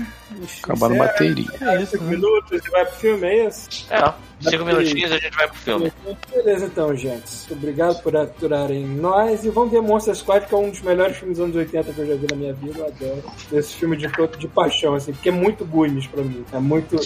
[0.63, 1.47] Acabaram a bateria.
[1.61, 2.09] É isso, Cinco né?
[2.11, 3.87] minutos e vai pro filme, é isso?
[3.89, 5.93] É, cinco minutinhos e a gente vai pro filme.
[6.33, 7.51] Beleza, então, gente.
[7.51, 9.43] Obrigado por aturarem nós.
[9.43, 11.99] E vamos ver Monster Squad, que é um dos melhores filmes dos anos 80 que
[11.99, 12.79] eu já vi na minha vida.
[12.79, 13.23] Eu adoro.
[13.51, 14.07] Esse filme de,
[14.37, 16.45] de paixão, assim, porque é muito Goonies pra mim.
[16.51, 16.97] É muito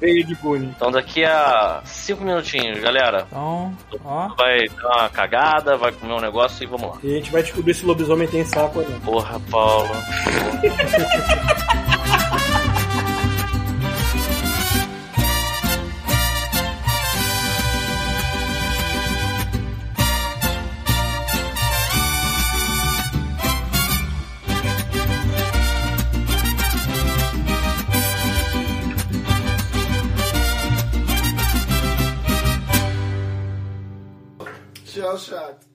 [0.00, 0.70] veio de Goonies.
[0.76, 3.26] Então daqui a cinco minutinhos, galera.
[3.28, 4.28] Então, ó.
[4.34, 6.98] Vai dar uma cagada, vai comer um negócio e vamos lá.
[7.02, 9.00] E a gente vai descobrir se o lobisomem tem saco ou não.
[9.00, 9.88] Porra, Paulo.
[35.18, 35.67] shot.